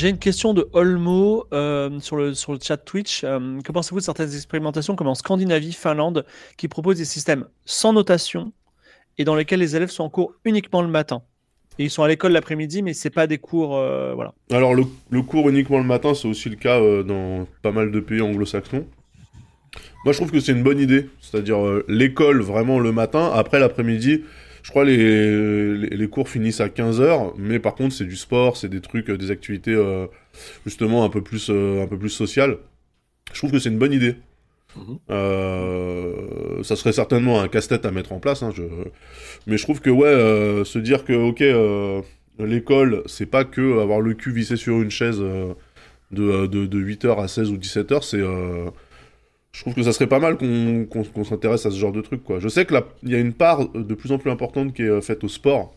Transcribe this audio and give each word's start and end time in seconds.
J'ai 0.00 0.08
une 0.08 0.18
question 0.18 0.54
de 0.54 0.66
Olmo 0.72 1.44
euh, 1.52 2.00
sur, 2.00 2.16
le, 2.16 2.32
chat 2.32 2.78
Twitch. 2.78 3.20
Euh, 3.22 3.60
que 3.60 3.70
pensez-vous 3.70 3.98
de 3.98 4.02
certaines 4.02 4.34
expérimentations 4.34 4.96
comme 4.96 5.08
en 5.08 5.14
Scandinavie, 5.14 5.74
Finlande, 5.74 6.24
qui 6.56 6.68
proposent 6.68 6.96
des 6.96 7.04
systèmes 7.04 7.44
sans 7.66 7.92
notation 7.92 8.50
et 9.18 9.24
dans 9.24 9.34
lesquels 9.34 9.60
les 9.60 9.76
élèves 9.76 9.90
sont 9.90 10.04
en 10.04 10.08
cours 10.08 10.32
uniquement 10.46 10.80
le 10.80 10.88
matin? 10.88 11.20
Ils 11.76 11.90
sont 11.90 12.02
à 12.02 12.08
l'école 12.08 12.32
l'après-midi, 12.32 12.80
mais 12.80 12.94
c'est 12.94 13.10
pas 13.10 13.26
des 13.26 13.36
cours, 13.36 13.76
euh, 13.76 14.14
voilà. 14.14 14.32
Alors 14.50 14.74
le, 14.74 14.86
cours 15.20 15.50
uniquement 15.50 15.76
le 15.76 15.84
matin, 15.84 16.14
c'est 16.14 16.28
aussi 16.28 16.48
le 16.48 16.56
cas 16.56 16.80
euh, 16.80 17.02
dans 17.02 17.46
pas 17.60 17.70
mal 17.70 17.90
de 17.90 18.00
pays 18.00 18.22
anglo-saxons. 18.22 18.86
Moi, 20.06 20.14
je 20.14 20.18
trouve 20.18 20.30
que 20.30 20.40
c'est 20.40 20.52
une 20.52 20.62
bonne 20.62 20.80
idée, 20.80 21.10
c'est-à-dire 21.20 21.58
l'école 21.88 22.40
vraiment 22.40 22.78
le 22.78 22.90
matin, 22.90 23.30
après 23.34 23.60
l'après-midi. 23.60 24.22
Je 24.62 24.70
crois 24.70 24.84
les, 24.84 25.76
les, 25.76 25.88
les 25.88 26.08
cours 26.08 26.28
finissent 26.28 26.60
à 26.60 26.68
15h, 26.68 27.32
mais 27.38 27.58
par 27.58 27.74
contre 27.74 27.94
c'est 27.94 28.04
du 28.04 28.16
sport, 28.16 28.56
c'est 28.56 28.68
des 28.68 28.80
trucs, 28.80 29.10
des 29.10 29.30
activités 29.30 29.76
justement 30.66 31.04
un 31.04 31.08
peu 31.08 31.22
plus 31.22 31.50
un 31.50 31.86
peu 31.86 31.98
plus 31.98 32.10
sociales. 32.10 32.58
Je 33.32 33.38
trouve 33.38 33.52
que 33.52 33.58
c'est 33.58 33.68
une 33.68 33.78
bonne 33.78 33.92
idée. 33.92 34.16
Mhm. 34.76 34.98
Euh, 35.10 36.62
ça 36.62 36.76
serait 36.76 36.92
certainement 36.92 37.40
un 37.40 37.48
casse-tête 37.48 37.84
à 37.86 37.90
mettre 37.90 38.12
en 38.12 38.20
place, 38.20 38.42
hein, 38.42 38.52
je... 38.54 38.62
mais 39.46 39.56
je 39.56 39.62
trouve 39.64 39.80
que 39.80 39.90
ouais, 39.90 40.06
euh, 40.06 40.64
se 40.64 40.78
dire 40.78 41.04
que 41.04 41.12
ok, 41.12 41.42
euh, 41.42 42.02
l'école, 42.38 43.02
c'est 43.06 43.26
pas 43.26 43.44
que 43.44 43.80
avoir 43.80 44.00
le 44.00 44.14
cul 44.14 44.32
vissé 44.32 44.56
sur 44.56 44.80
une 44.80 44.90
chaise 44.90 45.18
de, 45.18 45.56
de, 46.46 46.66
de, 46.66 46.80
8h 46.80 47.20
à 47.20 47.28
16 47.28 47.50
ou 47.50 47.56
17h, 47.56 48.02
c'est 48.02 48.22
je 49.52 49.62
trouve 49.62 49.74
que 49.74 49.82
ça 49.82 49.92
serait 49.92 50.06
pas 50.06 50.20
mal 50.20 50.36
qu'on 50.38 51.24
s'intéresse 51.24 51.66
à 51.66 51.70
ce 51.70 51.76
genre 51.76 51.92
de 51.92 52.00
truc. 52.00 52.22
Quoi. 52.22 52.38
Je 52.38 52.48
sais 52.48 52.66
qu'il 52.66 52.80
y 53.04 53.14
a 53.14 53.18
une 53.18 53.32
part 53.32 53.68
de 53.68 53.94
plus 53.94 54.12
en 54.12 54.18
plus 54.18 54.30
importante 54.30 54.74
qui 54.74 54.82
est 54.82 55.00
faite 55.00 55.24
au 55.24 55.28
sport, 55.28 55.74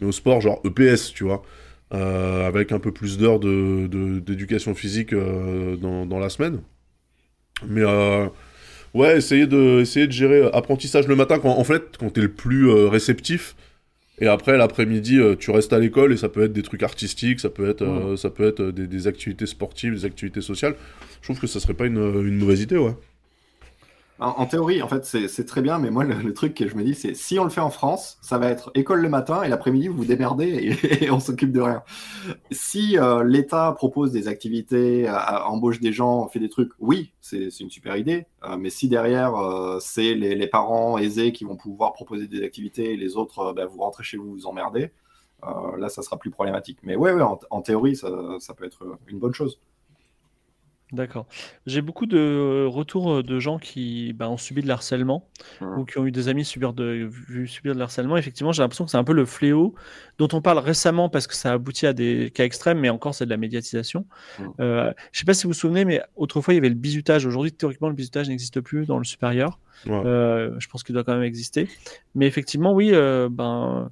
mais 0.00 0.06
au 0.06 0.12
sport 0.12 0.40
genre 0.40 0.60
EPS, 0.64 1.12
tu 1.14 1.24
vois, 1.24 1.42
avec 1.90 2.72
un 2.72 2.78
peu 2.78 2.92
plus 2.92 3.16
d'heures 3.16 3.40
d'éducation 3.40 4.72
de, 4.72 4.76
physique 4.76 5.14
dans, 5.14 6.04
dans, 6.06 6.18
la 6.18 6.28
semaine. 6.28 6.60
Mais 7.64 7.82
euh, 7.82 8.28
ouais, 8.94 9.16
essayer 9.16 9.46
de, 9.46 9.80
essayer 9.80 10.06
de 10.06 10.12
gérer 10.12 10.42
euh, 10.42 10.54
apprentissage 10.54 11.06
le 11.06 11.16
matin, 11.16 11.38
quand, 11.38 11.50
en 11.50 11.64
fait, 11.64 11.96
quand 11.98 12.10
t'es 12.10 12.20
le 12.20 12.32
plus 12.32 12.68
euh, 12.68 12.88
réceptif. 12.88 13.56
Et 14.18 14.26
après, 14.26 14.56
l'après-midi, 14.56 15.20
tu 15.38 15.50
restes 15.50 15.72
à 15.72 15.78
l'école 15.78 16.12
et 16.12 16.16
ça 16.16 16.28
peut 16.28 16.44
être 16.44 16.52
des 16.52 16.62
trucs 16.62 16.82
artistiques, 16.82 17.40
ça 17.40 17.50
peut 17.50 17.68
être, 17.68 18.16
ça 18.16 18.30
peut 18.30 18.46
être 18.46 18.70
des, 18.70 18.86
des, 18.86 19.06
activités 19.06 19.44
sportives, 19.46 19.92
des 19.92 20.04
activités 20.06 20.40
sociales. 20.40 20.74
Je 21.20 21.26
trouve 21.26 21.38
que 21.38 21.46
ça 21.46 21.60
serait 21.60 21.74
pas 21.74 21.86
une, 21.86 21.98
une 21.98 22.38
mauvaise 22.38 22.62
idée, 22.62 22.78
ouais. 22.78 22.94
En, 24.18 24.46
théorie, 24.46 24.82
en 24.82 24.88
fait, 24.88 25.04
c'est 25.04 25.44
très 25.44 25.60
bien, 25.60 25.78
mais 25.78 25.90
moi, 25.90 26.02
le, 26.02 26.32
truc 26.32 26.54
que 26.54 26.66
je 26.66 26.74
me 26.74 26.82
dis, 26.82 26.94
c'est 26.94 27.14
si 27.14 27.38
on 27.38 27.44
le 27.44 27.50
fait 27.50 27.60
en 27.60 27.68
France, 27.68 28.16
ça 28.22 28.38
va 28.38 28.48
être 28.48 28.70
école 28.74 29.02
le 29.02 29.10
matin 29.10 29.42
et 29.42 29.48
l'après-midi, 29.48 29.88
vous 29.88 29.96
vous 29.98 30.04
démerdez 30.06 30.78
et, 31.02 31.10
on 31.10 31.20
s'occupe 31.20 31.52
de 31.52 31.60
rien. 31.60 31.82
Si 32.50 32.98
euh, 32.98 33.22
l'État 33.22 33.72
propose 33.72 34.12
des 34.12 34.26
activités, 34.26 35.06
embauche 35.44 35.80
des 35.80 35.92
gens, 35.92 36.28
fait 36.28 36.38
des 36.38 36.48
trucs, 36.48 36.70
oui, 36.78 37.12
c'est 37.20 37.48
une 37.60 37.68
super 37.68 37.96
idée. 37.96 38.26
Euh, 38.44 38.56
mais 38.56 38.70
si 38.70 38.88
derrière, 38.88 39.36
euh, 39.36 39.78
c'est 39.80 40.14
les, 40.14 40.46
parents 40.46 40.96
aisés 40.96 41.32
qui 41.32 41.44
vont 41.44 41.56
pouvoir 41.56 41.92
proposer 41.92 42.26
des 42.26 42.42
activités 42.42 42.92
et 42.92 42.96
les 42.96 43.16
autres, 43.16 43.52
bah, 43.52 43.66
vous 43.66 43.78
rentrez 43.78 44.02
chez 44.02 44.16
vous, 44.16 44.32
vous 44.32 44.46
emmerdez, 44.46 44.92
là, 45.76 45.90
ça 45.90 46.00
sera 46.00 46.18
plus 46.18 46.30
problématique. 46.30 46.78
Mais 46.82 46.96
ouais, 46.96 47.12
ouais 47.12 47.22
en, 47.22 47.60
théorie, 47.60 47.96
ça 47.96 48.54
peut 48.56 48.64
être 48.64 48.98
une 49.08 49.18
bonne 49.18 49.34
chose. 49.34 49.60
D'accord. 50.92 51.26
J'ai 51.66 51.82
beaucoup 51.82 52.06
de 52.06 52.64
retours 52.64 53.24
de 53.24 53.40
gens 53.40 53.58
qui 53.58 54.12
bah, 54.12 54.30
ont 54.30 54.36
subi 54.36 54.62
de 54.62 54.68
l'harcèlement 54.68 55.28
mmh. 55.60 55.78
ou 55.78 55.84
qui 55.84 55.98
ont 55.98 56.06
eu 56.06 56.12
des 56.12 56.28
amis 56.28 56.44
subir 56.44 56.72
de, 56.72 57.08
vu 57.10 57.48
subir 57.48 57.74
de 57.74 57.78
l'harcèlement. 57.80 58.16
Effectivement, 58.16 58.52
j'ai 58.52 58.62
l'impression 58.62 58.84
que 58.84 58.92
c'est 58.92 58.96
un 58.96 59.02
peu 59.02 59.12
le 59.12 59.24
fléau 59.24 59.74
dont 60.18 60.28
on 60.32 60.40
parle 60.40 60.58
récemment 60.58 61.08
parce 61.08 61.26
que 61.26 61.34
ça 61.34 61.52
aboutit 61.52 61.88
à 61.88 61.92
des 61.92 62.30
cas 62.32 62.44
extrêmes, 62.44 62.78
mais 62.78 62.88
encore 62.88 63.16
c'est 63.16 63.24
de 63.24 63.30
la 63.30 63.36
médiatisation. 63.36 64.06
Mmh. 64.38 64.44
Euh, 64.60 64.92
je 65.10 65.18
ne 65.18 65.18
sais 65.18 65.24
pas 65.24 65.34
si 65.34 65.44
vous 65.44 65.50
vous 65.50 65.54
souvenez, 65.54 65.84
mais 65.84 66.02
autrefois 66.14 66.54
il 66.54 66.58
y 66.58 66.60
avait 66.60 66.68
le 66.68 66.76
bizutage. 66.76 67.26
Aujourd'hui, 67.26 67.52
théoriquement, 67.52 67.88
le 67.88 67.94
bizutage 67.94 68.28
n'existe 68.28 68.60
plus 68.60 68.86
dans 68.86 68.98
le 68.98 69.04
supérieur. 69.04 69.58
Euh, 69.88 70.54
je 70.58 70.68
pense 70.68 70.84
qu'il 70.84 70.94
doit 70.94 71.02
quand 71.02 71.14
même 71.14 71.24
exister. 71.24 71.68
Mais 72.14 72.28
effectivement, 72.28 72.72
oui, 72.72 72.90
euh, 72.92 73.28
ben 73.28 73.90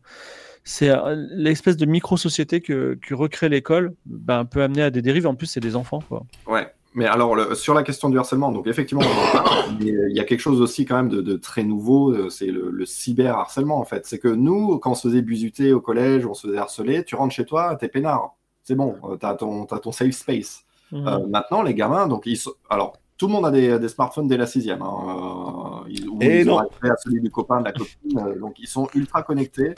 c'est 0.65 0.91
l'espèce 1.31 1.77
de 1.77 1.85
micro-société 1.85 2.63
que, 2.63 2.99
que 3.03 3.15
recrée 3.15 3.51
l'école 3.51 3.95
ben, 4.07 4.47
peut 4.47 4.63
amener 4.63 4.83
à 4.83 4.91
des 4.91 5.03
dérives. 5.03 5.27
En 5.27 5.35
plus, 5.35 5.47
c'est 5.47 5.61
des 5.61 5.77
enfants. 5.77 6.03
Quoi. 6.09 6.25
Ouais, 6.47 6.73
mais 6.95 7.07
alors, 7.07 7.35
le, 7.35 7.55
sur 7.55 7.75
la 7.75 7.83
question 7.83 8.09
du 8.09 8.19
harcèlement, 8.19 8.53
donc 8.53 8.67
effectivement, 8.67 9.03
il 9.81 10.13
y 10.13 10.21
a 10.21 10.25
quelque 10.25 10.41
chose 10.41 10.61
aussi 10.61 10.85
quand 10.85 10.97
même 10.97 11.09
de, 11.09 11.21
de 11.21 11.37
très 11.37 11.65
nouveau, 11.65 12.13
euh, 12.13 12.31
c'est 12.31 12.47
le, 12.47 12.71
le 12.71 12.87
cyber-harcèlement 12.87 13.79
en 13.79 13.85
fait. 13.85 14.07
C'est 14.07 14.19
que 14.19 14.29
nous, 14.29 14.79
quand 14.79 14.93
on 14.93 14.95
se 14.95 15.09
faisait 15.09 15.23
busuter 15.23 15.73
au 15.73 15.81
collège, 15.81 16.25
on 16.25 16.35
se 16.35 16.47
faisait 16.47 16.59
harceler, 16.59 17.05
tu 17.05 17.17
rentres 17.17 17.35
chez 17.35 17.45
toi, 17.45 17.77
t'es 17.77 17.89
peinard. 17.89 18.35
C'est 18.63 18.77
bon, 18.77 18.97
euh, 19.05 19.17
t'as 19.17 19.35
ton, 19.35 19.65
as 19.65 19.79
ton 19.79 19.93
safe 19.93 20.13
space. 20.15 20.65
Mmh. 20.91 21.09
Euh, 21.09 21.27
maintenant, 21.27 21.63
les 21.63 21.75
gamins, 21.75 22.07
donc 22.07 22.23
ils 22.27 22.37
sont... 22.37 22.53
Alors, 22.71 22.97
tout 23.17 23.27
le 23.27 23.33
monde 23.33 23.47
a 23.47 23.51
des, 23.51 23.79
des 23.79 23.89
smartphones 23.89 24.27
dès 24.27 24.37
la 24.37 24.47
sixième. 24.47 24.83
Hein. 24.83 25.85
Euh, 25.87 25.89
ils, 25.89 26.09
Et 26.21 26.41
ils 26.41 26.47
non. 26.47 26.57
ont 26.57 26.59
accès 26.59 26.91
à 26.91 26.97
celui 26.97 27.21
du 27.21 27.31
copain, 27.31 27.61
de 27.61 27.65
la 27.65 27.73
copine. 27.73 28.19
Euh, 28.19 28.39
donc, 28.39 28.59
ils 28.59 28.69
sont 28.69 28.89
ultra 28.95 29.23
connectés 29.23 29.75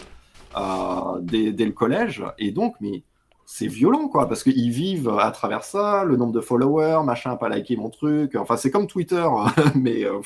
dès, 1.20 1.52
dès, 1.52 1.64
le 1.66 1.72
collège. 1.72 2.24
Et 2.38 2.50
donc, 2.50 2.76
mais 2.80 3.02
c'est 3.46 3.68
violent, 3.68 4.08
quoi, 4.08 4.28
parce 4.28 4.42
qu'ils 4.42 4.70
vivent 4.70 5.08
à 5.08 5.30
travers 5.30 5.62
ça, 5.62 6.04
le 6.04 6.16
nombre 6.16 6.32
de 6.32 6.40
followers, 6.40 7.04
machin, 7.04 7.36
pas 7.36 7.48
liker 7.48 7.76
mon 7.76 7.90
truc. 7.90 8.34
Enfin, 8.34 8.56
c'est 8.56 8.72
comme 8.72 8.88
Twitter, 8.88 9.24
mais 9.76 10.04
euh, 10.04 10.18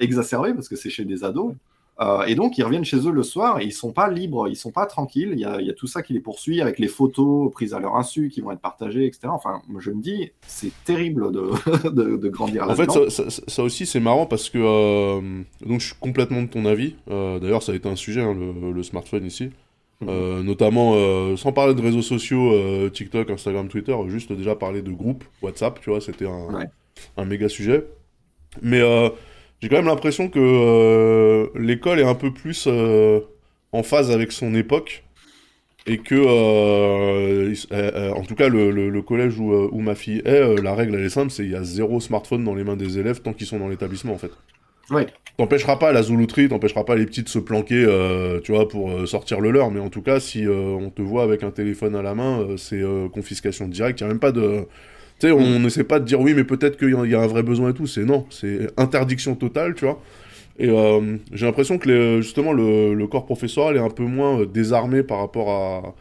exacerbé, 0.00 0.54
parce 0.54 0.68
que 0.68 0.74
c'est 0.74 0.88
chez 0.88 1.04
des 1.04 1.24
ados. 1.24 1.52
Euh, 2.00 2.22
et 2.24 2.34
donc, 2.34 2.56
ils 2.56 2.62
reviennent 2.62 2.86
chez 2.86 3.06
eux 3.06 3.10
le 3.10 3.22
soir 3.22 3.60
et 3.60 3.64
ils 3.64 3.72
sont 3.72 3.92
pas 3.92 4.08
libres, 4.08 4.48
ils 4.48 4.56
sont 4.56 4.70
pas 4.70 4.86
tranquilles. 4.86 5.30
Il 5.32 5.40
y 5.40 5.44
a, 5.44 5.60
il 5.60 5.66
y 5.66 5.70
a 5.70 5.74
tout 5.74 5.88
ça 5.88 6.00
qui 6.00 6.14
les 6.14 6.20
poursuit 6.20 6.62
avec 6.62 6.78
les 6.78 6.88
photos 6.88 7.52
prises 7.52 7.74
à 7.74 7.80
leur 7.80 7.96
insu 7.96 8.30
qui 8.30 8.40
vont 8.40 8.52
être 8.52 8.60
partagées, 8.60 9.04
etc. 9.04 9.28
Enfin, 9.30 9.60
je 9.78 9.90
me 9.90 10.00
dis, 10.00 10.30
c'est 10.46 10.72
terrible 10.84 11.32
de, 11.32 11.50
de, 11.90 12.16
de, 12.16 12.28
grandir 12.28 12.66
là 12.66 12.72
En 12.72 12.76
fait, 12.76 12.90
ça, 12.90 13.10
ça, 13.10 13.42
ça 13.46 13.62
aussi, 13.62 13.84
c'est 13.84 14.00
marrant 14.00 14.26
parce 14.26 14.48
que 14.48 14.58
euh, 14.58 15.42
donc 15.66 15.80
je 15.80 15.86
suis 15.86 15.96
complètement 16.00 16.42
de 16.42 16.48
ton 16.48 16.64
avis. 16.64 16.94
D'ailleurs, 17.08 17.62
ça 17.62 17.72
a 17.72 17.74
été 17.74 17.88
un 17.88 17.96
sujet, 17.96 18.22
hein, 18.22 18.32
le, 18.32 18.72
le, 18.72 18.82
smartphone 18.82 19.26
ici. 19.26 19.50
Euh, 20.06 20.44
notamment, 20.44 20.92
euh, 20.94 21.36
sans 21.36 21.52
parler 21.52 21.74
de 21.74 21.82
réseaux 21.82 22.02
sociaux, 22.02 22.52
euh, 22.52 22.88
TikTok, 22.88 23.30
Instagram, 23.30 23.68
Twitter, 23.68 23.96
juste 24.06 24.32
déjà 24.32 24.54
parler 24.54 24.80
de 24.80 24.92
groupes, 24.92 25.24
WhatsApp, 25.42 25.80
tu 25.80 25.90
vois, 25.90 26.00
c'était 26.00 26.26
un, 26.26 26.54
ouais. 26.54 26.66
un, 27.16 27.24
méga 27.24 27.48
sujet. 27.48 27.84
Mais 28.62 28.80
j'ai 29.60 29.68
quand 29.68 29.76
même 29.76 29.86
l'impression 29.86 30.28
que 30.28 31.50
l'école 31.58 31.98
est 31.98 32.04
un 32.04 32.14
peu 32.14 32.32
plus 32.32 32.68
en 33.72 33.82
phase 33.82 34.10
avec 34.10 34.32
son 34.32 34.54
époque 34.54 35.04
et 35.86 35.98
que, 35.98 36.14
en 38.12 38.22
tout 38.22 38.34
cas, 38.36 38.48
le, 38.48 38.70
le, 38.70 38.90
le 38.90 39.02
collège 39.02 39.38
où, 39.38 39.52
où, 39.52 39.80
ma 39.80 39.96
fille 39.96 40.22
est, 40.24 40.62
la 40.62 40.74
règle 40.74 40.94
elle 40.94 41.04
est 41.04 41.10
simple, 41.10 41.30
c'est 41.30 41.44
il 41.44 41.50
y 41.50 41.56
a 41.56 41.64
zéro 41.64 42.00
smartphone 42.00 42.44
dans 42.44 42.54
les 42.54 42.64
mains 42.64 42.76
des 42.76 42.98
élèves 42.98 43.20
tant 43.20 43.32
qu'ils 43.32 43.46
sont 43.46 43.58
dans 43.58 43.68
l'établissement 43.68 44.14
en 44.14 44.18
fait. 44.18 44.30
Ouais. 44.90 45.06
T'empêchera 45.36 45.78
pas 45.78 45.92
la 45.92 46.02
zoulouterie, 46.02 46.48
t'empêchera 46.48 46.84
pas 46.84 46.96
les 46.96 47.06
petites 47.06 47.26
de 47.26 47.30
se 47.30 47.38
planquer, 47.38 47.84
euh, 47.86 48.40
tu 48.40 48.50
vois, 48.52 48.66
pour 48.66 48.90
euh, 48.90 49.06
sortir 49.06 49.40
le 49.40 49.52
leur, 49.52 49.70
mais 49.70 49.78
en 49.78 49.88
tout 49.88 50.02
cas, 50.02 50.18
si 50.18 50.44
euh, 50.44 50.76
on 50.80 50.90
te 50.90 51.00
voit 51.00 51.22
avec 51.22 51.44
un 51.44 51.52
téléphone 51.52 51.94
à 51.94 52.02
la 52.02 52.14
main, 52.14 52.44
c'est 52.56 52.82
confiscation 53.12 53.68
directe. 53.68 54.00
Il 54.00 54.04
a 54.04 54.08
même 54.08 54.18
pas 54.18 54.32
de, 54.32 54.66
tu 55.20 55.28
sais, 55.28 55.32
on 55.32 55.60
n'essaie 55.60 55.84
pas 55.84 56.00
de 56.00 56.04
dire 56.04 56.20
oui, 56.20 56.34
mais 56.34 56.42
peut-être 56.42 56.76
qu'il 56.76 56.88
y, 56.88 57.10
y, 57.10 57.14
a 57.14 57.20
un 57.20 57.26
vrai 57.28 57.44
besoin 57.44 57.70
et 57.70 57.74
tout. 57.74 57.86
C'est 57.86 58.04
non, 58.04 58.26
c'est 58.30 58.68
interdiction 58.76 59.36
totale, 59.36 59.74
tu 59.74 59.84
vois. 59.84 60.02
Et 60.58 60.68
j'ai 61.32 61.46
l'impression 61.46 61.78
que 61.78 61.88
les, 61.88 62.22
justement 62.22 62.52
le, 62.52 62.92
le, 62.92 63.06
corps 63.06 63.24
professoral 63.24 63.76
est 63.76 63.80
un 63.80 63.90
peu 63.90 64.02
moins 64.02 64.44
désarmé 64.44 65.04
par 65.04 65.18
rapport 65.18 65.50
à 65.50 65.94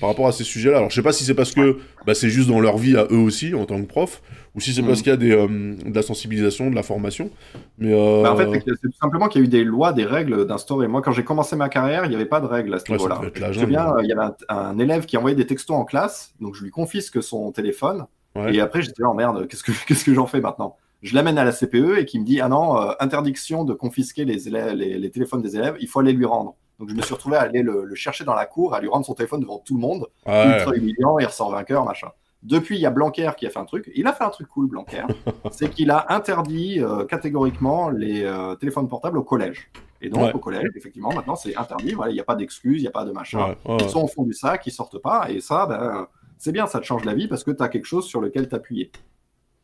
par 0.00 0.08
rapport 0.08 0.26
à 0.26 0.32
ces 0.32 0.44
sujets-là. 0.44 0.78
Alors 0.78 0.90
je 0.90 0.94
sais 0.94 1.02
pas 1.02 1.12
si 1.12 1.24
c'est 1.24 1.34
parce 1.34 1.52
que 1.52 1.78
bah, 2.06 2.14
c'est 2.14 2.28
juste 2.28 2.48
dans 2.48 2.60
leur 2.60 2.78
vie 2.78 2.96
à 2.96 3.06
eux 3.10 3.18
aussi 3.18 3.54
en 3.54 3.66
tant 3.66 3.80
que 3.80 3.86
prof, 3.86 4.22
ou 4.54 4.60
si 4.60 4.72
c'est 4.72 4.82
mmh. 4.82 4.86
parce 4.86 5.02
qu'il 5.02 5.10
y 5.10 5.14
a 5.14 5.16
des, 5.16 5.32
euh, 5.32 5.46
de 5.46 5.94
la 5.94 6.02
sensibilisation, 6.02 6.70
de 6.70 6.74
la 6.74 6.82
formation. 6.82 7.30
Mais 7.78 7.92
euh... 7.92 8.22
bah, 8.22 8.32
en 8.32 8.36
fait, 8.36 8.50
c'est 8.66 8.80
tout 8.80 8.96
simplement 9.00 9.28
qu'il 9.28 9.40
y 9.40 9.44
a 9.44 9.46
eu 9.46 9.50
des 9.50 9.64
lois, 9.64 9.92
des 9.92 10.04
règles 10.04 10.46
d'instaurer. 10.46 10.88
Moi, 10.88 11.02
quand 11.02 11.12
j'ai 11.12 11.24
commencé 11.24 11.56
ma 11.56 11.68
carrière, 11.68 12.04
il 12.04 12.10
n'y 12.10 12.14
avait 12.14 12.26
pas 12.26 12.40
de 12.40 12.46
règles 12.46 12.74
à 12.74 12.78
ce 12.78 12.90
niveau-là. 12.90 13.20
Je 13.34 13.42
me 13.42 13.52
souviens, 13.52 13.94
il 14.02 14.08
y 14.08 14.12
avait 14.12 14.32
un, 14.48 14.56
un, 14.56 14.78
élève 14.78 15.06
qui 15.06 15.16
envoyait 15.16 15.36
des 15.36 15.46
textos 15.46 15.76
en 15.76 15.84
classe, 15.84 16.34
donc 16.40 16.54
je 16.54 16.64
lui 16.64 16.70
confisque 16.70 17.22
son 17.22 17.52
téléphone, 17.52 18.06
ouais. 18.36 18.54
et 18.54 18.60
après 18.60 18.82
j'étais 18.82 19.02
oh 19.04 19.14
merde, 19.14 19.46
qu'est-ce 19.48 19.62
que 19.62 19.72
qu'est-ce 19.86 20.04
que 20.04 20.14
j'en 20.14 20.26
fais 20.26 20.40
maintenant? 20.40 20.76
Je 21.02 21.16
l'amène 21.16 21.36
à 21.36 21.44
la 21.44 21.52
CPE 21.52 21.98
et 21.98 22.04
qui 22.04 22.20
me 22.20 22.24
dit 22.24 22.40
ah 22.40 22.48
non 22.48 22.80
euh, 22.80 22.92
interdiction 23.00 23.64
de 23.64 23.74
confisquer 23.74 24.24
les, 24.24 24.46
élèves, 24.46 24.74
les, 24.74 24.98
les, 24.98 25.10
téléphones 25.10 25.42
des 25.42 25.56
élèves, 25.56 25.76
il 25.80 25.88
faut 25.88 25.98
aller 25.98 26.12
lui 26.12 26.24
rendre. 26.24 26.54
Donc 26.82 26.90
je 26.90 26.96
me 26.96 27.02
suis 27.02 27.14
retrouvé 27.14 27.36
à 27.36 27.42
aller 27.42 27.62
le, 27.62 27.84
le, 27.84 27.94
chercher 27.94 28.24
dans 28.24 28.34
la 28.34 28.44
cour, 28.44 28.74
à 28.74 28.80
lui 28.80 28.88
rendre 28.88 29.06
son 29.06 29.14
téléphone 29.14 29.38
devant 29.38 29.60
tout 29.60 29.76
le 29.76 29.80
monde, 29.80 30.08
ouais. 30.26 30.46
ultra 30.48 30.74
humiliant, 30.74 31.16
il 31.20 31.26
ressort 31.26 31.52
vainqueur, 31.52 31.84
machin. 31.84 32.08
Depuis, 32.42 32.74
il 32.74 32.80
y 32.80 32.86
a 32.86 32.90
Blanquer 32.90 33.30
qui 33.36 33.46
a 33.46 33.50
fait 33.50 33.60
un 33.60 33.64
truc. 33.64 33.88
Il 33.94 34.04
a 34.08 34.12
fait 34.12 34.24
un 34.24 34.30
truc 34.30 34.48
cool, 34.48 34.66
Blanquer. 34.66 35.04
c'est 35.52 35.70
qu'il 35.70 35.92
a 35.92 36.06
interdit 36.12 36.80
euh, 36.80 37.04
catégoriquement 37.04 37.88
les 37.88 38.24
euh, 38.24 38.56
téléphones 38.56 38.88
portables 38.88 39.16
au 39.16 39.22
collège. 39.22 39.70
Et 40.00 40.08
donc, 40.08 40.24
ouais. 40.24 40.32
au 40.32 40.40
collège, 40.40 40.70
effectivement, 40.74 41.12
maintenant, 41.12 41.36
c'est 41.36 41.54
interdit. 41.54 41.92
Voilà, 41.92 42.10
il 42.10 42.14
n'y 42.14 42.20
a 42.20 42.24
pas 42.24 42.34
d'excuses, 42.34 42.78
il 42.78 42.82
n'y 42.82 42.88
a 42.88 42.90
pas 42.90 43.04
de 43.04 43.12
machin. 43.12 43.54
Ouais, 43.64 43.76
ils 43.78 43.88
sont 43.88 44.02
au 44.02 44.08
fond 44.08 44.24
du 44.24 44.32
sac, 44.32 44.66
ils 44.66 44.72
sortent 44.72 44.98
pas. 44.98 45.30
Et 45.30 45.40
ça, 45.40 45.66
ben, 45.66 46.08
c'est 46.36 46.50
bien, 46.50 46.66
ça 46.66 46.80
te 46.80 46.84
change 46.84 47.04
la 47.04 47.14
vie 47.14 47.28
parce 47.28 47.44
que 47.44 47.52
tu 47.52 47.62
as 47.62 47.68
quelque 47.68 47.86
chose 47.86 48.06
sur 48.06 48.20
lequel 48.20 48.48
t'appuyer. 48.48 48.90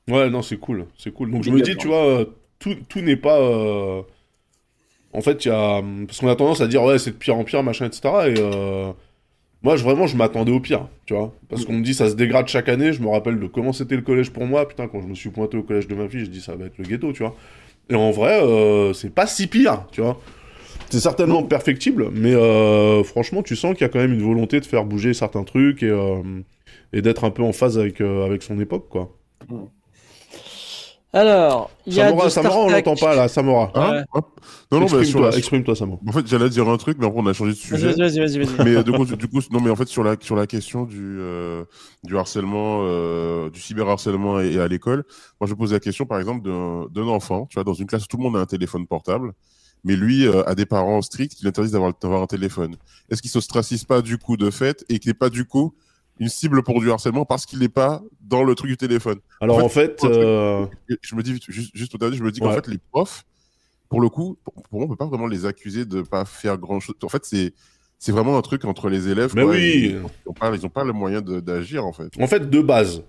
Ouais, 0.07 0.31
non, 0.31 0.43
c'est 0.43 0.59
cool. 0.59 0.87
C'est 0.97 1.13
cool. 1.13 1.33
Donc, 1.33 1.43
je 1.43 1.51
me 1.51 1.61
dis, 1.61 1.77
tu 1.77 1.89
vois, 1.89 2.25
tout, 2.61 2.77
tout 2.89 3.01
n'est 3.01 3.17
pas. 3.17 3.41
Euh... 3.41 4.03
En 5.13 5.21
fait, 5.21 5.45
il 5.45 5.49
y 5.49 5.51
a. 5.51 5.83
Parce 6.07 6.21
qu'on 6.21 6.29
a 6.29 6.37
tendance 6.37 6.61
à 6.61 6.67
dire, 6.67 6.83
ouais, 6.83 6.99
c'est 6.99 7.13
de 7.13 7.17
pire 7.17 7.37
en 7.37 7.45
pire, 7.45 7.63
machin, 7.63 7.87
etc. 7.87 8.01
Et. 8.27 8.35
Euh 8.39 8.93
moi, 9.63 9.77
je, 9.77 9.83
vraiment, 9.83 10.07
je 10.07 10.17
m'attendais 10.17 10.53
au 10.53 10.61
pire, 10.61 10.87
tu 11.05 11.15
vois. 11.15 11.35
Parce 11.49 11.65
qu'on 11.65 11.73
me 11.73 11.83
dit 11.83 11.93
ça 11.93 12.09
se 12.09 12.15
dégrade 12.15 12.47
chaque 12.47 12.69
année. 12.69 12.93
Je 12.93 13.03
me 13.03 13.09
rappelle 13.09 13.41
de 13.41 13.47
comment 13.47 13.73
c'était 13.73 13.97
le 13.97 14.03
collège 14.03 14.31
pour 14.31 14.47
moi. 14.47 14.69
Putain, 14.69 14.87
quand 14.87 15.01
je 15.01 15.09
me 15.09 15.15
suis 15.15 15.31
pointé 15.31 15.57
au 15.57 15.63
collège 15.63 15.89
de 15.89 15.95
ma 15.97 16.09
fille, 16.09 16.21
je 16.21 16.31
dis 16.31 16.41
ça 16.41 16.55
va 16.55 16.67
être 16.67 16.79
le 16.79 16.85
ghetto, 16.85 17.13
tu 17.13 17.25
vois. 17.25 17.35
Et 17.91 17.95
en 17.97 18.11
vrai, 18.13 18.41
euh, 18.41 18.93
c'est 18.93 19.13
pas 19.13 19.27
si 19.27 19.49
pire, 19.49 19.85
tu 19.91 20.01
vois. 20.01 20.21
C'est 20.91 21.01
certainement 21.01 21.43
perfectible, 21.43 22.09
mais 22.13 22.33
euh, 22.35 23.03
franchement, 23.03 23.43
tu 23.43 23.57
sens 23.57 23.75
qu'il 23.75 23.83
y 23.83 23.85
a 23.85 23.89
quand 23.89 23.99
même 23.99 24.13
une 24.13 24.23
volonté 24.23 24.61
de 24.61 24.65
faire 24.65 24.85
bouger 24.85 25.13
certains 25.13 25.43
trucs 25.43 25.83
et, 25.83 25.93
et 26.93 27.03
d'être 27.03 27.25
un 27.25 27.31
peu 27.31 27.43
en 27.43 27.53
phase 27.53 27.79
avec, 27.79 28.01
avec 28.01 28.43
son 28.43 28.61
époque, 28.61 28.89
quoi. 28.89 29.15
Alors, 31.15 31.71
il 31.87 31.95
y 31.95 32.01
a 32.03 32.09
Samora, 32.11 32.31
Samora, 32.31 32.59
on 32.59 32.69
l'entend 32.69 32.95
pas 32.95 33.15
là, 33.17 33.29
Samora. 33.29 33.73
Hein 33.75 34.05
Ouais. 34.15 34.21
Non, 34.71 34.81
non, 34.81 34.87
Exprime-toi, 34.87 35.31
la... 35.31 35.37
exprime-toi, 35.39 35.75
Samora. 35.75 36.01
En 36.07 36.13
fait, 36.13 36.27
j'allais 36.27 36.51
dire 36.51 36.69
un 36.69 36.77
truc, 36.77 36.99
mais 37.01 37.07
après, 37.07 37.19
on 37.19 37.27
a 37.27 37.33
changé 37.33 37.53
de 37.53 37.57
sujet. 37.57 37.93
Vas-y, 37.95 38.19
vas-y, 38.21 38.39
vas-y, 38.39 38.65
mais 38.65 38.77
euh, 38.77 38.83
du 38.83 38.93
coup, 38.93 39.07
du 39.07 39.27
coup, 39.27 39.41
non, 39.51 39.61
mais 39.61 39.71
en 39.71 39.77
fait, 39.77 39.89
sur 39.89 40.05
la, 40.05 40.17
sur 40.21 40.37
la 40.37 40.47
question 40.47 40.85
du, 40.85 41.19
euh, 41.19 41.65
du 42.05 42.19
harcèlement, 42.19 42.81
euh, 42.83 43.49
du 43.49 43.59
cyberharcèlement 43.59 44.39
et, 44.41 44.53
et 44.53 44.61
à 44.61 44.69
l'école, 44.69 45.05
moi, 45.41 45.49
je 45.49 45.55
pose 45.55 45.73
la 45.73 45.81
question, 45.81 46.05
par 46.05 46.19
exemple, 46.19 46.47
d'un 46.47 46.87
d'un 46.91 47.09
enfant, 47.09 47.47
tu 47.47 47.55
vois, 47.55 47.65
dans 47.65 47.73
une 47.75 47.87
classe 47.87 48.05
où 48.05 48.09
tout 48.09 48.19
le 48.19 48.25
monde 48.25 48.37
a 48.37 48.41
un 48.41 48.47
téléphone 48.47 48.87
portable, 48.87 49.33
mais 49.85 49.97
lui 49.97 50.27
euh, 50.27 50.45
a 50.47 50.55
des 50.55 50.67
parents 50.67 51.01
stricts 51.01 51.37
qui 51.37 51.45
l'interdisent 51.47 51.73
d'avoir 51.73 51.95
d'avoir 51.99 52.21
un 52.21 52.27
téléphone. 52.27 52.77
Est-ce 53.11 53.23
qu'il 53.23 53.31
s'ostracise 53.31 53.85
pas 53.85 54.03
du 54.03 54.19
coup 54.19 54.37
de 54.37 54.51
fait 54.51 54.85
et 54.91 54.99
qu'il 54.99 55.09
n'est 55.09 55.15
pas 55.15 55.31
du 55.31 55.47
coup 55.47 55.75
une 56.21 56.29
cible 56.29 56.63
pour 56.63 56.81
du 56.81 56.91
harcèlement 56.91 57.25
parce 57.25 57.47
qu'il 57.47 57.59
n'est 57.61 57.69
pas 57.69 58.03
dans 58.21 58.43
le 58.45 58.55
truc 58.55 58.71
du 58.71 58.77
téléphone 58.77 59.19
Alors 59.41 59.59
En 59.59 59.63
en 59.63 59.69
fait, 59.69 60.03
euh, 60.05 60.67
Je 61.03 61.15
me 61.15 61.23
dis, 61.23 61.39
juste, 61.49 61.71
juste 61.75 61.95
au 61.95 61.99
dernier, 61.99 62.17
je 62.17 62.23
me 62.25 62.31
dis 62.33 62.41
qu'en 62.41 62.49
Ouais. 62.49 62.55
fait, 62.55 62.67
les 62.69 62.79
profs, 62.91 63.25
pour 63.89 64.01
le 64.01 64.09
coup, 64.09 64.37
pour, 64.45 64.53
pour 64.55 64.79
moi, 64.79 64.85
on 64.87 64.89
peut 64.89 64.97
pas 64.97 65.07
vraiment 65.07 65.27
les 65.27 65.47
accuser 65.47 65.85
de 65.85 66.03
pas 66.03 66.25
faire 66.25 66.59
grand 66.59 66.81
chose. 66.81 66.97
En 67.03 67.09
fait, 67.09 67.25
c'est 67.25 67.53
c'est 68.01 68.13
vraiment 68.13 68.39
un 68.39 68.43
truc 68.43 68.65
entre 68.65 68.89
les 68.89 69.09
élèves. 69.09 69.33
Mais 69.35 69.43
quoi, 69.43 69.53
oui. 69.53 69.91
Ils 69.91 70.01
n'ont 70.01 70.33
pas, 70.33 70.55
ils 70.55 70.65
ont 70.65 70.69
pas 70.69 70.85
le 70.85 70.93
moyen 70.93 71.21
d'agir, 71.21 71.85
en 71.85 71.93
fait. 71.93 72.11
en 72.21 72.27
fait, 72.29 72.49
de 72.49 72.61
base, 72.61 73.03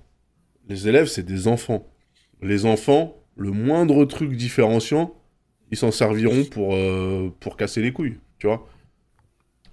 les 0.68 0.88
élèves, 0.88 1.06
c'est 1.08 1.22
des 1.24 1.48
enfants. 1.48 1.86
Les 2.42 2.66
enfants, 2.66 3.16
le 3.36 3.52
moindre 3.52 4.06
truc 4.06 4.32
différenciant, 4.36 5.14
ils 5.72 5.78
s'en 5.78 5.92
serviront 5.92 6.44
pour, 6.46 6.74
euh, 6.74 7.32
pour 7.40 7.56
casser 7.56 7.82
les 7.84 7.92
couilles, 7.94 8.18
tu 8.40 8.48
vois. 8.48 8.68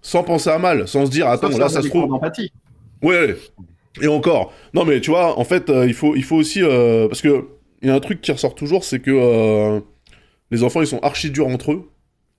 Sans 0.02 0.22
penser 0.22 0.50
à 0.50 0.58
mal, 0.58 0.86
sans 0.86 1.06
se 1.06 1.10
dire, 1.10 1.28
attends, 1.28 1.48
là, 1.48 1.68
ça 1.70 1.76
on 1.76 1.80
a 1.80 1.82
se 1.82 1.88
trouve. 1.88 2.20
Ouais, 3.02 3.36
et 4.02 4.06
encore. 4.08 4.52
Non, 4.74 4.84
mais 4.84 5.00
tu 5.00 5.10
vois, 5.10 5.38
en 5.38 5.44
fait, 5.44 5.70
euh, 5.70 5.86
il, 5.86 5.94
faut, 5.94 6.14
il 6.16 6.24
faut 6.24 6.36
aussi. 6.36 6.62
euh, 6.62 7.08
parce 7.08 7.22
que 7.22 7.44
il 7.82 7.88
y 7.88 7.90
a 7.90 7.94
un 7.94 8.00
truc 8.00 8.20
qui 8.20 8.32
ressort 8.32 8.54
toujours, 8.54 8.84
c'est 8.84 9.00
que 9.00 9.10
euh, 9.12 9.80
les 10.50 10.62
enfants, 10.62 10.80
ils 10.80 10.86
sont 10.86 10.98
archi 11.00 11.30
durs 11.30 11.46
entre 11.46 11.72
eux. 11.72 11.82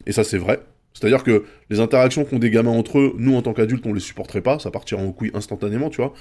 Et 0.05 0.11
ça, 0.11 0.23
c'est 0.23 0.37
vrai. 0.37 0.59
C'est-à-dire 0.93 1.23
que 1.23 1.43
les 1.69 1.79
interactions 1.79 2.25
qu'ont 2.25 2.39
des 2.39 2.49
gamins 2.49 2.71
entre 2.71 2.99
eux, 2.99 3.13
nous, 3.17 3.35
en 3.35 3.41
tant 3.41 3.53
qu'adultes, 3.53 3.85
on 3.85 3.93
les 3.93 3.99
supporterait 3.99 4.41
pas. 4.41 4.59
Ça 4.59 4.71
partira 4.71 5.01
en 5.01 5.11
couille 5.11 5.31
instantanément, 5.33 5.89
tu 5.89 5.97
vois. 5.97 6.13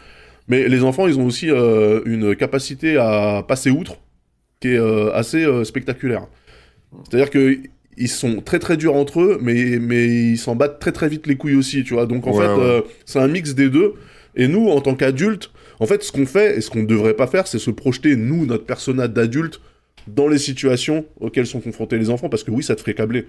Mais 0.49 0.69
les 0.69 0.85
enfants, 0.85 1.09
ils 1.09 1.19
ont 1.19 1.27
aussi 1.27 1.49
une 1.49 2.37
capacité 2.37 2.99
à 2.99 3.43
passer 3.47 3.71
outre 3.71 3.97
qui 4.61 4.69
est 4.69 4.79
assez 5.15 5.47
spectaculaire. 5.65 6.27
C'est-à-dire 7.05 7.31
que. 7.31 7.59
Ils 7.99 8.09
sont 8.11 8.43
très 8.43 8.59
très 8.59 8.77
durs 8.77 8.95
entre 8.95 9.23
eux, 9.23 9.39
mais, 9.41 9.79
mais 9.81 10.05
ils 10.05 10.37
s'en 10.37 10.55
battent 10.55 10.79
très 10.81 10.93
très 10.93 11.09
vite 11.09 11.27
les 11.27 11.37
couilles 11.37 11.55
aussi, 11.55 11.83
tu 11.83 11.95
vois. 11.95 12.05
Donc 12.05 12.27
en 12.27 12.33
Ouais, 12.37 12.45
fait, 12.45 12.53
ouais. 12.53 12.85
c'est 13.07 13.19
un 13.21 13.27
mix 13.27 13.55
des 13.55 13.71
deux. 13.71 13.95
Et 14.37 14.49
nous, 14.49 14.69
en 14.69 14.81
tant 14.81 14.95
qu'adultes, 14.95 15.51
en 15.81 15.87
fait, 15.87 16.03
ce 16.03 16.13
qu'on 16.13 16.27
fait 16.27 16.59
et 16.59 16.61
ce 16.61 16.71
qu'on 16.71 16.81
ne 16.81 16.87
devrait 16.87 17.15
pas 17.15 17.27
faire, 17.27 17.47
c'est 17.47 17.59
se 17.59 17.71
projeter, 17.71 18.17
nous, 18.17 18.47
notre 18.47 18.65
persona 18.65 19.09
d'adulte, 19.09 19.61
dans 20.07 20.29
les 20.29 20.39
situations 20.39 21.05
auxquelles 21.21 21.47
sont 21.47 21.61
confrontés 21.61 21.99
les 21.99 22.11
enfants, 22.11 22.29
parce 22.29 22.45
que 22.45 22.51
oui, 22.51 22.63
ça 22.63 22.77
te 22.77 22.81
ferait 22.81 22.95
câbler. 22.95 23.27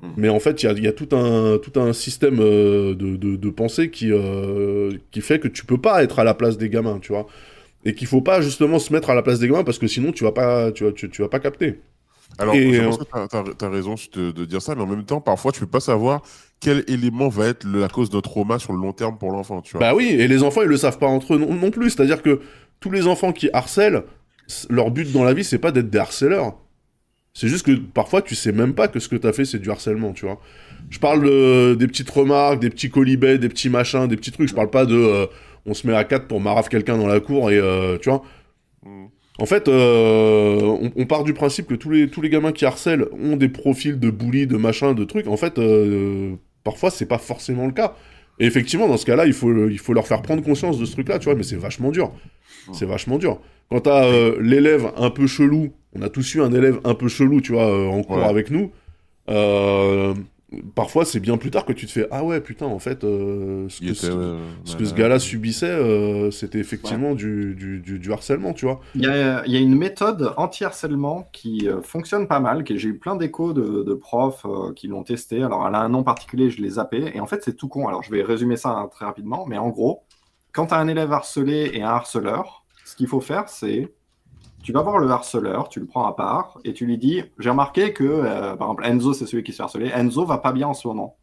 Mm. 0.00 0.08
Mais 0.16 0.28
en 0.28 0.40
fait, 0.40 0.62
il 0.62 0.66
y 0.66 0.68
a, 0.68 0.72
il 0.72 0.84
y 0.84 0.88
a 0.88 0.92
tout, 0.92 1.08
un, 1.16 1.58
tout 1.58 1.80
un 1.80 1.92
système 1.92 2.40
euh, 2.40 2.94
de, 2.94 3.16
de, 3.16 3.36
de 3.36 3.50
pensée 3.50 3.90
qui, 3.90 4.12
euh, 4.12 4.92
qui 5.10 5.20
fait 5.20 5.38
que 5.38 5.48
tu 5.48 5.64
peux 5.64 5.78
pas 5.78 6.02
être 6.02 6.18
à 6.18 6.24
la 6.24 6.34
place 6.34 6.58
des 6.58 6.68
gamins, 6.68 6.98
tu 7.00 7.12
vois. 7.12 7.26
Et 7.84 7.94
qu'il 7.94 8.06
faut 8.06 8.20
pas 8.20 8.40
justement 8.42 8.78
se 8.78 8.92
mettre 8.92 9.10
à 9.10 9.14
la 9.14 9.22
place 9.22 9.38
des 9.38 9.48
gamins, 9.48 9.64
parce 9.64 9.78
que 9.78 9.86
sinon, 9.86 10.12
tu 10.12 10.24
vas 10.24 10.32
pas, 10.32 10.70
tu 10.72 10.84
tu, 10.94 11.08
tu 11.08 11.22
vas 11.22 11.28
pas 11.28 11.40
capter. 11.40 11.80
Alors, 12.38 12.54
Et, 12.54 12.72
je 12.72 12.80
euh, 12.80 12.86
pense 12.86 12.98
que 12.98 13.56
tu 13.58 13.64
as, 13.64 13.68
raison 13.68 13.94
de, 14.14 14.30
de 14.30 14.44
dire 14.44 14.62
ça, 14.62 14.74
mais 14.74 14.82
en 14.82 14.86
même 14.86 15.04
temps, 15.04 15.20
parfois, 15.20 15.52
tu 15.52 15.60
peux 15.60 15.66
pas 15.66 15.80
savoir 15.80 16.22
quel 16.60 16.84
élément 16.86 17.28
va 17.28 17.46
être 17.48 17.66
la 17.66 17.88
cause 17.88 18.08
d'un 18.10 18.20
trauma 18.20 18.58
sur 18.58 18.72
le 18.72 18.80
long 18.80 18.92
terme 18.92 19.18
pour 19.18 19.32
l'enfant, 19.32 19.60
tu 19.60 19.72
vois. 19.72 19.80
Bah 19.80 19.94
oui, 19.94 20.08
et 20.08 20.28
les 20.28 20.42
enfants, 20.42 20.62
ils 20.62 20.68
le 20.68 20.76
savent 20.76 20.98
pas 20.98 21.06
entre 21.06 21.34
eux 21.34 21.38
non, 21.38 21.52
non 21.52 21.70
plus. 21.70 21.90
C'est-à-dire 21.90 22.22
que 22.22 22.40
tous 22.80 22.90
les 22.90 23.06
enfants 23.06 23.32
qui 23.32 23.50
harcèlent, 23.52 24.04
leur 24.70 24.90
but 24.90 25.12
dans 25.12 25.24
la 25.24 25.34
vie, 25.34 25.44
c'est 25.44 25.58
pas 25.58 25.72
d'être 25.72 25.90
des 25.90 25.98
harceleurs. 25.98 26.56
C'est 27.34 27.48
juste 27.48 27.64
que 27.64 27.72
parfois, 27.72 28.22
tu 28.22 28.34
sais 28.34 28.52
même 28.52 28.74
pas 28.74 28.88
que 28.88 29.00
ce 29.00 29.08
que 29.08 29.16
t'as 29.16 29.32
fait, 29.32 29.44
c'est 29.44 29.58
du 29.58 29.70
harcèlement, 29.70 30.12
tu 30.12 30.26
vois. 30.26 30.38
Je 30.90 30.98
parle 30.98 31.22
de- 31.24 31.74
des 31.74 31.86
petites 31.86 32.10
remarques, 32.10 32.60
des 32.60 32.70
petits 32.70 32.90
colibets, 32.90 33.38
des 33.38 33.48
petits 33.48 33.70
machins, 33.70 34.06
des 34.06 34.16
petits 34.16 34.32
trucs. 34.32 34.48
Je 34.48 34.54
parle 34.54 34.70
pas 34.70 34.84
de 34.84 34.94
euh, 34.94 35.26
on 35.64 35.74
se 35.74 35.86
met 35.86 35.94
à 35.94 36.04
quatre 36.04 36.26
pour 36.26 36.40
marave 36.40 36.68
quelqu'un 36.68 36.98
dans 36.98 37.06
la 37.06 37.20
cour 37.20 37.50
et 37.50 37.58
euh, 37.58 37.98
tu 37.98 38.10
vois. 38.10 38.22
En 39.38 39.46
fait, 39.46 39.66
euh, 39.68 40.60
on, 40.60 40.92
on 40.94 41.06
part 41.06 41.24
du 41.24 41.32
principe 41.32 41.66
que 41.66 41.74
tous 41.74 41.90
les, 41.90 42.08
tous 42.08 42.20
les 42.20 42.28
gamins 42.28 42.52
qui 42.52 42.64
harcèlent 42.66 43.06
ont 43.12 43.36
des 43.36 43.48
profils 43.48 43.98
de 43.98 44.10
bully, 44.10 44.46
de 44.46 44.56
machin, 44.56 44.92
de 44.94 45.04
trucs. 45.04 45.26
En 45.26 45.36
fait, 45.38 45.58
euh, 45.58 46.34
parfois, 46.64 46.90
c'est 46.90 47.06
pas 47.06 47.18
forcément 47.18 47.66
le 47.66 47.72
cas. 47.72 47.94
Et 48.38 48.46
effectivement, 48.46 48.88
dans 48.88 48.96
ce 48.96 49.06
cas-là, 49.06 49.26
il 49.26 49.32
faut, 49.32 49.68
il 49.68 49.78
faut 49.78 49.92
leur 49.94 50.06
faire 50.06 50.20
prendre 50.22 50.42
conscience 50.42 50.78
de 50.78 50.84
ce 50.84 50.92
truc-là, 50.92 51.18
tu 51.18 51.26
vois, 51.26 51.34
mais 51.34 51.42
c'est 51.44 51.56
vachement 51.56 51.90
dur. 51.90 52.12
C'est 52.72 52.86
vachement 52.86 53.18
dur. 53.18 53.40
Quand 53.70 53.80
t'as 53.80 54.04
euh, 54.04 54.36
l'élève 54.40 54.90
un 54.96 55.10
peu 55.10 55.26
chelou, 55.26 55.72
on 55.94 56.02
a 56.02 56.08
tous 56.08 56.34
eu 56.34 56.40
un 56.42 56.52
élève 56.52 56.80
un 56.84 56.94
peu 56.94 57.08
chelou, 57.08 57.40
tu 57.40 57.52
vois, 57.52 57.66
euh, 57.70 57.86
en 57.86 58.02
cours 58.02 58.18
Ouais. 58.18 58.24
avec 58.24 58.50
nous, 58.50 58.70
euh, 59.30 60.14
parfois 60.74 61.04
c'est 61.04 61.20
bien 61.20 61.36
plus 61.38 61.50
tard 61.50 61.64
que 61.64 61.72
tu 61.72 61.86
te 61.86 61.92
fais 61.92 62.06
Ah 62.10 62.24
ouais, 62.24 62.40
putain, 62.40 62.66
en 62.66 62.78
fait, 62.78 63.04
euh, 63.04 63.68
ce 63.68 63.80
que, 63.80 63.92
était, 63.92 63.94
ce- 63.94 64.12
ouais, 64.12 64.52
ce 64.64 64.76
que 64.76 64.84
ce 64.84 64.92
malade. 64.92 64.94
gars-là 64.94 65.18
subissait, 65.18 65.66
euh, 65.70 66.30
c'était 66.30 66.58
effectivement 66.58 67.14
du, 67.14 67.54
du, 67.54 67.80
du, 67.80 67.98
du 67.98 68.12
harcèlement, 68.12 68.52
tu 68.52 68.66
vois. 68.66 68.80
Il 68.94 69.02
y 69.02 69.06
a, 69.06 69.42
il 69.46 69.52
y 69.52 69.56
a 69.56 69.60
une 69.60 69.74
méthode 69.76 70.34
anti-harcèlement 70.36 71.30
qui 71.32 71.66
euh, 71.66 71.80
fonctionne 71.80 72.28
pas 72.28 72.40
mal, 72.40 72.62
que 72.62 72.76
j'ai 72.76 72.90
eu 72.90 72.98
plein 72.98 73.16
d'échos 73.16 73.54
de, 73.54 73.82
de 73.82 73.94
profs 73.94 74.44
euh, 74.44 74.74
qui 74.74 74.86
l'ont 74.86 75.02
testé. 75.02 75.42
Alors, 75.42 75.66
elle 75.66 75.74
a 75.74 75.80
un 75.80 75.88
nom 75.88 76.02
particulier, 76.04 76.50
je 76.50 76.60
l'ai 76.60 76.68
zappé. 76.70 77.10
Et 77.14 77.20
en 77.20 77.26
fait, 77.26 77.42
c'est 77.42 77.54
tout 77.56 77.68
con. 77.68 77.88
Alors, 77.88 78.02
je 78.02 78.10
vais 78.10 78.22
résumer 78.22 78.56
ça 78.56 78.70
hein, 78.70 78.88
très 78.88 79.06
rapidement. 79.06 79.46
Mais 79.46 79.56
en 79.56 79.70
gros, 79.70 80.04
quand 80.52 80.66
tu 80.66 80.74
as 80.74 80.78
un 80.78 80.88
élève 80.88 81.10
harcelé 81.12 81.70
et 81.72 81.82
un 81.82 81.88
harceleur, 81.88 82.66
ce 82.84 82.94
qu'il 82.94 83.06
faut 83.08 83.20
faire, 83.22 83.48
c'est 83.48 83.94
tu 84.62 84.72
vas 84.72 84.82
voir 84.82 84.98
le 84.98 85.10
harceleur, 85.10 85.68
tu 85.68 85.80
le 85.80 85.86
prends 85.86 86.06
à 86.06 86.14
part 86.14 86.58
et 86.64 86.72
tu 86.72 86.86
lui 86.86 86.98
dis 86.98 87.22
J'ai 87.38 87.50
remarqué 87.50 87.92
que, 87.92 88.04
euh, 88.04 88.56
par 88.56 88.68
exemple, 88.68 88.84
Enzo, 88.86 89.12
c'est 89.12 89.26
celui 89.26 89.42
qui 89.42 89.52
se 89.52 89.56
fait 89.58 89.62
harceler. 89.64 89.90
Enzo 89.94 90.24
va 90.24 90.38
pas 90.38 90.52
bien 90.52 90.68
en 90.68 90.74
ce 90.74 90.86
moment. 90.88 91.16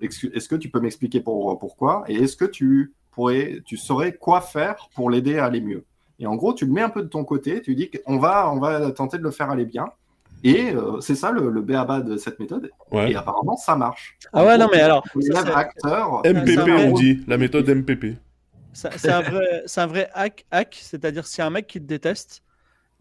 Est-ce 0.00 0.26
est-ce 0.28 0.48
que 0.48 0.56
tu 0.56 0.68
peux 0.70 0.80
m'expliquer 0.80 1.20
pour, 1.20 1.58
pourquoi 1.58 2.04
Et 2.08 2.14
est-ce 2.14 2.36
que 2.36 2.44
tu 2.44 2.92
pourrais, 3.10 3.60
tu 3.64 3.76
saurais 3.76 4.12
quoi 4.12 4.40
faire 4.40 4.88
pour 4.94 5.10
l'aider 5.10 5.38
à 5.38 5.46
aller 5.46 5.60
mieux? 5.60 5.84
Et 6.18 6.26
en 6.26 6.36
gros, 6.36 6.54
tu 6.54 6.66
le 6.66 6.72
mets 6.72 6.82
un 6.82 6.88
peu 6.90 7.02
de 7.02 7.08
ton 7.08 7.24
côté, 7.24 7.60
tu 7.60 7.74
dis 7.74 7.90
qu'on 7.90 8.18
va, 8.18 8.50
on 8.50 8.60
va 8.60 8.90
tenter 8.92 9.18
de 9.18 9.22
le 9.22 9.30
faire 9.30 9.50
aller 9.50 9.64
bien. 9.64 9.86
Et 10.44 10.72
euh, 10.72 11.00
c'est 11.00 11.14
ça 11.14 11.30
le, 11.32 11.48
le 11.48 11.62
béaba 11.62 12.00
de 12.00 12.16
cette 12.18 12.38
méthode. 12.38 12.70
Ouais. 12.92 13.12
Et 13.12 13.16
apparemment, 13.16 13.56
ça 13.56 13.76
marche. 13.76 14.16
Ah 14.32 14.44
ouais, 14.44 14.58
non, 14.58 14.68
mais 14.70 14.80
alors, 14.80 15.02
ça, 15.32 15.42
c'est- 15.42 15.52
acteur. 15.52 16.20
MPP, 16.24 16.68
on 16.68 16.92
dit, 16.92 17.24
la 17.26 17.38
méthode 17.38 17.68
MPP. 17.68 18.16
C'est 18.74 19.08
un 19.10 19.22
vrai, 19.22 19.62
c'est 19.66 19.80
un 19.80 19.86
vrai 19.86 20.10
hack, 20.12 20.44
hack 20.50 20.76
c'est-à-dire 20.80 21.24
a 21.38 21.42
un 21.46 21.50
mec 21.50 21.66
qui 21.66 21.80
te 21.80 21.86
déteste, 21.86 22.42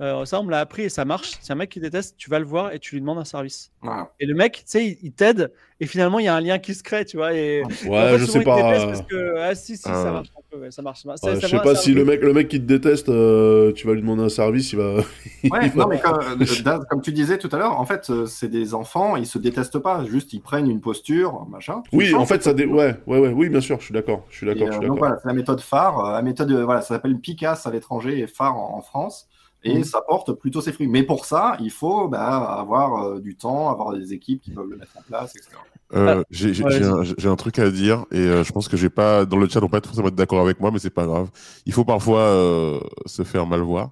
euh, 0.01 0.25
ça 0.25 0.39
on 0.39 0.43
me 0.43 0.51
l'a 0.51 0.59
appris 0.59 0.83
et 0.83 0.89
ça 0.89 1.05
marche. 1.05 1.33
A 1.47 1.53
un 1.53 1.55
mec 1.55 1.69
qui 1.69 1.79
te 1.79 1.85
déteste, 1.85 2.15
tu 2.17 2.29
vas 2.29 2.39
le 2.39 2.45
voir 2.45 2.73
et 2.73 2.79
tu 2.79 2.95
lui 2.95 3.01
demandes 3.01 3.19
un 3.19 3.25
service. 3.25 3.71
Et 4.19 4.25
le 4.25 4.33
mec, 4.33 4.53
tu 4.55 4.61
sais, 4.65 4.85
il, 4.85 4.97
il 5.03 5.11
t'aide 5.13 5.51
et 5.79 5.85
finalement 5.85 6.19
il 6.19 6.25
y 6.25 6.27
a 6.27 6.35
un 6.35 6.41
lien 6.41 6.57
qui 6.57 6.73
se 6.73 6.81
crée, 6.83 7.05
tu 7.05 7.17
vois. 7.17 7.33
Et, 7.33 7.61
Ouais, 7.63 7.69
et 7.85 7.89
en 7.89 8.07
fait, 8.07 8.17
je 8.19 8.25
sais 8.25 8.39
il 8.39 8.43
pas. 8.43 8.55
Parce 8.61 9.01
que, 9.03 9.37
ah 9.37 9.53
si, 9.55 9.77
si, 9.77 9.83
Ah 9.85 9.93
ça 9.93 10.03
ouais. 10.05 10.11
marche 10.11 10.29
un 10.37 10.41
peu, 10.49 10.57
ouais, 10.61 10.71
ça 10.71 10.81
marche. 10.81 11.01
C'est- 11.01 11.09
Ouais, 11.09 11.15
c'est 11.35 11.41
je 11.41 11.47
sais 11.47 11.59
pas 11.61 11.75
c'est 11.75 11.83
si 11.83 11.93
le 11.93 12.05
mec, 12.05 12.21
le 12.21 12.33
mec 12.33 12.47
qui 12.47 12.59
te 12.59 12.65
déteste, 12.65 13.09
euh, 13.09 13.71
tu 13.73 13.85
vas 13.85 13.93
lui 13.93 14.01
demander 14.01 14.23
un 14.23 14.29
service, 14.29 14.71
il 14.73 14.77
va. 14.77 14.95
Ouais, 15.51 15.71
non, 15.75 15.87
mais 15.87 15.99
comme, 15.99 16.19
euh, 16.41 16.79
comme 16.89 17.01
tu 17.01 17.11
disais 17.11 17.37
tout 17.37 17.49
à 17.51 17.57
l'heure, 17.57 17.79
en 17.79 17.85
fait, 17.85 18.11
c'est 18.25 18.47
des 18.49 18.73
enfants, 18.73 19.15
ils 19.17 19.27
se 19.27 19.37
détestent 19.37 19.79
pas, 19.79 20.05
juste 20.05 20.33
ils 20.33 20.41
prennent 20.41 20.69
une 20.69 20.81
posture, 20.81 21.45
machin. 21.49 21.83
Oui, 21.91 22.15
en 22.15 22.25
fait, 22.25 22.41
ça 22.43 22.53
dé... 22.53 22.65
ouais, 22.65 22.95
ouais, 23.05 23.19
ouais, 23.19 23.29
oui, 23.29 23.49
bien 23.49 23.61
sûr, 23.61 23.79
je 23.79 23.85
suis 23.85 23.93
d'accord, 23.93 24.25
je 24.29 24.37
suis 24.37 24.47
d'accord, 24.47 24.67
euh, 24.67 24.71
je 24.71 24.77
suis 24.77 24.87
donc 24.87 24.95
d'accord. 24.95 24.99
voilà, 25.09 25.19
c'est 25.21 25.27
la 25.27 25.33
méthode 25.33 25.61
phare. 25.61 26.13
La 26.13 26.21
méthode, 26.21 26.51
voilà, 26.51 26.81
ça 26.81 26.95
s'appelle 26.95 27.19
PICAS 27.19 27.61
à 27.65 27.71
l'étranger 27.71 28.19
et 28.19 28.27
phare 28.27 28.55
en, 28.57 28.77
en 28.77 28.81
France. 28.81 29.27
Et 29.63 29.83
ça 29.83 30.01
porte 30.01 30.33
plutôt 30.33 30.61
ses 30.61 30.73
fruits. 30.73 30.87
Mais 30.87 31.03
pour 31.03 31.25
ça, 31.25 31.57
il 31.59 31.71
faut 31.71 32.07
bah, 32.09 32.37
avoir 32.59 33.03
euh, 33.03 33.19
du 33.21 33.35
temps, 33.35 33.69
avoir 33.69 33.93
des 33.93 34.13
équipes 34.13 34.41
qui 34.41 34.51
peuvent 34.51 34.69
le 34.69 34.77
mettre 34.77 34.97
en 34.97 35.01
place, 35.01 35.35
etc. 35.35 35.61
Euh, 35.93 36.23
j'ai 36.31 36.53
j'ai- 36.53 36.63
ouais, 36.63 36.71
j'ai 36.71 36.85
un, 36.85 37.03
j'ai 37.03 37.27
un 37.29 37.35
truc 37.35 37.59
à 37.59 37.69
dire 37.69 38.05
et 38.11 38.17
euh, 38.17 38.43
je 38.43 38.51
pense 38.51 38.67
que 38.67 38.75
j'ai 38.77 38.89
pas 38.89 39.25
dans 39.25 39.37
le 39.37 39.47
chat 39.47 39.59
on 39.59 39.63
va 39.63 39.69
pas 39.69 39.77
être 39.77 39.85
forcément 39.87 40.07
être 40.07 40.15
d'accord 40.15 40.41
avec 40.41 40.59
moi 40.59 40.71
mais 40.71 40.79
c'est 40.79 40.89
pas 40.89 41.05
grave. 41.05 41.29
Il 41.65 41.73
faut 41.73 41.85
parfois 41.85 42.19
euh, 42.21 42.79
se 43.05 43.23
faire 43.23 43.45
mal 43.45 43.61
voir. 43.61 43.91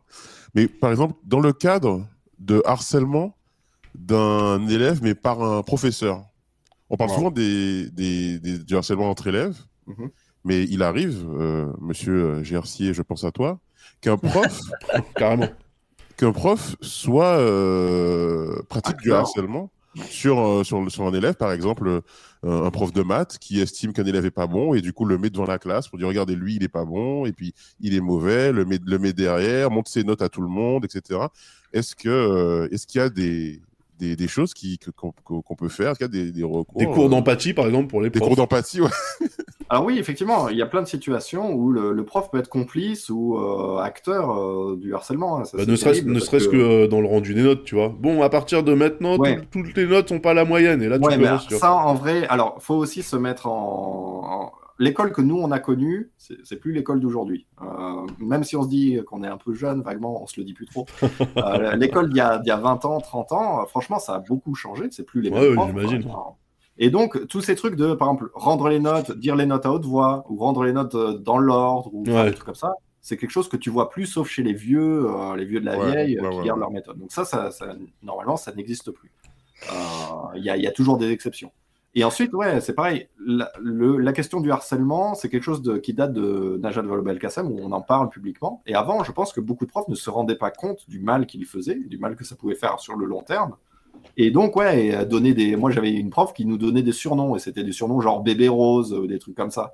Mais 0.55 0.67
par 0.67 0.91
exemple 0.91 1.15
dans 1.25 1.39
le 1.39 1.53
cadre 1.53 2.05
de 2.39 2.61
harcèlement 2.65 3.37
d'un 3.95 4.67
élève 4.67 5.01
mais 5.03 5.15
par 5.15 5.43
un 5.43 5.63
professeur, 5.63 6.23
on 6.89 6.97
parle 6.97 7.11
souvent 7.11 7.31
des, 7.31 7.89
des, 7.91 8.39
des- 8.39 8.59
du 8.59 8.75
harcèlement 8.75 9.09
entre 9.09 9.27
élèves, 9.27 9.57
Mhm. 9.87 10.09
mais 10.45 10.63
il 10.65 10.83
arrive, 10.83 11.25
euh, 11.39 11.67
Monsieur 11.79 12.43
Gercier, 12.43 12.93
je 12.93 13.01
pense 13.01 13.23
à 13.23 13.31
toi, 13.31 13.59
qu'un 14.01 14.17
prof 14.17 14.59
Carrément. 15.15 15.47
qu'un 16.17 16.31
prof 16.31 16.75
soit 16.81 17.37
euh, 17.37 18.61
pratique 18.69 18.97
du 18.97 19.09
Acteur. 19.11 19.19
harcèlement 19.21 19.69
sur, 20.09 20.39
euh, 20.39 20.63
sur, 20.63 20.89
sur 20.89 21.05
un 21.05 21.13
élève, 21.13 21.35
par 21.35 21.51
exemple, 21.51 21.87
euh, 22.45 22.65
un 22.65 22.71
prof 22.71 22.93
de 22.93 23.01
maths 23.03 23.37
qui 23.39 23.59
estime 23.59 23.91
qu'un 23.93 24.05
élève 24.05 24.25
est 24.25 24.31
pas 24.31 24.47
bon 24.47 24.73
et 24.73 24.81
du 24.81 24.93
coup 24.93 25.03
le 25.05 25.17
met 25.17 25.29
devant 25.29 25.45
la 25.45 25.59
classe 25.59 25.89
pour 25.89 25.97
dire 25.99 26.07
regardez 26.07 26.35
lui 26.35 26.55
il 26.55 26.63
est 26.63 26.69
pas 26.69 26.85
bon 26.85 27.25
et 27.25 27.33
puis 27.33 27.53
il 27.81 27.93
est 27.93 27.99
mauvais, 27.99 28.51
le 28.53 28.63
met, 28.65 28.79
le 28.85 28.99
met 28.99 29.11
derrière, 29.13 29.69
montre 29.69 29.91
ses 29.91 30.03
notes 30.03 30.21
à 30.21 30.29
tout 30.29 30.41
le 30.41 30.47
monde, 30.47 30.85
etc. 30.85 31.19
Est-ce 31.73 31.95
que 31.95 32.69
est-ce 32.71 32.87
qu'il 32.87 32.99
y 32.99 33.03
a 33.03 33.09
des, 33.09 33.61
des, 33.99 34.15
des 34.15 34.27
choses 34.27 34.53
qui 34.53 34.79
qu'on 34.95 35.55
peut 35.55 35.69
faire, 35.69 35.93
qu'il 35.97 36.05
y 36.05 36.05
a 36.05 36.07
des, 36.07 36.31
des 36.31 36.43
recours? 36.43 36.79
Des 36.79 36.85
cours 36.85 37.05
euh, 37.05 37.09
d'empathie, 37.09 37.53
par 37.53 37.65
exemple, 37.67 37.87
pour 37.87 38.01
les 38.01 38.09
des 38.09 38.17
profs. 38.19 38.29
cours 38.29 38.37
d'empathie, 38.37 38.81
ouais. 38.81 38.89
Alors 39.71 39.85
oui, 39.85 39.97
effectivement, 39.97 40.49
il 40.49 40.57
y 40.57 40.61
a 40.61 40.65
plein 40.65 40.81
de 40.81 40.87
situations 40.87 41.53
où 41.53 41.71
le, 41.71 41.93
le 41.93 42.03
prof 42.03 42.29
peut 42.29 42.37
être 42.39 42.49
complice 42.49 43.09
ou 43.09 43.37
euh, 43.37 43.77
acteur 43.77 44.29
euh, 44.37 44.75
du 44.75 44.93
harcèlement. 44.93 45.37
hein. 45.39 45.45
Ça, 45.45 45.57
Bah, 45.57 45.63
ne 45.65 45.75
serait-ce 45.77 46.49
que, 46.49 46.57
euh, 46.57 46.87
dans 46.89 46.99
le 46.99 47.07
rendu 47.07 47.33
des 47.33 47.41
notes, 47.41 47.63
tu 47.63 47.75
vois. 47.75 47.87
Bon, 47.87 48.21
à 48.21 48.29
partir 48.29 48.63
de 48.63 48.73
maintenant, 48.73 49.17
Ouais. 49.17 49.37
tout- 49.49 49.63
toutes 49.63 49.77
les 49.77 49.87
notes 49.87 50.09
sont 50.09 50.19
pas 50.19 50.33
la 50.33 50.43
moyenne. 50.43 50.81
Et 50.81 50.89
là, 50.89 50.99
tu 50.99 51.05
Ouais, 51.05 51.17
mais 51.17 51.23
commences 51.23 51.47
sur... 51.47 51.57
ça, 51.57 51.73
en 51.73 51.93
vrai, 51.93 52.27
alors, 52.27 52.57
faut 52.59 52.75
aussi 52.75 53.01
se 53.01 53.15
mettre 53.15 53.47
en. 53.47 54.21
en- 54.25 54.51
L'école 54.77 55.13
que 55.13 55.21
nous, 55.21 55.37
on 55.37 55.51
a 55.51 55.59
connue, 55.59 56.11
c'est 56.17 56.55
plus 56.55 56.71
l'école 56.73 56.99
d'aujourd'hui. 56.99 57.45
Euh, 57.61 57.65
même 58.19 58.43
si 58.43 58.55
on 58.57 58.63
se 58.63 58.67
dit 58.67 58.99
qu'on 59.05 59.23
est 59.23 59.27
un 59.27 59.37
peu 59.37 59.53
jeune, 59.53 59.83
vaguement, 59.83 60.21
on 60.23 60.25
se 60.25 60.39
le 60.39 60.43
dit 60.43 60.53
plus 60.55 60.65
trop. 60.65 60.87
L'école 61.75 62.09
d'il 62.09 62.17
y, 62.17 62.21
a- 62.21 62.39
d'il 62.39 62.47
y 62.47 62.51
a 62.51 62.57
20 62.57 62.83
ans, 62.85 62.99
30 62.99 63.31
ans, 63.31 63.63
franchement, 63.67 63.99
ça 63.99 64.15
a 64.15 64.19
beaucoup 64.19 64.55
changé. 64.55 64.87
C'est 64.89 65.05
plus 65.05 65.21
les 65.21 65.29
mêmes 65.29 65.39
ouais, 65.39 65.53
profs. 65.53 65.71
Et 66.83 66.89
donc, 66.89 67.27
tous 67.27 67.41
ces 67.41 67.55
trucs 67.55 67.75
de, 67.75 67.93
par 67.93 68.07
exemple, 68.09 68.31
rendre 68.33 68.67
les 68.67 68.79
notes, 68.79 69.11
dire 69.11 69.35
les 69.35 69.45
notes 69.45 69.65
à 69.67 69.71
haute 69.71 69.85
voix, 69.85 70.25
ou 70.29 70.37
rendre 70.39 70.63
les 70.63 70.73
notes 70.73 70.95
euh, 70.95 71.13
dans 71.17 71.37
l'ordre, 71.37 71.89
ou 71.93 72.03
Ouais. 72.07 72.25
des 72.25 72.31
trucs 72.33 72.45
comme 72.45 72.55
ça, 72.55 72.73
c'est 73.01 73.17
quelque 73.17 73.29
chose 73.31 73.47
que 73.47 73.55
tu 73.57 73.69
vois 73.69 73.89
plus, 73.91 74.07
sauf 74.07 74.27
chez 74.27 74.41
les 74.41 74.53
vieux, 74.53 75.05
euh, 75.07 75.35
les 75.35 75.45
vieux 75.45 75.59
de 75.59 75.65
la 75.65 75.77
Ouais, 75.77 75.91
vieille, 75.91 76.19
ouais, 76.19 76.29
qui 76.41 76.43
gardent 76.47 76.59
leur 76.59 76.71
méthode. 76.71 76.97
Donc 76.97 77.11
ça, 77.11 77.23
ça, 77.23 77.51
ça- 77.51 77.75
normalement, 78.01 78.35
ça 78.35 78.51
n'existe 78.51 78.89
plus. 78.91 79.11
Euh, 79.71 79.75
Il 80.35 80.43
y, 80.43 80.49
a, 80.49 80.57
il 80.57 80.63
y 80.63 80.67
a 80.67 80.71
toujours 80.71 80.97
des 80.97 81.11
exceptions. 81.11 81.51
Et 81.93 82.03
ensuite, 82.03 82.33
ouais, 82.33 82.61
c'est 82.61 82.73
pareil. 82.73 83.09
La, 83.23 83.51
le- 83.59 83.97
la 83.97 84.13
question 84.13 84.39
du 84.39 84.49
harcèlement, 84.51 85.13
c'est 85.13 85.29
quelque 85.29 85.43
chose 85.43 85.61
de, 85.61 85.77
qui 85.77 85.93
date 85.93 86.13
de 86.13 86.57
Najat 86.63 86.81
Vallaud-Belkacem, 86.83 87.47
où 87.51 87.59
on 87.61 87.71
en 87.73 87.81
parle 87.81 88.09
publiquement. 88.09 88.63
Et 88.65 88.73
avant, 88.73 89.03
je 89.03 89.11
pense 89.11 89.33
que 89.33 89.41
beaucoup 89.41 89.65
de 89.65 89.69
profs 89.71 89.87
ne 89.89 89.93
se 89.95 90.09
rendaient 90.09 90.35
pas 90.37 90.51
compte 90.51 90.89
du 90.89 90.99
mal 90.99 91.25
qu'ils 91.27 91.45
faisaient, 91.45 91.75
du 91.75 91.97
mal 91.99 92.15
que 92.15 92.23
ça 92.23 92.35
pouvait 92.35 92.55
faire 92.55 92.79
sur 92.79 92.95
le 92.95 93.05
long 93.05 93.21
terme. 93.21 93.55
Et 94.17 94.31
donc, 94.31 94.55
ouais, 94.55 94.87
et, 94.87 94.95
euh, 94.95 95.05
donner 95.05 95.33
des. 95.33 95.55
Moi, 95.55 95.71
j'avais 95.71 95.91
une 95.91 96.09
prof 96.09 96.33
qui 96.33 96.45
nous 96.45 96.57
donnait 96.57 96.83
des 96.83 96.91
surnoms, 96.91 97.35
et 97.35 97.39
c'était 97.39 97.63
des 97.63 97.71
surnoms 97.71 98.01
genre 98.01 98.21
bébé 98.21 98.47
rose, 98.47 98.93
euh, 98.93 99.07
des 99.07 99.19
trucs 99.19 99.35
comme 99.35 99.51
ça. 99.51 99.73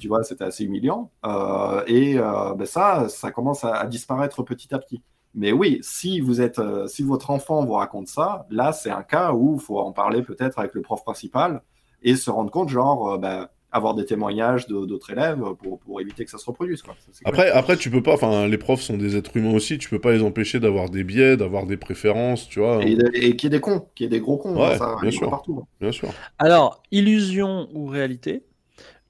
Tu 0.00 0.08
vois, 0.08 0.22
c'était 0.22 0.44
assez 0.44 0.64
humiliant. 0.64 1.10
Euh, 1.24 1.82
et 1.86 2.16
ben 2.16 2.66
ça, 2.66 3.08
ça 3.08 3.30
commence 3.30 3.64
à, 3.64 3.86
disparaître 3.86 4.42
petit 4.42 4.74
à 4.74 4.78
petit. 4.78 5.02
Mais 5.34 5.52
oui, 5.52 5.78
si 5.82 6.20
vous 6.20 6.42
êtes, 6.42 6.60
si 6.88 7.02
votre 7.02 7.30
enfant 7.30 7.64
vous 7.64 7.72
raconte 7.72 8.08
ça, 8.08 8.46
là, 8.50 8.72
c'est 8.72 8.90
un 8.90 9.02
cas 9.02 9.32
où 9.32 9.54
il 9.54 9.60
faut 9.60 9.78
en 9.78 9.92
parler 9.92 10.22
peut-être 10.22 10.58
avec 10.58 10.74
le 10.74 10.82
prof 10.82 11.02
principal 11.04 11.62
et 12.02 12.16
se 12.16 12.30
rendre 12.30 12.50
compte, 12.50 12.68
genre, 12.68 13.18
ben, 13.18 13.48
avoir 13.70 13.94
des 13.94 14.04
témoignages 14.06 14.66
de- 14.66 14.86
d'autres 14.86 15.10
élèves 15.10 15.42
pour, 15.58 15.78
pour 15.78 16.00
éviter 16.00 16.24
que 16.24 16.30
ça 16.30 16.38
se 16.38 16.46
reproduise. 16.46 16.82
Quoi. 16.82 16.94
Ça. 17.12 17.20
Après, 17.24 17.50
après, 17.50 17.76
tu 17.76 17.90
peux 17.90 18.02
pas. 18.02 18.14
Enfin, 18.14 18.46
les 18.48 18.58
profs 18.58 18.80
sont 18.82 18.96
des 18.96 19.16
êtres 19.16 19.36
humains 19.36 19.52
aussi. 19.52 19.78
Tu 19.78 19.88
peux 19.90 19.98
pas 19.98 20.12
les 20.12 20.22
empêcher 20.22 20.58
d'avoir 20.60 20.88
des 20.88 21.04
biais, 21.04 21.36
d'avoir 21.36 21.66
des 21.66 21.76
préférences, 21.76 22.48
tu 22.48 22.60
vois. 22.60 22.82
Et, 22.82 22.96
et 23.14 23.36
qu'il 23.36 23.52
y 23.52 23.54
ait 23.54 23.58
des 23.58 23.60
cons, 23.60 23.86
qu'il 23.94 24.04
y 24.04 24.06
ait 24.06 24.10
des 24.10 24.20
gros 24.20 24.38
cons, 24.38 24.56
Ouais, 24.56 24.74
hein, 24.74 24.78
ça 24.78 24.96
bien 25.00 25.10
sûr. 25.10 25.28
partout. 25.30 25.64
Bien 25.80 25.92
sûr. 25.92 26.08
Alors, 26.38 26.82
illusion 26.90 27.68
ou 27.74 27.86
réalité? 27.86 28.44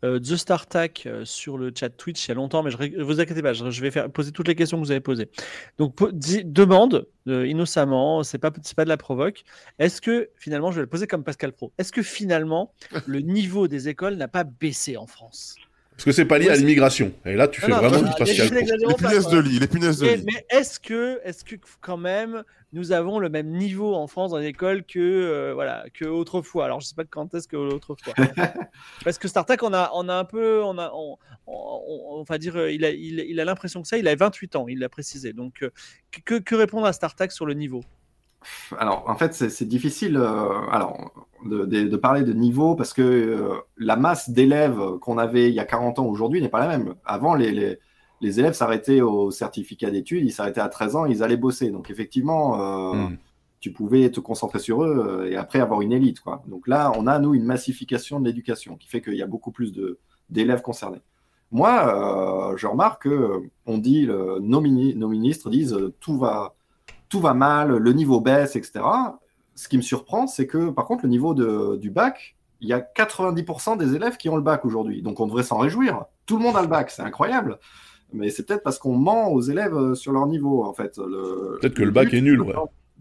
Euh, 0.05 0.21
The 0.21 0.37
StarTac 0.37 1.07
euh, 1.07 1.25
sur 1.25 1.59
le 1.59 1.73
chat 1.77 1.89
Twitch 1.91 2.25
il 2.25 2.29
y 2.29 2.33
a 2.33 2.35
longtemps, 2.35 2.63
mais 2.63 2.71
je, 2.71 2.77
ré- 2.77 2.95
vous 3.01 3.21
inquiétez 3.21 3.43
pas, 3.43 3.53
je, 3.53 3.69
je 3.71 3.81
vais 3.83 3.91
faire 3.91 4.09
poser 4.11 4.31
toutes 4.31 4.47
les 4.47 4.55
questions 4.55 4.79
que 4.79 4.85
vous 4.85 4.93
avez 4.93 5.01
posées. 5.01 5.29
Donc, 5.79 5.97
po- 5.97 6.11
demande 6.13 7.09
euh, 7.27 7.47
innocemment, 7.49 8.23
c'est 8.23 8.39
pas, 8.39 8.51
pas 8.53 8.85
de 8.85 8.89
la 8.89 8.97
provoque. 8.97 9.43
Est-ce 9.81 10.01
que 10.01 10.31
finalement, 10.37 10.71
je 10.71 10.77
vais 10.77 10.83
le 10.83 10.89
poser 10.89 11.07
comme 11.09 11.25
Pascal 11.25 11.53
Pro, 11.53 11.73
est-ce 11.79 11.91
que 11.93 12.03
finalement 12.03 12.73
le 13.07 13.21
niveau 13.21 13.67
des 13.67 13.89
écoles 13.89 14.15
n'a 14.15 14.29
pas 14.29 14.45
baissé 14.45 14.97
en 14.97 15.07
France? 15.07 15.57
Parce 15.99 16.05
que 16.05 16.13
c'est 16.13 16.25
pas 16.27 16.39
lié 16.39 16.47
Ouais, 16.47 16.53
à 16.53 16.57
l'immigration. 16.57 17.13
Et 17.27 17.35
là, 17.35 17.49
tu 17.49 17.61
Non, 17.63 17.67
fais 17.67 17.73
non, 17.73 17.79
vraiment 17.81 18.03
non, 18.03 18.09
du 18.09 18.15
Pascal 18.17 18.49
Les 18.55 18.95
punaises 18.95 19.27
de 19.27 19.39
lit, 19.41 19.59
les 19.59 19.67
punaises 19.67 19.99
de 19.99 20.07
Mais, 20.07 20.17
lit. 20.19 20.25
mais 20.27 20.47
est-ce 20.49 20.79
que, 20.79 21.21
est-ce 21.25 21.45
que 21.45 21.57
quand 21.81 21.97
même, 21.97 22.45
nous 22.73 22.93
avons 22.93 23.19
le 23.19 23.29
même 23.29 23.49
niveau 23.51 23.97
en 23.97 24.07
France 24.07 24.31
dans 24.31 24.39
l'école 24.39 24.85
que 24.85 25.01
euh, 25.01 25.55
voilà 25.55 25.87
que 25.93 26.05
autrefois? 26.05 26.67
Alors 26.67 26.81
je 26.81 26.87
sais 26.87 26.95
pas 26.95 27.03
quand 27.05 27.35
est-ce 27.35 27.49
que 27.49 27.57
autrefois. 27.57 28.15
Parce 29.05 29.19
que 29.19 29.27
StarTac, 29.27 29.61
on 29.65 29.73
a, 29.75 29.91
on 29.93 30.09
a 30.09 30.15
un 30.15 30.25
peu, 30.25 30.63
on 30.63 30.79
a, 30.79 30.93
on, 30.95 31.17
on- 31.49 32.19
on 32.21 32.23
va 32.23 32.39
dire, 32.39 32.57
euh, 32.57 32.71
il 32.71 32.85
a, 32.85 32.91
il, 32.91 33.19
il 33.19 33.41
a 33.41 33.45
l'impression 33.45 33.83
que 33.83 33.89
ça. 33.89 33.99
Il 33.99 34.07
a 34.07 34.15
28 34.15 34.55
ans, 34.55 34.67
il 34.69 34.79
l'a 34.79 34.89
précisé. 34.89 35.33
Donc 35.33 35.65
euh, 35.65 35.71
que, 36.25 36.39
que 36.39 36.55
répondre 36.55 36.87
à 36.87 36.93
StarTac 36.93 37.33
sur 37.33 37.45
le 37.45 37.55
niveau? 37.55 37.83
Alors, 38.79 39.05
en 39.09 39.15
fait, 39.17 39.35
c'est 39.35 39.65
difficile 39.69 40.17
euh, 40.17 40.61
alors, 40.71 41.13
de, 41.45 41.65
de- 41.65 41.89
de 41.89 41.97
parler 41.97 42.23
de 42.23 42.33
niveau 42.33 42.75
parce 42.75 42.93
que 42.93 43.03
euh, 43.03 43.55
la 43.77 43.97
masse 43.97 44.31
d'élèves 44.31 44.99
qu'on 45.01 45.19
avait 45.19 45.49
il 45.49 45.55
y 45.55 45.61
a 45.61 45.65
40 45.65 45.99
ans 45.99 46.07
aujourd'hui 46.07 46.41
n'est 46.43 46.49
pas 46.49 46.61
la 46.61 46.69
même. 46.69 46.95
Avant, 47.05 47.35
les, 47.35 47.51
les, 47.53 47.79
les 48.21 48.41
élèves 48.41 48.55
s'arrêtaient 48.55 49.01
au 49.01 49.31
certificat 49.31 49.91
d'études, 49.91 50.25
ils 50.25 50.33
s'arrêtaient 50.33 50.61
à 50.61 50.69
13 50.69 50.97
ans, 50.97 51.07
ils 51.07 51.23
allaient 51.23 51.37
bosser. 51.37 51.71
Donc, 51.71 51.91
effectivement, 51.91 52.61
euh, 52.95 52.95
Hmm. 53.09 53.17
tu 53.61 53.73
pouvais 53.73 54.11
te 54.11 54.21
concentrer 54.21 54.59
sur 54.61 54.83
eux 54.85 55.27
et 55.31 55.37
après 55.37 55.61
avoir 55.61 55.81
une 55.83 55.93
élite. 55.93 56.21
Quoi. 56.21 56.43
Donc 56.47 56.69
là, 56.69 56.93
on 56.97 57.07
a, 57.07 57.19
nous, 57.19 57.35
une 57.35 57.45
massification 57.45 58.21
de 58.21 58.27
l'éducation 58.27 58.77
qui 58.77 58.89
fait 58.89 59.01
qu'il 59.01 59.15
y 59.15 59.23
a 59.23 59.27
beaucoup 59.27 59.51
plus 59.53 59.73
d'élèves 60.31 60.63
concernés. 60.63 61.01
Moi, 61.51 62.55
je 62.57 62.67
remarque 62.67 63.03
que 63.05 63.41
on 63.67 63.79
dit, 63.79 64.03
le- 64.03 64.39
nos, 64.41 64.61
mini- 64.61 64.95
nos 64.95 65.09
ministres 65.09 65.49
disent 65.51 65.77
tout 66.01 66.19
va, 66.19 66.55
tout 67.09 67.21
va 67.21 67.35
mal, 67.35 67.77
le 67.77 67.93
niveau 67.93 68.21
baisse, 68.21 68.57
etc. 68.57 68.81
Ce 69.55 69.69
qui 69.69 69.77
me 69.77 69.83
surprend, 69.83 70.27
c'est 70.27 70.47
que 70.47 70.71
par 70.71 70.85
contre, 70.87 71.05
le 71.05 71.11
niveau 71.11 71.35
de- 71.35 71.77
du 71.77 71.91
bac, 71.91 72.37
il 72.61 72.69
y 72.69 72.73
a 72.73 72.81
90% 72.81 73.77
des 73.77 73.95
élèves 73.95 74.17
qui 74.17 74.29
ont 74.29 74.37
le 74.37 74.43
bac 74.43 74.65
aujourd'hui. 74.65 75.03
Donc 75.03 75.21
on 75.21 75.27
devrait 75.27 75.43
s'en 75.45 75.59
réjouir. 75.59 76.05
Tout 76.27 76.37
le 76.37 76.43
monde 76.43 76.57
a 76.57 76.63
le 76.63 76.69
bac, 76.69 76.91
c'est 76.91 77.03
incroyable. 77.03 77.59
Mais 78.13 78.31
c'est 78.31 78.45
peut-être 78.47 78.63
parce 78.63 78.79
qu'on 78.79 78.97
ment 78.97 79.29
aux 79.33 79.43
élèves 79.43 79.75
euh, 79.77 79.95
sur 79.95 80.13
leur 80.13 80.27
niveau, 80.27 80.65
en 80.65 80.73
fait. 80.73 80.97
Peut-être 81.61 81.75
que 81.75 81.83
le 81.83 81.91
bac 81.91 82.13
est 82.15 82.21
nul, 82.21 82.41
ouais. 82.41 82.55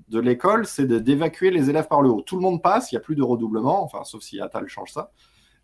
De 0.09 0.19
l'école, 0.19 0.65
c'est 0.65 0.85
d'évacuer 0.85 1.49
les 1.51 1.69
élèves 1.69 1.87
par 1.87 2.01
le 2.01 2.09
haut. 2.09 2.21
Tout 2.21 2.35
le 2.37 2.41
monde 2.41 2.61
passe, 2.61 2.91
il 2.91 2.95
n'y 2.95 2.97
a 2.97 3.01
plus 3.01 3.15
de 3.15 3.23
redoublement, 3.23 3.83
enfin, 3.83 4.03
sauf 4.03 4.21
si 4.21 4.39
Attal 4.39 4.67
change 4.67 4.91
ça, 4.91 5.11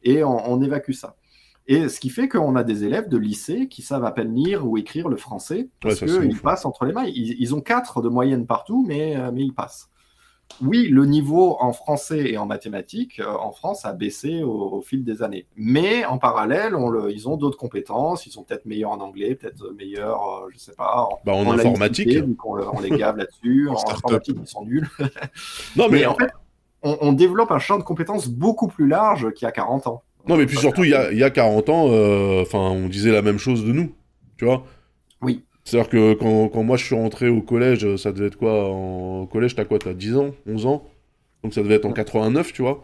et 0.01 0.23
on, 0.23 0.51
on 0.51 0.62
évacue 0.62 0.91
ça. 0.91 1.15
Et 1.67 1.88
ce 1.88 2.00
qui 2.00 2.10
fait 2.10 2.27
qu'on 2.27 2.55
a 2.58 2.63
des 2.63 2.84
élèves 2.84 3.08
de 3.08 3.17
lycée 3.17 3.67
qui 3.70 3.82
savent 3.82 4.03
à 4.03 4.12
peine 4.12 4.36
lire 4.36 4.67
ou 4.67 4.77
écrire 4.77 5.08
le 5.08 5.15
français, 5.15 5.70
parce 5.82 6.01
Ouais, 6.01 6.08
qu'ils 6.08 6.34
ouf. 6.34 6.41
passent 6.41 6.65
entre 6.65 6.86
les 6.86 6.91
mailles. 6.93 7.13
Ils, 7.15 7.36
ils 7.39 7.55
ont 7.55 7.62
4 7.62 8.01
de 8.01 8.10
moyenne 8.10 8.46
partout, 8.46 8.84
mais, 8.88 9.15
euh, 9.15 9.32
mais 9.34 9.43
ils 9.43 9.53
passent. 9.53 9.89
Oui, 10.62 10.89
le 10.89 11.05
niveau 11.05 11.55
en 11.62 11.72
français 11.72 12.29
et 12.32 12.38
en 12.38 12.46
mathématiques 12.46 13.22
euh, 13.22 13.32
en 13.32 13.53
France 13.53 13.86
a 13.86 13.93
baissé 13.93 14.43
au, 14.43 14.51
au 14.74 14.82
fil 14.82 15.03
des 15.05 15.24
années. 15.24 15.48
Mais 15.55 16.03
en 16.05 16.17
parallèle, 16.17 16.75
on 16.75 16.89
le- 16.89 17.12
ils 17.12 17.29
ont 17.29 17.38
d'autres 17.38 17.58
compétences. 17.58 18.25
Ils 18.27 18.32
sont 18.32 18.43
peut-être 18.43 18.65
meilleurs 18.65 18.91
en 18.91 19.00
anglais, 19.00 19.34
peut-être 19.36 19.72
meilleurs, 19.72 20.22
euh, 20.43 20.50
je 20.51 20.60
sais 20.60 20.74
pas, 20.74 21.08
en, 21.10 21.20
Bah, 21.25 21.32
en 21.34 21.48
en 21.48 21.51
informatique. 21.58 22.13
le- 22.13 22.36
on 22.74 22.82
les 22.82 22.89
gave 22.89 23.15
là-dessus. 23.17 23.70
en 23.70 23.89
informatique, 23.89 24.38
ils 24.39 24.48
sont 24.48 24.65
nuls. 24.65 24.88
Non, 25.77 25.88
mais, 25.89 26.00
Mais 26.00 26.05
en 26.08 26.15
fait, 26.15 26.29
on, 26.84 26.98
on 27.00 27.13
développe 27.13 27.51
un 27.51 27.60
champ 27.60 27.77
de 27.79 27.84
compétences 27.84 28.27
beaucoup 28.27 28.67
plus 28.67 28.88
large 28.88 29.32
qu'il 29.34 29.46
y 29.46 29.50
a 29.50 29.51
40 29.53 29.88
ans. 29.88 30.03
Non, 30.27 30.38
mais 30.38 30.46
puis 30.46 30.58
surtout, 30.58 30.84
il 30.84 30.92
y 30.92 30.94
a, 30.94 31.12
il 31.12 31.18
y 31.18 31.24
a 31.24 31.30
40 31.30 31.70
ans, 31.70 31.88
euh, 31.89 32.42
enfin, 32.42 32.60
on 32.60 32.88
disait 32.88 33.12
la 33.12 33.22
même 33.22 33.38
chose 33.38 33.65
de 33.65 33.72
nous. 33.72 33.94
Tu 34.38 34.46
vois 34.46 34.65
Oui. 35.22 35.44
C'est-à-dire 35.63 35.89
que 35.89 36.13
quand, 36.13 36.50
quand 36.50 36.63
moi 36.63 36.77
je 36.77 36.86
suis 36.86 36.96
rentré 36.96 37.30
au 37.30 37.42
collège, 37.42 37.96
ça 37.96 38.12
devait 38.12 38.27
être 38.27 38.38
quoi 38.38 38.70
en... 38.70 39.22
Au 39.22 39.27
collège, 39.27 39.56
t'as 39.56 39.65
quoi 39.65 39.80
T'as 39.80 39.94
10 39.94 40.18
ans 40.18 40.32
11 40.48 40.65
ans? 40.65 40.84
Donc 41.44 41.53
ça 41.53 41.62
devait 41.62 41.75
être 41.75 41.86
en 41.86 41.94
89, 41.94 42.53
tu 42.53 42.62
vois 42.62 42.84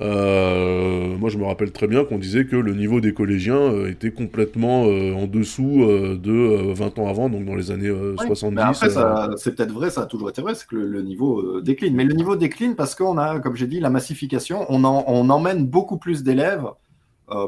Euh, 0.00 1.16
moi, 1.18 1.28
je 1.28 1.36
me 1.36 1.44
rappelle 1.44 1.72
très 1.72 1.86
bien 1.86 2.04
qu'on 2.04 2.18
disait 2.18 2.46
que 2.46 2.56
le 2.56 2.74
niveau 2.74 3.00
des 3.00 3.12
collégiens 3.12 3.60
euh, 3.60 3.90
était 3.90 4.10
complètement 4.12 4.86
euh, 4.86 5.12
en 5.12 5.26
dessous 5.26 5.82
euh, 5.84 6.16
de 6.16 6.32
euh, 6.32 6.72
20 6.74 6.98
ans 6.98 7.08
avant, 7.08 7.28
donc 7.28 7.44
dans 7.44 7.54
les 7.54 7.70
années 7.70 7.88
euh, 7.88 8.14
Oui, 8.18 8.26
70. 8.26 8.54
mais 8.56 8.62
après, 8.62 8.88
c'est 9.36 9.54
peut-être 9.54 9.72
vrai, 9.72 9.90
ça 9.90 10.02
a 10.02 10.06
toujours 10.06 10.30
été 10.30 10.40
vrai, 10.40 10.54
c'est 10.54 10.66
que 10.66 10.76
le, 10.76 10.86
le 10.86 11.02
niveau 11.02 11.60
décline. 11.60 11.94
Mais 11.94 12.04
le 12.04 12.14
niveau 12.14 12.36
décline 12.36 12.76
parce 12.76 12.94
qu'on 12.94 13.18
a, 13.18 13.40
comme 13.40 13.56
j'ai 13.56 13.66
dit, 13.66 13.80
la 13.80 13.90
massification. 13.90 14.64
On, 14.70 14.84
en- 14.84 15.04
on 15.06 15.28
emmène 15.28 15.66
beaucoup 15.66 15.98
plus 15.98 16.22
d'élèves 16.22 16.64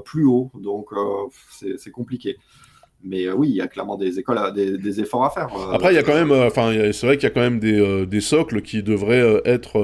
plus 0.05 0.25
haut, 0.25 0.51
donc 0.55 0.91
c'est 1.51 1.91
compliqué. 1.91 2.37
Mais 3.05 3.27
euh, 3.27 3.35
oui, 3.35 3.49
il 3.51 3.57
y 3.57 3.61
a 3.61 3.67
clairement 3.67 3.97
des 3.97 4.19
écoles, 4.21 4.39
à- 4.39 4.51
des, 4.53 4.79
des 4.79 5.01
efforts 5.01 5.25
à 5.25 5.31
faire. 5.31 5.49
euh, 5.57 5.73
Après, 5.73 5.93
il 5.93 5.97
y 5.97 5.99
a 5.99 6.05
quand 6.05 6.15
même, 6.15 6.31
enfin, 6.31 6.73
c'est 6.93 7.07
vrai 7.07 7.17
qu'il 7.17 7.25
y 7.25 7.33
a 7.33 7.35
quand 7.35 7.41
même 7.41 7.59
des, 7.59 8.07
des 8.07 8.21
socles 8.21 8.63
qui 8.63 8.83
devraient 8.85 9.43
être 9.45 9.81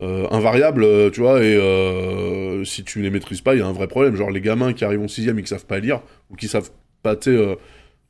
euh, 0.00 0.26
invariables, 0.30 0.84
euh, 0.84 1.10
tu 1.10 1.20
vois, 1.20 1.42
et 1.42 1.54
euh, 1.54 2.64
si 2.64 2.84
tu 2.84 3.02
les 3.02 3.10
maîtrises 3.10 3.40
pas, 3.40 3.54
il 3.54 3.60
y 3.60 3.62
a 3.62 3.66
un 3.66 3.72
vrai 3.72 3.86
problème. 3.86 4.16
Genre 4.16 4.30
les 4.30 4.40
gamins 4.40 4.72
qui 4.72 4.84
arrivent 4.84 5.02
en 5.02 5.08
sixième 5.08 5.38
et 5.38 5.42
qui 5.42 5.48
savent 5.48 5.66
pas 5.66 5.78
lire, 5.78 6.02
ou 6.30 6.36
qui 6.36 6.48
savent 6.48 6.70
pas, 7.02 7.16
tu 7.16 7.30
euh, 7.30 7.54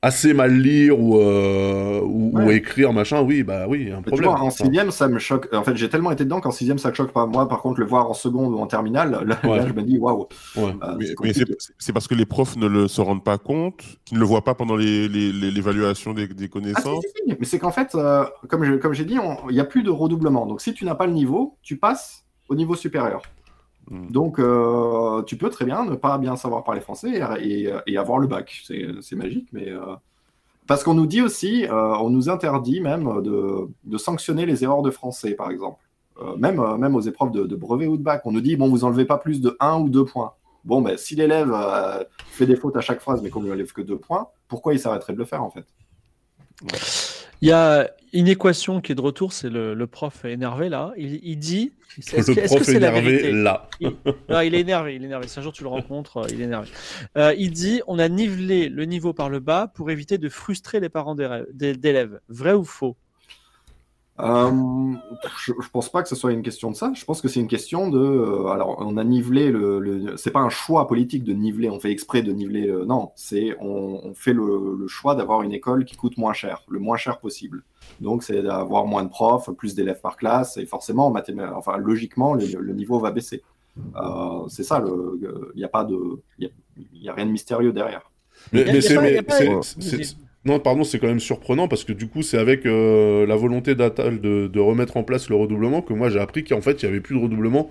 assez 0.04 0.35
mal 0.35 0.52
lire 0.52 0.99
ou, 0.99 1.16
euh, 1.21 2.00
ou, 2.02 2.50
écrire, 2.50 2.92
machin, 2.92 3.23
oui, 3.23 3.44
bah 3.44 3.66
oui, 3.68 3.90
un 3.90 3.97
Mais 3.99 4.02
tu 4.02 4.09
problème. 4.09 4.30
vois, 4.30 4.40
en 4.40 4.50
sixième, 4.50 4.90
ça 4.90 5.06
me 5.06 5.21
choque. 5.21 5.49
En 5.54 5.62
fait, 5.62 5.76
j'ai 5.76 5.88
tellement 5.88 6.11
été 6.11 6.25
dedans 6.25 6.40
qu'en 6.40 6.50
sixième, 6.50 6.78
ça 6.78 6.90
me 6.90 6.94
choque 6.94 7.12
pas. 7.12 7.25
Moi, 7.26 7.49
par 7.49 7.62
contre, 7.62 7.78
le 7.78 7.87
voir 7.87 8.11
en 8.11 8.14
seconde 8.14 8.52
ou 8.52 8.59
en 8.59 8.66
terminale, 8.66 9.23
là, 9.25 9.38
Ouais. 9.49 9.59
là, 9.59 9.66
je 9.68 9.73
me 9.73 9.82
dis, 9.82 9.99
waouh. 9.99 10.26
Ouais. 10.56 10.75
Mais, 11.23 11.32
c'est 11.78 11.92
parce 11.92 12.09
que 12.09 12.16
les 12.16 12.26
profs 12.26 12.56
ne 12.56 12.66
le, 12.66 12.88
se 12.88 13.00
rendent 13.00 13.23
pas 13.25 13.38
compte, 13.38 13.82
qu'ils 14.04 14.16
ne 14.16 14.21
le 14.21 14.26
voient 14.26 14.42
pas 14.44 14.54
pendant 14.54 14.75
les- 14.75 15.09
les- 15.09 15.32
les- 15.32 15.50
l'évaluation 15.52 16.14
des, 16.14 16.26
des 16.26 16.35
Ah, 16.35 16.42
si, 16.42 16.49
connaissances. 16.49 17.04
si, 17.04 17.23
si. 17.28 17.37
Mais 17.38 17.47
c'est 17.47 17.61
qu'en 17.61 17.73
fait, 17.73 17.94
euh, 17.94 18.25
comme 18.49 18.64
j'ai 18.92 19.04
dit, 19.04 19.18
il 19.49 19.54
n'y 19.54 19.61
a 19.61 19.64
plus 19.64 19.85
de 19.85 19.90
redoublement. 19.90 20.47
Donc, 20.47 20.61
si 20.62 20.75
tu 20.75 20.85
n'as 20.85 20.97
pas 20.97 21.06
le 21.06 21.12
niveau, 21.12 21.56
tu 21.62 21.76
passes 21.76 22.25
au 22.49 22.56
niveau 22.56 22.75
supérieur. 22.75 23.23
Hmm. 23.91 24.09
Donc, 24.11 24.39
euh, 24.39 25.23
tu 25.23 25.37
peux 25.37 25.51
très 25.51 25.65
bien 25.65 25.85
ne 25.85 25.95
pas 25.97 26.17
bien 26.19 26.37
savoir 26.37 26.62
parler 26.65 26.81
français 26.81 27.11
et, 27.41 27.65
et- 27.69 27.75
et 27.87 27.97
avoir 27.99 28.19
le 28.19 28.27
bac. 28.27 28.62
C'est 28.65 29.17
magique, 29.17 29.49
mais. 29.53 29.69
euh, 29.69 29.95
Parce 30.69 30.85
qu'on 30.85 30.95
nous 30.95 31.07
dit 31.07 31.21
aussi, 31.21 31.67
euh, 31.67 31.73
on 31.99 32.09
nous 32.11 32.29
interdit 32.31 32.81
même 32.81 33.21
de, 33.23 33.69
de 33.85 33.99
sanctionner 33.99 34.47
les 34.47 34.62
erreurs 34.65 34.83
de 34.83 34.91
français, 34.91 35.35
par 35.35 35.51
exemple. 35.51 35.79
Même, 36.39 36.62
même 36.79 36.95
aux 36.95 37.01
épreuves 37.01 37.33
de, 37.33 37.45
de 37.47 37.57
brevet 37.57 37.89
ou 37.89 37.97
de 37.97 38.03
bac. 38.03 38.23
On 38.27 38.31
nous 38.33 38.41
dit, 38.41 38.55
bon, 38.55 38.69
vous 38.69 38.85
enlevez 38.85 39.05
pas 39.07 39.19
plus 39.19 39.41
de 39.41 39.57
1 39.59 39.81
ou 39.81 39.89
2 39.89 40.05
points. 40.05 40.35
Bon, 40.65 40.81
ben, 40.81 40.97
si 40.97 41.17
l'élève 41.17 41.53
fait 42.31 42.47
des 42.47 42.55
fautes 42.55 42.77
à 42.77 42.81
chaque 42.81 43.01
phrase, 43.01 43.21
mais 43.23 43.31
qu'on 43.31 43.43
lui 43.43 43.51
enlève 43.51 43.73
que 43.73 43.81
2 43.83 43.97
points, 43.99 44.29
pourquoi 44.47 44.73
il 44.73 44.79
s'arrêterait 44.79 45.15
de 45.15 45.19
le 45.19 45.25
faire, 45.25 45.43
en 45.43 45.51
fait? 45.51 45.65
Il 47.43 47.49
y 47.49 47.53
a 47.53 47.91
une 48.13 48.29
équation 48.29 48.81
qui 48.81 48.93
est 48.93 48.95
de 48.95 49.01
retour, 49.01 49.33
c'est 49.33 49.51
le, 49.51 49.75
le 49.75 49.87
prof 49.87 50.25
énervé 50.25 50.69
là. 50.69 50.93
Il, 50.97 51.21
il 51.23 51.39
dit 51.39 51.73
est-ce 51.99 52.31
Le 52.31 52.59
que 52.59 52.65
c'est 52.65 52.79
la 52.79 52.89
énervé, 52.89 53.01
vérité? 53.01 53.33
là. 53.33 53.69
Non, 54.31 54.41
il 54.41 54.55
est 54.55 54.61
énervé, 54.61 54.95
il 54.95 55.03
est 55.03 55.07
énervé. 55.07 55.27
Si 55.29 55.39
un 55.39 55.43
jour 55.43 55.53
tu 55.53 55.63
le 55.63 55.69
rencontres, 55.69 56.19
euh, 56.19 56.27
il 56.31 56.41
est 56.41 56.45
énervé. 56.45 56.69
Euh, 57.19 57.35
il 57.37 57.51
dit 57.51 57.83
on 57.87 57.99
a 57.99 58.09
nivelé 58.09 58.69
le 58.69 58.85
niveau 58.87 59.13
par 59.13 59.29
le 59.29 59.41
bas 59.41 59.67
pour 59.75 59.91
éviter 59.91 60.17
de 60.19 60.29
frustrer 60.29 60.81
les 60.81 60.89
parents 60.89 61.15
d'élèves. 61.15 62.21
Vrai 62.29 62.53
ou 62.55 62.65
faux? 62.65 62.97
Euh, 64.21 64.92
je, 65.42 65.52
je 65.61 65.69
pense 65.71 65.90
pas 65.90 66.02
que 66.02 66.09
ce 66.09 66.14
soit 66.14 66.33
une 66.33 66.42
question 66.42 66.71
de 66.71 66.76
ça. 66.76 66.92
Je 66.95 67.04
pense 67.04 67.21
que 67.23 67.28
c'est 67.28 67.40
une 67.40 67.49
question 67.49 67.88
de. 67.88 67.99
euh, 67.99 68.47
alors, 68.49 68.76
on 68.78 68.97
a 68.97 69.04
nivelé 69.04 69.50
le. 69.50 69.81
le 69.81 70.16
c'est 70.16 70.31
pas 70.31 70.40
un 70.40 70.50
choix 70.50 70.87
politique 70.87 71.25
de 71.25 71.33
niveler. 71.33 71.71
On 71.71 71.81
fait 71.81 71.90
exprès 71.90 72.23
de 72.23 72.31
niveler. 72.31 72.69
euh, 72.69 72.85
non, 72.85 73.12
c'est 73.16 73.57
on, 73.61 74.00
on 74.04 74.14
fait 74.14 74.35
le, 74.35 74.76
le 74.78 74.87
choix 74.87 75.14
d'avoir 75.14 75.42
une 75.42 75.52
école 75.52 75.85
qui 75.85 75.97
coûte 75.97 76.19
moins 76.19 76.35
cher, 76.35 76.62
le 76.69 76.78
moins 76.78 76.97
cher 76.99 77.21
possible. 77.21 77.64
Donc, 78.00 78.23
c'est 78.23 78.42
d'avoir 78.42 78.85
moins 78.87 79.02
de 79.02 79.09
profs, 79.09 79.50
plus 79.52 79.75
d'élèves 79.75 80.00
par 80.00 80.16
classe, 80.16 80.57
et 80.57 80.66
forcément, 80.66 81.11
mathéma- 81.11 81.52
enfin, 81.54 81.76
logiquement, 81.78 82.35
le, 82.35 82.45
le 82.61 82.73
niveau 82.75 82.99
va 82.99 83.11
baisser. 83.12 83.42
Euh, 83.97 84.47
c'est 84.49 84.62
ça. 84.64 84.85
Il 84.87 85.28
n'y 85.57 85.64
a 85.64 85.69
pas 85.69 85.85
de. 85.85 85.99
Il 86.38 86.50
y, 86.92 87.09
a 87.09 87.14
rien 87.14 87.26
de 87.26 87.31
mystérieux 87.31 87.73
derrière. 87.73 88.11
Mais, 88.52 88.64
c'est, 89.81 90.16
non, 90.45 90.59
pardon, 90.59 90.83
c'est 90.83 90.99
quand 90.99 91.07
même 91.07 91.21
surprenant 91.21 91.69
parce 91.69 91.85
que 91.85 91.93
du 91.93 92.09
coup, 92.09 92.23
c'est 92.23 92.39
avec 92.39 92.67
euh, 92.67 93.27
la 93.27 93.37
volonté 93.37 93.75
d'Atal 93.77 94.21
de, 94.21 94.49
de 94.49 94.61
remettre 94.61 94.97
en 94.97 95.05
place 95.05 95.29
le 95.31 95.37
redoublement 95.37 95.83
que 95.83 95.93
moi 95.93 96.11
j'ai 96.11 96.19
appris 96.19 96.43
qu'en 96.45 96.61
fait, 96.61 96.83
il 96.83 96.87
y 96.87 96.89
avait 96.89 97.01
plus 97.01 97.15
de 97.17 97.21
redoublement 97.23 97.71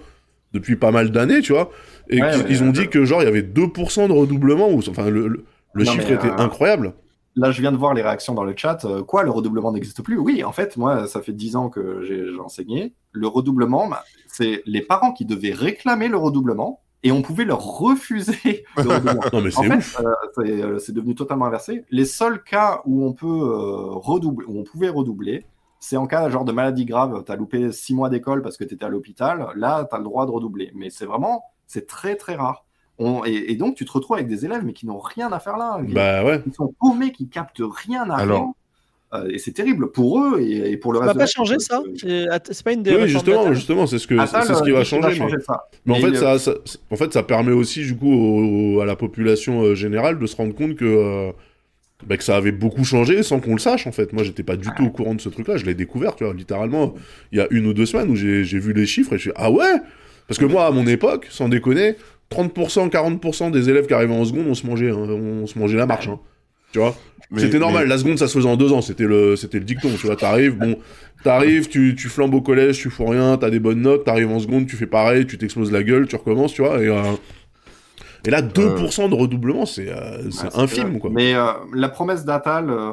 depuis 0.54 0.78
pas 0.78 0.92
mal 0.92 1.12
d'années, 1.12 1.42
tu 1.42 1.54
vois. 1.54 1.72
Et 2.10 2.22
Ouais, 2.22 2.28
qu'ils 2.28 2.64
ouais, 2.64 2.64
ont 2.64 2.72
dit 2.72 2.90
que 2.90 3.06
genre 3.06 3.22
il 3.22 3.26
y 3.26 3.28
avait 3.28 3.42
2% 3.44 4.08
de 4.08 4.14
redoublement, 4.14 4.70
ou 4.72 4.80
enfin 4.90 5.10
le, 5.10 5.28
le, 5.28 5.46
le 5.74 5.84
Non, 5.84 5.86
chiffre 5.86 6.12
était 6.12 6.32
euh, 6.32 6.38
incroyable. 6.38 6.94
Là, 7.36 7.52
je 7.52 7.62
viens 7.62 7.72
de 7.72 7.78
voir 7.78 7.94
les 7.94 8.02
réactions 8.02 8.34
dans 8.34 8.44
le 8.44 8.54
chat. 8.58 8.84
Euh, 8.86 9.04
Quoi, 9.04 9.24
le 9.24 9.32
redoublement 9.32 9.72
n'existe 9.72 10.02
plus? 10.02 10.18
Oui, 10.18 10.44
en 10.44 10.52
fait, 10.52 10.76
moi, 10.78 11.08
ça 11.08 11.22
fait 11.22 11.32
10 11.34 11.56
ans 11.56 11.70
que 11.70 12.04
j'ai 12.04 12.26
j'ai 12.28 12.40
enseigné. 12.40 12.94
Le 13.14 13.28
redoublement, 13.28 13.88
bah, 13.88 14.04
c'est 14.28 14.62
les 14.66 14.82
parents 14.82 15.14
qui 15.14 15.26
devaient 15.26 15.54
réclamer 15.54 16.10
le 16.10 16.18
redoublement 16.18 16.82
et 17.04 17.12
on 17.12 17.22
pouvait 17.22 17.46
leur 17.46 17.62
refuser. 17.62 18.66
Non 18.78 19.00
mais 19.42 19.56
En 19.56 19.64
fait, 19.64 20.00
euh, 20.04 20.14
c'est 20.36 20.62
euh, 20.62 20.80
c'est 20.80 20.92
devenu 20.94 21.16
totalement 21.16 21.46
inversé. 21.46 21.84
Les 21.92 22.06
seuls 22.06 22.44
cas 22.44 22.82
où 22.86 23.06
on 23.06 23.14
peut 23.14 23.26
euh, 23.28 23.92
redoubler, 23.94 24.46
où 24.48 24.60
on 24.60 24.64
pouvait 24.64 24.90
redoubler, 24.90 25.46
c'est 25.80 25.98
en 25.98 26.06
cas 26.08 26.30
genre 26.30 26.46
de 26.46 26.52
maladie 26.52 26.86
grave. 26.86 27.24
Tu 27.26 27.32
as 27.32 27.36
loupé 27.36 27.72
6 27.72 27.96
mois 27.96 28.10
d'école 28.10 28.42
parce 28.44 28.58
que 28.58 28.64
tu 28.64 28.76
étais 28.76 28.86
à 28.86 28.90
l'hôpital. 28.90 29.48
Là, 29.56 29.86
tu 29.90 29.96
as 29.96 29.98
le 29.98 30.04
droit 30.04 30.26
de 30.26 30.32
redoubler. 30.32 30.72
Mais 30.76 30.90
c'est 30.90 31.06
vraiment, 31.06 31.44
c'est 31.68 31.88
très 31.88 32.16
très 32.16 32.36
rare. 32.36 32.66
On- 33.00 33.24
et, 33.26 33.52
et 33.52 33.56
donc, 33.56 33.76
tu 33.76 33.84
te 33.86 33.92
retrouves 33.92 34.18
avec 34.18 34.28
des 34.28 34.46
élèves 34.46 34.64
mais 34.64 34.74
qui 34.74 34.86
n'ont 34.86 35.00
rien 35.00 35.32
à 35.32 35.40
faire 35.40 35.58
là. 35.58 35.80
qui- 35.84 35.94
Bah 35.94 36.24
ouais. 36.24 36.44
ils 36.46 36.54
sont 36.54 36.72
paumés, 36.80 37.12
qui 37.12 37.28
captent 37.30 37.64
rien 37.64 38.08
à 38.12 38.16
Alors- 38.18 38.42
rien. 38.44 38.54
Euh, 39.14 39.28
et 39.30 39.40
c'est 39.40 39.52
terrible 39.52 39.92
pour 39.92 40.20
eux 40.24 40.40
et, 40.40 40.72
et 40.72 40.78
pour 40.78 40.94
le 40.94 41.00
Ça 41.00 41.06
reste. 41.06 41.18
va 41.18 41.24
de 41.26 41.28
pas 41.28 41.32
changer 41.32 41.60
ça 41.60 41.82
C'est 41.98 42.64
pas 42.64 42.72
une 42.72 42.82
des 42.82 42.96
Oui, 42.96 43.10
justement, 43.10 43.54
justement, 43.54 43.86
c'est 43.86 44.00
ce 44.00 44.08
que 44.08 44.18
Attal, 44.18 44.44
c'est 44.46 44.56
ce 44.56 44.64
qui 44.64 44.72
va 44.72 44.86
changer. 44.86 45.20
mais- 45.20 45.30
ça. 45.46 45.66
Mais 45.86 45.94
en 45.94 46.00
fait, 46.00 46.16
ça, 46.16 46.40
ça- 46.40 46.56
en 46.90 46.96
fait, 46.96 47.12
ça 47.12 47.22
permet 47.24 47.52
aussi, 47.52 47.82
du 47.82 47.96
coup, 47.98 48.10
au- 48.14 48.80
à 48.80 48.86
la 48.86 48.96
population 48.96 49.64
euh, 49.64 49.76
générale 49.76 50.18
de 50.18 50.26
se 50.26 50.36
rendre 50.38 50.56
compte 50.56 50.76
que, 50.78 50.86
euh, 50.86 51.32
bah, 52.08 52.16
que 52.16 52.24
ça 52.24 52.38
avait 52.38 52.54
beaucoup 52.54 52.86
changé 52.86 53.22
sans 53.22 53.42
qu'on 53.42 53.52
le 53.54 53.60
sache, 53.60 53.86
en 53.86 53.92
fait. 53.92 54.14
Moi, 54.14 54.24
j'étais 54.24 54.44
pas 54.44 54.56
du 54.56 54.70
tout 54.78 54.86
au 54.86 54.90
courant 54.92 55.14
de 55.14 55.20
ce 55.22 55.28
truc-là. 55.30 55.58
Je 55.58 55.66
l'ai 55.66 55.74
découvert, 55.76 56.16
tu 56.16 56.24
vois, 56.24 56.34
littéralement, 56.34 56.94
il 57.34 57.38
y 57.40 57.42
a 57.42 57.48
une 57.52 57.66
ou 57.68 57.74
deux 57.74 57.86
semaines 57.86 58.10
où 58.10 58.16
j'ai 58.16 58.46
j'ai 58.46 58.60
vu 58.60 58.72
les 58.72 58.86
chiffres 58.86 59.12
et 59.14 59.18
je 59.18 59.24
suis 59.24 59.32
ah 59.36 59.52
ouais? 59.52 59.76
Parce 60.28 60.40
que 60.40 60.46
moi, 60.46 60.66
à 60.68 60.72
mon 60.72 60.88
époque, 60.88 61.28
sans 61.30 61.50
déconner, 61.50 61.96
30%, 62.30 62.88
40% 62.88 63.52
des 63.52 63.70
élèves 63.70 63.88
qui 63.88 63.94
arrivaient 63.94 64.16
en 64.16 64.24
seconde, 64.24 64.46
on 64.48 64.54
se 64.56 64.66
mangeait, 64.66 64.90
hein, 64.90 64.96
on 64.98 65.46
se 65.48 65.60
mangeait 65.60 65.78
la 65.78 65.86
marche. 65.86 66.08
hein. 66.08 66.18
Tu 66.72 66.80
vois? 66.80 66.96
C'était 67.38 67.60
normal, 67.60 67.84
mais- 67.84 67.90
la 67.90 67.98
seconde 67.98 68.18
ça 68.20 68.28
se 68.28 68.34
faisait 68.38 68.50
en 68.50 68.58
deux 68.58 68.74
ans, 68.74 68.82
c'était 68.82 69.06
le, 69.06 69.36
c'était 69.36 69.60
le 69.60 69.66
dicton, 69.66 69.90
tu 70.00 70.06
vois, 70.08 70.16
t'arrives, 70.16 70.58
bon, 70.58 70.78
t'arrives, 71.24 71.70
tu, 71.70 71.96
tu 71.96 72.10
flambes 72.10 72.34
au 72.34 72.42
collège, 72.42 72.80
tu 72.80 72.90
fous 72.90 73.06
rien, 73.06 73.38
t'as 73.38 73.50
des 73.50 73.60
bonnes 73.60 73.82
notes, 73.82 74.04
t'arrives 74.04 74.30
en 74.32 74.40
seconde, 74.40 74.68
tu 74.68 74.76
fais 74.76 74.86
pareil, 74.88 75.26
tu 75.26 75.38
t'exploses 75.38 75.72
la 75.72 75.84
gueule, 75.84 76.08
tu 76.08 76.16
recommences, 76.18 76.54
tu 76.54 76.62
vois, 76.62 76.82
et, 76.82 76.88
euh, 76.88 77.02
et 78.26 78.30
là, 78.30 78.42
2% 78.42 79.10
de 79.10 79.16
redoublement, 79.16 79.66
c'est 79.66 79.90
euh, 79.90 80.24
Ouais, 80.24 80.50
infime, 80.56 81.00
quoi. 81.00 81.10
Mais 81.12 81.34
euh, 81.34 81.48
la 81.74 81.90
promesse 81.90 82.26
d'Atal, 82.26 82.70
euh, 82.70 82.90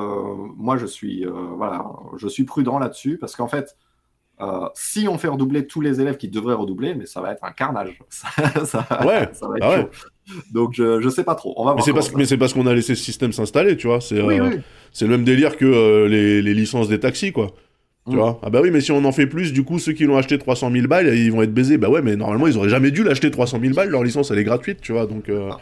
moi 0.57 0.77
je 0.77 0.87
suis, 0.87 1.27
euh, 1.27 1.31
voilà, 1.57 1.85
je 2.17 2.29
suis 2.29 2.45
prudent 2.45 2.79
là-dessus 2.79 3.19
parce 3.21 3.37
qu'en 3.37 3.49
fait, 3.49 3.77
euh, 4.41 4.69
si 4.75 5.09
on 5.09 5.19
fait 5.19 5.29
redoubler 5.29 5.67
tous 5.67 5.81
les 5.81 6.01
élèves 6.01 6.17
qui 6.17 6.29
devraient 6.29 6.55
redoubler, 6.55 6.95
mais 6.95 7.07
ça 7.07 7.21
va 7.21 7.33
être 7.33 7.45
un 7.45 7.53
carnage. 7.53 7.99
Ça, 8.11 8.65
ça- 8.65 9.07
Ouais, 9.07 9.29
ça 9.33 9.49
va 9.49 9.57
être 9.57 9.63
ah 9.63 9.71
ouais. 9.79 9.89
Donc 10.53 10.73
je, 10.75 11.01
je 11.01 11.09
sais 11.09 11.25
pas 11.25 11.35
trop. 11.35 11.55
On 11.57 11.65
va 11.65 11.71
Mais 11.71 11.77
voir. 11.77 11.85
c'est 11.85 11.93
parce, 11.93 12.09
comment 12.09 12.19
mais 12.19 12.27
c'est 12.27 12.37
parce 12.37 12.53
qu'on 12.53 12.67
a 12.67 12.75
laissé 12.75 12.95
ce 12.95 13.03
système 13.03 13.33
s'installer, 13.33 13.77
tu 13.77 13.87
vois, 13.87 14.01
c'est 14.01 14.21
Oui, 14.23 14.39
euh, 14.39 14.49
oui. 14.51 14.57
c'est 14.93 15.07
le 15.07 15.11
même 15.13 15.25
délire 15.25 15.57
que 15.57 15.65
euh, 15.65 16.07
les, 16.09 16.43
les 16.43 16.55
licences 16.55 16.89
des 16.89 17.01
taxis, 17.01 17.33
quoi. 17.33 17.49
Tu 18.09 18.15
Mm. 18.15 18.19
vois 18.19 18.41
Ah 18.43 18.49
bah 18.51 18.61
oui, 18.63 18.71
mais 18.71 18.81
si 18.81 18.91
on 18.93 19.05
en 19.05 19.13
fait 19.13 19.27
plus, 19.27 19.53
du 19.53 19.65
coup, 19.65 19.79
ceux 19.79 19.93
qui 19.93 20.05
l'ont 20.05 20.17
acheté 20.17 20.39
300 20.39 20.71
000 20.73 20.87
balles, 20.87 21.15
ils 21.17 21.31
vont 21.33 21.43
être 21.43 21.53
baisés. 21.53 21.77
Bah 21.79 21.91
ouais, 21.91 22.01
mais 22.03 22.17
normalement, 22.17 22.47
ils 22.47 22.57
auraient 22.57 22.69
jamais 22.71 22.91
dû 22.91 23.03
l'acheter 23.05 23.31
300 23.31 23.59
000 23.61 23.75
balles, 23.75 23.91
leur 23.91 24.03
licence, 24.05 24.31
elle 24.31 24.39
est 24.39 24.45
gratuite, 24.45 24.81
tu 24.81 24.93
vois, 24.93 25.07
donc... 25.07 25.31
Ah. 25.31 25.59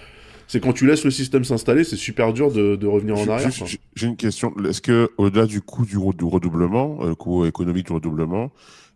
C'est 0.48 0.60
quand 0.60 0.72
tu 0.72 0.86
laisses 0.86 1.04
le 1.04 1.10
système 1.10 1.44
s'installer, 1.44 1.82
c'est 1.84 1.96
super 1.96 2.32
dur 2.32 2.52
de, 2.52 2.76
de 2.76 2.86
revenir 2.86 3.18
en 3.18 3.28
arrière. 3.28 3.50
j'ai- 3.50 4.06
une 4.06 4.16
question. 4.16 4.54
Est-ce 4.68 4.80
que, 4.80 5.10
au-delà 5.18 5.46
du 5.46 5.60
coût 5.60 5.84
du, 5.84 5.96
re- 5.98 6.14
du 6.16 6.24
redoublement, 6.24 6.98
euh, 7.02 7.08
le 7.08 7.14
coût 7.16 7.44
économique 7.46 7.86
du 7.86 7.92
redoublement, 7.92 8.50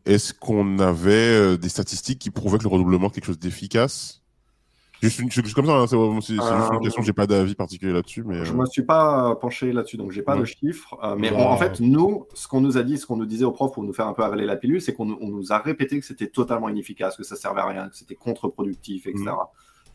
est-ce 0.06 0.32
qu'on 0.32 0.78
avait 0.78 1.10
euh, 1.12 1.56
des 1.56 1.68
statistiques 1.68 2.18
qui 2.20 2.30
prouvaient 2.30 2.58
que 2.58 2.62
le 2.64 2.68
redoublement 2.68 3.08
est 3.08 3.10
quelque 3.10 3.24
chose 3.26 3.38
d'efficace? 3.38 4.18
Juste 5.02 5.18
une, 5.18 5.30
juste 5.32 5.54
comme 5.54 5.64
ça, 5.66 5.72
hein, 5.72 5.86
c'est 5.86 5.96
juste 6.34 6.42
Euh, 6.42 6.70
une 6.74 6.80
question, 6.80 7.02
j'ai 7.02 7.14
pas 7.14 7.26
d'avis 7.26 7.54
particulier 7.54 7.92
là-dessus, 7.92 8.22
mais. 8.22 8.44
Je 8.44 8.52
euh, 8.52 8.56
me 8.56 8.66
suis 8.66 8.82
pas 8.82 9.34
penché 9.36 9.72
là-dessus, 9.72 9.96
donc 9.96 10.12
j'ai 10.12 10.20
pas 10.22 10.34
Ouais. 10.34 10.40
de 10.40 10.44
chiffres. 10.44 10.98
euh, 11.02 11.16
mais 11.18 11.32
on- 11.32 11.48
en 11.48 11.56
fait, 11.56 11.80
nous, 11.80 12.26
ce 12.34 12.46
qu'on 12.46 12.60
nous 12.60 12.76
a 12.76 12.82
dit, 12.82 12.98
ce 12.98 13.06
qu'on 13.06 13.16
nous 13.16 13.24
disait 13.26 13.46
aux 13.46 13.50
profs 13.50 13.72
pour 13.72 13.82
nous 13.82 13.94
faire 13.94 14.06
un 14.06 14.12
peu 14.12 14.22
avaler 14.22 14.44
la 14.44 14.56
pilule, 14.56 14.80
c'est 14.82 14.92
qu'on 14.92 15.06
nous- 15.06 15.52
a 15.52 15.58
répété 15.58 15.98
que 15.98 16.04
c'était 16.04 16.26
totalement 16.28 16.68
inefficace, 16.68 17.16
que 17.16 17.24
ça 17.24 17.34
servait 17.34 17.62
à 17.62 17.66
rien, 17.66 17.88
que 17.88 17.96
c'était 17.96 18.14
contre-productif, 18.14 19.06
etc. 19.06 19.24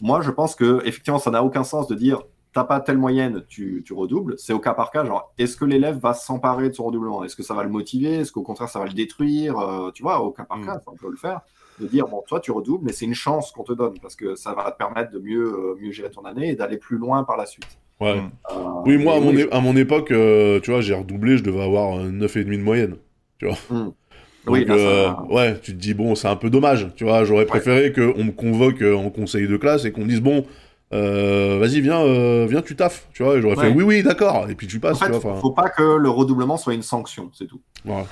Moi, 0.02 0.22
je 0.22 0.32
pense 0.32 0.56
que 0.56 0.82
effectivement, 0.86 1.20
ça 1.20 1.32
n'a 1.32 1.44
aucun 1.44 1.64
sens 1.64 1.88
de 1.88 1.96
dire 1.96 2.22
t'as 2.54 2.64
pas 2.64 2.80
telle 2.80 2.98
moyenne, 2.98 3.44
tu, 3.50 3.84
tu 3.86 3.94
redoubles. 3.94 4.36
C'est 4.38 4.54
au 4.54 4.60
cas 4.60 4.74
par 4.74 4.90
cas, 4.92 5.04
genre 5.04 5.34
est-ce 5.38 5.58
que 5.58 5.66
l'élève 5.66 5.98
va 6.00 6.14
s'emparer 6.14 6.70
de 6.70 6.74
son 6.74 6.86
redoublement? 6.86 7.24
Est-ce 7.26 7.36
que 7.36 7.44
ça 7.44 7.54
va 7.54 7.64
le 7.64 7.70
motiver? 7.70 8.16
Est-ce 8.16 8.32
qu'au 8.32 8.44
contraire, 8.44 8.70
ça 8.70 8.80
va 8.80 8.86
le 8.86 8.94
détruire? 8.94 9.58
Euh, 9.60 9.92
Tu 9.92 10.04
vois, 10.04 10.22
au 10.22 10.32
cas 10.32 10.44
par 10.46 10.58
Mhm. 10.58 10.66
cas, 10.66 10.82
on 10.88 10.96
peut 10.96 11.10
le 11.10 11.18
faire. 11.18 11.42
De 11.80 11.88
dire 11.88 12.08
bon, 12.08 12.24
toi, 12.26 12.40
tu 12.40 12.52
redoubles, 12.52 12.86
mais 12.86 12.94
c'est 12.94 13.04
une 13.04 13.14
chance 13.14 13.52
qu'on 13.52 13.64
te 13.64 13.74
donne 13.74 14.00
parce 14.02 14.16
que 14.16 14.36
ça 14.36 14.54
va 14.54 14.72
te 14.72 14.78
permettre 14.78 15.12
de 15.12 15.20
mieux, 15.20 15.44
euh, 15.54 15.76
mieux 15.82 15.92
gérer 15.92 16.10
ton 16.10 16.24
année 16.24 16.50
et 16.52 16.56
d'aller 16.56 16.78
plus 16.78 16.98
loin 16.98 17.26
par 17.26 17.36
la 17.36 17.46
suite. 17.46 17.68
Ouais. 18.00 18.22
Mm. 18.22 18.32
Euh, 18.52 18.54
Oui, 18.86 18.98
moi, 18.98 19.16
à 19.16 19.20
mon, 19.20 19.32
oui, 19.32 19.42
é- 19.42 19.52
à 19.54 19.60
mon 19.60 19.76
époque, 19.76 20.12
euh, 20.12 20.62
tu 20.62 20.72
vois, 20.72 20.80
j'ai 20.80 20.94
redoublé, 20.94 21.38
je 21.38 21.44
devais 21.44 21.62
avoir 21.62 21.98
euh, 21.98 22.10
9,5 22.12 22.46
de 22.58 22.64
moyenne. 22.64 22.96
Hmm. 23.70 23.90
Donc, 24.46 24.54
Oui, 24.54 24.66
ça- 24.68 24.74
euh, 24.78 25.14
ouais, 25.30 25.60
tu 25.60 25.72
te 25.74 25.78
dis, 25.78 25.94
bon, 25.94 26.16
c'est 26.16 26.28
un 26.28 26.36
peu 26.36 26.50
dommage, 26.52 26.88
tu 26.96 27.04
vois, 27.04 27.26
j'aurais 27.26 27.46
préféré 27.48 27.92
qu'on 27.92 28.24
me 28.24 28.32
convoque 28.32 28.82
euh, 28.82 28.96
en 28.96 29.10
conseil 29.10 29.48
de 29.48 29.58
classe 29.58 29.86
et 29.86 29.92
qu'on 29.92 30.02
me 30.02 30.08
dise, 30.10 30.22
bon, 30.22 30.46
euh, 30.94 31.58
vas-y, 31.60 31.82
viens, 31.82 32.02
euh, 32.04 32.46
viens, 32.48 32.62
tu 32.62 32.76
taffes, 32.76 33.08
tu 33.14 33.24
vois, 33.24 33.42
j'aurais 33.42 33.56
Ouais. 33.56 33.62
fait, 33.62 33.68
oui, 33.70 33.84
oui, 33.84 34.04
d'accord, 34.04 34.48
et 34.50 34.56
puis 34.56 34.68
tu 34.68 34.80
En 34.90 34.90
passes, 34.90 35.00
fait, 35.00 35.06
tu 35.06 35.12
vois, 35.12 35.22
faut 35.42 35.52
pas 35.52 35.70
que 35.70 35.84
le 35.98 36.10
redoublement 36.10 36.58
soit 36.58 36.74
une 36.74 36.84
sanction, 36.84 37.32
c'est 37.34 37.48
tout. 37.48 37.62
voilà. 37.84 38.08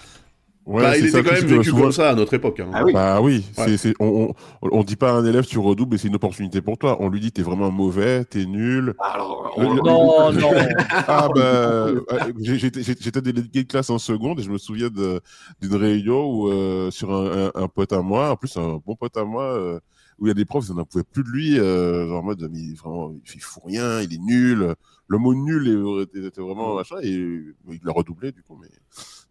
Ouais, 0.65 0.81
Bah, 0.81 0.93
c'est 0.93 0.99
il 1.01 1.07
était 1.07 1.23
quand 1.23 1.31
même 1.31 1.45
vécu 1.45 1.69
souvent- 1.69 1.81
comme 1.83 1.91
ça 1.91 2.09
à 2.09 2.15
notre 2.15 2.33
époque. 2.33 2.59
hein. 2.59 2.69
Ah 2.73 2.83
oui. 2.85 2.93
Bah 2.93 3.21
oui, 3.21 3.45
Ouais. 3.57 3.65
c'est, 3.65 3.77
c'est, 3.77 3.93
on, 3.99 4.33
on, 4.61 4.69
on 4.71 4.83
dit 4.83 4.95
pas 4.95 5.09
à 5.11 5.13
un 5.13 5.25
élève 5.25 5.45
tu 5.45 5.59
redoubles 5.59 5.95
et 5.95 5.97
c'est 5.97 6.07
une 6.07 6.15
opportunité 6.15 6.61
pour 6.61 6.77
toi. 6.77 6.97
On 6.99 7.09
lui 7.09 7.19
dit 7.19 7.31
t'es 7.31 7.41
vraiment 7.41 7.71
mauvais, 7.71 8.25
t'es 8.25 8.45
nul. 8.45 8.93
Alors, 8.99 9.53
on- 9.57 9.73
le- 9.73 9.81
Non, 9.81 10.31
non. 10.31 10.51
Ah 11.07 11.27
bah, 11.33 11.41
euh, 11.41 12.01
j'ai- 12.39 12.57
j'étais 12.57 13.21
délégué 13.21 13.63
de 13.63 13.67
classe 13.67 13.89
en 13.89 13.97
seconde 13.99 14.39
et 14.39 14.43
je 14.43 14.49
me 14.51 14.57
souviens 14.57 14.89
de- 14.89 15.21
d'une 15.61 15.75
réunion 15.75 16.25
où 16.29 16.49
euh, 16.49 16.91
sur 16.91 17.13
un, 17.13 17.47
un, 17.47 17.51
un 17.55 17.67
pote 17.67 17.93
à 17.93 18.01
moi, 18.01 18.31
en 18.31 18.35
plus 18.35 18.55
un 18.57 18.79
bon 18.85 18.95
pote 18.95 19.15
à 19.17 19.23
moi, 19.23 19.43
euh, 19.43 19.79
où 20.19 20.27
il 20.27 20.29
y 20.29 20.31
a 20.31 20.35
des 20.35 20.45
profs, 20.45 20.65
ils 20.69 20.75
n'en 20.75 20.85
pouvaient 20.85 21.03
plus 21.03 21.23
de 21.23 21.29
lui, 21.29 21.59
euh, 21.59 22.07
genre 22.07 22.19
en 22.19 22.23
mode, 22.23 22.47
mais 22.51 22.73
vraiment, 22.75 23.13
il 23.33 23.41
fout 23.41 23.63
rien, 23.65 23.99
il 24.01 24.13
est 24.13 24.19
nul. 24.19 24.75
Le 25.07 25.17
mot 25.17 25.33
nul 25.33 26.05
était 26.15 26.39
vraiment 26.41 26.75
machin, 26.75 26.95
et 27.01 27.09
il 27.09 27.79
l'a 27.83 27.91
redoublé, 27.91 28.31
du 28.31 28.41
coup, 28.43 28.57
mais. 28.61 28.69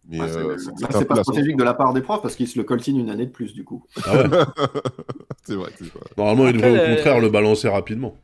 Mais 0.08 0.20
euh, 0.20 0.58
c'est 0.58 1.04
pas 1.06 1.22
stratégique 1.22 1.56
de 1.56 1.62
la 1.62 1.74
part 1.74 1.92
des 1.92 2.00
profs 2.02 2.22
parce 2.22 2.34
qu'ils 2.34 2.48
se 2.48 2.58
le 2.58 2.64
coltinent 2.64 2.98
une 2.98 3.10
année 3.10 3.26
de 3.26 3.30
plus 3.30 3.54
du 3.54 3.64
coup. 3.64 3.84
Ah 4.04 4.16
ouais. 4.16 4.24
c'est 5.44 5.54
vrai, 5.54 5.70
Normalement, 6.16 6.48
ils 6.48 6.54
devraient 6.54 6.92
au 6.92 6.96
contraire 6.96 7.20
le 7.20 7.28
balancer 7.28 7.68
rapidement. 7.68 8.20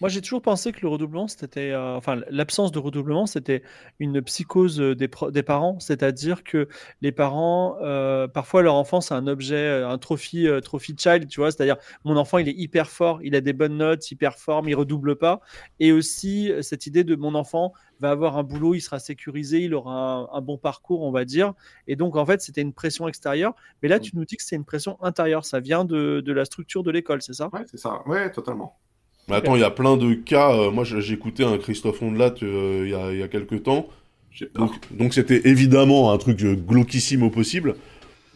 Moi, 0.00 0.08
j'ai 0.08 0.20
toujours 0.20 0.42
pensé 0.42 0.70
que 0.72 0.80
le 0.82 0.88
redoublement, 0.88 1.26
c'était, 1.26 1.72
euh, 1.72 1.96
enfin, 1.96 2.20
l'absence 2.30 2.70
de 2.70 2.78
redoublement, 2.78 3.26
c'était 3.26 3.62
une 3.98 4.22
psychose 4.22 4.80
euh, 4.80 4.94
des, 4.94 5.10
des 5.30 5.42
parents, 5.42 5.80
c'est-à-dire 5.80 6.44
que 6.44 6.68
les 7.02 7.10
parents, 7.10 7.76
euh, 7.82 8.28
parfois, 8.28 8.62
leur 8.62 8.74
enfant, 8.74 9.00
c'est 9.00 9.14
un 9.14 9.26
objet, 9.26 9.82
un 9.82 9.98
trophy, 9.98 10.46
trophy 10.62 10.94
child, 10.96 11.28
tu 11.28 11.40
vois, 11.40 11.50
c'est-à-dire 11.50 11.76
mon 12.04 12.16
enfant, 12.16 12.38
il 12.38 12.48
est 12.48 12.54
hyper 12.54 12.88
fort, 12.88 13.20
il 13.22 13.34
a 13.34 13.40
des 13.40 13.52
bonnes 13.52 13.76
notes, 13.76 14.08
hyper 14.10 14.38
fort, 14.38 14.62
mais 14.62 14.70
il 14.70 14.74
redouble 14.76 15.16
pas, 15.16 15.40
et 15.80 15.90
aussi 15.90 16.52
cette 16.60 16.86
idée 16.86 17.02
de 17.02 17.16
mon 17.16 17.34
enfant 17.34 17.72
va 18.00 18.10
avoir 18.10 18.38
un 18.38 18.44
boulot, 18.44 18.74
il 18.74 18.80
sera 18.80 19.00
sécurisé, 19.00 19.60
il 19.60 19.74
aura 19.74 20.28
un, 20.32 20.40
bon 20.40 20.56
parcours, 20.56 21.02
on 21.02 21.10
va 21.10 21.24
dire, 21.24 21.52
et 21.88 21.96
donc 21.96 22.16
en 22.16 22.24
fait, 22.26 22.40
c'était 22.40 22.62
une 22.62 22.72
pression 22.72 23.08
extérieure, 23.08 23.54
mais 23.82 23.88
là, 23.88 23.98
tu 23.98 24.16
nous 24.16 24.24
dis 24.24 24.36
que 24.36 24.44
c'est 24.44 24.56
une 24.56 24.64
pression 24.64 25.02
intérieure, 25.02 25.44
ça 25.44 25.58
vient 25.58 25.84
de, 25.84 26.20
de 26.20 26.32
la 26.32 26.44
structure 26.44 26.84
de 26.84 26.90
l'école, 26.92 27.22
c'est 27.22 27.32
ça? 27.32 27.48
Ouais, 27.52 27.64
c'est 27.66 27.78
ça, 27.78 28.02
ouais, 28.06 28.30
totalement. 28.30 28.78
Mais 29.28 29.36
attends, 29.36 29.54
il 29.54 29.60
y 29.60 29.64
a 29.64 29.70
plein 29.70 29.96
de 29.96 30.14
cas. 30.14 30.52
Euh, 30.52 30.70
moi, 30.70 30.84
j'ai 30.84 31.14
écouté 31.14 31.44
un 31.44 31.56
Christophe 31.56 32.02
Ondelat 32.02 32.34
euh, 32.42 32.82
il 32.84 32.90
y, 32.90 32.94
a, 32.94 33.12
y 33.12 33.22
a 33.22 33.28
quelques 33.28 33.62
temps. 33.62 33.88
Donc, 34.90 35.14
c'était 35.14 35.42
évidemment 35.48 36.12
un 36.12 36.18
truc 36.18 36.42
euh, 36.42 36.54
glauquissime 36.54 37.22
au 37.22 37.30
possible. 37.30 37.74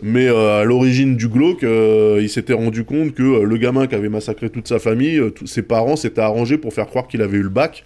Mais 0.00 0.28
à 0.28 0.62
l'origine 0.62 1.16
du 1.16 1.26
glauque, 1.26 1.64
il 1.64 2.28
s'était 2.30 2.52
rendu 2.52 2.84
compte 2.84 3.14
que 3.14 3.42
le 3.42 3.56
gamin 3.56 3.88
qui 3.88 3.96
avait 3.96 4.08
massacré 4.08 4.48
toute 4.48 4.68
sa 4.68 4.78
famille, 4.78 5.20
ses 5.44 5.62
parents 5.62 5.96
s'étaient 5.96 6.20
arrangés 6.20 6.56
pour 6.56 6.72
faire 6.72 6.86
croire 6.86 7.08
qu'il 7.08 7.20
avait 7.20 7.38
eu 7.38 7.42
le 7.42 7.48
bac 7.48 7.84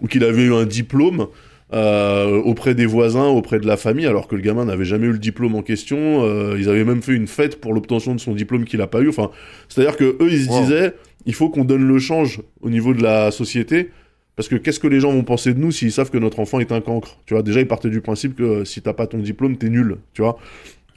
ou 0.00 0.06
qu'il 0.06 0.24
avait 0.24 0.44
eu 0.44 0.54
un 0.54 0.64
diplôme 0.64 1.26
auprès 1.74 2.74
des 2.74 2.86
voisins, 2.86 3.26
auprès 3.26 3.60
de 3.60 3.66
la 3.66 3.76
famille, 3.76 4.06
alors 4.06 4.28
que 4.28 4.34
le 4.34 4.40
gamin 4.40 4.64
n'avait 4.64 4.86
jamais 4.86 5.08
eu 5.08 5.12
le 5.12 5.18
diplôme 5.18 5.56
en 5.56 5.62
question. 5.62 6.24
ils 6.56 6.70
avaient 6.70 6.84
même 6.84 7.02
fait 7.02 7.12
une 7.12 7.26
fête 7.26 7.60
pour 7.60 7.74
l'obtention 7.74 8.14
de 8.14 8.20
son 8.20 8.32
diplôme 8.32 8.64
qu'il 8.64 8.78
n'a 8.78 8.86
pas 8.86 9.02
eu. 9.02 9.10
Enfin, 9.10 9.30
c'est-à-dire 9.68 9.98
que 9.98 10.16
eux, 10.18 10.32
ils 10.32 10.46
se 10.46 10.62
disaient, 10.62 10.94
il 11.26 11.34
faut 11.34 11.50
qu'on 11.50 11.64
donne 11.64 11.86
le 11.86 11.98
change 11.98 12.40
au 12.62 12.70
niveau 12.70 12.94
de 12.94 13.02
la 13.02 13.30
société. 13.30 13.90
Parce 14.36 14.48
que 14.48 14.56
qu'est-ce 14.56 14.80
que 14.80 14.86
les 14.86 15.00
gens 15.00 15.12
vont 15.12 15.24
penser 15.24 15.54
de 15.54 15.58
nous 15.58 15.72
s'ils 15.72 15.92
savent 15.92 16.10
que 16.10 16.18
notre 16.18 16.40
enfant 16.40 16.60
est 16.60 16.70
un 16.70 16.80
cancre? 16.80 17.18
Tu 17.26 17.34
vois, 17.34 17.42
déjà, 17.42 17.60
ils 17.60 17.66
partaient 17.66 17.90
du 17.90 18.02
principe 18.02 18.36
que 18.36 18.42
euh, 18.42 18.64
si 18.64 18.82
t'as 18.82 18.92
pas 18.92 19.06
ton 19.06 19.18
diplôme, 19.18 19.56
t'es 19.56 19.70
nul. 19.70 19.96
Tu 20.12 20.22
vois? 20.22 20.38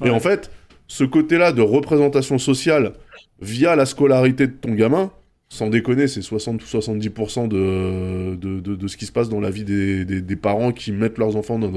Et 0.04 0.10
en 0.10 0.20
fait, 0.20 0.52
ce 0.88 1.04
côté-là 1.04 1.52
de 1.52 1.62
représentation 1.62 2.38
sociale 2.38 2.94
via 3.42 3.76
la 3.76 3.86
scolarité 3.86 4.48
de 4.48 4.52
ton 4.52 4.74
gamin, 4.74 5.12
sans 5.52 5.68
déconner, 5.68 6.08
c'est 6.08 6.22
60 6.22 6.62
ou 6.62 6.66
70% 6.66 7.48
de, 7.48 8.36
de, 8.36 8.60
de, 8.60 8.88
ce 8.88 8.98
qui 8.98 9.08
se 9.08 9.12
passe 9.12 9.30
dans 9.30 9.40
la 9.40 9.50
vie 9.50 9.64
des, 9.64 10.06
des, 10.06 10.36
parents 10.36 10.72
qui 10.72 10.92
mettent 10.92 11.18
leurs 11.18 11.36
enfants 11.36 11.58
dans 11.58 11.72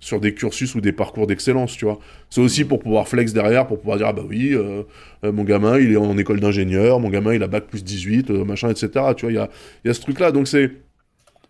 sur 0.00 0.20
des 0.20 0.34
cursus 0.34 0.74
ou 0.74 0.82
des 0.82 0.92
parcours 0.92 1.26
d'excellence, 1.26 1.74
tu 1.76 1.86
vois. 1.86 1.98
C'est 2.28 2.42
aussi 2.42 2.66
pour 2.66 2.78
pouvoir 2.78 3.08
flex 3.08 3.32
derrière, 3.32 3.66
pour 3.66 3.78
pouvoir 3.78 3.96
dire, 3.96 4.08
ah 4.08 4.12
bah 4.12 4.22
oui, 4.28 4.52
euh, 4.52 4.82
euh, 5.24 5.32
mon 5.32 5.44
gamin, 5.44 5.78
il 5.78 5.92
est 5.92 5.96
en 5.96 6.18
école 6.18 6.40
d'ingénieur, 6.40 7.00
mon 7.00 7.08
gamin, 7.08 7.32
il 7.32 7.42
a 7.42 7.46
bac 7.46 7.64
plus 7.68 7.82
18, 7.82 8.30
euh, 8.30 8.44
machin, 8.44 8.68
etc. 8.68 8.90
Tu 9.16 9.24
vois, 9.24 9.32
il 9.32 9.36
y 9.36 9.38
a, 9.38 9.48
y 9.86 9.88
a 9.88 9.94
ce 9.94 10.02
truc-là. 10.02 10.30
Donc 10.30 10.46
c'est, 10.46 10.72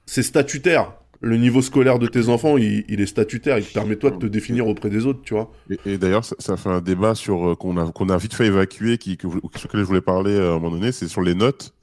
c'est 0.06 0.22
statutaire 0.22 0.92
le 1.20 1.36
niveau 1.36 1.62
scolaire 1.62 1.98
de 1.98 2.06
tes 2.06 2.28
enfants, 2.28 2.56
il, 2.56 3.00
est 3.00 3.06
statutaire, 3.06 3.58
il 3.58 3.64
te 3.64 3.72
permet 3.72 3.96
toi 3.96 4.10
de 4.10 4.16
te 4.16 4.26
définir 4.26 4.66
auprès 4.66 4.90
des 4.90 5.06
autres, 5.06 5.20
tu 5.22 5.34
vois. 5.34 5.50
Et, 5.84 5.98
d'ailleurs, 5.98 6.24
ça, 6.24 6.56
fait 6.56 6.68
un 6.68 6.80
débat 6.80 7.14
sur 7.14 7.50
euh, 7.50 7.54
qu'on 7.54 7.76
a 7.76 7.90
qu'on 7.90 8.08
a 8.08 8.16
vite 8.16 8.34
fait 8.34 8.46
évacuer, 8.46 8.98
qui 8.98 9.16
que, 9.16 9.28
sur 9.28 9.68
lequel 9.68 9.80
je 9.80 9.84
voulais 9.84 10.00
parler 10.00 10.32
euh, 10.32 10.52
à 10.52 10.56
un 10.56 10.58
moment 10.58 10.76
donné, 10.76 10.92
c'est 10.92 11.08
sur 11.08 11.22
les 11.22 11.34
notes. 11.34 11.74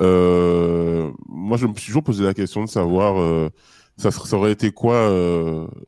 Euh, 0.00 1.10
moi, 1.28 1.56
je 1.56 1.66
me 1.66 1.74
suis 1.74 1.86
toujours 1.86 2.02
posé 2.02 2.24
la 2.24 2.34
question 2.34 2.64
de 2.64 2.68
savoir, 2.68 3.50
ça, 3.96 4.10
ça, 4.10 4.36
aurait 4.36 4.52
été 4.52 4.70
quoi 4.70 5.10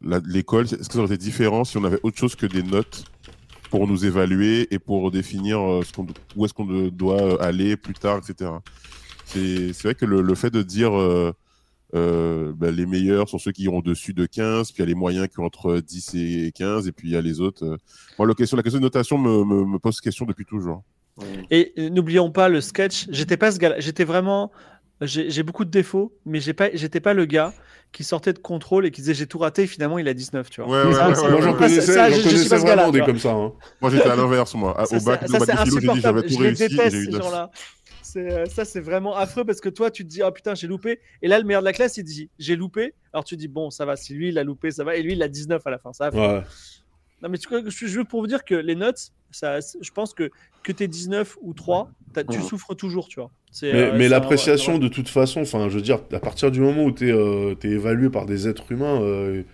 l'école? 0.02 0.64
Est-ce 0.64 0.88
que 0.88 0.94
ça 0.94 0.98
aurait 0.98 1.14
été 1.14 1.24
différent 1.24 1.64
si 1.64 1.76
on 1.76 1.84
avait 1.84 2.00
autre 2.02 2.18
chose 2.18 2.34
que 2.34 2.46
des 2.46 2.62
notes 2.62 3.04
pour 3.70 3.86
nous 3.86 4.06
évaluer 4.06 4.66
et 4.70 4.78
pour 4.78 5.10
définir 5.10 5.58
ce 5.84 5.92
qu'on, 5.92 6.06
où 6.36 6.44
est-ce 6.46 6.54
qu'on 6.54 6.88
doit 6.88 7.42
aller 7.42 7.76
plus 7.76 7.92
tard, 7.92 8.18
etc. 8.18 8.50
C'est 9.26 9.82
vrai 9.82 9.94
que 9.94 10.06
le, 10.06 10.22
le 10.22 10.34
fait 10.34 10.50
de 10.50 10.62
dire 10.62 10.92
euh, 11.94 12.52
ben, 12.54 12.74
les 12.74 12.86
meilleurs 12.86 13.28
sont 13.28 13.38
ceux 13.38 13.52
qui 13.52 13.68
ont 13.68 13.78
au-dessus 13.78 14.12
de 14.12 14.26
15, 14.26 14.72
puis 14.72 14.78
il 14.78 14.80
y 14.80 14.82
a 14.82 14.86
les 14.86 14.94
moyens 14.94 15.28
qui 15.28 15.40
ont 15.40 15.44
entre 15.44 15.80
10 15.80 16.14
et 16.14 16.52
15, 16.54 16.86
et 16.86 16.92
puis 16.92 17.08
il 17.08 17.14
y 17.14 17.16
a 17.16 17.22
les 17.22 17.40
autres. 17.40 17.64
Euh. 17.64 17.76
Moi, 18.18 18.28
la 18.28 18.34
question, 18.34 18.56
la 18.56 18.62
question 18.62 18.78
de 18.78 18.84
notation 18.84 19.16
me, 19.16 19.44
me, 19.44 19.78
pose 19.78 20.00
question 20.00 20.26
depuis 20.26 20.44
toujours. 20.44 20.82
Et 21.50 21.72
n'oublions 21.90 22.30
pas 22.30 22.48
le 22.48 22.60
sketch. 22.60 23.06
J'étais 23.10 23.36
pas 23.36 23.50
ce 23.50 23.58
gars 23.58 23.74
J'étais 23.78 24.04
vraiment. 24.04 24.52
J'ai 25.00 25.42
beaucoup 25.44 25.64
de 25.64 25.70
défauts, 25.70 26.12
mais 26.26 26.40
pas, 26.52 26.70
j'étais 26.74 27.00
pas 27.00 27.14
le 27.14 27.24
gars 27.24 27.54
qui 27.92 28.04
sortait 28.04 28.32
de 28.32 28.38
contrôle 28.38 28.84
et 28.84 28.90
qui 28.90 29.00
disait 29.00 29.14
j'ai 29.14 29.26
tout 29.26 29.38
raté 29.38 29.62
et 29.62 29.66
finalement 29.66 29.98
il 29.98 30.08
a 30.08 30.14
19, 30.14 30.50
tu 30.50 30.60
vois. 30.60 30.70
Ouais, 30.70 30.92
ouais, 30.92 30.98
ouais, 30.98 31.30
moi 31.30 31.40
j'en 31.40 31.54
connaissais, 31.54 31.94
connaissais 31.94 32.56
vraiment 32.56 32.90
des 32.90 33.00
comme 33.00 33.18
ça. 33.18 33.32
Hein. 33.32 33.52
Moi 33.80 33.90
j'étais 33.90 34.08
à 34.08 34.16
l'inverse, 34.16 34.54
moi. 34.54 34.76
Au 34.90 35.00
bac, 35.00 35.22
au 35.22 35.32
bac 35.32 35.48
de 35.48 35.70
philo, 35.70 35.80
j'ai 35.80 35.88
dit 35.88 36.00
j'avais 36.00 36.22
tout 36.22 36.36
réussi 36.36 36.64
et 36.64 36.90
j'ai 36.90 36.98
eu 36.98 37.08
9. 37.08 37.22
Euh, 38.16 38.46
ça, 38.46 38.64
c'est 38.64 38.80
vraiment 38.80 39.16
affreux 39.16 39.44
parce 39.44 39.60
que 39.60 39.68
toi, 39.68 39.90
tu 39.90 40.04
te 40.04 40.08
dis, 40.08 40.22
oh 40.22 40.30
putain, 40.30 40.54
j'ai 40.54 40.66
loupé. 40.66 41.00
Et 41.22 41.28
là, 41.28 41.38
le 41.38 41.44
meilleur 41.44 41.62
de 41.62 41.66
la 41.66 41.72
classe, 41.72 41.96
il 41.96 42.04
dit, 42.04 42.30
j'ai 42.38 42.56
loupé. 42.56 42.94
Alors 43.12 43.24
tu 43.24 43.36
dis, 43.36 43.48
bon, 43.48 43.70
ça 43.70 43.84
va, 43.84 43.96
si 43.96 44.14
lui, 44.14 44.28
il 44.28 44.38
a 44.38 44.44
loupé, 44.44 44.70
ça 44.70 44.84
va. 44.84 44.96
Et 44.96 45.02
lui, 45.02 45.12
il 45.12 45.22
a 45.22 45.28
19 45.28 45.66
à 45.66 45.70
la 45.70 45.78
fin. 45.78 45.92
Ça 45.92 46.10
va. 46.10 46.44
Non, 47.22 47.28
mais 47.28 47.38
tu, 47.38 47.48
je 47.88 47.98
veux 47.98 48.04
pour 48.04 48.20
vous 48.20 48.28
dire 48.28 48.44
que 48.44 48.54
les 48.54 48.76
notes, 48.76 49.10
ça, 49.32 49.58
je 49.58 49.90
pense 49.90 50.14
que 50.14 50.30
que 50.62 50.72
tu 50.72 50.84
es 50.84 50.88
19 50.88 51.38
ou 51.40 51.52
3, 51.54 51.90
tu 52.30 52.40
souffres 52.42 52.74
toujours, 52.74 53.08
tu 53.08 53.20
vois. 53.20 53.30
Mais, 53.62 53.74
euh, 53.74 53.92
mais 53.96 54.08
l'appréciation, 54.08 54.78
de 54.78 54.88
toute 54.88 55.08
façon, 55.08 55.40
enfin, 55.40 55.68
je 55.68 55.76
veux 55.76 55.82
dire, 55.82 56.00
à 56.12 56.20
partir 56.20 56.50
du 56.50 56.60
moment 56.60 56.84
où 56.84 56.92
tu 56.92 57.08
es, 57.08 57.12
euh, 57.12 57.54
évalué 57.62 58.10
par 58.10 58.26
des 58.26 58.46
êtres 58.46 58.70
humains, 58.70 59.00
il 59.00 59.44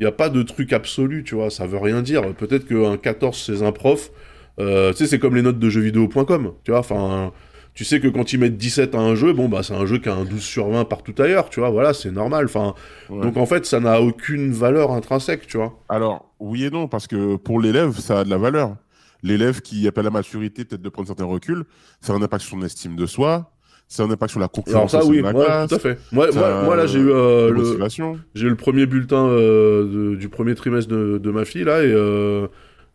n'y 0.00 0.06
a 0.06 0.12
pas 0.12 0.28
de 0.28 0.42
truc 0.42 0.72
absolu, 0.72 1.24
tu 1.24 1.34
vois. 1.34 1.50
Ça 1.50 1.66
veut 1.66 1.78
rien 1.78 2.02
dire. 2.02 2.34
Peut-être 2.34 2.66
qu'un 2.68 2.96
14, 2.96 3.36
c'est 3.36 3.62
un 3.64 3.72
prof. 3.72 4.10
tu 4.58 4.64
sais, 4.94 5.06
c'est 5.06 5.18
comme 5.18 5.34
les 5.34 5.42
notes 5.42 5.58
de 5.58 5.70
jeuxvideo.com, 5.70 6.54
tu 6.62 6.70
vois. 6.70 6.80
Enfin 6.80 7.32
tu 7.78 7.84
sais 7.84 8.00
que 8.00 8.08
quand 8.08 8.32
ils 8.32 8.40
mettent 8.40 8.56
17 8.56 8.96
à 8.96 8.98
un 8.98 9.14
jeu, 9.14 9.32
bon, 9.32 9.48
bah, 9.48 9.62
c'est 9.62 9.72
un 9.72 9.86
jeu 9.86 9.98
qui 9.98 10.08
a 10.08 10.12
un 10.12 10.24
12 10.24 10.42
sur 10.42 10.68
20 10.68 10.84
partout 10.86 11.14
ailleurs, 11.18 11.48
tu 11.48 11.60
vois, 11.60 11.70
voilà, 11.70 11.94
c'est 11.94 12.10
normal. 12.10 12.46
Enfin, 12.46 12.74
Donc, 13.08 13.36
en 13.36 13.46
fait, 13.46 13.66
ça 13.66 13.78
n'a 13.78 14.02
aucune 14.02 14.50
valeur 14.50 14.90
intrinsèque, 14.90 15.46
tu 15.46 15.58
vois. 15.58 15.78
Alors, 15.88 16.34
oui 16.40 16.64
et 16.64 16.70
non, 16.70 16.88
parce 16.88 17.06
que 17.06 17.36
pour 17.36 17.60
l'élève, 17.60 17.96
ça 17.96 18.18
a 18.18 18.24
de 18.24 18.30
la 18.30 18.36
valeur. 18.36 18.74
L'élève 19.22 19.60
qui 19.60 19.84
n'a 19.84 19.92
pas 19.92 20.02
la 20.02 20.10
maturité, 20.10 20.64
peut-être 20.64 20.82
de 20.82 20.88
prendre 20.88 21.06
certains 21.06 21.24
reculs, 21.24 21.62
ça 22.00 22.12
a 22.12 22.16
un 22.16 22.22
impact 22.22 22.42
sur 22.42 22.58
son 22.58 22.64
estime 22.64 22.96
de 22.96 23.06
soi, 23.06 23.52
ça 23.86 24.02
a 24.02 24.06
un 24.06 24.10
impact 24.10 24.32
sur 24.32 24.40
la 24.40 24.48
confiance 24.48 24.74
Alors 24.74 24.90
ça, 24.90 25.04
oui, 25.04 25.22
tout 25.22 25.38
à 25.38 25.78
fait. 25.78 26.00
Moi, 26.10 26.32
moi, 26.32 26.74
là, 26.74 26.86
j'ai 26.86 26.98
eu, 26.98 27.12
euh, 27.12 27.52
le, 27.52 27.62
j'ai 28.34 28.46
eu 28.46 28.50
le 28.50 28.56
premier 28.56 28.86
bulletin 28.86 29.24
euh, 29.28 30.16
du 30.16 30.28
premier 30.28 30.56
trimestre 30.56 30.90
de, 30.90 31.18
de, 31.18 31.30
ma 31.30 31.44
fille, 31.44 31.62
là, 31.62 31.84
et 31.84 31.92
euh, 31.92 32.48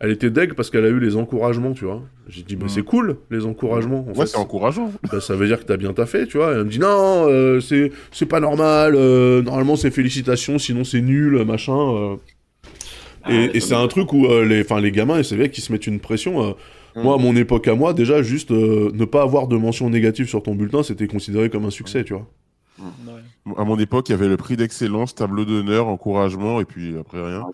elle 0.04 0.12
était 0.12 0.30
deg 0.30 0.54
parce 0.54 0.70
qu'elle 0.70 0.84
a 0.84 0.90
eu 0.90 1.00
les 1.00 1.16
encouragements, 1.16 1.72
tu 1.72 1.86
vois. 1.86 2.02
J'ai 2.28 2.44
dit, 2.44 2.58
mais 2.58 2.68
c'est 2.68 2.84
cool, 2.84 3.16
les 3.32 3.46
encouragements. 3.46 4.06
En 4.14 4.20
ouais, 4.20 4.26
c'est 4.26 4.38
encourageant. 4.38 4.92
Bah, 5.12 5.22
ça 5.22 5.34
veut 5.34 5.48
dire 5.48 5.62
que 5.62 5.64
t'as 5.64 5.78
bien 5.78 5.94
taffé, 5.94 6.28
tu 6.28 6.38
vois. 6.38 6.52
elle 6.52 6.66
me 6.66 6.70
dit, 6.70 6.80
non, 6.80 7.26
euh, 7.30 7.62
c'est, 7.62 7.90
c'est 8.12 8.26
pas 8.26 8.42
normal, 8.42 8.96
euh, 8.98 9.42
normalement 9.42 9.78
c'est 9.78 9.92
félicitations, 9.92 10.60
sinon 10.60 10.84
c'est 10.84 11.00
nul, 11.00 11.46
machin. 11.46 11.78
Euh. 11.78 12.16
Ah, 13.24 13.32
et, 13.54 13.62
c'est 13.62 13.76
un 13.76 13.88
truc 13.88 14.12
où 14.12 14.28
les, 14.28 14.66
les 14.82 14.92
gamins, 14.92 15.20
et 15.20 15.24
c'est 15.24 15.38
vrai 15.38 15.50
qu'ils 15.50 15.64
se 15.64 15.72
mettent 15.72 15.88
une 15.88 16.02
pression. 16.02 16.54
Moi, 16.98 17.16
à 17.16 17.18
mon 17.18 17.34
époque 17.38 17.70
à 17.70 17.76
moi, 17.76 17.94
déjà, 17.94 18.22
juste 18.22 18.52
ne 18.52 19.06
pas 19.06 19.22
avoir 19.22 19.48
de 19.48 19.56
mention 19.56 19.90
négative 19.90 20.28
sur 20.28 20.44
ton 20.44 20.54
bulletin, 20.54 20.84
c'était 20.84 21.08
considéré 21.08 21.50
comme 21.50 21.64
un 21.64 21.72
succès, 21.72 22.04
tu 22.04 22.12
vois. 22.12 22.28
À 22.80 23.64
mon 23.64 23.78
époque, 23.78 24.10
il 24.10 24.14
y 24.14 24.16
avait 24.16 24.28
le 24.28 24.38
prix 24.38 24.58
d'excellence, 24.58 25.14
tableau 25.14 25.46
d'honneur, 25.46 25.88
encouragement, 25.88 26.60
et 26.60 26.66
puis 26.66 26.98
après 26.98 27.24
rien. 27.24 27.46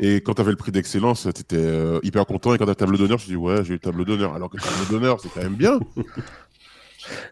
Et 0.00 0.16
quand 0.16 0.34
tu 0.34 0.40
avais 0.40 0.50
le 0.50 0.56
prix 0.56 0.70
d'excellence, 0.72 1.22
tu 1.22 1.28
étais 1.40 1.56
euh, 1.56 1.98
hyper 2.02 2.26
content. 2.26 2.54
Et 2.54 2.58
quand 2.58 2.64
tu 2.64 2.70
as 2.70 2.72
le 2.72 2.76
tableau 2.76 2.98
d'honneur, 2.98 3.18
tu 3.18 3.26
dis 3.26 3.36
ouais, 3.36 3.64
j'ai 3.64 3.70
eu 3.70 3.72
le 3.74 3.78
tableau 3.80 4.04
d'honneur. 4.04 4.34
Alors 4.34 4.50
que 4.50 4.56
le 4.56 4.62
tableau 4.62 4.84
d'honneur, 4.90 5.20
c'est 5.20 5.28
quand 5.30 5.42
même 5.42 5.54
bien. 5.54 5.78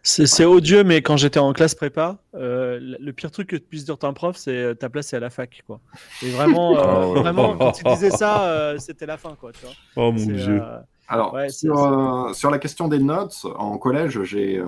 C'est 0.03 0.47
odieux, 0.47 0.85
mais 0.85 1.03
quand 1.03 1.19
j'étais 1.19 1.41
en 1.41 1.53
classe 1.53 1.75
prépa, 1.75 2.17
euh, 2.35 2.79
le 2.81 3.13
pire 3.13 3.31
truc 3.31 3.49
que 3.49 3.57
tu 3.57 3.63
puisses 3.63 3.85
dire 3.85 3.99
un 4.05 4.15
prof, 4.15 4.35
c'est 4.35 4.57
euh, 4.57 4.75
ta 4.75 4.89
place 4.89 5.13
est 5.13 5.17
à 5.17 5.21
la 5.21 5.29
fac. 5.29 5.63
Quoi. 5.67 5.81
Et 6.23 6.31
vraiment, 6.31 6.75
ah 6.79 7.07
vraiment 7.21 7.55
quand 7.59 7.73
tu 7.73 7.85
disais 7.85 8.09
ça, 8.09 8.75
c'était 8.79 9.05
la 9.05 9.19
fin. 9.19 9.37
Quoi, 9.39 9.53
tu 9.53 9.67
vois. 9.67 9.75
Oh 9.97 10.13
mon 10.13 10.25
dieu. 10.25 10.63
Alors, 11.09 11.37
sur, 11.51 12.31
sur, 12.35 12.51
la 12.51 12.59
question 12.59 12.89
des 12.89 13.01
notes, 13.01 13.45
en 13.57 13.77
collège, 13.77 14.23
j'ai 14.23 14.63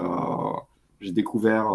découvert 1.01 1.71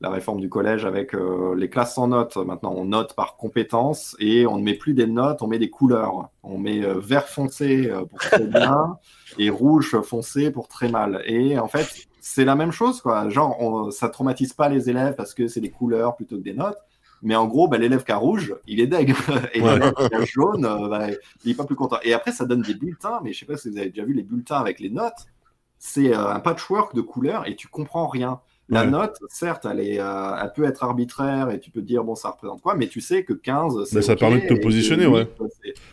la 0.00 0.10
réforme 0.10 0.40
du 0.40 0.48
collège 0.48 0.84
avec 0.84 1.14
euh, 1.14 1.54
les 1.56 1.70
classes 1.70 1.94
sans 1.94 2.08
notes. 2.08 2.36
Maintenant, 2.36 2.74
on 2.76 2.84
note 2.84 3.14
par 3.14 3.36
compétence 3.36 4.16
et 4.18 4.46
on 4.46 4.58
ne 4.58 4.62
met 4.62 4.74
plus 4.74 4.94
des 4.94 5.06
notes, 5.06 5.42
on 5.42 5.46
met 5.46 5.58
des 5.58 5.70
couleurs. 5.70 6.30
On 6.42 6.58
met 6.58 6.84
euh, 6.84 6.98
vert 6.98 7.28
foncé 7.28 7.90
euh, 7.90 8.04
pour 8.04 8.18
très 8.18 8.46
bien 8.46 8.98
et 9.38 9.50
rouge 9.50 10.00
foncé 10.02 10.50
pour 10.50 10.68
très 10.68 10.88
mal. 10.88 11.22
Et 11.26 11.58
en 11.58 11.68
fait, 11.68 12.06
c'est 12.20 12.44
la 12.44 12.54
même 12.54 12.72
chose, 12.72 13.00
quoi. 13.00 13.28
Genre, 13.28 13.56
on, 13.60 13.90
ça 13.90 14.08
traumatise 14.08 14.52
pas 14.52 14.68
les 14.68 14.90
élèves 14.90 15.14
parce 15.14 15.32
que 15.32 15.48
c'est 15.48 15.60
des 15.60 15.70
couleurs 15.70 16.16
plutôt 16.16 16.36
que 16.36 16.42
des 16.42 16.54
notes. 16.54 16.78
Mais 17.22 17.36
en 17.36 17.46
gros, 17.46 17.68
bah, 17.68 17.78
l'élève 17.78 18.04
qui 18.04 18.12
a 18.12 18.16
rouge, 18.16 18.54
il 18.66 18.80
est 18.80 18.86
deg. 18.86 19.14
Et 19.54 19.60
l'élève 19.60 19.94
qui 19.94 20.14
a 20.14 20.24
jaune, 20.24 20.62
bah, 20.90 21.06
il 21.44 21.52
est 21.52 21.54
pas 21.54 21.64
plus 21.64 21.76
content. 21.76 21.96
Et 22.02 22.12
après, 22.12 22.32
ça 22.32 22.44
donne 22.44 22.60
des 22.62 22.74
bulletins. 22.74 23.20
Mais 23.24 23.32
je 23.32 23.38
sais 23.38 23.46
pas 23.46 23.56
si 23.56 23.70
vous 23.70 23.78
avez 23.78 23.88
déjà 23.88 24.04
vu 24.04 24.12
les 24.12 24.22
bulletins 24.22 24.58
avec 24.58 24.80
les 24.80 24.90
notes 24.90 25.26
c'est 25.86 26.14
un 26.14 26.40
patchwork 26.40 26.94
de 26.94 27.02
couleurs 27.02 27.46
et 27.46 27.56
tu 27.56 27.68
comprends 27.68 28.06
rien. 28.08 28.40
La 28.70 28.84
Ouais. 28.84 28.90
note, 28.90 29.18
certes, 29.28 29.66
elle, 29.70 29.80
est, 29.80 30.00
euh, 30.00 30.36
elle 30.42 30.52
peut 30.54 30.64
être 30.64 30.82
arbitraire 30.84 31.50
et 31.50 31.60
tu 31.60 31.70
peux 31.70 31.80
te 31.82 31.86
dire, 31.86 32.02
bon, 32.02 32.14
ça 32.14 32.30
représente 32.30 32.62
quoi, 32.62 32.74
mais 32.74 32.86
tu 32.86 33.02
sais 33.02 33.22
que 33.22 33.34
15, 33.34 33.84
c'est. 33.84 33.96
Mais 33.96 34.00
ça 34.02 34.16
permet 34.16 34.40
de 34.40 34.54
te 34.54 34.60
positionner, 34.60 35.04
8, 35.04 35.12
ouais. 35.12 35.28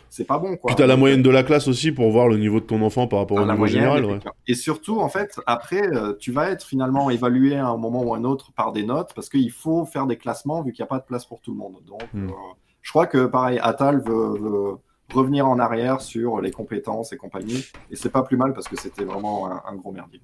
c'est- 0.08 0.24
pas 0.24 0.38
bon, 0.38 0.56
quoi. 0.56 0.68
Puis 0.68 0.76
t'as 0.76 0.86
la 0.86 0.96
moyenne 0.96 1.20
de 1.22 1.28
la 1.28 1.42
classe 1.42 1.68
aussi 1.68 1.92
pour 1.92 2.10
voir 2.10 2.28
le 2.28 2.38
niveau 2.38 2.60
de 2.60 2.64
ton 2.64 2.80
enfant 2.80 3.06
par 3.06 3.18
rapport 3.18 3.38
à 3.38 3.42
au 3.42 3.44
la 3.44 3.52
niveau 3.52 3.64
moyenne, 3.66 3.80
général. 3.82 4.04
Ouais. 4.06 4.18
Et 4.48 4.54
surtout, 4.54 5.00
en 5.00 5.08
fait, 5.10 5.38
après, 5.46 5.86
euh, 5.94 6.14
tu 6.18 6.32
vas 6.32 6.50
être 6.50 6.64
finalement 6.64 7.10
évalué 7.10 7.56
à 7.56 7.66
un 7.68 7.76
moment 7.76 8.02
ou 8.04 8.14
à 8.14 8.16
un 8.16 8.24
autre 8.24 8.52
par 8.52 8.72
des 8.72 8.84
notes 8.84 9.12
parce 9.14 9.28
qu'il 9.28 9.50
faut 9.52 9.84
faire 9.84 10.06
des 10.06 10.16
classements 10.16 10.62
vu 10.62 10.72
qu'il 10.72 10.82
n'y 10.82 10.86
a 10.86 10.88
pas 10.88 10.98
de 10.98 11.04
place 11.04 11.26
pour 11.26 11.40
tout 11.42 11.50
le 11.52 11.58
monde. 11.58 11.74
Donc, 11.86 12.02
Hmm. 12.14 12.28
euh, 12.28 12.32
je 12.80 12.90
crois 12.90 13.06
que 13.06 13.26
pareil, 13.26 13.58
Atal 13.62 14.00
veut, 14.02 14.38
veut 14.38 14.74
revenir 15.10 15.46
en 15.46 15.58
arrière 15.58 16.00
sur 16.00 16.40
les 16.40 16.50
compétences 16.50 17.12
et 17.12 17.16
compagnie. 17.16 17.64
Et 17.90 17.96
c'est 17.96 18.10
pas 18.10 18.22
plus 18.22 18.36
mal 18.36 18.54
parce 18.54 18.68
que 18.68 18.76
c'était 18.76 19.04
vraiment 19.04 19.50
un, 19.50 19.62
un 19.68 19.74
gros 19.76 19.92
merdier. 19.92 20.20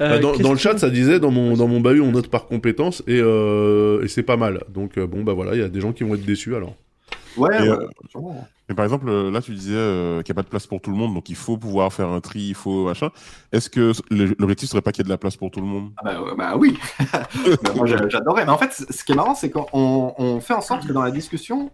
Euh, 0.00 0.18
Bah, 0.18 0.18
dans, 0.18 0.52
le 0.52 0.58
chat, 0.58 0.76
ça 0.78 0.90
disait 0.90 1.20
dans 1.20 1.30
mon, 1.30 1.56
dans 1.56 1.68
mon 1.68 1.80
bahut, 1.80 2.00
on 2.00 2.12
note 2.12 2.28
par 2.28 2.46
compétence 2.46 3.02
et, 3.06 3.20
euh, 3.20 4.02
et 4.02 4.08
c'est 4.08 4.22
pas 4.22 4.36
mal. 4.36 4.64
Donc, 4.68 4.98
euh, 4.98 5.06
bon, 5.06 5.22
bah 5.22 5.32
voilà, 5.34 5.54
il 5.54 5.60
y 5.60 5.64
a 5.64 5.68
des 5.68 5.80
gens 5.80 5.92
qui 5.92 6.04
vont 6.04 6.14
être 6.14 6.24
déçus 6.24 6.54
alors. 6.56 6.74
Ouais, 7.36 7.56
Et, 7.64 7.68
ouais, 7.68 7.68
euh, 7.68 7.86
sûrement. 8.10 8.48
Mais 8.68 8.74
par 8.74 8.84
exemple, 8.84 9.10
là, 9.10 9.40
tu 9.40 9.52
disais 9.54 9.72
euh, 9.74 10.22
qu'il 10.22 10.32
n'y 10.34 10.38
a 10.38 10.42
pas 10.42 10.44
de 10.44 10.48
place 10.50 10.66
pour 10.66 10.80
tout 10.80 10.90
le 10.90 10.96
monde, 10.96 11.14
donc 11.14 11.28
il 11.30 11.36
faut 11.36 11.56
pouvoir 11.56 11.92
faire 11.92 12.08
un 12.08 12.20
tri, 12.20 12.40
il 12.40 12.54
faut 12.54 12.84
machin. 12.86 13.10
Est-ce 13.52 13.70
que 13.70 13.92
l'objectif 14.10 14.68
serait 14.68 14.82
pas 14.82 14.92
qu'il 14.92 15.02
y 15.02 15.04
ait 15.04 15.08
de 15.08 15.08
la 15.10 15.18
place 15.18 15.36
pour 15.36 15.50
tout 15.50 15.60
le 15.60 15.66
monde? 15.66 15.90
Ah 15.98 16.02
bah, 16.04 16.34
bah 16.36 16.56
oui, 16.58 16.78
Bah, 17.62 17.72
moi 17.76 17.86
j'a- 17.86 18.08
j'adorais. 18.08 18.44
Mais 18.44 18.50
en 18.50 18.58
fait, 18.58 18.72
ce 18.72 19.04
qui 19.04 19.12
est 19.12 19.14
marrant, 19.14 19.34
c'est 19.34 19.50
qu'on 19.50 19.66
on 19.72 20.40
fait 20.40 20.54
en 20.54 20.60
sorte 20.60 20.86
que 20.86 20.92
dans 20.92 21.02
la 21.02 21.10
discussion, 21.10 21.70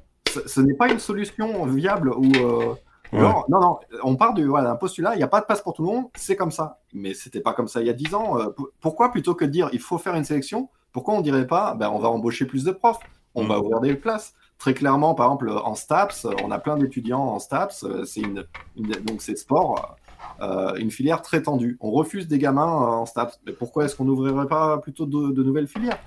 ce, 0.47 0.61
n'est 0.61 0.75
pas 0.75 0.89
une 0.91 0.99
solution 0.99 1.65
viable 1.67 2.11
ou. 2.11 2.45
euh, 2.47 2.75
Ouais. 3.13 3.21
genre, 3.21 3.45
non, 3.49 3.61
non, 3.61 3.79
on 4.03 4.17
part 4.17 4.35
du 4.35 4.45
voilà, 4.45 4.71
d'un 4.71 4.75
postulat, 4.77 5.15
il 5.15 5.19
n'y 5.19 5.23
a 5.23 5.29
pas 5.29 5.41
de 5.41 5.47
place 5.47 5.63
pour 5.63 5.73
tout 5.73 5.83
le 5.87 5.89
monde, 5.93 6.07
c'est 6.17 6.35
comme 6.35 6.51
ça. 6.51 6.81
Mais 6.93 7.15
c'était 7.15 7.41
pas 7.41 7.53
comme 7.53 7.69
ça 7.69 7.81
il 7.81 7.87
y 7.87 7.91
a 7.91 7.93
10 7.93 8.13
ans. 8.13 8.41
euh, 8.41 8.47
pourquoi 8.81 9.13
plutôt 9.13 9.37
que 9.37 9.45
de 9.45 9.51
dire 9.51 9.69
il 9.73 9.79
faut 9.79 9.99
faire 9.99 10.17
une 10.17 10.25
sélection, 10.25 10.69
pourquoi 10.91 11.15
on 11.15 11.21
dirait 11.21 11.47
pas 11.47 11.75
ben, 11.77 11.91
on 11.91 12.01
va 12.01 12.09
embaucher 12.09 12.45
plus 12.45 12.65
de 12.65 12.73
profs, 12.73 12.99
on 13.37 13.45
Mm. 13.45 13.49
va 13.49 13.61
ouvrir 13.61 13.81
des 13.81 13.95
places 13.95 14.35
Très 14.59 14.75
clairement, 14.75 15.15
par 15.15 15.27
exemple, 15.27 15.49
en 15.51 15.75
STAPS, 15.77 16.27
on 16.43 16.51
a 16.51 16.59
plein 16.59 16.77
d'étudiants 16.77 17.21
en 17.23 17.39
STAPS, 17.39 17.85
euh, 17.85 18.05
c'est 18.05 18.21
une, 18.21 18.45
une- 18.77 18.91
donc 19.05 19.23
c'est 19.23 19.37
sport, 19.37 19.97
euh, 20.41 20.75
une 20.77 20.91
filière 20.91 21.23
très 21.23 21.41
tendue. 21.43 21.77
On 21.81 21.93
refuse 21.93 22.27
des 22.27 22.39
gamins 22.39 22.65
en 22.67 23.07
STAPS. 23.07 23.39
Mais 23.47 23.53
pourquoi 23.53 23.85
est-ce 23.85 23.95
qu'on 23.95 24.07
n'ouvrirait 24.07 24.49
pas 24.49 24.79
plutôt 24.79 25.07
de, 25.07 25.31
de 25.31 25.43
nouvelles 25.45 25.69
filières? 25.69 25.99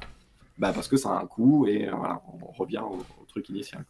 Bah 0.58 0.74
Parce 0.74 0.90
que 0.90 0.98
ça 0.98 1.12
a 1.12 1.22
un 1.22 1.26
coût 1.26 1.68
et 1.68 1.90
voilà, 1.90 2.22
on 2.42 2.52
revient 2.52 2.80
au, 2.80 2.96
au 3.22 3.26
truc 3.28 3.48
initial. 3.50 3.86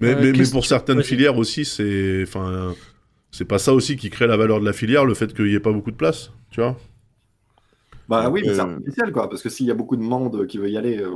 Mais, 0.00 0.14
Euh, 0.14 0.16
mais, 0.20 0.32
mais 0.32 0.50
pour 0.50 0.66
certaines 0.66 1.02
filières 1.02 1.36
aussi, 1.38 1.64
c'est. 1.64 2.22
Enfin. 2.22 2.74
C'est 3.32 3.44
pas 3.44 3.58
ça 3.58 3.74
aussi 3.74 3.96
qui 3.96 4.08
crée 4.08 4.26
la 4.26 4.36
valeur 4.38 4.60
de 4.60 4.64
la 4.64 4.72
filière, 4.72 5.04
le 5.04 5.12
fait 5.12 5.34
qu'il 5.34 5.44
n'y 5.46 5.54
ait 5.54 5.60
pas 5.60 5.72
beaucoup 5.72 5.90
de 5.90 5.96
place, 5.96 6.30
tu 6.50 6.60
vois 6.62 6.74
Bah 8.08 8.30
oui, 8.30 8.40
mais 8.46 8.54
c'est 8.54 8.60
Euh, 8.60 8.64
artificiel 8.64 9.12
quoi, 9.12 9.28
parce 9.28 9.42
que 9.42 9.50
s'il 9.50 9.66
y 9.66 9.70
a 9.70 9.74
beaucoup 9.74 9.96
de 9.96 10.02
monde 10.02 10.46
qui 10.46 10.56
veut 10.58 10.70
y 10.70 10.76
aller. 10.78 10.98
euh, 11.02 11.10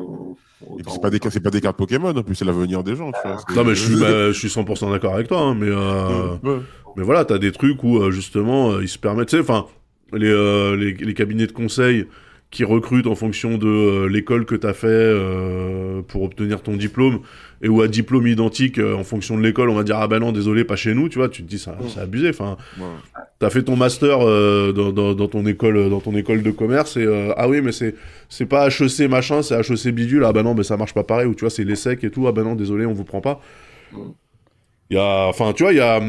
Et 0.78 0.82
puis 0.82 0.92
c'est 0.92 1.00
pas 1.00 1.08
des 1.08 1.18
c'est 1.30 1.40
pas 1.40 1.50
des 1.50 1.60
cartes 1.62 1.76
Pokémon, 1.78 2.10
en 2.14 2.22
plus 2.22 2.34
c'est 2.34 2.44
l'avenir 2.44 2.82
des 2.84 2.96
gens. 2.96 3.12
Tu 3.12 3.18
vois. 3.26 3.38
Non, 3.54 3.64
mais 3.64 3.74
je 3.74 3.84
suis, 3.86 3.96
bah, 4.00 4.32
je 4.32 4.38
suis 4.38 4.48
100% 4.48 4.90
d'accord 4.90 5.14
avec 5.14 5.28
toi, 5.28 5.40
hein, 5.40 5.54
mais, 5.54 5.68
euh, 5.70 6.36
Ouais. 6.42 6.58
mais 6.96 7.04
voilà, 7.04 7.24
t'as 7.24 7.38
des 7.38 7.52
trucs 7.52 7.82
où 7.84 8.10
justement 8.10 8.80
ils 8.80 8.88
se 8.88 8.98
permettent, 8.98 9.28
tu 9.28 9.36
sais, 9.36 9.42
enfin, 9.42 9.66
les, 10.12 10.28
euh, 10.28 10.76
les, 10.76 10.92
les 10.92 11.14
cabinets 11.14 11.46
de 11.46 11.52
conseil 11.52 12.06
qui 12.50 12.64
recrutent 12.64 13.06
en 13.06 13.14
fonction 13.14 13.58
de 13.58 13.68
euh, 13.68 14.08
l'école 14.08 14.44
que 14.44 14.56
t'as 14.56 14.72
fait 14.72 14.88
euh, 14.88 16.02
pour 16.02 16.22
obtenir 16.22 16.62
ton 16.62 16.76
diplôme 16.76 17.20
et 17.62 17.68
où 17.68 17.80
à 17.80 17.86
diplôme 17.86 18.26
identique 18.26 18.78
euh, 18.78 18.96
en 18.96 19.04
fonction 19.04 19.36
de 19.36 19.42
l'école 19.42 19.70
on 19.70 19.74
va 19.74 19.84
dire 19.84 19.98
ah 19.98 20.08
ben 20.08 20.18
non 20.18 20.32
désolé 20.32 20.64
pas 20.64 20.74
chez 20.74 20.94
nous 20.94 21.08
tu 21.08 21.18
vois 21.18 21.28
tu 21.28 21.44
te 21.44 21.48
dis 21.48 21.60
ça 21.60 21.76
c'est 21.88 22.00
abusé 22.00 22.30
enfin. 22.30 22.56
Ouais. 22.78 22.86
t'as 23.38 23.50
fait 23.50 23.62
ton 23.62 23.76
master 23.76 24.18
dans, 24.18 24.90
dans, 24.90 25.14
dans 25.14 25.28
ton 25.28 25.46
école 25.46 25.88
dans 25.90 26.00
ton 26.00 26.16
école 26.16 26.42
de 26.42 26.50
commerce 26.50 26.96
et 26.96 27.06
ah 27.36 27.48
oui 27.48 27.60
mais 27.60 27.72
c'est 27.72 27.94
c'est 28.28 28.46
pas 28.46 28.66
HEC 28.68 29.08
machin 29.08 29.42
c'est 29.42 29.54
HEC 29.56 29.94
bidule 29.94 30.24
ah 30.24 30.32
ben 30.32 30.42
non 30.42 30.54
mais 30.54 30.64
ça 30.64 30.76
marche 30.76 30.94
pas 30.94 31.04
pareil 31.04 31.26
ou 31.26 31.34
tu 31.34 31.40
vois 31.42 31.50
c'est 31.50 31.64
l'ESSEC 31.64 32.02
et 32.02 32.10
tout 32.10 32.26
ah 32.26 32.32
ben 32.32 32.42
non 32.42 32.56
désolé 32.56 32.84
on 32.84 32.92
vous 32.92 33.04
prend 33.04 33.20
pas. 33.20 33.40
Il 33.92 34.96
y 34.96 34.98
a 34.98 35.26
enfin 35.28 35.52
tu 35.52 35.62
vois 35.62 35.72
il 35.72 35.76
y 35.76 35.80
a 35.80 36.00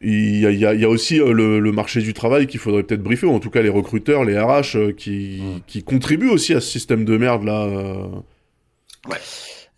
il 0.00 0.40
y 0.40 0.46
a, 0.46 0.50
il 0.50 0.58
y 0.58 0.66
a- 0.66 0.74
il 0.74 0.80
y 0.80 0.84
a 0.84 0.88
aussi 0.88 1.20
euh, 1.20 1.32
le, 1.32 1.60
le 1.60 1.72
marché 1.72 2.00
du 2.00 2.14
travail 2.14 2.46
qu'il 2.46 2.58
faudrait 2.60 2.82
peut-être 2.84 3.02
briefer, 3.02 3.26
ou 3.26 3.32
en 3.34 3.40
tout 3.40 3.50
cas 3.50 3.62
les 3.62 3.68
recruteurs, 3.68 4.24
les 4.24 4.38
RH, 4.38 4.76
euh, 4.76 4.92
qui, 4.92 5.40
Mm. 5.42 5.60
qui 5.66 5.82
contribuent 5.82 6.30
aussi 6.30 6.54
à 6.54 6.60
ce 6.60 6.68
système 6.70 7.04
de 7.04 7.16
merde 7.16 7.44
là. 7.44 7.64
euh. 7.64 8.06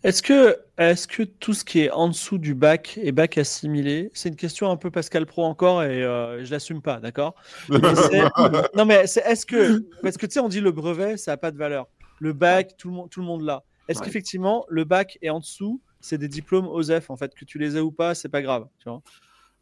Est-ce 0.03 0.21
que, 0.21 0.57
est 0.77 1.07
que 1.07 1.23
tout 1.23 1.53
ce 1.53 1.63
qui 1.63 1.79
est 1.81 1.89
en 1.91 2.09
dessous 2.09 2.37
du 2.37 2.53
bac 2.55 2.99
est 3.01 3.13
bac 3.13 3.37
assimilé? 3.37 4.11
C'est 4.13 4.27
une 4.29 4.35
question 4.35 4.69
un 4.69 4.75
peu 4.75 4.91
Pascal 4.91 5.25
Pro 5.25 5.43
encore 5.45 5.81
et 5.83 6.03
euh, 6.03 6.43
je 6.43 6.51
l'assume 6.51 6.81
pas, 6.81 6.99
d'accord? 6.99 7.35
Non 8.75 8.85
mais 8.85 8.95
est-ce 9.05 9.45
que 9.45 9.85
parce 10.01 10.17
que 10.17 10.25
tu 10.25 10.33
sais 10.33 10.39
on 10.41 10.49
dit 10.49 10.59
le 10.59 10.71
brevet 10.71 11.15
ça 11.17 11.31
a 11.33 11.37
pas 11.37 11.51
de 11.51 11.57
valeur, 11.57 11.87
le 12.19 12.33
bac 12.33 12.75
tout 12.77 12.89
le 12.89 12.95
monde 12.95 13.09
tout 13.09 13.21
le 13.21 13.25
monde 13.25 13.43
l'a. 13.43 13.63
Est-ce 13.87 13.99
Ouais. 13.99 14.05
qu'effectivement 14.05 14.65
le 14.69 14.83
bac 14.83 15.17
est 15.21 15.29
en 15.29 15.39
dessous? 15.39 15.79
C'est 16.01 16.17
des 16.17 16.27
diplômes 16.27 16.67
OSEF 16.67 17.09
en 17.09 17.15
fait 17.15 17.33
que 17.33 17.45
tu 17.45 17.57
les 17.57 17.77
aies 17.77 17.81
ou 17.81 17.91
pas 17.91 18.13
c'est 18.13 18.29
pas 18.29 18.41
grave 18.41 18.65
tu 18.79 18.89
vois? 18.89 19.01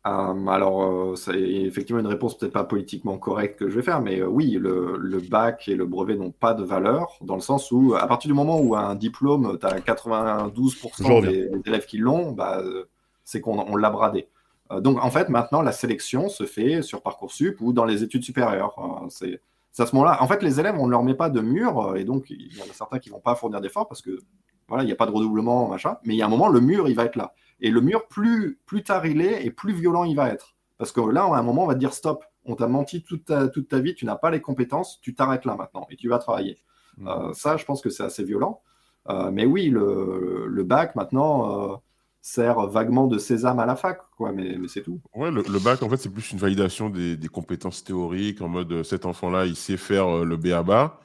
Euh, 0.08 0.48
alors, 0.48 0.84
euh, 0.84 1.16
c'est 1.16 1.40
effectivement 1.40 2.00
une 2.02 2.08
réponse 2.08 2.36
peut-être 2.38 2.54
pas 2.54 2.64
politiquement 2.64 3.18
correcte 3.20 3.60
que 3.60 3.70
je 3.70 3.76
vais 3.76 3.84
faire, 3.84 4.02
mais 4.02 4.20
euh, 4.20 4.28
oui, 4.28 4.52
le, 4.60 4.98
le 4.98 5.20
bac 5.20 5.68
et 5.68 5.76
le 5.76 5.86
brevet 5.86 6.16
n'ont 6.16 6.32
pas 6.32 6.56
de 6.56 6.64
valeur, 6.64 7.18
dans 7.22 7.36
le 7.36 7.42
sens 7.42 7.72
où, 7.72 7.94
à 7.96 8.08
partir 8.08 8.28
du 8.28 8.34
moment 8.34 8.60
où 8.60 8.76
un 8.76 8.96
diplôme, 8.96 9.60
tu 9.60 9.66
as 9.68 9.80
92% 9.80 11.04
Je 11.04 11.12
reviens. 11.12 11.32
des, 11.32 11.50
des 11.50 11.62
élèves 11.68 11.86
qui 11.86 11.98
l'ont, 12.00 12.32
bah, 12.32 12.60
euh, 12.60 12.86
c'est 13.24 13.42
qu'on 13.42 13.60
on 13.60 13.76
l'a 13.76 13.92
bradé. 13.92 14.28
Euh, 14.72 14.80
donc, 14.82 15.04
en 15.04 15.12
fait, 15.12 15.30
maintenant, 15.30 15.62
la 15.62 15.72
sélection 15.72 16.30
se 16.30 16.46
fait 16.46 16.82
sur 16.82 17.02
Parcoursup 17.02 17.60
ou 17.62 17.74
dans 17.74 17.86
les 17.86 18.04
études 18.04 18.24
supérieures. 18.24 18.76
Euh, 18.80 19.08
c'est 19.10 19.40
à 19.84 19.86
ce 19.86 19.96
moment-là. 19.96 20.22
En 20.22 20.28
fait, 20.28 20.44
les 20.44 20.60
élèves, 20.60 20.76
on 20.80 20.86
ne 20.86 20.92
leur 20.92 21.04
met 21.04 21.14
pas 21.14 21.30
de 21.30 21.42
mur, 21.42 21.80
euh, 21.80 21.96
et 21.96 22.04
donc 22.04 22.30
il 22.30 22.56
y 22.58 22.62
en 22.62 22.66
a 22.66 22.74
certains 22.74 23.00
qui 23.00 23.10
vont 23.10 23.20
pas 23.20 23.36
fournir 23.36 23.62
d'efforts 23.62 23.88
parce 23.88 24.02
que 24.02 24.20
voilà, 24.68 24.84
il 24.84 24.88
n'y 24.88 24.92
a 24.92 24.96
pas 24.96 25.06
de 25.06 25.12
redoublement, 25.12 25.68
machin. 25.68 25.98
Mais 26.04 26.14
il 26.16 26.18
y 26.18 26.22
a 26.22 26.26
un 26.26 26.30
moment, 26.30 26.48
le 26.48 26.60
mur, 26.60 26.88
il 26.90 26.96
va 26.96 27.06
être 27.06 27.16
là. 27.16 27.34
Et 27.62 27.72
le 27.72 27.82
mur, 27.82 28.08
plus, 28.08 28.60
plus 28.66 28.84
tard 28.84 29.06
il 29.06 29.22
est, 29.22 29.46
et 29.46 29.52
plus 29.52 29.74
violent 29.74 30.04
il 30.04 30.16
va 30.16 30.30
être. 30.30 30.56
Parce 30.78 30.92
que 30.92 31.02
là, 31.02 31.26
à 31.26 31.38
un 31.38 31.44
moment, 31.44 31.64
on 31.64 31.68
va 31.68 31.76
te 31.76 31.80
dire 31.80 31.94
stop. 31.94 32.24
On 32.44 32.56
t'a 32.56 32.68
menti 32.68 33.04
toute 33.04 33.26
ta, 33.26 33.48
toute 33.48 33.68
ta 33.68 33.80
vie, 33.80 33.94
tu 33.94 34.06
n'as 34.06 34.16
pas 34.16 34.32
les 34.32 34.42
compétences, 34.42 35.00
tu 35.02 35.14
t'arrêtes 35.14 35.46
là 35.46 35.56
maintenant 35.56 35.86
et 35.92 35.96
tu 35.96 36.10
vas 36.10 36.18
travailler. 36.18 36.58
Mm. 36.98 37.08
Euh, 37.08 37.34
ça, 37.34 37.56
je 37.58 37.66
pense 37.66 37.82
que 37.82 37.92
c'est 37.92 38.04
assez 38.04 38.24
violent. 38.24 38.62
Euh, 39.10 39.30
mais 39.30 39.46
oui, 39.46 39.70
le, 39.70 40.48
le 40.48 40.64
bac 40.64 40.96
maintenant 40.96 41.74
euh, 41.74 41.76
sert 42.22 42.68
vaguement 42.68 43.06
de 43.06 43.20
sésame 43.20 43.60
à 43.60 43.68
la 43.68 43.76
fac, 43.76 44.00
quoi. 44.18 44.32
Mais, 44.32 44.58
mais 44.58 44.68
c'est 44.68 44.82
tout. 44.82 45.00
Ouais, 45.16 45.30
le, 45.30 45.44
le 45.44 45.60
bac, 45.60 45.84
en 45.84 45.90
fait, 45.90 45.98
c'est 45.98 46.10
plus 46.10 46.32
une 46.32 46.40
validation 46.40 46.90
des, 46.90 47.16
des 47.16 47.28
compétences 47.28 47.84
théoriques, 47.84 48.42
en 48.42 48.48
mode 48.48 48.82
cet 48.82 49.06
enfant-là, 49.06 49.46
il 49.46 49.56
sait 49.56 49.78
faire 49.78 50.26
le 50.26 50.36
B.A.B.A. 50.36 51.00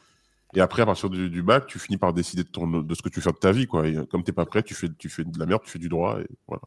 Et 0.54 0.60
après, 0.60 0.82
à 0.82 0.86
partir 0.86 1.10
du, 1.10 1.28
du 1.28 1.42
bac, 1.42 1.66
tu 1.66 1.78
finis 1.78 1.98
par 1.98 2.12
décider 2.12 2.42
de, 2.44 2.48
ton, 2.48 2.66
de 2.66 2.94
ce 2.94 3.02
que 3.02 3.08
tu 3.08 3.20
fais 3.20 3.30
de 3.30 3.36
ta 3.36 3.52
vie. 3.52 3.66
Quoi. 3.66 3.88
Et, 3.88 3.96
euh, 3.96 4.04
comme 4.06 4.22
tu 4.22 4.30
n'es 4.30 4.34
pas 4.34 4.46
prêt, 4.46 4.62
tu 4.62 4.74
fais, 4.74 4.88
tu 4.96 5.08
fais 5.08 5.24
de 5.24 5.38
la 5.38 5.46
merde, 5.46 5.62
tu 5.64 5.70
fais 5.70 5.78
du 5.78 5.88
droit. 5.88 6.18
Et 6.20 6.26
voilà. 6.46 6.62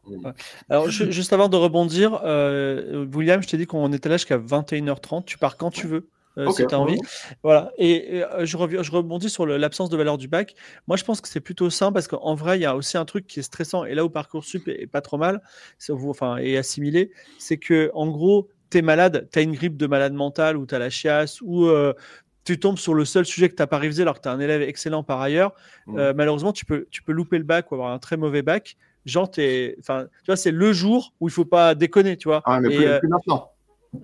Alors 0.68 0.88
ju- 0.90 1.10
juste 1.10 1.32
avant 1.32 1.48
de 1.48 1.56
rebondir 1.56 2.20
euh, 2.24 3.06
William 3.14 3.42
je 3.42 3.48
t'ai 3.48 3.56
dit 3.56 3.66
qu'on 3.66 3.92
était 3.92 4.08
là 4.08 4.16
jusqu'à 4.16 4.38
21h30 4.38 5.24
tu 5.24 5.38
pars 5.38 5.56
quand 5.56 5.70
tu 5.70 5.86
veux 5.86 6.08
euh, 6.38 6.50
si 6.50 6.64
tu 6.66 6.74
as 6.74 6.78
envie. 6.78 6.98
Voilà, 7.42 7.72
et, 7.76 8.18
et, 8.18 8.24
euh, 8.24 8.46
je, 8.46 8.56
reviens, 8.56 8.82
je 8.82 8.92
rebondis 8.92 9.28
sur 9.28 9.46
l'absence 9.46 9.90
de 9.90 9.96
valeur 9.96 10.16
du 10.16 10.28
bac. 10.28 10.54
Moi, 10.86 10.96
je 10.96 11.04
pense 11.04 11.20
que 11.20 11.28
c'est 11.28 11.40
plutôt 11.40 11.70
sain 11.70 11.90
parce 11.90 12.06
qu'en 12.06 12.34
vrai, 12.36 12.58
il 12.58 12.62
y 12.62 12.66
a 12.66 12.76
aussi 12.76 12.96
un 12.96 13.04
truc 13.04 13.26
qui 13.26 13.40
est 13.40 13.42
stressant, 13.42 13.84
et 13.84 13.94
là 13.94 14.04
où 14.04 14.10
Parcoursup 14.10 14.68
est, 14.68 14.82
est 14.82 14.86
pas 14.86 15.00
trop 15.00 15.18
mal, 15.18 15.42
enfin, 15.90 16.36
est 16.36 16.56
assimilé, 16.56 17.10
c'est 17.38 17.56
que 17.56 17.90
en 17.94 18.06
gros, 18.08 18.48
tu 18.70 18.78
es 18.78 18.82
malade, 18.82 19.28
tu 19.32 19.40
as 19.40 19.42
une 19.42 19.52
grippe 19.52 19.76
de 19.76 19.88
malade 19.88 20.12
mental, 20.12 20.56
ou 20.56 20.66
tu 20.66 20.74
as 20.74 20.78
la 20.78 20.88
chiasse, 20.88 21.40
ou 21.42 21.66
euh, 21.66 21.94
tu 22.54 22.60
tombes 22.60 22.78
sur 22.78 22.94
le 22.94 23.04
seul 23.04 23.24
sujet 23.24 23.48
que 23.48 23.54
tu 23.54 23.62
n'as 23.62 23.66
pas 23.66 23.78
révisé 23.78 24.02
alors 24.02 24.16
que 24.16 24.20
tu 24.22 24.28
es 24.28 24.32
un 24.32 24.40
élève 24.40 24.62
excellent 24.62 25.02
par 25.02 25.20
ailleurs. 25.20 25.52
Mm. 25.86 25.98
Euh, 25.98 26.12
malheureusement, 26.14 26.52
tu 26.52 26.64
peux, 26.64 26.86
tu 26.90 27.02
peux 27.02 27.12
louper 27.12 27.38
le 27.38 27.44
bac 27.44 27.70
ou 27.70 27.74
avoir 27.74 27.92
un 27.92 27.98
très 27.98 28.16
mauvais 28.16 28.42
bac. 28.42 28.76
Genre, 29.06 29.30
t'es- 29.30 29.76
enfin, 29.78 30.06
tu 30.22 30.26
vois, 30.26 30.36
c'est 30.36 30.50
le 30.50 30.72
jour 30.72 31.14
où 31.20 31.28
il 31.28 31.32
faut 31.32 31.44
pas 31.44 31.74
déconner, 31.74 32.16
tu 32.16 32.28
vois. 32.28 32.42
Ah, 32.44 32.60
mais 32.60 32.72
Et, 32.72 32.76
plus, 32.76 32.86
euh, 32.86 32.98
plus 32.98 33.08
maintenant. 33.08 33.50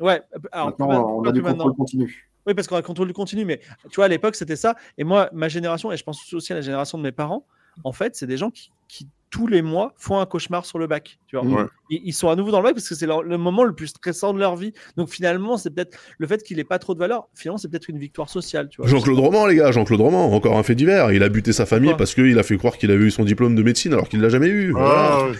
ouais, 0.00 0.22
alors, 0.52 0.68
maintenant, 0.70 0.86
plus 0.86 0.96
on 0.96 1.24
a 1.24 1.32
du 1.32 1.42
plus 1.42 1.50
contrôle 1.52 1.74
continu. 1.74 2.28
Oui, 2.46 2.54
parce 2.54 2.68
qu'on 2.68 2.76
a 2.76 2.78
le 2.78 2.84
contrôle 2.84 3.08
du 3.08 3.12
continu, 3.12 3.44
mais 3.44 3.60
tu 3.90 3.96
vois, 3.96 4.04
à 4.04 4.08
l'époque, 4.08 4.36
c'était 4.36 4.56
ça. 4.56 4.76
Et 4.96 5.02
moi, 5.02 5.28
ma 5.32 5.48
génération, 5.48 5.90
et 5.90 5.96
je 5.96 6.04
pense 6.04 6.32
aussi 6.32 6.52
à 6.52 6.56
la 6.56 6.62
génération 6.62 6.96
de 6.96 7.02
mes 7.02 7.12
parents, 7.12 7.44
en 7.82 7.92
fait, 7.92 8.14
c'est 8.14 8.26
des 8.26 8.36
gens 8.36 8.50
qui, 8.50 8.70
qui, 8.88 9.08
tous 9.30 9.46
les 9.48 9.60
mois, 9.60 9.92
font 9.98 10.18
un 10.20 10.26
cauchemar 10.26 10.64
sur 10.64 10.78
le 10.78 10.86
bac. 10.86 11.18
Tu 11.26 11.36
vois. 11.36 11.44
Ouais. 11.44 11.64
Ils, 11.90 12.00
ils 12.06 12.12
sont 12.12 12.28
à 12.30 12.36
nouveau 12.36 12.50
dans 12.52 12.58
le 12.58 12.64
bac 12.64 12.74
parce 12.74 12.88
que 12.88 12.94
c'est 12.94 13.06
le 13.06 13.36
moment 13.38 13.64
le 13.64 13.74
plus 13.74 13.88
stressant 13.88 14.32
de 14.32 14.38
leur 14.38 14.56
vie. 14.56 14.72
Donc 14.96 15.08
finalement, 15.08 15.56
c'est 15.56 15.70
peut-être 15.70 15.98
le 16.18 16.26
fait 16.26 16.42
qu'il 16.42 16.58
ait 16.60 16.64
pas 16.64 16.78
trop 16.78 16.94
de 16.94 16.98
valeur, 16.98 17.26
finalement, 17.34 17.58
c'est 17.58 17.68
peut-être 17.68 17.88
une 17.88 17.98
victoire 17.98 18.28
sociale. 18.28 18.68
Jean-Claude 18.82 19.18
Roman, 19.18 19.46
les 19.46 19.56
gars, 19.56 19.72
Jean-Claude 19.72 20.00
Roman, 20.00 20.32
encore 20.32 20.56
un 20.56 20.62
fait 20.62 20.74
divers. 20.74 21.12
Il 21.12 21.22
a 21.22 21.28
buté 21.28 21.52
sa 21.52 21.66
famille 21.66 21.94
parce 21.98 22.14
qu'il 22.14 22.38
a 22.38 22.42
fait 22.42 22.56
croire 22.56 22.78
qu'il 22.78 22.90
avait 22.90 23.04
eu 23.04 23.10
son 23.10 23.24
diplôme 23.24 23.54
de 23.56 23.62
médecine 23.62 23.92
alors 23.92 24.08
qu'il 24.08 24.20
l'a 24.20 24.28
jamais 24.28 24.48
eu. 24.48 24.70
Voilà. 24.70 24.94
Ah, 25.18 25.24
ouais. 25.26 25.32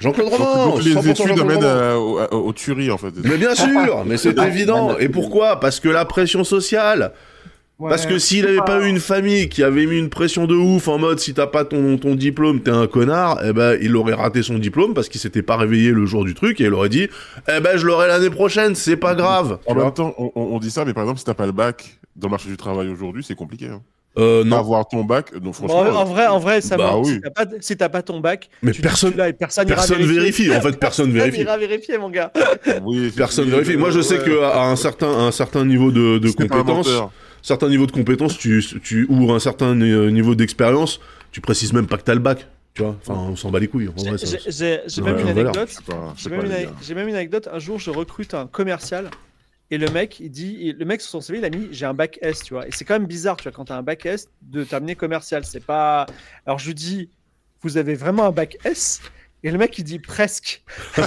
Jean-Claude 0.00 0.28
Roman, 0.28 0.66
donc, 0.76 0.82
les 0.84 0.94
100% 0.94 1.10
études 1.10 1.38
amènent 1.40 1.56
Roman. 1.64 2.18
à- 2.18 2.32
au, 2.34 2.46
au 2.48 2.52
tuerie, 2.52 2.90
en 2.90 2.98
fait. 2.98 3.12
Mais 3.24 3.36
bien 3.36 3.54
sûr, 3.54 4.04
mais 4.06 4.16
c'est 4.16 4.38
évident. 4.38 4.96
Et 4.98 5.08
pourquoi? 5.08 5.60
Parce 5.60 5.80
que 5.80 5.88
la 5.88 6.04
pression 6.04 6.44
sociale. 6.44 7.12
Parce 7.80 8.06
que 8.06 8.18
s'il 8.18 8.46
avait 8.46 8.58
pas 8.58 8.80
eu 8.80 8.88
une 8.88 9.00
famille 9.00 9.48
qui 9.48 9.62
avait 9.62 9.86
mis 9.86 9.98
une 9.98 10.08
pression 10.08 10.46
de 10.46 10.54
ouf 10.54 10.86
en 10.88 10.98
mode 10.98 11.18
si 11.18 11.34
t'as 11.34 11.48
pas 11.48 11.64
ton, 11.64 11.98
ton 11.98 12.14
diplôme, 12.14 12.60
t'es 12.60 12.70
un 12.70 12.86
connard, 12.86 13.40
eh 13.44 13.52
ben 13.52 13.76
il 13.82 13.96
aurait 13.96 14.14
raté 14.14 14.42
son 14.42 14.58
diplôme 14.58 14.94
parce 14.94 15.08
qu'il 15.08 15.20
s'était 15.20 15.42
pas 15.42 15.56
réveillé 15.56 15.90
le 15.90 16.06
jour 16.06 16.24
du 16.24 16.34
truc 16.34 16.60
et 16.60 16.64
il 16.64 16.72
aurait 16.72 16.88
dit 16.88 17.08
eh 17.48 17.60
ben 17.60 17.76
je 17.76 17.84
l'aurai 17.84 18.06
l'année 18.06 18.30
prochaine, 18.30 18.74
c'est 18.74 18.96
pas 18.96 19.14
grave. 19.14 19.58
En 19.66 19.74
même 19.74 19.92
temps, 19.92 20.14
on, 20.18 20.30
on, 20.34 20.58
dit 20.60 20.70
ça, 20.70 20.84
mais 20.84 20.94
par 20.94 21.02
exemple, 21.02 21.18
si 21.18 21.24
t'as 21.24 21.34
pas 21.34 21.46
le 21.46 21.52
bac 21.52 21.98
dans 22.14 22.28
le 22.28 22.32
marché 22.32 22.48
du 22.48 22.56
travail 22.56 22.88
aujourd'hui, 22.88 23.24
c'est 23.24 23.34
compliqué. 23.34 23.66
Hein. 23.66 23.82
Euh, 24.16 24.44
non. 24.44 24.58
Avoir 24.58 24.86
ton 24.86 25.02
bac, 25.02 25.32
non, 25.42 25.52
franchement. 25.52 25.80
en 25.80 26.04
vrai, 26.04 26.26
en 26.28 26.38
vrai, 26.38 26.60
ça 26.60 26.76
bah 26.76 26.94
oui. 26.96 27.14
Si 27.14 27.20
t'as 27.20 27.30
pas, 27.30 27.50
si 27.60 27.76
pas 27.76 28.02
ton 28.02 28.20
bac, 28.20 28.48
Mais 28.62 28.70
tu 28.70 28.80
personne- 28.80 29.16
là, 29.16 29.28
et 29.28 29.32
personne, 29.32 29.66
ira 29.66 29.76
Personne 29.78 29.96
vérifier. 29.98 30.46
vérifie. 30.46 30.54
En 30.56 30.60
fait, 30.60 30.78
personne 30.78 31.10
vérifie. 31.10 31.40
ira 31.40 31.58
vérifier, 31.58 31.98
mon 31.98 32.10
gars. 32.10 32.32
Oui, 32.84 33.12
Personne 33.16 33.50
vérifie. 33.50 33.76
Moi, 33.76 33.90
je 33.90 34.00
sais 34.00 34.18
ouais. 34.18 34.24
que 34.24 34.40
à 34.42 34.66
un 34.66 34.76
certain, 34.76 35.08
à 35.08 35.22
un 35.22 35.32
certain 35.32 35.64
niveau 35.64 35.90
de, 35.90 36.20
pas 36.46 36.46
compétence. 36.46 36.88
Certain 37.46 37.68
niveau 37.68 37.86
de 37.86 37.92
compétence, 37.92 38.38
tu, 38.38 38.64
tu 38.82 39.06
ou 39.08 39.32
un 39.32 39.38
certain 39.38 39.80
euh, 39.80 40.10
niveau 40.10 40.34
d'expérience, 40.34 41.00
tu 41.32 41.40
précises 41.40 41.72
même 41.72 41.86
pas 41.86 41.96
que 41.98 42.02
t'as 42.02 42.14
le 42.14 42.20
bac. 42.20 42.46
Tu 42.74 42.82
vois, 42.82 42.96
enfin, 43.00 43.14
on 43.14 43.36
s'en 43.36 43.50
bat 43.50 43.60
les 43.60 43.68
couilles. 43.68 43.88
J'ai- 43.96 44.10
Ouais, 45.02 45.12
même 45.12 45.20
une 45.20 45.28
anecdote. 45.52 45.68
J'ai 46.16 46.30
même, 46.30 46.40
une 47.00 47.06
même 47.06 47.08
anecdote. 47.14 47.48
Un 47.52 47.58
jour, 47.60 47.78
je 47.78 47.90
recrute 47.90 48.34
un 48.34 48.46
commercial 48.48 49.10
et 49.70 49.78
le 49.78 49.88
mec, 49.90 50.18
il 50.18 50.30
dit, 50.30 50.56
il- 50.58 50.76
le 50.76 50.84
mec 50.84 51.00
sur 51.00 51.10
son 51.10 51.20
CV, 51.20 51.38
il 51.38 51.44
a 51.44 51.50
mis 51.50 51.68
j'ai 51.70 51.86
un 51.86 51.94
bac 51.94 52.18
S, 52.20 52.42
tu 52.42 52.54
vois. 52.54 52.66
Et 52.66 52.72
c'est 52.72 52.84
quand 52.84 52.94
même 52.94 53.06
bizarre, 53.06 53.36
tu 53.36 53.44
vois, 53.44 53.52
quand 53.52 53.66
t'as 53.66 53.76
un 53.76 53.82
bac 53.82 54.04
S, 54.06 54.28
de 54.42 54.64
terminer 54.64 54.96
commercial. 54.96 55.44
C'est 55.44 55.64
pas. 55.64 56.06
Alors 56.46 56.58
je 56.58 56.66
lui 56.66 56.74
dis, 56.74 57.10
vous 57.62 57.76
avez 57.76 57.94
vraiment 57.94 58.24
un 58.26 58.32
bac 58.32 58.56
S? 58.64 59.00
Et 59.46 59.50
le 59.50 59.58
mec, 59.58 59.78
il 59.78 59.84
dit 59.84 59.98
presque. 59.98 60.62
et 60.98 61.02
en 61.02 61.06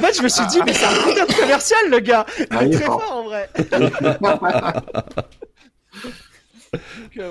fait, 0.00 0.16
je 0.16 0.22
me 0.22 0.28
suis 0.28 0.44
dit, 0.48 0.58
mais 0.66 0.72
c'est 0.72 0.84
un 0.84 1.08
putain 1.08 1.26
de 1.26 1.32
commercial, 1.40 1.78
le 1.90 2.00
gars. 2.00 2.26
Il 2.38 2.46
Ah, 2.50 2.64
est 2.64 2.66
est 2.66 2.70
très 2.72 2.84
fort. 2.86 3.00
fort, 3.02 3.16
en 3.18 3.22
vrai. 3.24 3.48
Donc, 3.70 4.02
euh, 4.02 4.14
voilà. 4.40 4.82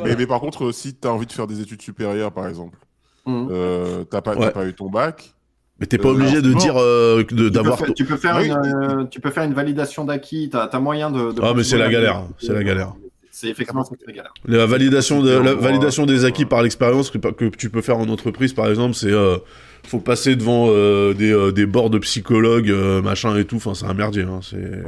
Mais, 0.06 0.16
mais 0.16 0.26
par 0.28 0.40
contre, 0.40 0.66
euh, 0.66 0.72
si 0.72 0.96
tu 0.96 1.06
as 1.08 1.12
envie 1.12 1.26
de 1.26 1.32
faire 1.34 1.48
des 1.48 1.60
études 1.62 1.82
supérieures, 1.82 2.32
par 2.32 2.48
exemple, 2.48 2.78
Mhm. 3.26 3.48
euh, 3.52 4.04
t'as 4.06 4.22
pas, 4.22 4.36
Ouais. 4.36 4.52
pas 4.52 4.66
eu 4.66 4.74
ton 4.74 4.90
bac, 4.90 5.34
Mais 5.80 5.88
t'es 5.88 5.98
pas 5.98 6.10
Euh, 6.10 6.12
obligé 6.12 6.40
de 6.42 6.54
dire 6.54 6.76
euh, 6.78 7.18
de- 7.18 7.24
Tu 7.24 7.36
peux, 7.36 7.50
d'avoir. 7.50 7.80
faire, 7.80 7.94
tu 7.96 8.06
peux 8.06 8.16
faire 8.16 8.36
Ah 8.38 8.42
oui. 8.42 8.48
une, 8.50 9.02
euh, 9.02 9.06
tu 9.06 9.20
peux 9.20 9.32
faire 9.32 9.44
une 9.44 9.56
validation 9.56 10.06
d'acquis. 10.06 10.50
T'as 10.52 10.66
as 10.72 10.80
moyen 10.80 11.10
de. 11.10 11.32
de 11.32 11.42
Ah, 11.44 11.54
mais 11.56 11.64
c'est 11.64 11.80
la 11.80 11.90
galère, 11.90 12.26
c'est 12.40 12.54
la 12.54 12.64
galère. 12.64 12.94
C'est 13.44 13.50
effectivement 13.50 13.84
c'est 13.84 13.98
très 14.02 14.14
galère. 14.14 14.34
La 14.46 14.66
validation, 14.66 15.22
de, 15.22 15.30
la 15.30 15.54
Ouais. 15.54 15.62
validation 15.62 16.06
des 16.06 16.24
acquis 16.24 16.46
par 16.46 16.64
l'expérience 16.64 17.10
que, 17.12 17.18
que 17.18 17.46
tu 17.56 17.70
peux 17.70 17.82
faire 17.82 17.98
en 17.98 18.08
entreprise, 18.08 18.54
par 18.54 18.70
exemple, 18.70 18.94
c'est 18.96 19.12
euh, 19.12 19.38
faut 19.86 20.00
passer 20.00 20.38
devant 20.38 20.68
euh, 20.70 21.14
des, 21.14 21.34
euh, 21.34 21.52
des 21.52 21.66
bords 21.66 21.90
de 21.90 22.00
psychologues, 22.00 22.70
euh, 22.70 23.02
machin 23.02 23.36
et 23.38 23.44
tout. 23.44 23.58
Enfin, 23.58 23.74
c'est 23.74 23.86
un 23.86 23.94
merdier. 23.94 24.24
Hein, 24.24 24.40
c'est... 24.42 24.82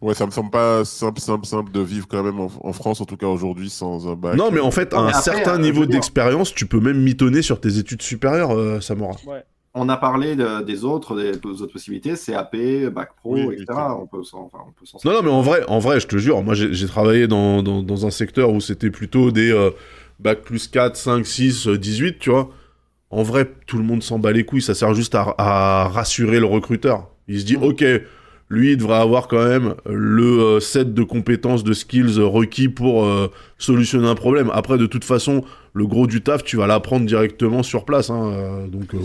ouais, 0.00 0.14
ça 0.14 0.24
me 0.24 0.30
semble 0.30 0.50
pas 0.50 0.84
simple, 0.84 1.20
simple, 1.20 1.46
simple 1.46 1.72
de 1.72 1.80
vivre 1.80 2.06
quand 2.08 2.22
même 2.22 2.38
en, 2.38 2.48
en 2.62 2.72
France, 2.72 3.00
en 3.00 3.06
tout 3.06 3.16
cas 3.16 3.26
aujourd'hui, 3.26 3.70
sans 3.70 4.06
un 4.08 4.14
bac. 4.14 4.36
Non, 4.36 4.52
mais 4.52 4.60
en 4.60 4.70
fait, 4.70 4.94
à 4.94 5.00
un 5.00 5.12
certain 5.14 5.56
euh, 5.56 5.62
niveau 5.62 5.84
d'expérience, 5.84 6.54
tu 6.54 6.66
peux 6.66 6.78
même 6.80 7.02
mitonner 7.02 7.42
sur 7.42 7.60
tes 7.60 7.78
études 7.78 8.02
supérieures, 8.02 8.52
euh, 8.56 8.80
Samora. 8.80 9.16
On 9.78 9.88
a 9.90 9.96
parlé 9.98 10.36
de- 10.36 10.62
des 10.64 10.84
autres, 10.84 11.14
des, 11.16 11.32
des 11.32 11.62
autres 11.62 11.72
possibilités, 11.72 12.14
CAP, 12.14 12.56
Bac 12.92 13.10
Pro, 13.16 13.34
Oui, 13.34 13.42
etc. 13.54 13.64
oui, 13.68 13.94
on 14.00 14.06
peut 14.06 14.24
s'en 14.24 14.50
enfin, 14.52 14.64
Non, 15.04 15.12
non, 15.12 15.22
mais 15.22 15.30
en 15.30 15.42
vrai, 15.42 15.64
en 15.68 15.78
vrai, 15.78 16.00
je 16.00 16.06
te 16.06 16.16
jure, 16.16 16.42
moi 16.42 16.54
j'ai 16.54 16.86
travaillé 16.86 17.28
dans, 17.28 17.62
dans, 17.62 17.82
dans 17.82 18.06
un 18.06 18.10
secteur 18.10 18.50
où 18.50 18.60
c'était 18.60 18.90
plutôt 18.90 19.30
des 19.30 19.52
euh, 19.52 19.70
bac 20.18 20.42
plus 20.42 20.66
4, 20.68 20.96
5, 20.96 21.26
6, 21.26 21.68
euh, 21.68 21.76
18, 21.78 22.18
tu 22.18 22.30
vois. 22.30 22.48
En 23.10 23.22
vrai, 23.22 23.48
tout 23.66 23.76
le 23.78 23.84
monde 23.84 24.02
s'en 24.02 24.18
bat 24.18 24.32
les 24.32 24.44
couilles, 24.44 24.62
ça 24.62 24.74
sert 24.74 24.94
juste 24.94 25.14
à, 25.14 25.34
à 25.38 25.88
rassurer 25.88 26.40
le 26.40 26.46
recruteur. 26.46 27.08
Il 27.28 27.38
se 27.40 27.44
dit, 27.44 27.56
Mhm. 27.56 27.62
ok, 27.64 27.84
lui, 28.48 28.72
il 28.72 28.76
devrait 28.76 28.96
avoir 28.98 29.26
quand 29.28 29.44
même 29.44 29.74
le 29.84 30.40
euh, 30.40 30.60
set 30.60 30.94
de 30.94 31.02
compétences, 31.02 31.64
de 31.64 31.72
skills 31.72 32.20
requis 32.20 32.68
pour 32.68 33.04
euh, 33.04 33.28
solutionner 33.58 34.06
un 34.08 34.14
problème. 34.14 34.50
Après, 34.54 34.78
de 34.78 34.86
toute 34.86 35.04
façon, 35.04 35.44
le 35.76 35.86
gros 35.86 36.06
du 36.06 36.22
taf, 36.22 36.42
tu 36.42 36.56
vas 36.56 36.66
l'apprendre 36.66 37.04
directement 37.06 37.62
sur 37.62 37.84
place. 37.84 38.08
Hein, 38.10 38.32
euh, 38.32 38.66
donc, 38.66 38.94
euh, 38.94 38.98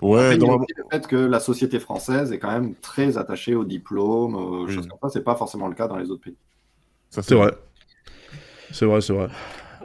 Ouais, 0.00 0.36
dans 0.38 0.56
le 0.56 0.64
fait 0.90 1.06
que 1.06 1.16
la 1.16 1.38
société 1.38 1.78
française 1.78 2.32
est 2.32 2.38
quand 2.38 2.50
même 2.50 2.74
très 2.76 3.18
attachée 3.18 3.54
au 3.54 3.64
diplôme, 3.64 4.34
euh, 4.34 4.64
Oui. 4.66 4.74
choses 4.74 4.86
comme 4.88 4.98
ça. 5.02 5.08
C'est 5.12 5.22
pas 5.24 5.36
forcément 5.36 5.68
le 5.68 5.74
cas 5.74 5.86
dans 5.86 5.96
les 5.98 6.10
autres 6.10 6.22
pays. 6.22 6.36
ça, 7.10 7.22
c'est 7.22 7.34
vrai. 7.34 7.52
C'est 8.72 8.86
vrai, 8.86 9.00
c'est 9.02 9.12
vrai. 9.12 9.28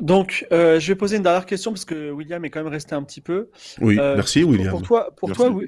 Donc, 0.02 0.47
euh, 0.54 0.80
je 0.80 0.88
vais 0.88 0.95
poser 0.95 1.17
une 1.17 1.23
dernière 1.23 1.45
question 1.45 1.71
parce 1.71 1.84
que 1.86 2.10
William 2.12 2.43
est 2.45 2.49
quand 2.49 2.63
même 2.63 2.71
resté 2.71 2.95
un 2.95 3.04
petit 3.04 3.19
peu. 3.21 3.49
Oui, 3.82 3.97
Euh, 3.99 4.15
merci, 4.15 4.43
William. 4.43 4.69
Pour 4.71 4.82
toi, 4.82 5.10
pour 5.17 5.28
Merci. 5.30 5.43
toi, 5.43 5.62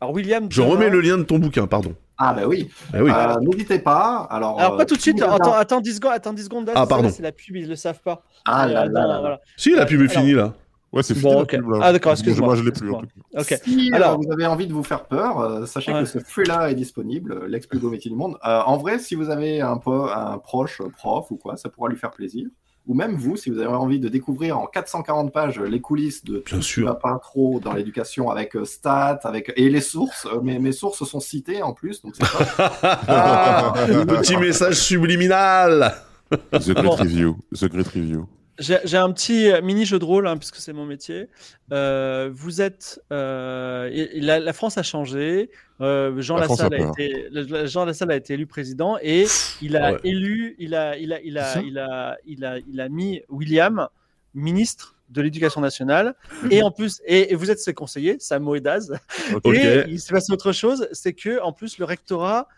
alors 0.00 0.14
William. 0.14 0.46
Je 0.50 0.60
demain- 0.60 0.72
remets 0.74 0.90
le 0.90 1.00
lien 1.00 1.16
de 1.16 1.22
ton 1.22 1.38
bouquin, 1.38 1.66
pardon. 1.66 1.94
Ah 2.24 2.34
bah 2.34 2.42
oui. 2.46 2.68
Eh 2.94 3.00
oui. 3.00 3.10
Euh, 3.10 3.34
N'hésitez 3.40 3.78
pas. 3.78 4.26
Alors, 4.30 4.58
Alors 4.60 4.76
pas 4.76 4.82
euh, 4.82 4.86
tout 4.86 4.96
de 4.96 5.00
suite. 5.00 5.20
Attends, 5.22 5.54
attends 5.54 5.80
10 5.80 5.96
secondes. 5.96 6.12
Attends 6.12 6.32
10 6.32 6.44
secondes. 6.44 6.66
là, 6.66 6.72
Ah, 6.76 6.82
c'est- 6.82 6.88
pardon. 6.88 7.10
C'est 7.10 7.22
la 7.22 7.32
pub, 7.32 7.56
ils 7.56 7.68
le 7.68 7.76
savent 7.76 8.00
pas. 8.00 8.22
Ah 8.46 8.66
là 8.68 8.82
Euh, 8.82 8.84
là 8.86 9.00
là 9.02 9.06
là. 9.08 9.20
voilà. 9.20 9.40
Si, 9.56 9.74
la 9.74 9.84
pub 9.86 10.00
est 10.02 10.08
finie, 10.08 10.32
là. 10.34 10.52
Ouais, 10.92 11.02
c'est 11.02 11.14
Bon, 11.14 11.20
fini 11.20 11.34
la 11.34 11.40
ok. 11.42 11.50
pub, 11.56 11.68
là. 11.70 11.78
Ah, 11.82 11.92
d'accord, 11.92 12.12
excuse-moi, 12.12 12.48
Moi, 12.48 12.56
je 12.56 12.62
l'ai 12.64 12.70
plus. 12.72 12.92
en 12.92 13.00
tout 13.00 13.06
cas. 13.48 13.56
Si 13.64 13.90
Alors- 13.94 14.18
vous 14.20 14.30
avez 14.30 14.46
envie 14.46 14.66
de 14.66 14.72
vous 14.74 14.82
faire 14.82 15.04
peur, 15.06 15.40
euh, 15.40 15.64
sachez 15.66 15.92
Ouais. 15.92 16.00
que 16.00 16.06
ce 16.06 16.18
fruit-là 16.18 16.70
est 16.70 16.74
disponible, 16.74 17.46
l'ex 17.46 17.66
plus 17.66 17.78
beau 17.78 17.88
métier 17.88 18.10
du 18.10 18.16
monde. 18.16 18.36
Euh, 18.46 18.60
en 18.66 18.76
vrai, 18.76 18.98
si 18.98 19.14
vous 19.14 19.30
avez 19.30 19.60
un, 19.62 19.78
po- 19.78 20.08
un 20.10 20.36
proche 20.38 20.82
prof 20.98 21.30
ou 21.30 21.36
quoi, 21.36 21.56
ça 21.56 21.70
pourra 21.70 21.88
lui 21.88 21.96
faire 21.96 22.10
plaisir. 22.10 22.46
Ou 22.88 22.94
même 22.94 23.14
vous, 23.14 23.36
si 23.36 23.48
vous 23.48 23.58
avez 23.58 23.68
envie 23.68 24.00
de 24.00 24.08
découvrir 24.08 24.58
en 24.58 24.66
440 24.66 25.32
pages 25.32 25.60
les 25.60 25.80
coulisses 25.80 26.24
de 26.24 26.42
Bien 26.44 26.56
ce 26.60 26.66
qui 26.66 26.72
sûr. 26.72 26.86
va 26.86 26.94
pas 26.96 27.16
trop 27.22 27.60
dans 27.60 27.72
l'éducation 27.74 28.28
avec 28.28 28.56
euh, 28.56 28.64
stats, 28.64 29.20
avec 29.22 29.52
et 29.56 29.70
les 29.70 29.80
sources. 29.80 30.26
euh, 30.26 30.40
mes, 30.40 30.58
mes 30.58 30.72
sources 30.72 31.04
sont 31.04 31.20
citées 31.20 31.62
en 31.62 31.72
plus, 31.74 32.02
donc 32.02 32.14
c'est 32.16 32.28
pas. 32.28 32.72
Ah, 33.08 33.72
Petit 34.06 34.36
message 34.36 34.74
subliminal. 34.74 35.94
The 36.30 36.70
Great. 36.72 36.98
Review. 36.98 37.36
The 37.54 37.66
Great 37.66 37.86
Review. 37.88 38.26
J'ai 38.58 38.96
un 38.98 39.10
petit 39.12 39.50
euh, 39.50 39.62
mini 39.62 39.84
jeu 39.86 39.98
de 39.98 40.04
rôle, 40.04 40.26
hein, 40.26 40.36
puisque 40.36 40.56
c'est 40.56 40.72
mon 40.74 40.84
métier. 40.84 41.28
Euh, 41.72 42.30
vous 42.32 42.60
êtes. 42.60 43.00
euh, 43.12 43.88
et- 43.90 44.18
et 44.18 44.20
la, 44.20 44.38
la 44.40 44.52
France 44.52 44.76
a 44.78 44.82
changé. 44.82 45.50
Euh, 45.80 46.20
Jean, 46.20 46.36
La 46.36 46.44
a 46.44 46.48
Lassalle 46.48 46.74
a 46.74 46.78
été, 46.90 47.28
le- 47.32 47.66
Jean 47.66 47.84
Lassalle 47.86 48.10
a 48.12 48.16
été 48.16 48.34
élu 48.34 48.46
président 48.46 48.98
et 49.02 49.26
il 49.62 49.76
a 49.76 49.92
Ouais. 49.94 50.00
élu, 50.04 50.54
il 50.58 50.74
a, 50.74 50.96
il 50.96 51.12
a, 51.12 51.20
il 51.22 51.38
a, 51.38 51.60
il 51.62 51.78
a, 51.78 52.18
il 52.26 52.44
a, 52.44 52.58
il 52.58 52.80
a 52.80 52.88
mis 52.88 53.22
William 53.28 53.88
ministre 54.34 54.94
de 55.08 55.20
l'Éducation 55.22 55.60
nationale 55.60 56.14
et 56.50 56.62
en 56.62 56.70
plus 56.70 57.02
et, 57.04 57.32
et 57.32 57.34
vous 57.34 57.50
êtes 57.50 57.58
ses 57.58 57.74
conseillers, 57.74 58.16
Samo 58.20 58.54
et 58.54 58.60
Daz. 58.60 58.92
Ok. 59.34 59.46
Et 59.54 59.84
il 59.88 59.98
s'est 60.00 60.12
passé 60.14 60.32
autre 60.32 60.52
chose, 60.52 60.88
c'est 60.92 61.12
que 61.14 61.40
en 61.42 61.52
plus 61.52 61.78
le 61.78 61.84
rectorat, 61.84 62.48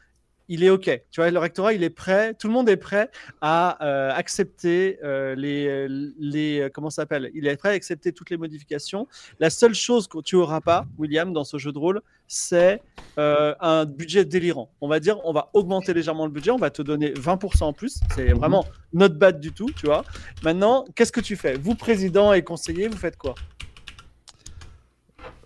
il 0.48 0.62
est 0.64 0.70
ok. 0.70 1.02
Tu 1.10 1.20
vois, 1.20 1.30
le 1.30 1.38
rectorat, 1.38 1.72
il 1.74 1.82
est 1.82 1.90
prêt. 1.90 2.34
Tout 2.34 2.48
le 2.48 2.52
monde 2.52 2.68
est 2.68 2.76
prêt 2.76 3.10
à 3.40 3.84
euh, 3.84 4.12
accepter 4.12 4.98
euh, 5.02 5.34
les 5.34 5.88
les 6.18 6.60
euh, 6.60 6.68
comment 6.72 6.90
ça 6.90 7.02
s'appelle? 7.02 7.30
Il 7.34 7.46
est 7.46 7.56
prêt 7.56 7.70
à 7.70 7.72
accepter 7.72 8.12
toutes 8.12 8.30
les 8.30 8.36
modifications. 8.36 9.06
La 9.40 9.50
seule 9.50 9.74
chose 9.74 10.08
que 10.08 10.20
tu 10.20 10.36
auras 10.36 10.60
pas, 10.60 10.86
William, 10.98 11.32
dans 11.32 11.44
ce 11.44 11.58
jeu 11.58 11.72
de 11.72 11.78
rôle, 11.78 12.00
c'est 12.26 12.80
euh, 13.18 13.54
un 13.60 13.84
budget 13.84 14.24
délirant. 14.24 14.70
On 14.80 14.88
va 14.88 15.00
dire, 15.00 15.18
on 15.24 15.32
va 15.32 15.50
augmenter 15.52 15.94
légèrement 15.94 16.26
le 16.26 16.32
budget, 16.32 16.50
on 16.50 16.58
va 16.58 16.70
te 16.70 16.82
donner 16.82 17.12
20% 17.12 17.64
en 17.64 17.72
plus. 17.72 18.00
C'est 18.14 18.32
vraiment 18.32 18.64
not 18.92 19.10
bad 19.10 19.40
du 19.40 19.52
tout, 19.52 19.70
tu 19.76 19.86
vois. 19.86 20.04
Maintenant, 20.42 20.84
qu'est-ce 20.94 21.12
que 21.12 21.20
tu 21.20 21.36
fais? 21.36 21.54
Vous, 21.54 21.74
président 21.74 22.32
et 22.32 22.42
conseiller, 22.42 22.88
vous 22.88 22.96
faites 22.96 23.16
quoi? 23.16 23.34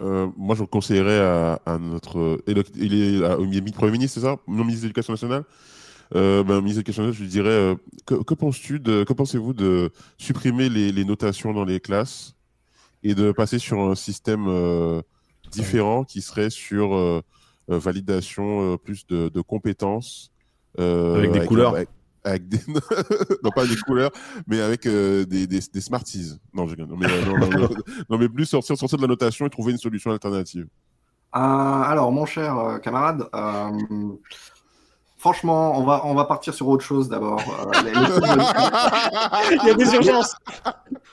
Euh, 0.00 0.28
moi, 0.37 0.54
je 0.54 0.64
conseillerais 0.64 1.18
à, 1.18 1.61
à 1.66 1.78
notre. 1.78 2.18
euh, 2.18 2.42
Il 2.76 2.94
est 2.94 3.24
à- 3.24 3.38
au 3.38 3.44
mi- 3.44 3.61
Premier 3.72 3.92
ministre, 3.92 4.20
c'est 4.20 4.26
ça? 4.26 4.37
Non, 4.46 4.64
ministre 4.64 4.82
de 4.82 4.87
l'Éducation 4.87 5.12
nationale? 5.12 5.44
Euh, 6.14 6.42
ben, 6.42 6.61
ministre 6.61 6.76
de 6.76 6.87
l'Éducation 6.88 7.02
nationale, 7.02 7.14
je 7.14 7.22
lui 7.22 7.28
dirais 7.28 7.50
euh, 7.50 7.74
que, 8.06 8.14
que 8.14 8.34
penses-tu 8.34 8.78
de, 8.80 9.04
que 9.04 9.12
pensez-vous 9.12 9.52
de 9.52 9.90
supprimer 10.16 10.68
les, 10.68 10.92
les 10.92 11.04
notations 11.04 11.52
dans 11.52 11.64
les 11.64 11.80
classes 11.80 12.34
et 13.02 13.14
de 13.14 13.32
passer 13.32 13.58
sur 13.58 13.80
un 13.80 13.94
système 13.94 14.46
différent 15.50 16.04
qui 16.04 16.20
serait 16.22 16.50
sur 16.50 17.22
validation 17.68 18.76
plus 18.78 19.06
de, 19.06 19.28
de 19.28 19.40
compétences 19.40 20.32
Avec 20.78 21.32
des 21.32 21.44
couleurs. 21.44 21.74
avec, 21.74 21.88
avec 22.28 22.48
des 22.48 22.60
non 23.42 23.50
pas 23.50 23.66
des 23.66 23.76
couleurs 23.76 24.10
mais 24.46 24.60
avec 24.60 24.86
euh, 24.86 25.24
des, 25.24 25.46
des, 25.46 25.60
des 25.72 25.80
smarties 25.80 26.38
non 26.54 26.66
je 26.66 26.76
non, 26.76 26.96
mais, 26.96 27.06
euh, 27.06 27.24
non, 27.24 27.38
non, 27.38 27.48
non, 27.48 27.68
non, 28.08 28.18
mais 28.18 28.28
plus 28.28 28.46
sortir, 28.46 28.76
sortir 28.76 28.98
de 28.98 29.02
la 29.02 29.08
notation 29.08 29.46
et 29.46 29.50
trouver 29.50 29.72
une 29.72 29.78
solution 29.78 30.10
alternative 30.10 30.66
Euh, 31.34 31.38
alors, 31.38 32.10
mon 32.10 32.24
cher 32.24 32.58
euh, 32.58 32.78
camarade, 32.78 33.28
euh, 33.34 33.70
franchement, 35.18 35.78
on 35.78 35.84
va, 35.84 36.02
on 36.04 36.14
va 36.14 36.24
partir 36.24 36.54
sur 36.54 36.68
autre 36.68 36.84
chose 36.84 37.08
d'abord. 37.08 37.40
Euh, 37.40 37.82
les, 37.82 37.90
Il 39.62 39.68
y 39.68 39.70
a 39.70 39.74
des 39.74 39.94
urgences. 39.94 40.34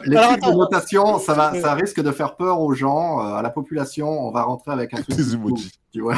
les 0.05 0.15
Alors, 0.15 0.37
de 0.37 0.57
notation, 0.57 1.19
ça, 1.19 1.33
va, 1.33 1.59
ça 1.59 1.73
risque 1.73 2.01
de 2.01 2.11
faire 2.11 2.35
peur 2.37 2.61
aux 2.61 2.73
gens, 2.73 3.19
euh, 3.19 3.33
à 3.33 3.41
la 3.41 3.49
population. 3.49 4.07
On 4.07 4.31
va 4.31 4.43
rentrer 4.43 4.71
avec 4.71 4.93
un 4.93 4.97
truc. 5.01 5.17
Des 5.17 5.33
emojis. 5.33 5.71
Tu 5.91 6.01
vois 6.01 6.15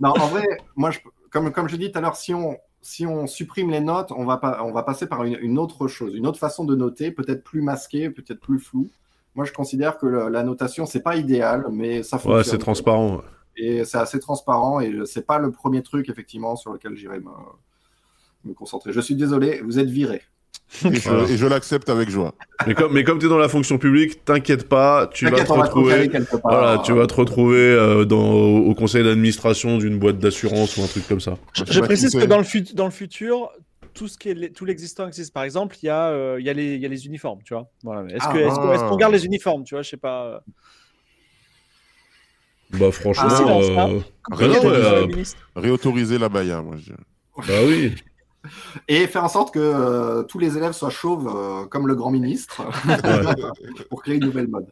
non, 0.00 0.10
en 0.10 0.26
vrai, 0.28 0.46
moi, 0.76 0.90
je, 0.90 1.00
comme, 1.30 1.52
comme 1.52 1.68
je 1.68 1.76
l'ai 1.76 1.86
dit 1.86 1.92
tout 1.92 1.98
à 1.98 2.00
l'heure, 2.00 2.16
si 2.16 2.32
on, 2.32 2.56
si 2.82 3.06
on 3.06 3.26
supprime 3.26 3.70
les 3.70 3.80
notes, 3.80 4.12
on 4.12 4.24
va, 4.24 4.36
pas, 4.36 4.62
on 4.64 4.72
va 4.72 4.82
passer 4.82 5.06
par 5.06 5.22
une, 5.24 5.38
une 5.40 5.58
autre 5.58 5.86
chose, 5.88 6.14
une 6.14 6.26
autre 6.26 6.38
façon 6.38 6.64
de 6.64 6.74
noter, 6.74 7.10
peut-être 7.12 7.44
plus 7.44 7.62
masquée, 7.62 8.10
peut-être 8.10 8.40
plus 8.40 8.58
floue. 8.58 8.90
Moi, 9.34 9.44
je 9.46 9.52
considère 9.52 9.96
que 9.98 10.06
le- 10.06 10.28
la 10.28 10.42
notation, 10.42 10.84
c'est 10.84 11.02
pas 11.02 11.16
idéal, 11.16 11.66
mais 11.70 12.02
ça 12.02 12.18
fonctionne. 12.18 12.36
Ouais, 12.38 12.44
c'est 12.44 12.58
transparent. 12.58 13.22
Et 13.56 13.84
c'est 13.84 13.98
assez 13.98 14.18
transparent 14.18 14.80
et 14.80 14.92
c'est 15.06 15.26
pas 15.26 15.38
le 15.38 15.50
premier 15.50 15.82
truc 15.82 16.08
effectivement 16.08 16.56
sur 16.56 16.72
lequel 16.72 16.96
j'irai 16.96 17.20
me, 17.20 17.30
me 18.44 18.54
concentrer. 18.54 18.92
Je 18.92 19.00
suis 19.00 19.14
désolé, 19.14 19.60
vous 19.60 19.78
êtes 19.78 19.88
viré. 19.90 20.22
Et 20.84 21.36
je, 21.36 21.46
l'accepte 21.46 21.88
avec 21.90 22.08
joie. 22.08 22.34
Mais 22.66 22.74
comme, 22.74 22.92
mais 22.92 23.04
comme 23.04 23.18
tu 23.18 23.26
es 23.26 23.28
dans 23.28 23.38
la 23.38 23.48
fonction 23.48 23.78
publique, 23.78 24.24
t'inquiète 24.24 24.68
pas, 24.68 25.06
tu 25.12 25.26
vas 25.28 25.42
te 25.44 25.48
va 25.48 25.62
retrouver. 25.62 26.10
Voilà, 26.42 26.82
tu 26.84 26.92
vas 26.92 27.06
te 27.06 27.14
retrouver 27.14 27.58
euh, 27.58 28.04
dans, 28.04 28.32
au 28.32 28.74
conseil 28.74 29.04
d'administration 29.04 29.78
d'une 29.78 29.98
boîte 29.98 30.18
d'assurance 30.18 30.76
ou 30.78 30.82
un 30.82 30.86
truc 30.86 31.06
comme 31.06 31.20
ça. 31.20 31.34
Je, 31.54 31.80
précise 31.80 32.12
que 32.14 32.24
dans 32.24 32.38
le, 32.38 32.44
fut- 32.44 32.74
dans 32.74 32.86
le 32.86 32.90
futur, 32.90 33.50
tout 33.94 34.08
ce 34.08 34.16
qui 34.16 34.30
est 34.30 34.48
tout 34.54 34.64
l'existant 34.64 35.06
existe. 35.06 35.32
Par 35.34 35.44
exemple, 35.44 35.76
il 35.82 35.86
y, 35.86 35.90
a, 35.90 36.08
euh, 36.08 36.36
il 36.40 36.46
y, 36.46 36.50
a 36.50 36.54
les- 36.54 36.74
il 36.76 36.80
y 36.80 36.86
a 36.86 36.88
les 36.88 37.06
uniformes, 37.06 37.40
tu 37.44 37.52
vois. 37.54 37.68
Voilà. 37.84 38.08
Est-ce 38.12 38.24
Ah. 38.26 38.36
est-ce 38.74 38.84
qu'on 38.88 38.96
garde 38.96 39.12
les 39.12 39.26
uniformes, 39.26 39.64
tu 39.64 39.74
vois 39.74 39.82
Je 39.82 39.90
sais 39.90 39.96
pas. 39.98 40.24
euh, 40.24 40.38
Bah 42.78 42.90
franchement, 42.90 43.28
Ah, 43.28 43.84
hein. 43.84 43.90
euh, 44.40 45.06
bah. 45.06 45.20
Réautoriser 45.56 46.18
la 46.18 46.28
baya, 46.30 46.62
moi 46.62 46.76
je 46.78 46.92
bah 47.46 47.54
oui. 47.66 47.94
Et 48.88 49.06
faire 49.06 49.24
en 49.24 49.28
sorte 49.28 49.54
que 49.54 49.60
euh, 49.60 50.22
tous 50.24 50.38
les 50.38 50.56
élèves 50.56 50.72
soient 50.72 50.90
chauves 50.90 51.28
euh, 51.32 51.64
comme 51.66 51.86
le 51.86 51.94
grand 51.94 52.10
ministre 52.10 52.62
pour 53.90 54.02
créer 54.02 54.16
une 54.16 54.24
nouvelle 54.24 54.48
mode. 54.48 54.66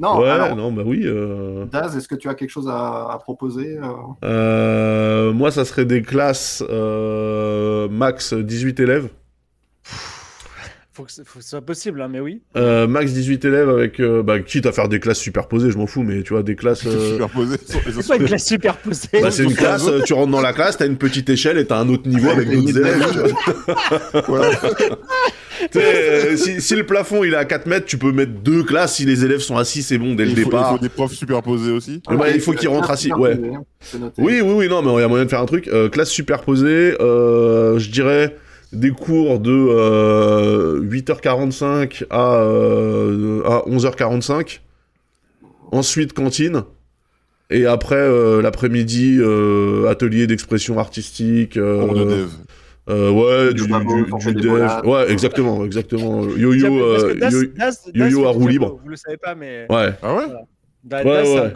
Non, 0.00 0.18
ouais, 0.20 0.30
alors, 0.30 0.56
non, 0.56 0.72
bah 0.72 0.82
oui. 0.86 1.02
euh, 1.04 1.66
Daz, 1.66 1.96
est-ce 1.96 2.08
que 2.08 2.14
tu 2.14 2.28
as 2.28 2.34
quelque 2.34 2.50
chose 2.50 2.68
à, 2.68 3.12
à 3.12 3.18
proposer 3.18 3.78
moi, 4.22 5.50
ça 5.50 5.64
serait 5.64 5.84
des 5.84 6.02
classes 6.02 6.62
max 7.90 8.32
18 8.34 8.80
élèves. 8.80 9.10
Faut 10.96 11.02
que, 11.04 11.12
ce- 11.12 11.22
faut 11.24 11.40
que 11.40 11.44
ce 11.44 11.50
soit 11.50 11.60
possible, 11.60 12.00
hein, 12.00 12.08
mais 12.10 12.20
oui. 12.20 12.40
Euh, 12.56 12.86
max 12.86 13.12
18 13.12 13.44
élèves 13.44 13.68
avec, 13.68 14.00
euh, 14.00 14.22
bah, 14.22 14.40
quitte 14.40 14.64
à 14.64 14.72
faire 14.72 14.88
des 14.88 14.98
classes 14.98 15.18
superposées, 15.18 15.70
je 15.70 15.76
m'en 15.76 15.86
fous, 15.86 16.02
mais 16.02 16.22
tu 16.22 16.32
vois, 16.32 16.42
des 16.42 16.56
classes. 16.56 16.86
euh, 16.86 17.12
Superposé 17.12 17.58
sur 17.68 17.80
les 17.84 17.92
C'est 17.92 18.08
pas 18.08 18.14
une 18.16 18.22
autres. 18.22 18.28
classe 18.30 18.46
superposée? 18.46 19.08
Bah, 19.20 19.30
c'est 19.30 19.44
une 19.44 19.54
classe, 19.54 19.86
euh, 19.88 20.00
tu 20.06 20.14
rentres 20.14 20.32
dans 20.32 20.40
la 20.40 20.54
classe, 20.54 20.78
t'as 20.78 20.86
une 20.86 20.96
petite 20.96 21.28
échelle 21.28 21.58
et 21.58 21.66
t'as 21.66 21.78
un 21.80 21.88
autre 21.90 22.08
niveau 22.08 22.30
avec 22.30 22.48
d'autres 22.50 22.78
élèves. 22.78 23.04
tu 23.12 23.18
vois. 23.18 24.22
Voilà. 24.26 24.50
Tu 25.72 25.78
sais, 25.80 25.84
euh, 25.84 26.36
si, 26.36 26.60
si 26.60 26.76
le 26.76 26.84
plafond 26.86 27.24
il 27.24 27.32
est 27.32 27.36
à 27.36 27.44
4 27.44 27.66
mètres, 27.66 27.86
tu 27.86 27.98
peux 27.98 28.12
mettre 28.12 28.32
deux 28.32 28.62
classes. 28.62 28.96
Si 28.96 29.04
les 29.04 29.24
élèves 29.24 29.40
sont 29.40 29.56
assis, 29.56 29.82
c'est 29.82 29.98
bon 29.98 30.14
dès 30.14 30.24
le 30.24 30.30
il, 30.30 30.36
faut, 30.36 30.40
il 30.42 30.44
départ. 30.44 30.72
faut 30.72 30.78
des 30.78 30.88
profs 30.88 31.12
superposés 31.12 31.72
aussi. 31.72 32.02
Ben, 32.08 32.18
il 32.34 32.40
faut 32.40 32.52
qu'ils 32.52 32.68
rentrent 32.68 32.90
assis, 32.90 33.12
ouais. 33.12 33.38
Oui, 34.18 34.40
oui, 34.40 34.42
oui, 34.42 34.68
non, 34.68 34.82
mais 34.82 34.92
il 34.94 35.00
y 35.00 35.04
a 35.04 35.08
moyen 35.08 35.24
de 35.24 35.30
faire 35.30 35.40
un 35.40 35.46
truc. 35.46 35.68
Euh, 35.68 35.88
classe 35.88 36.10
superposée, 36.10 36.94
euh, 37.00 37.78
je 37.78 37.90
dirais 37.90 38.36
des 38.78 38.90
cours 38.90 39.38
de 39.40 39.50
euh, 39.52 40.80
8h45 40.82 42.04
à, 42.10 42.36
euh, 42.42 43.42
à 43.44 43.62
11h45. 43.68 44.60
Ensuite, 45.72 46.12
cantine. 46.12 46.62
Et 47.50 47.66
après, 47.66 47.94
euh, 47.96 48.42
l'après-midi, 48.42 49.18
euh, 49.20 49.88
atelier 49.88 50.26
d'expression 50.26 50.78
artistique. 50.78 51.56
euh, 51.56 51.84
Cours 51.86 51.94
de 51.94 52.04
dev. 52.04 52.28
euh, 52.88 53.10
ouais, 53.10 53.54
Du 53.54 53.66
dev. 53.66 54.86
Ouais, 54.86 55.10
exactement, 55.10 55.64
exactement. 55.64 56.22
Yo-yo, 56.36 56.66
euh, 56.82 57.14
yo-yo 57.94 58.26
à 58.26 58.30
roue 58.30 58.48
libre. 58.48 58.80
Vous 58.82 58.88
le 58.90 58.96
savez 58.96 59.16
pas, 59.16 59.34
mais 59.34 59.66
Ouais. 59.70 59.90
Ah 60.02 60.14
ouais? 60.14 60.24
c'est 60.88 61.52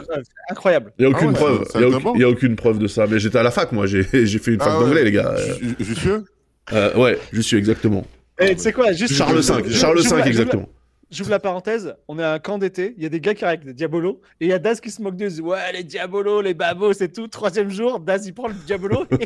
incroyable. 0.51 0.93
Il 0.99 1.07
n'y 1.07 1.13
a 1.13 1.17
aucune 1.17 1.29
Ah 1.29 1.33
ouais, 1.33 1.37
preuve. 1.39 1.65
Il 1.77 1.81
y 1.81 1.85
a 1.85 1.89
aucune- 1.89 2.03
bon. 2.03 2.13
il 2.17 2.21
y 2.21 2.25
a 2.25 2.29
aucune 2.29 2.57
preuve 2.57 2.79
de 2.79 2.87
ça. 2.89 3.07
Mais 3.09 3.19
j'étais 3.21 3.39
à 3.39 3.43
la 3.45 3.51
fac, 3.53 3.71
moi. 3.73 3.87
J'ai 3.87 4.03
j'ai 4.27 4.39
fait 4.41 4.53
une 4.55 4.59
fac 4.61 4.71
Ah 4.73 4.79
ouais. 4.79 4.85
d'anglais, 4.87 5.05
les 5.05 5.13
gars. 5.13 5.35
Euh, 5.37 5.55
Ju- 5.61 5.77
Jussieu 5.81 6.25
euh, 6.73 6.95
ouais, 6.97 7.19
je 7.33 7.41
suis 7.41 7.57
exactement. 7.57 8.07
Et 8.41 8.55
tu 8.55 8.63
sais 8.63 8.73
quoi, 8.73 8.93
juste 8.93 9.15
Charles 9.15 9.41
V, 9.41 9.71
Charles 9.71 10.01
V, 10.03 10.23
exactement. 10.27 10.69
J'ouvre 11.11 11.31
la 11.31 11.41
parenthèse, 11.41 11.93
on 12.07 12.21
est 12.21 12.23
à 12.23 12.35
un 12.35 12.39
camp 12.39 12.57
d'été, 12.59 12.95
il 12.97 13.03
y 13.03 13.07
a 13.07 13.09
des 13.09 13.19
gars 13.19 13.35
qui 13.35 13.45
arrivent 13.45 13.59
avec 13.63 13.67
des 13.67 13.75
diabolos, 13.75 14.21
et 14.41 14.45
il 14.45 14.49
y 14.49 14.53
a 14.53 14.61
Daz 14.61 14.79
qui 14.81 14.91
se 14.91 15.03
moque 15.03 15.17
d'eux, 15.17 15.27
il 15.27 15.35
dit, 15.35 15.41
ouais, 15.41 15.59
les 15.75 15.83
diabolos, 15.83 16.41
les 16.41 16.55
babos, 16.55 16.93
c'est 16.93 17.13
tout. 17.13 17.27
Troisième 17.27 17.69
jour, 17.69 17.99
Daz 17.99 18.29
il 18.29 18.33
prend 18.33 18.47
le 18.47 18.55
diabolo, 18.65 19.07
et 19.11 19.17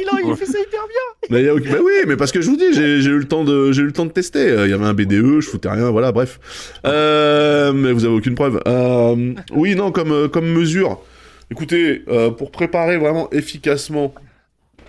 il, 0.00 0.08
en- 0.08 0.30
il 0.30 0.36
fait 0.36 0.46
ça 0.46 0.60
hyper 0.60 0.80
bien. 0.86 1.28
Mais 1.30 1.48
a 1.48 1.54
bah 1.54 1.78
oui, 1.82 1.92
mais 2.06 2.16
parce 2.16 2.30
que 2.30 2.40
je 2.40 2.48
vous 2.48 2.56
dis, 2.56 2.72
j'ai 2.72 3.02
eu 3.04 3.18
le 3.18 3.26
temps 3.26 3.42
de, 3.42 3.72
j'ai 3.72 3.82
eu 3.82 3.86
le 3.86 3.92
temps 3.92 4.06
de 4.06 4.12
tester. 4.12 4.38
Euh, 4.50 4.68
Il 4.68 4.70
y 4.70 4.72
avait 4.72 4.84
un 4.84 4.94
BDE, 4.94 5.40
je 5.40 5.48
foutais 5.48 5.68
rien, 5.68 5.90
voilà, 5.90 6.12
bref. 6.12 6.38
Euh, 6.86 7.72
mais 7.72 7.90
vous 7.90 8.04
avez 8.04 8.14
aucune 8.14 8.36
preuve. 8.36 8.60
Euh, 8.68 9.34
oui, 9.50 9.74
non, 9.74 9.90
comme 9.90 10.28
comme 10.28 10.46
mesure. 10.46 11.02
Écoutez, 11.50 12.04
euh, 12.06 12.30
pour 12.30 12.52
préparer 12.52 12.98
vraiment 12.98 13.28
efficacement 13.32 14.14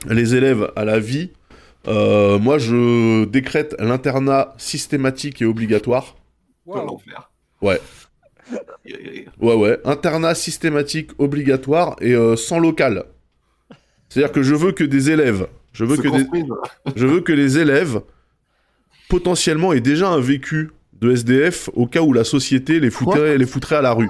les 0.08 0.36
élèves 0.36 0.72
à 0.76 0.86
la 0.86 1.00
vie, 1.00 1.32
euh, 1.88 2.40
moi 2.40 2.58
je 2.58 3.26
décrète 3.26 3.76
l'internat 3.80 4.54
systématique 4.58 5.42
et 5.42 5.46
obligatoire. 5.46 6.16
Enfer. 6.68 7.30
Ouais. 7.62 7.80
Ouais, 9.40 9.56
ouais. 9.56 9.80
Internat 9.86 10.36
systématique 10.36 11.12
obligatoire 11.18 11.96
et 12.02 12.14
euh, 12.14 12.36
sans 12.36 12.60
local. 12.60 13.06
C'est-à-dire 14.10 14.32
que 14.32 14.44
je 14.44 14.54
veux 14.54 14.72
que 14.72 14.84
des 14.84 15.10
élèves, 15.10 15.48
je 15.72 15.86
veux 15.86 15.98
que 15.98 16.08
des, 16.08 16.46
je 16.96 17.06
veux 17.06 17.22
que 17.22 17.34
les 17.34 17.58
élèves 17.58 18.02
potentiellement 19.10 19.74
aient 19.74 19.82
déjà 19.82 20.10
un 20.10 20.20
vécu 20.20 20.72
de 20.94 21.12
SDF 21.12 21.70
au 21.74 21.88
cas 21.88 22.02
où 22.02 22.14
la 22.14 22.24
société 22.24 22.80
les 22.80 22.92
foutrait, 22.92 23.38
les 23.38 23.46
foutrait 23.46 23.78
à 23.78 23.82
la 23.82 23.94
rue. 23.94 24.10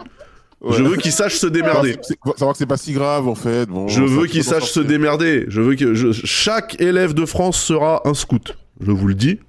Ouais. 0.64 0.78
Je 0.78 0.84
veux 0.84 0.96
qu'ils 0.96 1.12
sachent 1.12 1.36
se 1.38 1.48
démerder. 1.48 1.96
Savoir 2.38 2.54
que 2.54 2.58
c'est 2.58 2.66
pas 2.66 2.78
si 2.78 2.94
grave 2.94 3.28
en 3.28 3.36
fait. 3.36 3.66
Bon, 3.68 3.88
Je 3.88 4.02
veux 4.02 4.28
s'en 4.28 4.42
sachent 4.42 4.72
se 4.72 4.80
démerder. 4.80 5.46
Je 5.50 5.62
veux 5.62 5.76
que 5.76 5.94
je- 5.94 6.12
chaque 6.14 6.80
élève 6.82 7.14
de 7.14 7.26
France 7.26 7.60
sera 7.62 8.02
un 8.08 8.14
scout. 8.14 8.58
Je 8.80 8.92
vous 8.92 9.08
le 9.08 9.14
dis. 9.16 9.40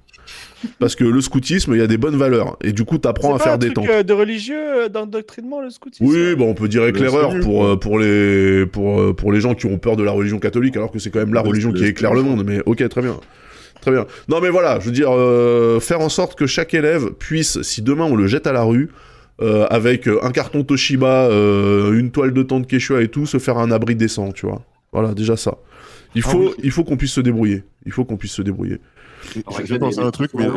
Parce 0.79 0.95
que 0.95 1.03
le 1.03 1.21
scoutisme, 1.21 1.73
il 1.73 1.79
y 1.79 1.83
a 1.83 1.87
des 1.87 1.97
bonnes 1.97 2.15
valeurs. 2.17 2.57
Et 2.63 2.71
du 2.73 2.85
coup, 2.85 2.97
t'apprends 2.97 3.35
à 3.35 3.37
pas 3.37 3.43
faire 3.43 3.53
un 3.53 3.57
des 3.57 3.67
truc 3.71 3.85
temps. 3.87 3.93
euh, 3.93 4.03
de 4.03 4.13
religieux 4.13 4.85
euh, 4.85 4.89
d'endoctrinement, 4.89 5.61
le 5.61 5.69
scoutisme 5.69 6.03
Oui, 6.03 6.35
bon, 6.35 6.49
on 6.49 6.53
peut 6.55 6.67
dire 6.67 6.85
éclaireur 6.87 7.39
pour, 7.41 7.65
euh, 7.65 7.75
pour, 7.77 7.99
les, 7.99 8.65
pour, 8.65 9.15
pour 9.15 9.31
les 9.31 9.39
gens 9.41 9.53
qui 9.53 9.67
ont 9.67 9.77
peur 9.77 9.95
de 9.95 10.03
la 10.03 10.11
religion 10.11 10.39
catholique, 10.39 10.75
alors 10.75 10.91
que 10.91 10.97
c'est 10.97 11.11
quand 11.11 11.19
même 11.19 11.33
la 11.35 11.41
religion 11.41 11.71
qui 11.71 11.85
éclaire 11.85 12.13
le 12.15 12.23
monde. 12.23 12.43
Mais 12.45 12.61
ok, 12.65 12.87
très 12.89 13.01
bien. 13.01 13.15
Très 13.81 13.91
bien. 13.91 14.07
Non, 14.27 14.41
mais 14.41 14.49
voilà, 14.49 14.79
je 14.79 14.85
veux 14.87 14.91
dire, 14.91 15.09
euh, 15.11 15.79
faire 15.79 16.01
en 16.01 16.09
sorte 16.09 16.35
que 16.37 16.47
chaque 16.47 16.73
élève 16.73 17.11
puisse, 17.11 17.61
si 17.61 17.83
demain 17.83 18.05
on 18.05 18.15
le 18.15 18.25
jette 18.25 18.47
à 18.47 18.51
la 18.53 18.63
rue, 18.63 18.89
euh, 19.41 19.65
avec 19.69 20.07
euh, 20.07 20.19
un 20.23 20.31
carton 20.31 20.63
Toshiba, 20.63 21.25
euh, 21.27 21.97
une 21.99 22.11
toile 22.11 22.33
de 22.33 22.43
tente 22.43 22.67
Quechua 22.67 23.01
et 23.01 23.07
tout, 23.09 23.25
se 23.25 23.37
faire 23.37 23.57
un 23.57 23.71
abri 23.71 23.95
décent, 23.95 24.31
tu 24.31 24.45
vois. 24.45 24.61
Voilà, 24.91 25.13
déjà 25.13 25.35
ça. 25.35 25.57
Il 26.15 26.23
Ah 26.25 26.29
faut, 26.29 26.39
oui. 26.39 26.53
il 26.63 26.71
faut 26.71 26.83
qu'on 26.85 26.95
puisse 26.97 27.11
se 27.11 27.21
débrouiller. 27.21 27.63
Il 27.85 27.91
faut 27.91 28.05
qu'on 28.05 28.15
puisse 28.17 28.31
se 28.33 28.41
débrouiller. 28.41 28.79
Pensé 29.45 29.77
des- 29.77 29.99
à 29.99 30.05
un 30.05 30.11
truc, 30.11 30.31
mais 30.33 30.47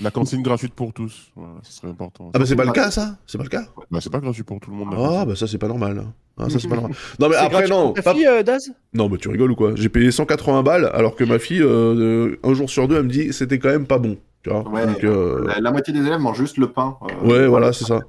la, 0.00 0.10
cantine 0.10 0.42
gratuite 0.42 0.74
pour 0.74 0.92
tous. 0.92 1.30
Voilà, 1.36 1.54
ce 1.62 1.72
serait 1.72 1.88
important. 1.88 2.30
Ah 2.34 2.38
bah 2.38 2.46
c'est 2.46 2.56
pas 2.56 2.64
le 2.64 2.72
cas, 2.72 2.90
ça? 2.90 3.16
C'est 3.26 3.38
pas 3.38 3.44
le 3.44 3.50
cas? 3.50 3.64
Bah, 3.90 3.98
c'est 4.00 4.10
pas 4.10 4.20
gratuit 4.20 4.42
pour 4.42 4.60
tout 4.60 4.70
le 4.70 4.76
monde. 4.76 4.88
Ah 4.96 5.24
bah 5.24 5.34
ça 5.36 5.46
c'est 5.46 5.58
pas 5.58 5.68
normal. 5.68 6.04
Ah, 6.38 6.48
ça 6.48 6.58
c'est 6.58 6.68
pas 6.68 6.76
normal. 6.76 6.92
Non 7.18 7.28
mais 7.28 7.36
après 7.36 7.66
non, 7.68 7.92
ta 7.92 8.02
pas- 8.02 8.14
fille, 8.14 8.26
euh, 8.26 8.42
Daz? 8.42 8.72
Non, 8.94 9.08
mais 9.08 9.16
tu 9.18 9.28
rigoles 9.28 9.50
ou 9.52 9.56
quoi? 9.56 9.72
J'ai 9.74 9.88
payé 9.88 10.10
180 10.10 10.62
balles 10.62 10.90
alors 10.94 11.16
que 11.16 11.24
ma 11.24 11.38
fille, 11.38 11.62
euh, 11.62 11.94
euh, 11.94 12.36
un 12.44 12.54
jour 12.54 12.70
sur 12.70 12.86
deux, 12.88 12.96
elle 12.96 13.04
me 13.04 13.10
dit 13.10 13.32
c'était 13.32 13.58
quand 13.58 13.70
même 13.70 13.86
pas 13.86 13.98
bon. 13.98 14.16
Tu 14.42 14.50
vois 14.50 14.68
Ouais, 14.68 14.86
Donc, 14.86 15.02
euh, 15.04 15.46
La, 15.48 15.60
la 15.60 15.70
moitié 15.72 15.92
des 15.92 16.00
élèves 16.00 16.20
mangent 16.20 16.38
juste 16.38 16.58
le 16.58 16.70
pain. 16.70 16.96
euh, 17.02 17.26
ouais, 17.26 17.46
voilà, 17.48 17.72
c'est 17.72 17.84
ça. 17.84 18.00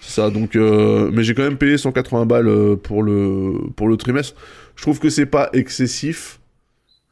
C'est 0.00 0.12
ça. 0.20 0.30
Donc, 0.30 0.56
euh, 0.56 1.10
mais 1.12 1.22
j'ai 1.22 1.34
quand 1.34 1.42
même 1.42 1.58
payé 1.58 1.78
180 1.78 2.26
balles 2.26 2.76
pour 2.82 3.02
le 3.02 3.54
pour 3.76 3.86
le 3.88 3.96
trimestre. 3.96 4.34
Je 4.74 4.82
trouve 4.82 4.98
que 4.98 5.10
c'est 5.10 5.26
pas 5.26 5.48
excessif, 5.52 6.39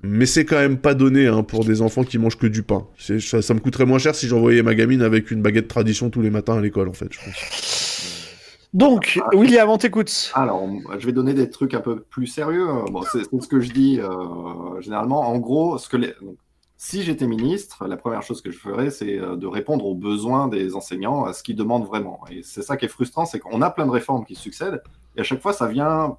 mais 0.03 0.27
c'est 0.27 0.45
quand 0.45 0.57
même 0.57 0.79
pas 0.79 0.95
donné 0.95 1.27
hein, 1.27 1.43
pour 1.43 1.65
des 1.65 1.83
enfants 1.83 2.05
qui 2.05 2.19
mangent 2.19 2.39
que 2.39 2.47
du 2.47 2.63
pain. 2.63 2.87
C'est- 2.99 3.21
Ça, 3.21 3.43
ça 3.43 3.55
me 3.55 3.61
coûterait 3.61 3.87
moins 3.87 3.99
cher 3.99 4.15
si 4.15 4.29
j'envoyais 4.29 4.63
ma 4.63 4.75
gamine 4.75 5.03
avec 5.03 5.31
une 5.31 5.43
baguette 5.43 5.69
tradition 5.69 6.11
tous 6.11 6.21
les 6.23 6.31
matins 6.31 6.59
à 6.59 6.61
l'école, 6.61 6.89
en 6.89 6.93
fait. 6.93 7.09
Je 7.13 7.19
pense. 7.19 8.69
Donc, 8.75 9.19
William, 9.33 9.69
on 9.71 9.79
t'écoute. 9.79 10.31
Alors, 10.35 10.69
je 10.99 11.07
vais 11.07 11.13
donner 11.13 11.33
des 11.33 11.49
trucs 11.49 11.73
un 11.75 11.81
peu 11.81 12.01
plus 12.01 12.27
sérieux. 12.27 12.67
Bon, 12.91 13.03
c'est 13.11 13.23
ce 13.25 13.49
que 13.49 13.61
je 13.61 13.73
dis 13.73 13.99
euh, 13.99 14.81
généralement. 14.81 15.21
En 15.21 15.39
gros, 15.39 15.79
ce 15.79 15.89
que 15.89 15.97
les... 15.97 16.09
donc, 16.21 16.37
si 16.77 17.03
j'étais 17.03 17.27
ministre, 17.27 17.89
la 17.89 17.97
première 17.97 18.23
chose 18.23 18.41
que 18.43 18.51
je 18.53 18.59
ferais, 18.59 18.91
c'est 18.91 19.19
euh, 19.19 19.37
de 19.37 19.47
répondre 19.47 19.85
aux 19.87 19.95
besoins 19.97 20.47
des 20.49 20.77
enseignants, 20.77 21.25
à 21.25 21.33
ce 21.33 21.43
qu'ils 21.43 21.57
demandent 21.57 21.87
vraiment. 21.87 22.21
Et 22.31 22.43
c'est 22.45 22.63
ça 22.63 22.77
qui 22.77 22.85
est 22.85 22.89
frustrant, 22.89 23.25
c'est 23.25 23.41
qu'on 23.41 23.63
a 23.63 23.71
plein 23.71 23.87
de 23.87 23.91
réformes 23.91 24.25
qui 24.25 24.37
succèdent, 24.37 24.81
et 25.17 25.21
à 25.23 25.25
chaque 25.25 25.41
fois, 25.43 25.53
ça 25.53 25.67
vient 25.67 26.19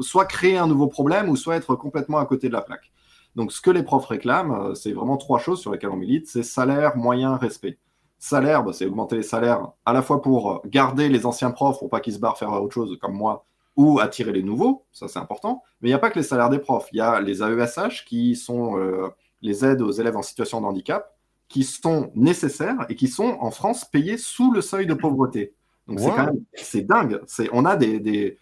soit 0.00 0.24
créer 0.26 0.56
un 0.58 0.66
nouveau 0.66 0.86
problème, 0.86 1.28
ou 1.28 1.36
soit 1.36 1.56
être 1.56 1.74
complètement 1.76 2.18
à 2.18 2.26
côté 2.26 2.48
de 2.48 2.52
la 2.52 2.62
plaque. 2.62 2.92
Donc, 3.36 3.52
ce 3.52 3.60
que 3.60 3.70
les 3.70 3.82
profs 3.82 4.06
réclament, 4.06 4.52
euh, 4.52 4.74
c'est 4.74 4.92
vraiment 4.92 5.16
trois 5.16 5.38
choses 5.38 5.60
sur 5.60 5.70
lesquelles 5.72 5.90
on 5.90 5.96
milite, 5.96 6.26
c'est 6.28 6.42
salaire, 6.42 6.96
moyen, 6.96 7.36
respect. 7.36 7.78
Salaire, 8.18 8.64
bah, 8.64 8.72
c'est 8.72 8.86
augmenter 8.86 9.16
les 9.16 9.22
salaires 9.22 9.68
à 9.86 9.92
la 9.92 10.02
fois 10.02 10.20
pour 10.22 10.62
garder 10.66 11.08
les 11.08 11.24
anciens 11.24 11.52
profs 11.52 11.78
pour 11.78 11.88
pas 11.88 12.00
qu'ils 12.00 12.14
se 12.14 12.18
barrent 12.18 12.38
faire 12.38 12.52
autre 12.52 12.74
chose 12.74 12.98
comme 13.00 13.14
moi, 13.14 13.46
ou 13.76 14.00
attirer 14.00 14.32
les 14.32 14.42
nouveaux, 14.42 14.84
ça 14.92 15.06
c'est 15.06 15.20
important. 15.20 15.62
Mais 15.80 15.88
il 15.88 15.92
n'y 15.92 15.94
a 15.94 16.00
pas 16.00 16.10
que 16.10 16.18
les 16.18 16.24
salaires 16.24 16.50
des 16.50 16.58
profs, 16.58 16.88
il 16.92 16.96
y 16.96 17.00
a 17.00 17.20
les 17.20 17.42
AESH 17.44 18.04
qui 18.06 18.34
sont 18.34 18.76
euh, 18.76 19.08
les 19.40 19.64
aides 19.64 19.82
aux 19.82 19.92
élèves 19.92 20.16
en 20.16 20.22
situation 20.22 20.60
de 20.60 20.66
handicap, 20.66 21.14
qui 21.48 21.62
sont 21.62 22.10
nécessaires 22.16 22.86
et 22.88 22.96
qui 22.96 23.06
sont 23.06 23.36
en 23.40 23.52
France 23.52 23.84
payés 23.84 24.18
sous 24.18 24.50
le 24.52 24.62
seuil 24.62 24.86
de 24.86 24.94
pauvreté. 24.94 25.54
Donc 25.86 26.00
c'est 26.00 26.06
Wow. 26.06 26.16
quand 26.16 26.24
même 26.26 26.40
c'est 26.54 26.82
dingue. 26.82 27.20
On 27.52 27.64
a 27.64 27.76
des, 27.76 28.00
des, 28.00 28.36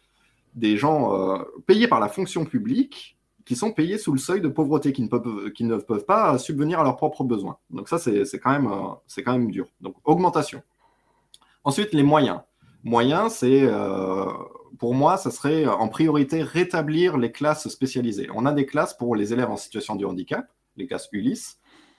des 0.56 0.76
gens 0.76 1.14
euh, 1.14 1.38
payés 1.66 1.86
par 1.86 2.00
la 2.00 2.08
fonction 2.08 2.44
publique 2.44 3.16
qui 3.44 3.54
sont 3.54 3.70
payés 3.70 3.98
sous 3.98 4.12
le 4.12 4.18
seuil 4.18 4.40
de 4.40 4.48
pauvreté, 4.48 4.92
qui 4.92 5.02
ne 5.02 5.08
peuvent, 5.08 5.52
qui 5.52 5.62
ne 5.62 5.76
peuvent 5.76 6.04
pas 6.04 6.36
subvenir 6.38 6.80
à 6.80 6.82
leurs 6.82 6.96
propres 6.96 7.22
besoins. 7.22 7.58
Donc 7.70 7.88
ça, 7.88 7.98
c'est 7.98 8.24
quand, 8.40 8.50
même, 8.50 8.66
euh, 8.66 9.22
quand 9.24 9.32
même 9.32 9.50
dur. 9.50 9.68
Donc 9.80 9.94
augmentation. 10.04 10.62
Ensuite, 11.62 11.92
les 11.92 12.02
moyens. 12.02 12.40
Moyens, 12.82 13.34
c'est 13.34 13.62
euh, 13.62 14.26
pour 14.78 14.94
moi, 14.94 15.16
ça 15.16 15.30
serait 15.30 15.66
en 15.66 15.88
priorité 15.88 16.42
rétablir 16.42 17.18
les 17.18 17.30
classes 17.30 17.68
spécialisées. 17.68 18.28
On 18.34 18.46
a 18.46 18.52
des 18.52 18.66
classes 18.66 18.96
pour 18.96 19.14
les 19.14 19.32
élèves 19.32 19.50
en 19.50 19.56
situation 19.56 19.94
de 19.94 20.04
handicap, 20.04 20.48
les 20.76 20.86
classes 20.86 21.08
Ulysse, 21.12 21.58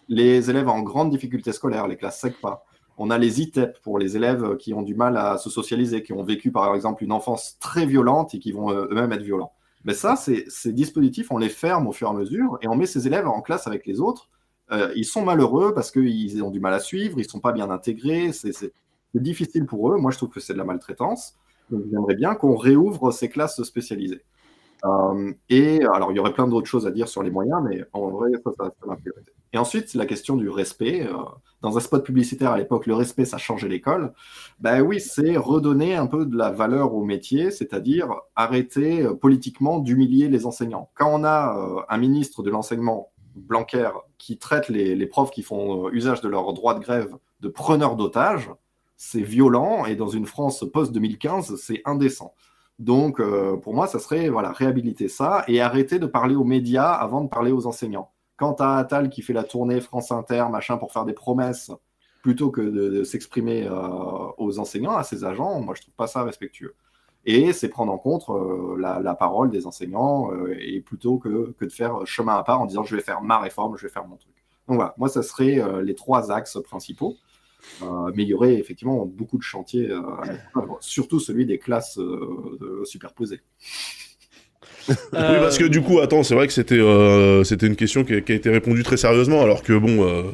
les 0.10 0.50
élèves 0.50 0.70
en 0.70 0.82
grande 0.82 1.10
difficulté 1.10 1.52
scolaire, 1.54 1.88
les 1.88 1.98
classes 1.98 2.20
SECPA. 2.20 2.64
On 2.98 3.10
a 3.12 3.18
les 3.18 3.42
ITEP 3.42 3.80
pour 3.82 4.00
les 4.00 4.16
élèves 4.16 4.58
qui 4.58 4.74
ont 4.74 4.82
du 4.82 4.96
mal 4.96 5.18
à 5.18 5.38
se 5.38 5.50
socialiser, 5.50 6.04
qui 6.04 6.14
ont 6.14 6.24
vécu 6.24 6.52
par 6.52 6.74
exemple 6.74 7.04
une 7.04 7.12
enfance 7.12 7.58
très 7.60 7.86
violente 7.86 8.34
et 8.34 8.40
qui 8.40 8.52
vont 8.52 8.72
euh, 8.72 8.88
eux-mêmes 8.90 9.14
être 9.14 9.22
violents. 9.22 9.54
Mais 9.86 9.94
ça, 9.94 10.16
ces 10.16 10.74
dispositifs, 10.74 11.32
on 11.32 11.38
les 11.38 11.50
ferme 11.50 11.88
au 11.88 11.92
fur 11.92 12.08
et 12.08 12.12
à 12.12 12.14
mesure 12.14 12.58
et 12.62 12.68
on 12.68 12.76
met 12.76 12.88
ces 12.88 13.08
élèves 13.08 13.28
en 13.28 13.42
classe 13.42 13.68
avec 13.68 13.86
les 13.86 14.02
autres. 14.02 14.30
Euh, 14.72 14.92
ils 14.96 15.06
sont 15.06 15.24
malheureux 15.24 15.74
parce 15.74 15.92
qu'ils 15.92 16.44
ont 16.44 16.52
du 16.52 16.60
mal 16.60 16.74
à 16.74 16.80
suivre, 16.80 17.20
ils 17.20 17.24
ne 17.24 17.30
sont 17.30 17.40
pas 17.40 17.54
bien 17.54 17.70
intégrés, 17.70 18.34
c'est 18.34 18.74
difficile 19.14 19.66
pour 19.66 19.92
eux. 19.92 19.98
Moi, 19.98 20.12
je 20.12 20.18
trouve 20.18 20.30
que 20.30 20.40
c'est 20.40 20.54
de 20.54 20.58
la 20.58 20.66
maltraitance. 20.66 21.36
Donc, 21.70 21.84
j'aimerais 21.90 22.16
bien 22.16 22.36
qu'on 22.36 22.56
réouvre 22.56 23.12
ces 23.12 23.30
classes 23.30 23.62
spécialisées. 23.64 24.24
Euh, 24.86 25.34
et 25.50 25.84
alors, 25.86 26.12
il 26.12 26.16
y 26.16 26.20
aurait 26.20 26.34
plein 26.34 26.48
d'autres 26.48 26.68
choses 26.68 26.88
à 26.88 26.92
dire 26.92 27.08
sur 27.08 27.24
les 27.24 27.32
moyens, 27.32 27.62
mais 27.64 27.84
en 27.94 28.10
vrai, 28.10 28.32
ça, 28.44 28.52
ça 28.58 28.72
c'est 28.80 28.88
ma 28.88 28.96
priorité. 28.96 29.32
Et 29.54 29.58
ensuite, 29.58 29.94
la 29.94 30.06
question 30.06 30.36
du 30.36 30.50
respect. 30.50 31.08
Euh, 31.08 31.14
dans 31.64 31.76
un 31.76 31.80
spot 31.80 32.06
publicitaire 32.06 32.52
à 32.52 32.58
l'époque, 32.60 32.86
le 32.86 32.94
respect, 32.94 33.26
ça 33.26 33.40
changeait 33.40 33.68
l'école. 33.68 34.14
Ben 34.60 34.82
oui, 34.82 35.00
c'est 35.00 35.38
redonner 35.38 35.96
un 35.96 36.06
peu 36.06 36.28
de 36.28 36.38
la 36.38 36.52
valeur 36.52 36.94
au 36.94 37.04
métier, 37.04 37.50
c'est-à-dire 37.50 38.14
arrêter 38.36 39.02
euh, 39.02 39.16
politiquement 39.16 39.80
d'humilier 39.80 40.28
les 40.28 40.46
enseignants. 40.46 40.92
Quand 40.94 41.10
on 41.12 41.24
a 41.24 41.86
un 41.90 41.98
ministre 41.98 42.44
de 42.44 42.52
l'enseignement, 42.52 43.10
Blanquer, 43.36 43.90
qui 44.20 44.38
traite 44.38 44.70
les, 44.70 44.96
les, 44.96 45.06
profs 45.08 45.32
qui 45.32 45.42
font 45.42 45.90
usage 45.92 46.22
de 46.22 46.28
leur 46.28 46.54
droit 46.54 46.74
de 46.76 46.80
grève 46.80 47.16
de 47.40 47.48
preneurs 47.48 47.96
d'otages, 47.96 48.52
c'est 48.98 49.22
violent 49.22 49.86
et 49.86 49.96
dans 49.96 50.08
une 50.08 50.26
France 50.26 50.66
post-2015, 50.74 51.56
c'est 51.56 51.82
indécent. 51.86 52.34
Donc, 52.80 53.20
euh, 53.20 53.58
pour 53.58 53.74
moi, 53.74 53.88
ça 53.88 54.00
serait 54.00 54.30
voilà, 54.30 54.52
réhabiliter 54.52 55.08
ça 55.08 55.44
et 55.48 55.62
arrêter 55.62 55.98
de 56.00 56.06
parler 56.06 56.36
aux 56.36 56.44
médias 56.44 56.92
avant 56.92 57.22
de 57.22 57.30
parler 57.30 57.52
aux 57.52 57.66
enseignants. 57.66 58.12
Quant 58.38 58.54
à 58.60 58.78
Attal 58.78 59.10
qui 59.10 59.24
fait 59.24 59.34
la 59.34 59.44
tournée 59.44 59.82
France 59.82 60.12
Inter, 60.12 60.46
machin, 60.52 60.78
pour 60.78 60.92
faire 60.92 61.06
des 61.06 61.14
promesses, 61.14 61.72
plutôt 62.22 62.52
que 62.52 62.62
de, 62.62 63.04
s'exprimer 63.04 63.68
euh, 63.68 63.72
aux 64.38 64.60
enseignants, 64.60 64.96
à 64.96 65.04
ses 65.04 65.24
agents, 65.24 65.60
moi, 65.60 65.74
je 65.76 65.82
trouve 65.82 65.96
pas 65.96 66.08
ça 66.08 66.24
respectueux. 66.24 66.76
Et 67.26 67.52
c'est 67.52 67.68
prendre 67.68 67.92
en 67.92 67.98
compte 67.98 68.30
euh, 68.30 68.78
la, 68.80 69.16
parole 69.16 69.50
des 69.50 69.66
enseignants, 69.66 70.30
et 70.60 70.80
plutôt 70.82 71.18
que, 71.18 71.54
que, 71.58 71.66
de 71.66 71.72
faire 71.72 72.06
chemin 72.06 72.36
à 72.36 72.44
part 72.44 72.62
en 72.62 72.68
disant 72.68 72.84
je 72.84 72.96
vais 72.96 73.02
faire 73.02 73.22
ma 73.22 73.40
réforme, 73.40 73.76
je 73.76 73.88
vais 73.88 73.92
faire 73.92 74.06
mon 74.06 74.18
truc. 74.18 74.34
Donc 74.68 74.76
voilà, 74.76 74.94
moi, 74.98 75.10
ça 75.10 75.24
serait 75.24 75.62
les 75.82 75.96
trois 75.96 76.32
axes 76.32 76.60
principaux. 76.64 77.16
Euh, 77.82 78.12
mais 78.16 78.24
il 78.24 78.30
y 78.30 78.34
aurait 78.34 78.56
effectivement 78.56 79.06
beaucoup 79.06 79.38
de 79.38 79.44
chantiers, 79.44 79.90
euh, 79.90 80.02
surtout 80.80 81.20
celui 81.20 81.46
des 81.46 81.58
classes 81.58 81.98
euh, 82.00 82.84
superposées. 82.86 83.42
oui, 84.90 84.96
parce 85.12 85.58
que 85.58 85.66
du 85.66 85.82
coup, 85.82 86.00
attends, 86.00 86.24
c'est 86.24 86.34
vrai 86.34 86.48
que 86.48 86.54
c'était 86.54 86.82
c'était 87.44 87.68
une 87.68 87.76
question 87.76 88.04
qui 88.04 88.14
a, 88.14 88.18
été 88.18 88.50
répondue 88.50 88.84
très 88.84 88.98
sérieusement, 88.98 89.42
alors 89.42 89.62
que 89.62 89.74
bon, 89.78 90.34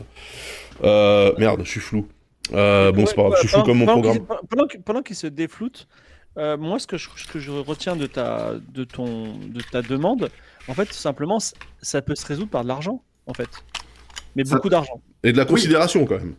merde, 1.40 1.62
je 1.64 1.70
suis 1.70 1.80
flou. 1.80 2.08
bon, 2.52 3.06
c'est 3.06 3.16
pas 3.16 3.24
grave, 3.24 3.34
je 3.36 3.40
suis 3.40 3.50
flou 3.50 3.64
comme 3.64 3.80
mon 3.80 3.86
programme. 3.86 4.20
pendant 4.86 5.02
qu'il 5.02 5.16
se 5.16 5.28
défloute, 5.28 5.88
moi, 6.38 6.78
ce 6.78 6.88
que, 6.88 6.98
je, 6.98 7.10
ce 7.16 7.28
que 7.28 7.40
je 7.40 7.52
retiens 7.52 7.96
de 7.96 8.06
ta, 8.06 8.54
de, 8.74 8.84
ton, 8.84 9.38
de 9.38 9.62
ta 9.72 9.82
demande, 9.82 10.30
en 10.68 10.74
fait, 10.74 10.94
simplement, 10.94 11.40
ça 11.82 12.02
peut 12.02 12.16
se 12.16 12.26
résoudre 12.26 12.50
par 12.50 12.64
de 12.64 12.68
l'argent, 12.68 13.04
en 13.26 13.34
fait. 13.34 13.50
Mais 14.36 14.44
beaucoup 14.44 14.70
d'argent. 14.70 15.02
Et 15.24 15.32
de 15.32 15.38
la 15.38 15.46
considération, 15.46 16.06
quand 16.06 16.18
même. 16.18 16.36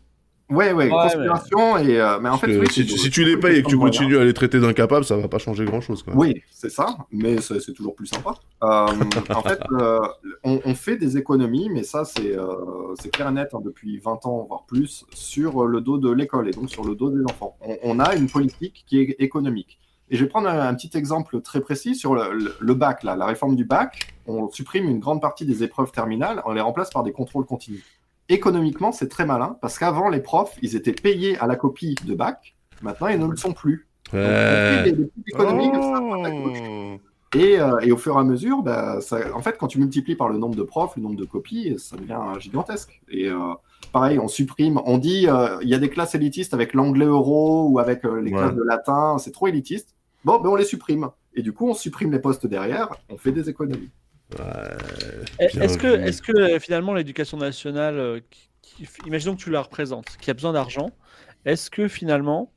Ouais, 0.51 0.72
ouais, 0.72 0.90
conspiration. 0.90 1.78
Et, 1.78 1.99
euh, 1.99 2.18
mais 2.20 2.28
en 2.28 2.36
fait, 2.36 2.70
si, 2.70 2.84
tu 2.84 3.24
les 3.24 3.38
payes 3.38 3.59
et 3.59 3.62
que 3.62 3.68
tu 3.68 3.78
continues 3.78 4.18
à 4.18 4.24
les 4.24 4.34
traiter 4.34 4.61
d'incapables, 4.61 5.05
ça 5.05 5.16
va 5.16 5.26
pas 5.26 5.38
changer 5.38 5.64
grand 5.64 5.80
chose. 5.80 6.05
Oui, 6.14 6.42
c'est 6.51 6.70
ça, 6.70 6.97
mais 7.11 7.40
c'est 7.40 7.72
toujours 7.72 7.95
plus 7.95 8.07
sympa. 8.07 8.34
Euh, 8.62 8.86
en 9.34 9.42
fait, 9.42 9.61
euh, 9.72 10.01
on, 10.42 10.74
fait 10.74 10.97
des 10.97 11.16
économies, 11.16 11.70
mais 11.70 11.82
ça, 11.82 12.05
c'est 12.05 12.36
clair 13.11 13.28
et 13.28 13.32
net 13.32 13.49
hein, 13.55 13.61
depuis 13.64 13.99
20 13.99 14.26
ans, 14.26 14.45
voire 14.47 14.64
plus, 14.66 15.07
sur 15.14 15.66
le 15.66 15.80
dos 15.80 15.97
de 15.97 16.11
l'école 16.11 16.49
et 16.49 16.53
donc 16.53 16.70
sur 16.70 16.84
le 16.84 16.95
dos 16.95 17.11
des 17.11 17.24
enfants. 17.24 17.57
On, 17.82 17.99
a 17.99 18.14
une 18.14 18.28
politique 18.28 18.84
qui 18.86 19.01
est 19.01 19.16
économique. 19.20 19.78
Et 20.11 20.16
je 20.16 20.24
vais 20.24 20.28
prendre 20.28 20.49
un, 20.49 20.74
petit 20.74 20.90
exemple 20.99 21.40
très 21.40 21.62
précis 21.62 21.95
sur 21.95 22.14
le, 22.14 22.55
le, 22.61 22.74
bac, 22.74 23.03
là, 23.03 23.16
la 23.16 23.24
réforme 23.24 23.57
du 23.57 23.64
bac. 23.64 24.14
On 24.26 24.51
supprime 24.51 24.88
une 24.90 25.01
grande 25.01 25.22
partie 25.22 25.47
des 25.47 25.62
épreuves 25.62 25.90
terminales, 25.90 26.42
on 26.45 26.53
les 26.53 26.61
remplace 26.61 26.90
par 26.90 27.03
des 27.03 27.12
contrôles 27.12 27.47
continus 27.47 27.82
économiquement, 28.29 28.93
c'est 28.93 29.09
très 29.09 29.27
malin 29.27 29.57
parce 29.61 29.79
qu'avant, 29.79 30.09
les 30.09 30.20
profs, 30.20 30.57
ils 30.62 30.77
étaient 30.77 30.93
payés 30.93 31.39
à 31.39 31.47
la 31.47 31.57
copie 31.57 31.95
de 32.05 32.14
bac. 32.14 32.57
Maintenant, 32.83 33.09
ils 33.09 33.18
ne 33.18 33.27
le 33.27 33.37
sont 33.37 33.53
plus. 33.53 33.89
et, 37.35 37.93
au 37.93 37.97
fur 37.97 38.16
et 38.16 38.18
à 38.18 38.25
mesure, 38.25 38.62
bah, 38.62 38.99
en 39.35 39.41
fait, 39.41 39.57
quand 39.59 39.66
tu 39.66 39.79
multiplies 39.79 40.14
par 40.14 40.29
le 40.29 40.39
nombre 40.39 40.55
de 40.55 40.62
profs, 40.62 40.97
le 40.97 41.03
nombre 41.03 41.16
de 41.16 41.25
copies, 41.25 41.75
ça 41.79 41.97
devient 41.97 42.20
gigantesque. 42.39 43.01
Et 43.09 43.29
euh, 43.29 43.55
pareil, 43.93 44.18
on 44.18 44.29
supprime, 44.29 44.81
on 44.85 44.99
dit, 44.99 45.27
euh, 45.29 45.59
il 45.62 45.68
y 45.68 45.75
a 45.75 45.79
des 45.79 45.91
classes 45.91 46.14
élitistes 46.14 46.55
avec 46.55 46.75
l'anglais 46.75 47.07
euro 47.07 47.68
ou 47.68 47.79
avec 47.79 48.05
euh, 48.05 48.20
les 48.20 48.31
classes 48.31 48.55
de 48.55 48.62
latin, 48.62 49.16
c'est 49.18 49.33
trop 49.33 49.49
élitiste. 49.49 49.95
Bon, 50.25 50.41
ben 50.41 50.51
on 50.51 50.57
les 50.57 50.64
supprime. 50.64 51.11
Et 51.35 51.43
du 51.43 51.53
coup, 51.53 51.68
on 51.68 51.75
supprime 51.75 52.12
les 52.12 52.20
postes 52.20 52.47
derrière, 52.47 52.89
on 53.11 53.16
fait 53.16 53.33
des 53.33 53.49
économies. 53.51 53.91
Est-ce 55.39 55.78
que, 55.78 55.87
est 55.87 56.20
que 56.20 56.32
euh, 56.37 56.61
finalement 56.61 56.95
l'éducation 56.95 57.37
nationale, 57.37 57.99
euh, 57.99 58.20
imaginons 59.07 59.37
que 59.37 59.43
tu 59.43 59.51
la 59.51 59.62
représentes, 59.62 60.16
qui 60.20 60.30
a 60.30 60.35
besoin 60.35 60.53
d'argent, 60.53 60.91
est-ce 61.45 61.70
que 61.70 61.89
finalement, 61.89 62.53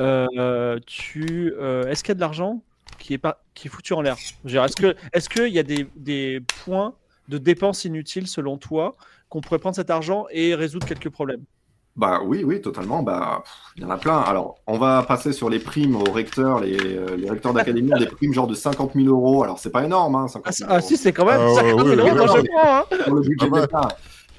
euh, 0.00 0.78
tu, 0.86 1.54
est-ce 1.88 2.02
qu'il 2.02 2.10
y 2.10 2.12
a 2.12 2.14
de 2.14 2.20
l'argent 2.20 2.62
qui 2.98 3.14
est 3.14 3.18
pas, 3.18 3.42
qui 3.54 3.68
est 3.68 3.70
foutu 3.70 3.92
en 3.92 4.02
l'air? 4.02 4.16
Est-ce 4.44 4.76
que, 4.76 4.96
est-ce 5.12 5.28
qu'il 5.28 5.52
y 5.52 5.58
a 5.58 5.62
des, 5.62 5.86
des, 5.96 6.40
points 6.64 6.94
de 7.28 7.38
dépenses 7.38 7.84
inutiles 7.84 8.28
selon 8.28 8.58
toi 8.58 8.96
qu'on 9.28 9.40
pourrait 9.40 9.58
prendre 9.58 9.76
cet 9.76 9.90
argent 9.90 10.26
et 10.30 10.54
résoudre 10.54 10.86
quelques 10.86 11.10
problèmes? 11.10 11.44
Bah 11.96 12.20
oui, 12.24 12.44
oui, 12.44 12.60
totalement. 12.60 13.02
Bah, 13.02 13.42
il 13.76 13.82
y 13.82 13.86
en 13.86 13.90
a 13.90 13.96
plein. 13.96 14.18
Alors, 14.18 14.56
on 14.66 14.78
va 14.78 15.02
passer 15.02 15.32
sur 15.32 15.48
les 15.48 15.58
primes 15.58 15.96
aux 15.96 16.12
recteurs. 16.12 16.60
Les, 16.60 16.76
euh, 16.76 17.16
les 17.16 17.30
recteurs 17.30 17.54
d'académie 17.54 17.92
ont 17.92 17.98
des 17.98 18.06
primes 18.06 18.34
genre 18.34 18.46
de 18.46 18.54
50 18.54 18.92
000 18.94 19.08
euros. 19.08 19.42
Alors, 19.42 19.58
c'est 19.58 19.70
pas 19.70 19.84
énorme. 19.84 20.14
Hein, 20.14 20.26
ah, 20.44 20.50
ah, 20.68 20.80
si, 20.82 20.96
c'est 20.98 21.12
quand 21.12 21.24
même 21.24 21.54
50 21.54 21.86
000 21.86 22.00
euros 22.00 22.14
dans 22.14 22.36
hein. 22.36 22.84
le 22.90 23.20
budget 23.20 23.48
de 23.48 23.60
l'État. 23.60 23.88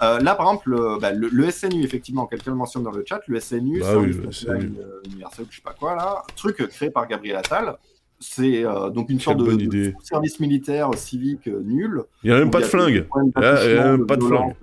Euh, 0.03 0.19
là, 0.19 0.35
par 0.35 0.45
exemple, 0.47 0.69
le, 0.69 0.99
bah, 0.99 1.11
le, 1.11 1.49
SNU, 1.49 1.83
effectivement, 1.83 2.27
quelqu'un 2.27 2.51
le 2.51 2.57
mentionne 2.57 2.83
dans 2.83 2.91
le 2.91 3.03
chat, 3.07 3.21
le 3.25 3.39
SNU, 3.39 3.79
bah, 3.79 3.87
c'est 4.31 4.47
une 4.49 4.77
université 5.05 5.41
ou 5.41 5.47
je 5.49 5.55
sais 5.55 5.61
pas 5.63 5.73
quoi, 5.73 5.95
là, 5.95 6.21
truc 6.35 6.57
créé 6.67 6.91
par 6.91 7.07
Gabriel 7.07 7.37
Attal. 7.37 7.75
C'est 8.19 8.65
euh, 8.65 8.89
donc 8.89 9.09
une 9.09 9.19
sorte 9.19 9.37
de, 9.37 9.93
service 10.03 10.39
militaire 10.39 10.89
civique 10.95 11.47
nul. 11.47 12.03
Il 12.23 12.31
n'y 12.31 12.35
a 12.35 12.39
même 12.39 12.51
pas 12.51 12.61
de 12.61 12.65
flingue. 12.65 13.07
Il 13.15 13.41
n'y 13.41 13.77
a 13.77 13.91
même 13.91 14.05
pas 14.05 14.15
de 14.15 14.23
flingue. 14.23 14.55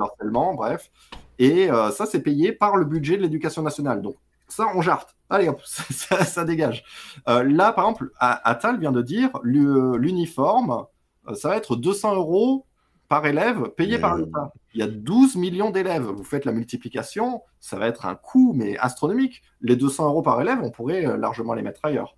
Bref. 0.57 0.91
Et 1.39 1.71
euh, 1.71 1.91
ça, 1.91 2.07
c'est 2.07 2.23
payé 2.23 2.53
par 2.53 2.77
le 2.77 2.85
budget 2.85 3.17
de 3.17 3.23
l'éducation 3.23 3.63
nationale. 3.63 4.03
Donc, 4.03 4.17
ça, 4.49 4.67
on 4.75 4.83
jarte. 4.83 5.17
Allez, 5.31 5.49
hop, 5.49 5.61
ça, 5.65 6.45
dégage. 6.45 6.85
Euh, 7.29 7.43
là, 7.43 7.73
par 7.73 7.85
exemple, 7.85 8.11
Attal 8.19 8.79
vient 8.79 8.93
de 8.93 9.03
dire 9.03 9.31
l'uniforme, 9.43 10.85
euh, 11.29 11.35
ça 11.35 11.49
va 11.49 11.57
être 11.57 11.77
200 11.77 12.15
euros 12.15 12.67
par 13.09 13.27
élève 13.27 13.69
payé 13.77 13.99
par 13.99 14.17
l'État. 14.17 14.53
Il 14.75 14.81
y 14.81 14.83
a 14.83 14.87
12 14.87 15.37
millions 15.37 15.71
d'élèves. 15.71 16.05
Vous 16.05 16.25
faites 16.25 16.45
la 16.45 16.53
multiplication, 16.53 17.43
ça 17.61 17.79
va 17.79 17.87
être 17.87 18.07
un 18.07 18.15
coût, 18.15 18.53
mais 18.55 18.77
astronomique. 18.79 19.43
Les 19.61 19.77
200 19.77 20.07
euros 20.07 20.23
par 20.23 20.41
élève, 20.41 20.59
on 20.63 20.71
pourrait 20.71 21.17
largement 21.17 21.55
les 21.55 21.63
mettre 21.63 21.81
ailleurs. 21.83 22.17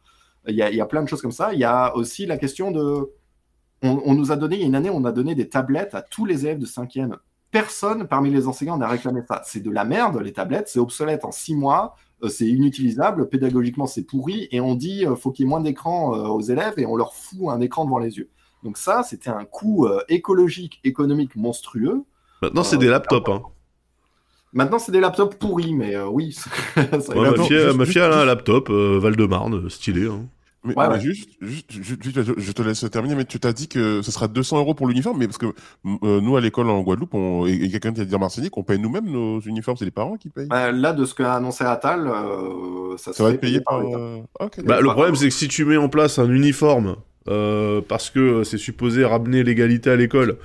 Il 0.48 0.54
y, 0.54 0.62
a, 0.62 0.70
il 0.70 0.76
y 0.76 0.80
a 0.80 0.86
plein 0.86 1.02
de 1.02 1.08
choses 1.08 1.22
comme 1.22 1.32
ça. 1.32 1.52
Il 1.52 1.58
y 1.58 1.64
a 1.64 1.94
aussi 1.96 2.24
la 2.24 2.38
question 2.38 2.70
de. 2.70 3.10
On, 3.82 4.00
on, 4.04 4.14
nous 4.14 4.32
a 4.32 4.36
donné, 4.36 4.56
il 4.56 4.60
y 4.60 4.64
a 4.64 4.66
une 4.66 4.74
année, 4.74 4.90
on 4.90 5.04
a 5.04 5.12
donné 5.12 5.34
des 5.34 5.48
tablettes 5.48 5.94
à 5.94 6.02
tous 6.02 6.24
les 6.24 6.46
élèves 6.46 6.58
de 6.58 6.66
5e 6.66 7.16
personne 7.50 8.06
parmi 8.06 8.30
les 8.30 8.46
enseignants 8.46 8.76
n'a 8.76 8.88
réclamé 8.88 9.22
ça. 9.26 9.42
C'est 9.44 9.60
de 9.62 9.70
la 9.70 9.84
merde, 9.84 10.20
les 10.20 10.32
tablettes, 10.32 10.68
c'est 10.68 10.78
obsolète 10.78 11.24
en 11.24 11.32
six 11.32 11.54
mois, 11.54 11.96
euh, 12.22 12.28
c'est 12.28 12.46
inutilisable, 12.46 13.28
pédagogiquement 13.28 13.86
c'est 13.86 14.04
pourri, 14.04 14.48
et 14.50 14.60
on 14.60 14.74
dit 14.74 14.98
qu'il 14.98 15.08
euh, 15.08 15.16
faut 15.16 15.30
qu'il 15.30 15.44
y 15.44 15.46
ait 15.46 15.50
moins 15.50 15.60
d'écran 15.60 16.14
euh, 16.14 16.28
aux 16.28 16.40
élèves 16.40 16.74
et 16.78 16.86
on 16.86 16.96
leur 16.96 17.14
fout 17.14 17.48
un 17.48 17.60
écran 17.60 17.84
devant 17.84 17.98
les 17.98 18.16
yeux. 18.16 18.30
Donc 18.62 18.78
ça, 18.78 19.02
c'était 19.02 19.30
un 19.30 19.44
coût 19.44 19.86
écologique, 20.08 20.80
économique 20.82 21.36
monstrueux. 21.36 22.02
Maintenant, 22.42 22.64
c'est 22.64 22.78
des 22.78 22.88
laptops. 22.88 23.28
Hein. 23.28 23.42
Maintenant, 24.52 24.78
c'est 24.78 24.90
des 24.90 24.98
laptops 24.98 25.36
pourris, 25.36 25.72
mais 25.72 25.96
oui. 26.00 26.36
ma, 26.76 27.84
fille, 27.84 28.00
a 28.00 28.20
un 28.20 28.24
laptop 28.24 28.70
Val-de-Marne, 28.70 29.70
stylé. 29.70 30.08
Hein. 30.08 30.26
Mais, 30.66 31.00
juste, 31.00 31.30
juste, 31.40 32.38
je 32.38 32.52
te 32.52 32.62
laisse 32.62 32.84
terminer, 32.90 33.14
mais 33.14 33.24
tu 33.24 33.38
t'as 33.38 33.52
dit 33.52 33.68
que 33.68 34.02
ce 34.02 34.10
sera 34.10 34.28
200 34.28 34.58
euros 34.58 34.74
pour 34.74 34.86
l'uniforme, 34.86 35.18
mais 35.18 35.26
parce 35.26 35.38
que 35.38 35.46
euh, 35.46 36.20
nous, 36.20 36.36
à 36.36 36.40
l'école 36.40 36.68
en 36.70 36.80
Guadeloupe, 36.82 37.14
on, 37.14 37.46
et, 37.46 37.70
quelqu'un 37.70 37.92
qui 37.92 38.00
a 38.00 38.04
dit 38.04 38.14
en 38.14 38.18
Martinique, 38.18 38.56
on 38.56 38.62
paye 38.62 38.78
nous-mêmes 38.78 39.10
nos 39.10 39.40
uniformes, 39.40 39.76
c'est 39.76 39.84
les 39.84 39.90
parents 39.90 40.16
qui 40.16 40.28
payent. 40.28 40.46
Bah, 40.48 40.72
Là, 40.72 40.92
de 40.92 41.04
ce 41.04 41.14
qu'a 41.14 41.34
annoncé 41.34 41.64
Attal, 41.64 42.06
euh, 42.06 42.96
ça, 42.96 43.12
va 43.22 43.30
être 43.30 43.40
payé 43.40 43.60
par. 43.60 43.80
Euh, 43.80 44.20
bah, 44.64 44.80
le 44.80 44.88
problème, 44.88 45.14
c'est 45.14 45.28
que 45.28 45.34
si 45.34 45.48
tu 45.48 45.64
mets 45.64 45.76
en 45.76 45.88
place 45.88 46.18
un 46.18 46.30
uniforme, 46.30 46.96
parce 47.24 48.10
que 48.10 48.44
c'est 48.44 48.58
supposé 48.58 49.04
ramener 49.04 49.42
l'égalité 49.42 49.90
à 49.90 49.96
l'école, 49.96 50.38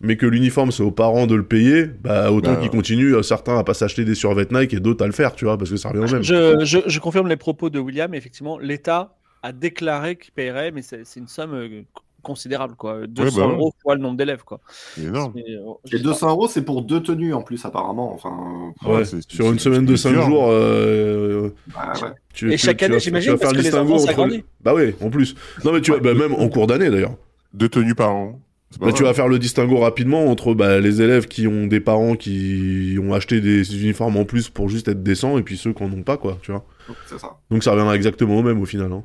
mais 0.00 0.16
que 0.16 0.26
l'uniforme 0.26 0.72
c'est 0.72 0.82
aux 0.82 0.90
parents 0.90 1.26
de 1.26 1.34
le 1.34 1.42
payer, 1.42 1.86
bah 1.86 2.30
autant 2.30 2.52
bah, 2.52 2.60
qu'ils 2.60 2.70
continuent, 2.70 3.22
certains 3.22 3.58
à 3.58 3.64
pas 3.64 3.74
s'acheter 3.74 4.04
des 4.04 4.14
survêtements 4.14 4.60
Nike 4.60 4.74
et 4.74 4.80
d'autres 4.80 5.02
à 5.02 5.06
le 5.06 5.12
faire, 5.12 5.34
tu 5.34 5.46
vois, 5.46 5.56
parce 5.56 5.70
que 5.70 5.76
ça 5.76 5.88
revient 5.88 6.04
au 6.04 6.12
même. 6.12 6.22
Je, 6.22 6.64
je, 6.64 6.78
je 6.86 7.00
confirme 7.00 7.28
les 7.28 7.36
propos 7.36 7.70
de 7.70 7.78
William, 7.78 8.12
effectivement, 8.14 8.58
l'État 8.58 9.16
a 9.46 9.52
déclaré 9.52 10.16
qu'il 10.16 10.32
paierait, 10.32 10.70
mais 10.72 10.82
c'est 10.82 11.04
une 11.16 11.28
somme 11.28 11.54
euh, 11.54 11.82
considérable, 12.22 12.74
quoi. 12.76 13.06
200 13.06 13.36
bah 13.40 13.46
ouais. 13.46 13.52
euros 13.54 13.72
fois 13.82 13.94
le 13.94 14.00
nombre 14.00 14.16
d'élèves, 14.16 14.42
quoi. 14.44 14.60
Énorme. 15.00 15.32
Euh, 15.36 15.72
Et 15.92 15.98
200 15.98 16.30
euros, 16.30 16.48
c'est 16.48 16.64
pour 16.64 16.82
deux 16.82 17.00
tenues 17.02 17.32
en 17.34 17.42
plus, 17.42 17.64
apparemment. 17.64 18.12
Enfin, 18.12 18.72
Ouais, 18.84 19.04
sur 19.28 19.52
une 19.52 19.58
semaine 19.60 19.84
de 19.86 19.94
c'est 19.96 20.08
5 20.08 20.14
dur. 20.14 20.22
jours, 20.26 20.46
euh, 20.50 21.50
bah, 21.68 21.92
ouais. 22.02 22.08
tu, 22.34 22.52
Et 22.52 22.56
tu- 22.56 22.66
chaque 22.66 22.78
tu 22.78 22.84
année, 22.84 22.98
j'imagine, 22.98 23.32
tu 23.34 23.38
vas 23.38 23.38
parce 23.38 23.42
faire 23.42 23.50
que 23.52 23.56
le 23.56 23.62
les 23.62 23.70
distinguo 23.70 23.94
enfants 23.94 24.22
entre-. 24.24 24.44
Bah 24.62 24.74
oui, 24.74 24.94
en 25.00 25.10
plus. 25.10 25.34
Non, 25.64 25.72
mais 25.72 25.80
tu 25.80 25.92
vois, 25.92 26.00
bah, 26.00 26.14
même 26.14 26.34
en 26.34 26.48
cours 26.48 26.66
d'année 26.66 26.90
d'ailleurs. 26.90 27.14
Deux 27.54 27.68
tenues 27.68 27.94
par 27.94 28.14
an. 28.14 28.40
Bah, 28.80 28.92
tu 28.92 29.04
vas 29.04 29.14
faire 29.14 29.28
le 29.28 29.38
distinguo 29.38 29.78
rapidement 29.78 30.26
entre 30.26 30.52
bah, 30.52 30.80
les 30.80 31.00
élèves 31.00 31.28
qui 31.28 31.46
ont 31.46 31.66
des 31.68 31.80
parents 31.80 32.16
qui 32.16 32.98
ont 33.00 33.14
acheté 33.14 33.40
des 33.40 33.80
uniformes 33.80 34.16
en 34.16 34.24
plus 34.24 34.50
pour 34.50 34.68
juste 34.68 34.88
être 34.88 35.02
décents 35.04 35.38
et 35.38 35.42
puis 35.42 35.56
ceux 35.56 35.72
qui 35.72 35.82
en 35.84 35.92
ont 35.92 36.02
pas, 36.02 36.16
quoi, 36.16 36.36
tu 36.42 36.50
vois. 36.50 36.64
Ça. 37.06 37.36
Donc 37.50 37.62
ça 37.62 37.70
reviendra 37.70 37.94
exactement 37.94 38.36
au 38.38 38.42
même 38.42 38.60
au 38.60 38.66
final. 38.66 38.92
hein. 38.92 39.04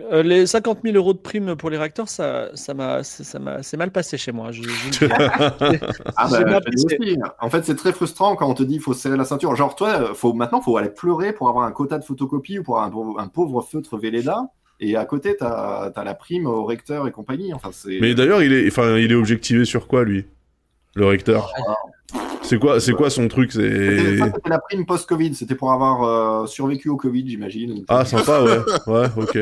Euh, 0.00 0.22
les 0.22 0.46
50 0.46 0.78
000 0.84 0.96
euros 0.96 1.12
de 1.12 1.18
prime 1.18 1.54
pour 1.54 1.68
les 1.68 1.76
réacteurs, 1.76 2.08
ça, 2.08 2.48
ça 2.54 2.72
m'a, 2.72 3.02
ça 3.02 3.38
m'a, 3.38 3.62
c'est 3.62 3.76
mal 3.76 3.90
passé 3.90 4.16
chez 4.16 4.32
moi. 4.32 4.50
Je, 4.50 4.62
je- 4.62 5.06
Ah 6.16 6.28
bah, 6.30 6.60
aussi. 6.74 7.18
En 7.40 7.50
fait, 7.50 7.62
c'est 7.66 7.74
très 7.74 7.92
frustrant 7.92 8.34
quand 8.34 8.48
on 8.48 8.54
te 8.54 8.62
dit 8.62 8.76
il 8.76 8.80
faut 8.80 8.94
serrer 8.94 9.18
la 9.18 9.26
ceinture. 9.26 9.54
Genre, 9.54 9.74
toi, 9.76 10.14
faut, 10.14 10.32
maintenant, 10.32 10.60
il 10.60 10.64
faut 10.64 10.76
aller 10.78 10.88
pleurer 10.88 11.34
pour 11.34 11.50
avoir 11.50 11.66
un 11.66 11.72
quota 11.72 11.98
de 11.98 12.04
photocopie 12.04 12.58
ou 12.60 12.62
pour 12.62 12.80
avoir 12.80 12.88
un, 12.88 12.90
pauvre- 12.90 13.20
un 13.20 13.28
pauvre 13.28 13.60
feutre 13.60 13.98
Velleda. 13.98 14.44
Et 14.80 14.96
à 14.96 15.04
côté, 15.04 15.36
tu 15.36 15.44
as, 15.44 15.92
la 15.94 16.14
prime 16.14 16.46
au 16.46 16.64
recteur 16.64 17.06
et 17.06 17.10
compagnie. 17.12 17.52
Enfin, 17.52 17.68
c'est... 17.70 17.98
Mais 18.00 18.14
d'ailleurs, 18.14 18.42
il 18.42 18.52
est, 18.54 18.66
enfin, 18.68 18.96
il 18.96 19.12
est 19.12 19.14
objectivé 19.14 19.66
sur 19.66 19.88
quoi 19.88 20.04
lui, 20.04 20.24
le 20.94 21.04
recteur? 21.04 21.52
C'est 22.40 22.58
quoi, 22.58 22.80
c'est 22.80 22.92
quoi 22.92 23.10
son 23.10 23.28
truc? 23.28 23.52
C'était 23.52 24.18
la 24.46 24.58
prime 24.58 24.84
post-Covid. 24.86 25.34
C'était 25.34 25.54
pour 25.54 25.70
avoir 25.72 26.02
euh, 26.42 26.46
survécu 26.46 26.88
au 26.88 26.96
Covid, 26.96 27.28
j'imagine. 27.28 27.84
ah 27.88 28.04
sympa, 28.06 28.42
ouais, 28.42 28.58
ouais, 28.86 29.06
ok. 29.18 29.38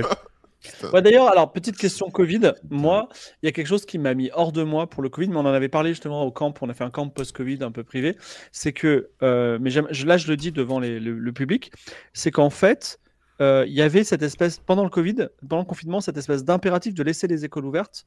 Ouais, 0.92 1.02
d'ailleurs, 1.02 1.28
alors 1.28 1.52
petite 1.52 1.76
question 1.76 2.10
Covid. 2.10 2.52
Moi, 2.68 3.08
il 3.42 3.46
y 3.46 3.48
a 3.48 3.52
quelque 3.52 3.66
chose 3.66 3.86
qui 3.86 3.98
m'a 3.98 4.14
mis 4.14 4.30
hors 4.34 4.52
de 4.52 4.62
moi 4.62 4.88
pour 4.88 5.02
le 5.02 5.08
Covid, 5.08 5.28
mais 5.28 5.36
on 5.36 5.40
en 5.40 5.46
avait 5.46 5.68
parlé 5.68 5.90
justement 5.90 6.24
au 6.24 6.32
camp. 6.32 6.54
On 6.62 6.68
a 6.68 6.74
fait 6.74 6.84
un 6.84 6.90
camp 6.90 7.08
post-Covid 7.08 7.58
un 7.62 7.72
peu 7.72 7.84
privé. 7.84 8.16
C'est 8.52 8.72
que, 8.72 9.10
euh, 9.22 9.58
mais 9.60 9.70
là, 9.70 10.16
je 10.18 10.28
le 10.28 10.36
dis 10.36 10.52
devant 10.52 10.80
les- 10.80 11.00
le, 11.00 11.18
le 11.18 11.32
public, 11.32 11.72
c'est 12.12 12.30
qu'en 12.30 12.50
fait, 12.50 12.98
euh, 13.40 13.64
il 13.68 13.72
y 13.74 13.82
avait 13.82 14.04
cette 14.04 14.22
espèce 14.22 14.58
pendant 14.58 14.84
le 14.84 14.90
Covid, 14.90 15.28
pendant 15.48 15.60
le 15.62 15.66
confinement, 15.66 16.00
cette 16.00 16.16
espèce 16.18 16.44
d'impératif 16.44 16.94
de 16.94 17.02
laisser 17.02 17.26
les 17.26 17.44
écoles 17.44 17.64
ouvertes 17.66 18.04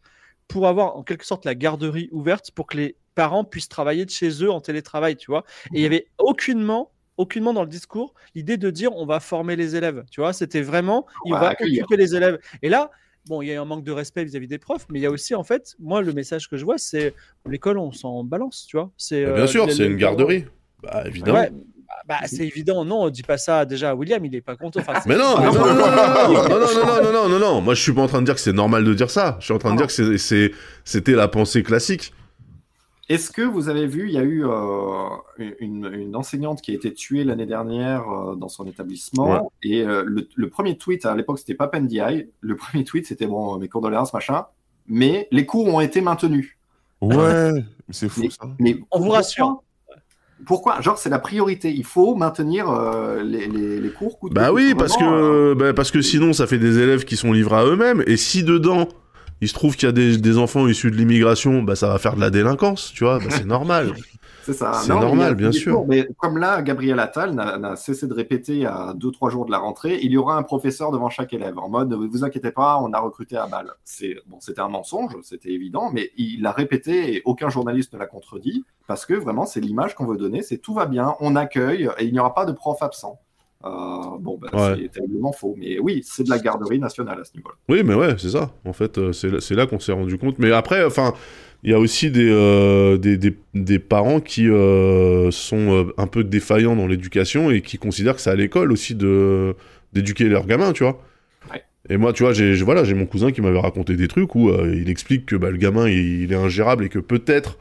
pour 0.47 0.67
avoir 0.67 0.97
en 0.97 1.03
quelque 1.03 1.25
sorte 1.25 1.45
la 1.45 1.55
garderie 1.55 2.09
ouverte 2.13 2.51
pour 2.51 2.67
que 2.67 2.77
les 2.77 2.97
parents 3.15 3.45
puissent 3.45 3.69
travailler 3.69 4.05
de 4.05 4.11
chez 4.11 4.43
eux 4.43 4.51
en 4.51 4.61
télétravail, 4.61 5.17
tu 5.17 5.31
vois. 5.31 5.45
Et 5.73 5.79
il 5.79 5.83
y 5.83 5.87
avait 5.87 6.07
aucunement 6.19 6.92
aucunement 7.17 7.53
dans 7.53 7.63
le 7.63 7.69
discours 7.69 8.13
l'idée 8.35 8.57
de 8.57 8.69
dire 8.69 8.95
on 8.95 9.05
va 9.05 9.19
former 9.19 9.55
les 9.55 9.75
élèves, 9.75 10.03
tu 10.11 10.21
vois, 10.21 10.33
c'était 10.33 10.61
vraiment 10.61 11.05
il 11.25 11.33
va 11.33 11.39
va 11.39 11.49
accueillir. 11.49 11.83
occuper 11.83 11.97
les 12.01 12.15
élèves. 12.15 12.39
Et 12.61 12.69
là, 12.69 12.89
bon, 13.27 13.41
il 13.41 13.47
y 13.49 13.53
a 13.53 13.61
un 13.61 13.65
manque 13.65 13.83
de 13.83 13.91
respect 13.91 14.23
vis-à-vis 14.25 14.47
des 14.47 14.57
profs, 14.57 14.85
mais 14.89 14.99
il 14.99 15.03
y 15.03 15.05
a 15.05 15.11
aussi 15.11 15.35
en 15.35 15.43
fait, 15.43 15.75
moi 15.79 16.01
le 16.01 16.11
message 16.13 16.49
que 16.49 16.57
je 16.57 16.65
vois 16.65 16.77
c'est 16.77 17.13
l'école 17.47 17.77
on 17.77 17.91
s'en 17.91 18.23
balance, 18.23 18.65
tu 18.67 18.77
vois. 18.77 18.89
C'est 18.97 19.25
Bah, 19.25 19.33
bien 19.33 19.43
euh, 19.43 19.47
sûr, 19.47 19.71
c'est 19.71 19.85
une 19.85 19.97
garderie. 19.97 20.45
Bah 20.81 21.03
évidemment. 21.05 21.39
Ouais, 21.39 21.51
bah, 22.07 22.17
c'est 22.25 22.45
évident, 22.47 22.83
non, 22.83 23.09
dis 23.09 23.21
pas 23.23 23.37
ça 23.37 23.63
déjà 23.65 23.91
à 23.91 23.95
William, 23.95 24.25
il 24.25 24.35
est 24.35 24.41
pas 24.41 24.55
content. 24.57 24.79
Enfin, 24.81 24.99
c'est- 24.99 25.07
Mais 25.07 25.15
non, 25.15 25.35
mais 25.39 25.45
Ah, 25.47 25.51
non, 25.51 25.59
non, 25.59 25.75
non, 25.75 25.75
non, 25.75 26.33
non, 26.33 26.59
non, 26.59 26.59
non, 26.59 27.03
non, 27.03 27.11
non, 27.13 27.29
non, 27.29 27.39
non, 27.39 27.61
Moi, 27.61 27.75
je 27.75 27.81
suis 27.81 27.93
pas 27.93 28.01
en 28.01 28.07
train 28.07 28.19
de 28.19 28.25
dire 28.25 28.33
que 28.35 28.41
c'est 28.41 28.51
normal 28.51 28.83
de 28.83 28.93
dire 28.93 29.09
ça. 29.11 29.37
Je 29.39 29.45
suis 29.45 29.53
en 29.53 29.59
train 29.59 29.71
de 29.73 29.77
dire 29.77 29.87
que 29.87 30.51
c'était 30.83 31.11
la 31.13 31.27
pensée 31.29 31.63
classique. 31.63 32.13
Est-ce 33.09 33.31
que 33.31 33.41
vous 33.41 33.67
avez 33.67 33.85
vu, 33.85 34.07
il 34.07 34.13
y 34.13 34.17
a 34.17 34.23
eu 34.23 34.45
euh, 34.45 35.09
une, 35.59 35.91
une 35.93 36.15
enseignante 36.15 36.61
qui 36.61 36.71
a 36.71 36.73
été 36.73 36.93
tuée 36.93 37.25
l'année 37.25 37.45
dernière 37.45 38.03
euh, 38.09 38.35
dans 38.35 38.47
son 38.47 38.65
établissement. 38.65 39.43
Ouais. 39.43 39.49
Et 39.63 39.81
euh, 39.83 40.03
le, 40.05 40.27
le 40.33 40.49
premier 40.49 40.77
tweet, 40.77 41.05
à 41.05 41.13
l'époque, 41.15 41.39
c'était 41.39 41.53
pas 41.53 41.67
Pendiaï. 41.67 42.29
Le 42.39 42.55
premier 42.55 42.85
tweet, 42.85 43.05
c'était 43.05 43.27
bon, 43.27 43.57
mes 43.57 43.67
condoléances, 43.67 44.13
machin. 44.13 44.45
Mais 44.87 45.27
les 45.31 45.45
cours 45.45 45.67
ont 45.67 45.81
été 45.81 45.99
maintenus. 45.99 46.57
Ouais, 47.01 47.51
mais 47.53 47.63
c'est 47.91 48.07
fou 48.07 48.21
Mais- 48.21 48.29
ça. 48.29 48.45
Mais 48.59 48.79
On 48.91 48.99
vous 49.01 49.09
rassure. 49.09 49.61
Pourquoi 50.45 50.79
Genre, 50.81 50.97
c'est 50.97 51.09
la 51.09 51.19
priorité. 51.19 51.71
Il 51.73 51.85
faut 51.85 52.15
maintenir 52.15 52.69
euh, 52.69 53.21
les, 53.23 53.47
les, 53.47 53.79
les 53.79 53.89
cours. 53.91 54.17
Bah 54.31 54.51
oui, 54.53 54.73
parce 54.77 54.93
Vraiment, 54.93 55.13
euh, 55.13 55.53
que, 55.53 55.59
bah, 55.59 55.73
parce 55.73 55.91
que 55.91 56.01
sinon, 56.01 56.33
ça 56.33 56.47
fait 56.47 56.57
des 56.57 56.79
élèves 56.79 57.05
qui 57.05 57.15
sont 57.17 57.31
livrés 57.31 57.57
à 57.57 57.65
eux-mêmes. 57.65 58.03
Et 58.07 58.17
si 58.17 58.43
dedans, 58.43 58.87
il 59.43 59.47
se 59.47 59.53
trouve 59.53 59.75
qu'il 59.75 59.87
y 59.87 59.89
a 59.89 59.93
des, 59.93 60.17
des 60.17 60.37
enfants 60.37 60.67
issus 60.67 60.89
de 60.89 60.95
l'immigration, 60.95 61.61
bah 61.63 61.75
ça 61.75 61.89
va 61.89 61.97
faire 61.97 62.15
de 62.15 62.21
la 62.21 62.29
délinquance, 62.29 62.91
tu 62.93 63.03
vois. 63.03 63.19
Bah, 63.19 63.25
c'est 63.29 63.45
normal. 63.45 63.93
C'est 64.43 64.53
ça. 64.53 64.73
C'est 64.73 64.93
normal, 64.93 65.35
bien 65.35 65.53
sûr. 65.53 65.73
cours, 65.73 65.87
mais 65.87 66.05
comme 66.17 66.37
là, 66.37 66.61
Gabriel 66.61 66.99
Attal 66.99 67.33
n'a 67.33 67.57
n'a 67.57 67.77
cessé 67.77 68.07
de 68.07 68.13
répéter 68.13 68.65
à 68.65 68.93
2-3 68.93 69.29
jours 69.29 69.45
de 69.45 69.51
la 69.51 69.57
rentrée, 69.57 69.99
il 70.03 70.11
y 70.11 70.17
aura 70.17 70.35
un 70.35 70.43
professeur 70.43 70.91
devant 70.91 71.09
chaque 71.09 71.31
élève, 71.31 71.57
en 71.57 71.69
mode 71.69 71.89
ne 71.89 71.95
vous 71.95 72.25
inquiétez 72.25 72.51
pas, 72.51 72.77
on 72.81 72.91
a 72.91 72.99
recruté 72.99 73.37
à 73.37 73.47
balle. 73.47 73.71
C'est 73.85 74.17
bon, 74.27 74.41
c'était 74.41 74.59
un 74.59 74.67
mensonge, 74.67 75.15
c'était 75.21 75.51
évident, 75.51 75.91
mais 75.93 76.11
il 76.17 76.41
l'a 76.41 76.51
répété 76.51 77.15
et 77.15 77.21
aucun 77.23 77.47
journaliste 77.47 77.93
ne 77.93 77.99
l'a 77.99 78.05
contredit 78.05 78.65
parce 78.85 79.05
que 79.05 79.13
vraiment 79.13 79.45
c'est 79.45 79.61
l'image 79.61 79.95
qu'on 79.95 80.05
veut 80.05 80.17
donner, 80.17 80.41
c'est 80.41 80.57
tout 80.57 80.73
va 80.73 80.87
bien, 80.87 81.15
on 81.21 81.37
accueille 81.37 81.89
et 81.97 82.03
il 82.03 82.11
n'y 82.11 82.19
aura 82.19 82.33
pas 82.33 82.45
de 82.45 82.51
prof 82.51 82.81
absent. 82.81 83.21
Euh, 83.65 83.69
bon, 84.19 84.39
Ouais. 84.53 84.75
c'est 84.81 84.91
terriblement 84.91 85.31
faux, 85.31 85.55
mais 85.57 85.79
oui, 85.79 86.01
c'est 86.03 86.23
de 86.23 86.29
la 86.29 86.37
garderie 86.39 86.79
nationale 86.79 87.19
à 87.21 87.23
ce 87.23 87.31
niveau-là. 87.35 87.55
Oui, 87.69 87.81
mais 87.85 87.93
ouais, 87.95 88.15
c'est 88.17 88.31
ça. 88.31 88.51
En 88.65 88.73
fait, 88.73 88.97
euh, 88.97 89.13
c'est 89.13 89.29
là, 89.29 89.37
c'est 89.39 89.55
là 89.55 89.65
qu'on 89.67 89.79
s'est 89.79 89.93
rendu 89.93 90.17
compte. 90.17 90.37
Mais 90.37 90.51
après, 90.51 90.83
enfin, 90.83 91.13
il 91.63 91.71
y 91.71 91.73
a 91.73 91.79
aussi 91.79 92.11
des, 92.11 92.29
euh, 92.29 92.97
des, 92.97 93.15
des, 93.17 93.37
des 93.53 93.79
parents 93.79 94.19
qui 94.19 94.49
euh, 94.49 95.31
sont 95.31 95.71
euh, 95.73 95.93
un 95.97 96.07
peu 96.07 96.25
défaillants 96.25 96.75
dans 96.75 96.87
l'éducation 96.87 97.51
et 97.51 97.61
qui 97.61 97.77
considèrent 97.77 98.15
que 98.15 98.21
c'est 98.21 98.31
à 98.31 98.35
l'école 98.35 98.71
aussi 98.71 98.95
de 98.95 99.55
d'éduquer 99.93 100.25
leurs 100.25 100.45
gamins, 100.47 100.73
tu 100.73 100.83
vois. 100.83 100.99
Ouais. 101.51 101.63
Et 101.89 101.95
moi, 101.97 102.11
tu 102.11 102.23
vois, 102.23 102.33
j'ai 102.33 102.53
voilà, 102.55 102.83
j'ai 102.83 102.95
mon 102.95 103.05
cousin 103.05 103.31
qui 103.31 103.41
m'avait 103.41 103.59
raconté 103.59 103.95
des 103.95 104.09
trucs 104.09 104.35
où 104.35 104.49
il 104.51 104.89
explique 104.89 105.25
que 105.27 105.35
bah, 105.37 105.51
le 105.51 105.57
gamin, 105.57 105.87
il, 105.87 106.23
il 106.23 106.33
est 106.33 106.35
ingérable 106.35 106.83
et 106.83 106.89
que 106.89 106.99
peut-être 106.99 107.57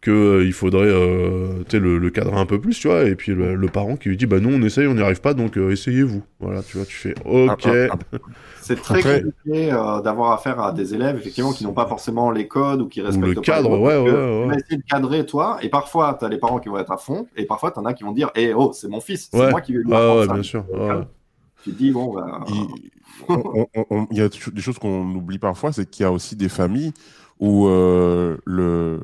que 0.00 0.10
euh, 0.12 0.44
il 0.44 0.52
faudrait 0.52 0.86
euh, 0.86 1.64
le, 1.72 1.98
le 1.98 2.10
cadrer 2.10 2.36
un 2.36 2.46
peu 2.46 2.60
plus, 2.60 2.78
tu 2.78 2.86
vois. 2.88 3.02
Et 3.04 3.14
puis 3.16 3.32
le, 3.34 3.54
le 3.56 3.68
parent 3.68 3.96
qui 3.96 4.08
lui 4.08 4.16
dit, 4.16 4.26
bah 4.26 4.38
nous, 4.40 4.50
on 4.54 4.62
essaye, 4.62 4.86
on 4.86 4.94
n'y 4.94 5.02
arrive 5.02 5.20
pas, 5.20 5.34
donc 5.34 5.56
euh, 5.58 5.70
essayez-vous. 5.72 6.22
Voilà, 6.38 6.62
tu 6.62 6.76
vois, 6.76 6.86
tu 6.86 6.94
fais, 6.94 7.14
ok. 7.24 7.66
Ah, 7.66 7.88
ah, 8.12 8.16
C'est 8.60 8.76
très 8.80 8.98
Après- 8.98 9.22
compliqué 9.22 9.72
euh, 9.72 10.00
d'avoir 10.02 10.32
affaire 10.32 10.60
à 10.60 10.72
des 10.72 10.94
élèves 10.94 11.16
effectivement 11.16 11.52
qui 11.52 11.64
n'ont 11.64 11.72
pas 11.72 11.86
forcément 11.86 12.30
les 12.30 12.46
codes 12.46 12.80
ou 12.82 12.86
qui 12.86 13.00
respectent 13.00 13.26
le 13.26 13.34
pas 13.34 13.40
cadre, 13.40 13.70
ouais, 13.78 13.96
ouais, 13.96 14.10
ouais. 14.10 14.42
Tu 14.44 14.48
vas 14.50 14.56
essayer 14.56 14.76
de 14.76 14.82
cadrer 14.88 15.26
toi, 15.26 15.58
et 15.62 15.68
parfois 15.68 16.16
tu 16.18 16.24
as 16.24 16.28
les 16.28 16.38
parents 16.38 16.58
qui 16.60 16.68
vont 16.68 16.78
être 16.78 16.92
à 16.92 16.96
fond, 16.98 17.26
et 17.36 17.44
parfois 17.46 17.70
tu 17.72 17.78
en 17.80 17.84
as 17.86 17.94
qui 17.94 18.04
vont 18.04 18.12
dire 18.12 18.30
Eh 18.36 18.54
oh, 18.54 18.72
c'est 18.72 18.88
mon 18.88 19.00
fils, 19.00 19.28
c'est 19.32 19.38
Ouais. 19.40 19.50
moi 19.50 19.60
qui 19.60 19.72
vais 19.72 19.78
lui 19.80 19.86
Ah 19.92 19.96
apprendre 19.96 20.20
ouais, 20.20 20.26
ça. 20.26 20.32
bien 20.34 20.42
sûr. 20.44 20.64
Tu 21.64 21.72
te 21.72 21.76
dis 21.78 21.90
Bon, 21.90 22.14
bah, 22.14 22.40
il 22.48 22.90
on- 23.28 23.66
on- 23.74 23.84
on- 23.90 24.06
il 24.12 24.18
y 24.18 24.20
a 24.20 24.28
des 24.28 24.60
choses 24.60 24.78
qu'on 24.78 25.12
oublie 25.14 25.38
parfois, 25.40 25.72
c'est 25.72 25.90
qu'il 25.90 26.04
y 26.04 26.06
a 26.06 26.12
aussi 26.12 26.36
des 26.36 26.48
familles 26.48 26.92
où 27.40 27.68
euh, 27.68 28.36
le, 28.44 29.00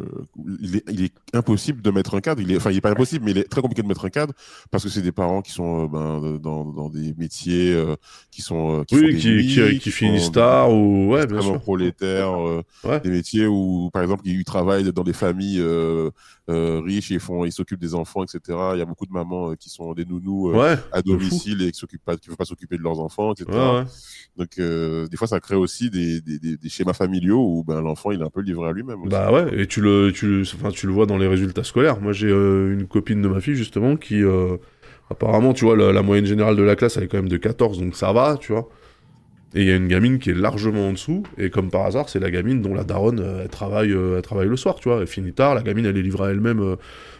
il, 0.60 0.76
est, 0.76 0.84
il 0.90 1.04
est 1.04 1.12
impossible 1.34 1.82
de 1.82 1.90
mettre 1.90 2.14
un 2.14 2.20
cadre. 2.20 2.40
Il 2.42 2.50
est, 2.50 2.56
enfin, 2.56 2.70
il 2.70 2.76
est 2.76 2.80
pas 2.80 2.90
impossible, 2.90 3.24
mais 3.24 3.30
il 3.30 3.38
est 3.38 3.44
très 3.44 3.60
compliqué 3.60 3.82
de 3.82 3.86
mettre 3.88 4.04
un 4.04 4.10
cadre 4.10 4.32
parce 4.70 4.82
que 4.84 4.90
c'est 4.90 5.02
des 5.02 5.12
parents 5.12 5.42
qui 5.42 5.52
sont 5.52 5.84
euh, 5.84 5.88
ben, 5.88 6.38
dans, 6.38 6.64
dans 6.64 6.88
des 6.90 7.14
métiers 7.16 7.72
euh, 7.72 7.96
qui 8.30 8.42
sont 8.42 8.80
euh, 8.80 8.84
qui 8.84 8.96
Oui, 8.96 9.16
qui, 9.18 9.46
qui, 9.46 9.78
qui 9.78 9.90
font 9.90 9.96
finissent 10.06 10.32
tard 10.32 10.72
ou 10.72 11.10
ouais, 11.12 11.26
bien 11.26 11.40
sûr. 11.40 11.60
prolétaires, 11.60 12.36
euh, 12.40 12.62
Ouais. 12.84 13.00
des 13.00 13.10
métiers 13.10 13.46
où, 13.46 13.90
par 13.92 14.02
exemple, 14.02 14.22
ils 14.26 14.44
travaillent 14.44 14.92
dans 14.92 15.04
des 15.04 15.12
familles 15.12 15.62
riches 16.52 17.10
et 17.10 17.18
font, 17.18 17.44
ils 17.44 17.52
s'occupent 17.52 17.80
des 17.80 17.94
enfants, 17.94 18.24
etc. 18.24 18.74
Il 18.74 18.78
y 18.78 18.82
a 18.82 18.84
beaucoup 18.84 19.06
de 19.06 19.12
mamans 19.12 19.50
euh, 19.52 19.54
qui 19.56 19.70
sont 19.70 19.92
des 19.94 20.04
nounous 20.04 20.50
euh, 20.50 20.58
Ouais, 20.58 20.76
à 20.92 21.02
domicile 21.02 21.62
et 21.62 21.72
qui 21.72 21.78
s'occupent 21.78 22.04
pas, 22.04 22.16
qui 22.16 22.28
veulent 22.28 22.36
pas 22.36 22.44
s'occuper 22.44 22.76
de 22.76 22.82
leurs 22.82 23.00
enfants, 23.00 23.32
etc. 23.32 23.72
ouais, 23.72 23.80
ouais. 23.80 23.86
Donc, 24.36 24.58
euh, 24.58 25.06
des 25.08 25.16
fois, 25.16 25.26
ça 25.26 25.40
crée 25.40 25.56
aussi 25.56 25.90
des, 25.90 26.20
des, 26.20 26.38
des, 26.38 26.56
des 26.56 26.68
schémas 26.68 26.92
familiaux 26.92 27.40
où 27.42 27.64
ben, 27.64 27.80
l'enfant 27.80 28.10
il 28.12 28.20
est 28.20 28.24
un 28.24 28.30
peu 28.30 28.40
livré 28.42 28.68
à 28.68 28.72
lui-même. 28.72 29.02
aussi. 29.02 29.10
Bah 29.10 29.30
ouais, 29.32 29.60
et 29.62 29.66
tu 29.66 29.80
le, 29.82 30.12
tu, 30.14 30.26
le- 30.26 30.42
enfin, 30.42 30.70
tu 30.70 30.86
le 30.86 30.92
vois 30.92 31.04
dans 31.06 31.18
les 31.18 31.26
résultats 31.26 31.64
scolaires. 31.64 32.00
Moi, 32.00 32.12
j'ai 32.12 32.28
euh, 32.28 32.72
une 32.72 32.86
copine 32.86 33.20
de 33.20 33.28
ma 33.28 33.40
fille, 33.40 33.54
justement, 33.54 33.96
qui, 33.96 34.22
euh, 34.22 34.56
apparemment, 35.10 35.52
tu 35.52 35.64
vois, 35.66 35.76
la, 35.76 35.92
la 35.92 36.02
moyenne 36.02 36.24
générale 36.26 36.56
de 36.56 36.62
la 36.62 36.74
classe, 36.76 36.96
elle 36.96 37.04
est 37.04 37.08
quand 37.08 37.18
même 37.18 37.28
de 37.28 37.36
14, 37.36 37.78
donc 37.80 37.96
ça 37.96 38.12
va, 38.12 38.36
tu 38.38 38.52
vois. 38.52 38.68
Et 39.54 39.62
il 39.62 39.68
y 39.68 39.70
a 39.70 39.76
une 39.76 39.86
gamine 39.86 40.18
qui 40.18 40.30
est 40.30 40.34
largement 40.34 40.88
en 40.88 40.92
dessous, 40.92 41.22
et 41.38 41.48
comme 41.48 41.70
par 41.70 41.86
hasard, 41.86 42.08
c'est 42.08 42.18
la 42.18 42.30
gamine 42.30 42.60
dont 42.60 42.74
la 42.74 42.82
daronne, 42.82 43.20
euh, 43.20 43.46
travaille, 43.46 43.92
euh, 43.92 44.20
travaille 44.20 44.48
le 44.48 44.56
soir, 44.56 44.74
tu 44.76 44.88
vois. 44.88 45.00
Elle 45.00 45.06
finit 45.06 45.32
tard, 45.32 45.54
la 45.54 45.62
gamine, 45.62 45.86
elle 45.86 45.96
est 45.96 46.02
livrée 46.02 46.28
à 46.28 46.30
elle-même 46.32 46.60
euh, 46.60 46.76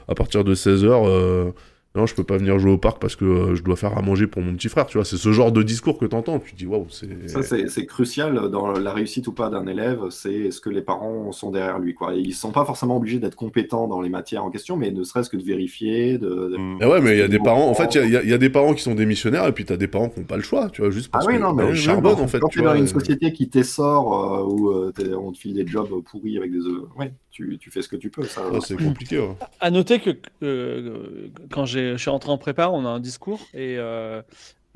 à 0.09 0.17
partir 0.17 0.43
de 0.43 0.55
16h. 0.55 1.53
Non, 1.97 2.07
je 2.07 2.15
peux 2.15 2.25
pas 2.25 2.37
venir 2.39 2.59
jouer 2.59 2.73
au 2.73 2.79
parc 2.79 3.01
parce 3.01 3.15
que 3.15 3.25
euh, 3.25 3.55
je 3.55 3.63
dois 3.63 3.77
faire 3.77 3.97
à 3.97 4.03
manger 4.03 4.27
pour 4.27 4.43
mon 4.43 4.55
petit 4.55 4.69
frère, 4.69 4.87
tu 4.87 4.99
vois. 4.99 5.05
C'est 5.05 5.17
ce 5.17 5.33
genre 5.33 5.53
de 5.53 5.63
discours 5.63 5.97
que 5.97 6.05
t'entends. 6.07 6.41
Tu 6.41 6.53
te 6.53 6.57
dis, 6.57 6.67
waouh, 6.67 6.87
c'est. 6.91 7.29
ça 7.29 7.43
c'est 7.43 7.87
crucial 7.87 8.49
dans 8.51 8.73
la 8.73 8.93
réussite 8.93 9.29
ou 9.29 9.33
pas 9.33 9.49
d'un 9.49 9.67
élève, 9.69 10.01
c'est 10.11 10.33
est-ce 10.35 10.61
que 10.61 10.71
les 10.71 10.83
parents 10.83 11.31
sont 11.33 11.51
derrière 11.53 11.79
lui. 11.79 11.95
Quoi. 11.95 12.15
Ils 12.15 12.35
sont 12.35 12.51
pas 12.51 12.65
forcément 12.65 12.97
obligés 12.97 13.19
d'être 13.21 13.37
compétents 13.37 13.87
dans 13.87 14.01
les 14.01 14.09
matières 14.09 14.45
en 14.45 14.51
question, 14.51 14.77
mais 14.77 14.91
ne 14.91 15.05
serait-ce 15.05 15.31
que 15.31 15.37
de 15.37 15.45
vérifier, 15.45 16.19
de, 16.19 16.27
de- 16.29 16.57
Mm. 16.59 16.79
Mais 16.81 16.87
ouais, 16.87 17.01
mais 17.01 17.13
il 17.13 17.19
y 17.19 17.23
a 17.23 17.29
des 17.29 17.39
parents. 17.39 17.69
En 17.69 17.75
fait, 17.75 17.95
il 17.95 18.11
y 18.11 18.17
a- 18.17 18.23
y, 18.25 18.33
y 18.33 18.39
des 18.39 18.51
parents 18.51 18.75
qui 18.75 18.83
sont 18.83 18.95
démissionnaires 18.95 19.47
et 19.47 19.53
puis 19.53 19.65
t'as 19.65 19.77
des 19.77 19.87
parents 19.89 20.09
qui 20.09 20.21
n'ont 20.21 20.27
pas 20.27 20.37
le 20.37 20.43
choix, 20.43 20.69
tu 20.71 20.83
vois, 20.83 20.91
juste 20.91 21.11
parce 21.11 21.25
Ah 21.27 21.31
oui, 21.31 21.37
que 21.37 21.43
non, 21.43 21.53
mais 21.53 21.65
bah, 22.01 22.11
en 22.19 22.27
fait. 22.29 22.39
Quand 22.41 22.49
tu 22.49 22.59
tu 22.59 22.63
es 22.63 22.67
dans 22.67 22.75
une 22.75 22.85
et- 22.85 22.87
société 22.89 23.33
qui 23.33 23.49
t'essore, 23.49 24.35
euh, 24.35 24.43
où 24.45 24.71
euh, 24.71 24.93
on 25.17 25.31
te 25.33 25.39
file 25.39 25.55
des 25.55 25.67
jobs 25.67 25.89
pourris 26.11 26.39
avec 26.39 26.51
des 26.53 26.59
œufs, 26.67 26.83
ouais, 26.99 27.13
tu, 27.31 27.57
tu 27.59 27.71
fais 27.71 27.83
ce 27.83 27.89
que 27.89 27.97
tu 27.97 28.11
peux. 28.11 28.25
Ça, 28.25 28.49
Ouais, 28.51 28.59
c'est 28.61 28.77
compliqué. 28.77 29.19
Ouais. 29.19 29.29
À 29.61 29.71
noter 29.71 29.99
que 30.01 30.11
euh, 30.43 31.29
quand 31.51 31.65
j'ai- 31.65 31.84
je 31.93 31.97
suis 31.97 32.11
rentré 32.11 32.31
en 32.31 32.39
prépa, 32.39 32.69
on 32.69 32.85
a 32.85 32.89
un 32.89 33.01
discours 33.01 33.41
et 33.55 33.77
euh, 33.79 34.23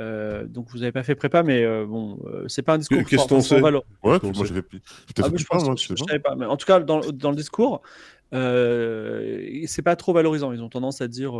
Euh, 0.00 0.46
donc 0.46 0.68
vous 0.70 0.78
n'avez 0.78 0.92
pas 0.92 1.02
fait 1.02 1.16
prépa, 1.16 1.42
mais 1.42 1.64
euh, 1.64 1.84
bon, 1.84 2.20
euh, 2.26 2.44
c'est 2.46 2.62
pas 2.62 2.74
un 2.74 2.78
discours. 2.78 2.98
Qu'est-ce 3.04 3.26
qu'on 3.26 3.40
sait 3.40 3.60
Ouais, 3.60 3.72
moi 3.72 3.82
Ah, 4.14 4.18
peut-être 4.20 5.32
mais 5.32 5.38
fait 5.38 5.38
je, 5.42 5.46
pas, 5.48 5.54
pense- 5.56 5.64
moi, 5.64 5.74
je- 5.76 5.82
je 5.82 5.88
sais 5.88 5.94
je 5.96 6.04
pas. 6.04 6.06
savais 6.06 6.20
pas. 6.20 6.34
Mais 6.36 6.46
en 6.46 6.56
tout 6.56 6.66
cas, 6.66 6.78
dans, 6.78 7.00
dans 7.00 7.30
le 7.30 7.36
discours, 7.36 7.82
euh, 8.32 9.40
c'est 9.66 9.82
pas 9.82 9.96
trop 9.96 10.12
valorisant. 10.12 10.52
Ils 10.52 10.62
ont 10.62 10.68
tendance 10.68 11.00
à 11.00 11.08
dire. 11.08 11.34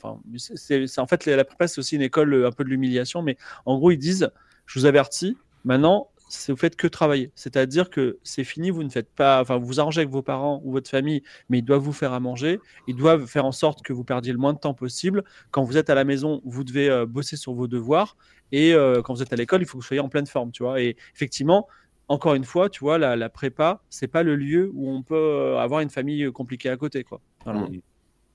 Enfin, 0.00 0.20
c'est- 0.36 0.98
en 1.00 1.06
fait 1.08 1.26
la 1.26 1.44
prépa, 1.44 1.66
c'est 1.66 1.80
aussi 1.80 1.96
une 1.96 2.02
école 2.02 2.46
un 2.46 2.52
peu 2.52 2.62
de 2.64 2.68
l'humiliation. 2.68 3.20
Mais 3.22 3.36
en 3.66 3.76
gros, 3.78 3.90
ils 3.90 3.98
disent 3.98 4.30
je 4.66 4.78
vous 4.78 4.86
avertis, 4.86 5.36
maintenant, 5.64 6.08
vous 6.48 6.56
faites 6.56 6.76
que 6.76 6.86
travailler. 6.86 7.30
C'est-à-dire 7.34 7.90
que 7.90 8.18
c'est 8.22 8.44
fini, 8.44 8.70
vous 8.70 8.82
ne 8.82 8.88
faites 8.88 9.10
pas. 9.10 9.40
Enfin, 9.40 9.58
vous 9.58 9.80
arrangez 9.80 10.00
avec 10.00 10.10
vos 10.10 10.22
parents 10.22 10.60
ou 10.64 10.72
votre 10.72 10.90
famille, 10.90 11.22
mais 11.48 11.58
ils 11.58 11.64
doivent 11.64 11.82
vous 11.82 11.92
faire 11.92 12.12
à 12.12 12.20
manger. 12.20 12.60
Ils 12.88 12.96
doivent 12.96 13.26
faire 13.26 13.44
en 13.44 13.52
sorte 13.52 13.82
que 13.82 13.92
vous 13.92 14.04
perdiez 14.04 14.32
le 14.32 14.38
moins 14.38 14.52
de 14.52 14.58
temps 14.58 14.74
possible. 14.74 15.24
Quand 15.50 15.64
vous 15.64 15.76
êtes 15.76 15.90
à 15.90 15.94
la 15.94 16.04
maison, 16.04 16.40
vous 16.44 16.64
devez 16.64 16.88
euh, 16.88 17.06
bosser 17.06 17.36
sur 17.36 17.54
vos 17.54 17.68
devoirs. 17.68 18.16
Et 18.50 18.74
euh, 18.74 19.02
quand 19.02 19.14
vous 19.14 19.22
êtes 19.22 19.32
à 19.32 19.36
l'école, 19.36 19.62
il 19.62 19.66
faut 19.66 19.78
que 19.78 19.82
vous 19.82 19.86
soyez 19.86 20.00
en 20.00 20.08
pleine 20.08 20.26
forme, 20.26 20.52
tu 20.52 20.62
vois. 20.62 20.80
Et 20.80 20.96
effectivement, 21.14 21.68
encore 22.08 22.34
une 22.34 22.44
fois, 22.44 22.68
tu 22.68 22.80
vois, 22.80 22.98
la, 22.98 23.16
la 23.16 23.28
prépa, 23.28 23.82
c'est 23.88 24.08
pas 24.08 24.22
le 24.22 24.36
lieu 24.36 24.70
où 24.74 24.90
on 24.90 25.02
peut 25.02 25.14
euh, 25.14 25.58
avoir 25.58 25.80
une 25.80 25.90
famille 25.90 26.30
compliquée 26.32 26.68
à 26.68 26.76
côté, 26.76 27.04
quoi. 27.04 27.20
Voilà. 27.44 27.66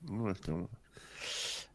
Ouais, 0.10 0.34
clairement. 0.41 0.70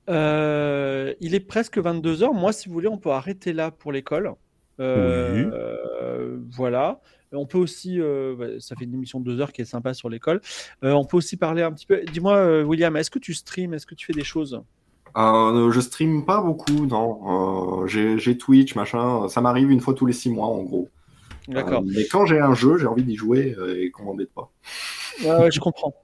Euh, 0.09 1.15
il 1.21 1.35
est 1.35 1.41
presque 1.41 1.79
22h. 1.79 2.35
Moi, 2.35 2.53
si 2.53 2.69
vous 2.69 2.75
voulez, 2.75 2.89
on 2.89 2.99
peut 2.99 3.11
arrêter 3.11 3.53
là 3.53 3.71
pour 3.71 3.93
l'école. 3.93 4.35
Euh, 4.81 5.51
euh, 5.53 6.39
voilà. 6.51 7.01
On 7.35 7.47
peut 7.47 7.59
aussi, 7.59 8.01
euh, 8.01 8.35
bah, 8.39 8.47
ça 8.59 8.77
fait 8.77 8.85
une 8.85 8.95
émission 8.95 9.21
de 9.21 9.25
deux 9.25 9.41
heures 9.41 9.53
qui 9.53 9.63
est 9.63 9.67
sympa 9.67 9.95
sur 9.95 10.11
l'école. 10.11 10.41
Euh, 10.85 10.93
on 10.93 11.05
peut 11.05 11.17
aussi 11.17 11.37
parler 11.37 11.63
un 11.63 11.73
petit 11.73 11.87
peu. 11.87 12.03
Dis-moi, 12.13 12.37
euh, 12.37 12.63
William, 12.63 12.95
est-ce 12.97 13.11
que 13.11 13.19
tu 13.19 13.33
streams 13.33 13.73
Est-ce 13.73 13.87
que 13.87 13.95
tu 13.95 14.07
fais 14.07 14.13
des 14.13 14.25
choses? 14.25 14.63
Euh, 15.17 15.71
je 15.71 15.81
stream 15.81 16.25
pas 16.25 16.43
beaucoup, 16.43 16.87
non. 16.87 17.85
Euh, 17.85 17.87
j'ai 17.87 18.37
Twitch, 18.37 18.75
machin. 18.75 19.29
Ça 19.29 19.41
m'arrive 19.41 19.71
une 19.71 19.81
fois 19.81 19.95
tous 19.95 20.07
les 20.07 20.13
six 20.13 20.31
mois, 20.31 20.47
en 20.47 20.63
gros. 20.63 20.89
D'accord. 21.49 21.81
Euh, 21.81 21.91
mais 21.95 22.07
quand 22.07 22.27
j'ai 22.27 22.39
un 22.39 22.55
jeu, 22.55 22.77
j'ai 22.79 22.87
envie 22.87 23.03
d'y 23.03 23.17
jouer 23.17 23.57
et 23.77 23.91
qu'on 23.91 24.05
m'embête 24.05 24.33
pas. 24.33 24.51
Ouais, 25.25 25.51
je 25.51 25.61
comprends. 25.61 25.95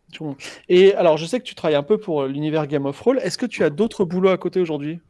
Et 0.69 0.95
alors, 0.95 1.17
je 1.17 1.27
sais 1.27 1.41
que 1.41 1.45
tu 1.45 1.55
travailles 1.55 1.77
un 1.77 1.83
peu 1.83 1.99
pour 1.99 2.25
l'univers 2.25 2.67
Game 2.67 2.87
of 2.87 2.99
Roll. 3.01 3.19
Est-ce 3.19 3.39
que 3.39 3.47
tu 3.47 3.65
as 3.65 3.71
d'autres 3.71 4.05
boulots 4.05 4.31
à 4.31 4.39
côté 4.39 4.61
aujourd'hui? 4.61 5.01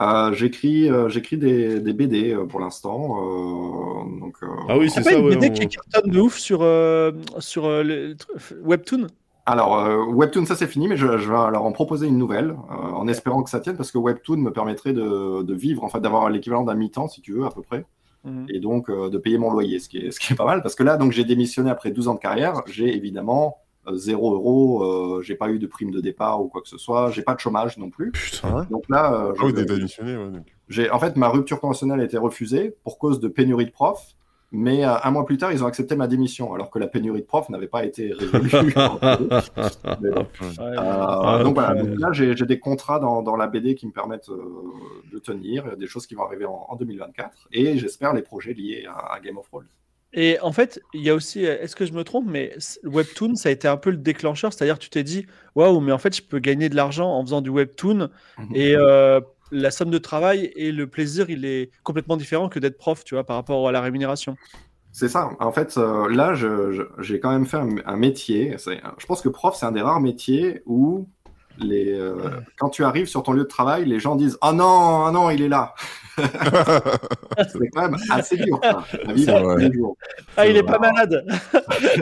Euh, 0.00 0.32
j'écris 0.32 0.88
euh, 0.90 1.08
j'écris 1.08 1.38
des, 1.38 1.80
des 1.80 1.92
BD 1.92 2.32
euh, 2.32 2.46
pour 2.46 2.60
l'instant. 2.60 3.18
euh, 3.20 4.20
donc, 4.20 4.36
euh, 4.42 4.46
Ah 4.68 4.78
oui, 4.78 4.88
C'est 4.90 5.02
c'est 5.02 5.10
pas 5.10 5.10
ça, 5.10 5.18
une 5.18 5.26
ouais. 5.26 5.36
BD 5.36 5.50
on- 5.50 5.54
qui 5.54 5.68
cartonne 5.68 6.10
de 6.10 6.20
ouf 6.20 6.38
sur, 6.38 6.60
euh, 6.62 7.10
sur 7.40 7.64
euh, 7.66 7.82
le- 7.82 8.16
Webtoon? 8.62 9.08
Alors, 9.46 9.78
euh, 9.78 10.04
Webtoon, 10.04 10.44
ça 10.46 10.54
c'est 10.56 10.66
fini, 10.66 10.88
mais 10.88 10.96
je, 10.96 11.06
je 11.18 11.26
vais 11.28 11.50
leur 11.50 11.64
en 11.64 11.72
proposer 11.72 12.06
une 12.06 12.18
nouvelle, 12.18 12.50
euh, 12.50 12.74
en 12.74 13.08
espérant 13.08 13.42
que 13.42 13.50
ça 13.50 13.60
tienne, 13.60 13.76
parce 13.76 13.90
que 13.90 13.98
Webtoon 13.98 14.36
me 14.36 14.52
permettrait 14.52 14.92
de, 14.92 15.42
de 15.42 15.54
vivre, 15.54 15.82
en 15.84 15.88
fait, 15.88 16.00
d'avoir 16.00 16.28
l'équivalent 16.30 16.64
d'un 16.64 16.74
mi-temps, 16.74 17.08
si 17.08 17.20
tu 17.22 17.32
veux, 17.32 17.44
à 17.46 17.50
peu 17.50 17.62
près, 17.62 17.84
Mhm. 18.24 18.46
et 18.50 18.60
donc 18.60 18.90
euh, 18.90 19.08
de 19.10 19.16
payer 19.18 19.38
mon 19.38 19.50
loyer, 19.50 19.78
ce 19.78 19.88
qui, 19.88 19.98
est, 19.98 20.10
ce 20.10 20.20
qui 20.20 20.32
est 20.32 20.36
pas 20.36 20.44
mal, 20.44 20.60
parce 20.62 20.74
que 20.74 20.82
là, 20.82 20.96
donc 20.96 21.12
j'ai 21.12 21.24
démissionné 21.24 21.70
après 21.70 21.90
12 21.92 22.08
ans 22.08 22.14
de 22.14 22.20
carrière, 22.20 22.62
j'ai 22.66 22.94
évidemment 22.94 23.56
euh, 23.56 23.67
0 23.90 24.34
euros, 24.34 24.82
euh, 24.84 25.22
j'ai 25.22 25.34
pas 25.34 25.48
eu 25.50 25.58
de 25.58 25.66
prime 25.66 25.90
de 25.90 26.00
départ 26.00 26.42
ou 26.42 26.48
quoi 26.48 26.60
que 26.62 26.68
ce 26.68 26.78
soit, 26.78 27.10
j'ai 27.10 27.22
pas 27.22 27.34
de 27.34 27.40
chômage 27.40 27.78
non 27.78 27.90
plus. 27.90 28.12
Putain. 28.12 28.66
Donc 28.70 28.84
là, 28.88 29.12
euh, 29.14 29.32
Ah 29.38 29.42
oui, 29.44 29.52
je- 29.56 29.62
t'as 29.64 29.74
démissionné, 29.74 30.16
ouais. 30.16 30.30
donc. 30.30 30.46
j'ai, 30.68 30.90
en 30.90 30.98
fait, 30.98 31.16
ma 31.16 31.28
rupture 31.28 31.60
conventionnelle 31.60 32.00
a 32.00 32.04
été 32.04 32.18
refusée 32.18 32.74
pour 32.84 32.98
cause 32.98 33.20
de 33.20 33.28
pénurie 33.28 33.66
de 33.66 33.70
profs. 33.70 34.14
Mais 34.50 34.82
euh, 34.82 34.94
un 35.04 35.10
mois 35.10 35.26
plus 35.26 35.36
tard, 35.36 35.52
ils 35.52 35.62
ont 35.62 35.66
accepté 35.66 35.94
ma 35.94 36.06
démission, 36.06 36.54
alors 36.54 36.70
que 36.70 36.78
la 36.78 36.86
pénurie 36.86 37.20
de 37.20 37.26
profs 37.26 37.50
n'avait 37.50 37.66
pas 37.66 37.84
été 37.84 38.14
résolue. 38.14 38.50
Mais 40.00 40.08
Euh, 40.08 40.22
Ah, 40.78 41.40
donc 41.44 41.54
voilà, 41.54 41.74
donc 41.74 41.98
là 41.98 42.12
j'ai 42.12 42.34
j'ai 42.34 42.46
des 42.46 42.58
contrats 42.58 42.98
dans, 42.98 43.22
dans 43.22 43.36
la 43.36 43.46
BD 43.46 43.74
qui 43.74 43.86
me 43.86 43.92
permettent 43.92 44.30
euh, 44.30 44.42
de 45.12 45.18
tenir, 45.18 45.76
des 45.76 45.86
choses 45.86 46.06
qui 46.06 46.14
vont 46.14 46.24
arriver 46.24 46.46
en, 46.46 46.64
en 46.68 46.76
2024, 46.76 47.48
et 47.52 47.76
j'espère 47.76 48.14
les 48.14 48.22
projets 48.22 48.54
liés 48.54 48.86
à, 48.88 49.14
à 49.14 49.20
Game 49.20 49.36
of 49.36 49.46
Thrones. 49.48 49.66
Et 50.14 50.38
en 50.40 50.52
fait, 50.52 50.80
il 50.94 51.02
y 51.02 51.10
a 51.10 51.14
aussi, 51.14 51.44
est-ce 51.44 51.76
que 51.76 51.84
je 51.84 51.92
me 51.92 52.02
trompe, 52.02 52.24
mais 52.26 52.56
Webtoon, 52.84 53.34
ça 53.34 53.50
a 53.50 53.52
été 53.52 53.68
un 53.68 53.76
peu 53.76 53.90
le 53.90 53.98
déclencheur, 53.98 54.52
c'est-à-dire 54.52 54.78
tu 54.78 54.88
t'es 54.88 55.02
dit, 55.04 55.26
waouh, 55.54 55.80
mais 55.80 55.92
en 55.92 55.98
fait, 55.98 56.16
je 56.16 56.22
peux 56.22 56.38
gagner 56.38 56.68
de 56.70 56.76
l'argent 56.76 57.10
en 57.12 57.22
faisant 57.22 57.42
du 57.42 57.50
Webtoon, 57.50 58.08
Mhm. 58.38 58.48
et 58.54 58.74
euh, 58.74 59.20
la 59.50 59.70
somme 59.70 59.90
de 59.90 59.98
travail 59.98 60.50
et 60.56 60.72
le 60.72 60.86
plaisir, 60.86 61.28
il 61.28 61.44
est 61.44 61.70
complètement 61.82 62.16
différent 62.16 62.48
que 62.48 62.58
d'être 62.58 62.78
prof, 62.78 63.04
tu 63.04 63.14
vois, 63.14 63.24
par 63.24 63.36
rapport 63.36 63.68
à 63.68 63.72
la 63.72 63.80
rémunération. 63.82 64.36
C'est 64.92 65.08
ça. 65.08 65.30
En 65.38 65.52
fait, 65.52 65.76
euh, 65.76 66.08
là, 66.08 66.34
j'ai 66.98 67.20
quand 67.20 67.30
même 67.30 67.44
fait 67.46 67.58
un, 67.58 67.76
un 67.84 67.96
métier. 67.96 68.56
Je 68.58 69.06
pense 69.06 69.20
que 69.20 69.28
prof, 69.28 69.54
c'est 69.54 69.66
un 69.66 69.72
des 69.72 69.82
rares 69.82 70.00
métiers 70.00 70.62
où 70.64 71.08
les, 71.58 71.92
euh, 71.92 72.16
quand 72.58 72.70
tu 72.70 72.84
arrives 72.84 73.06
sur 73.06 73.22
ton 73.22 73.32
lieu 73.32 73.42
de 73.42 73.48
travail, 73.48 73.84
les 73.84 74.00
gens 74.00 74.16
disent 74.16 74.38
Ah 74.40 74.52
non, 74.52 75.04
ah 75.06 75.10
non, 75.12 75.30
il 75.30 75.42
est 75.42 75.48
là. 75.48 75.74
c'est 76.18 77.68
quand 77.72 77.82
même 77.82 77.96
assez 78.10 78.36
dur. 78.36 78.60
à 78.62 79.12
vivre 79.12 79.72
jours. 79.72 79.96
Ah, 80.36 80.46
il 80.46 80.56
est 80.56 80.60
Euh, 80.60 80.66
pas 80.66 80.78
malade 80.78 81.24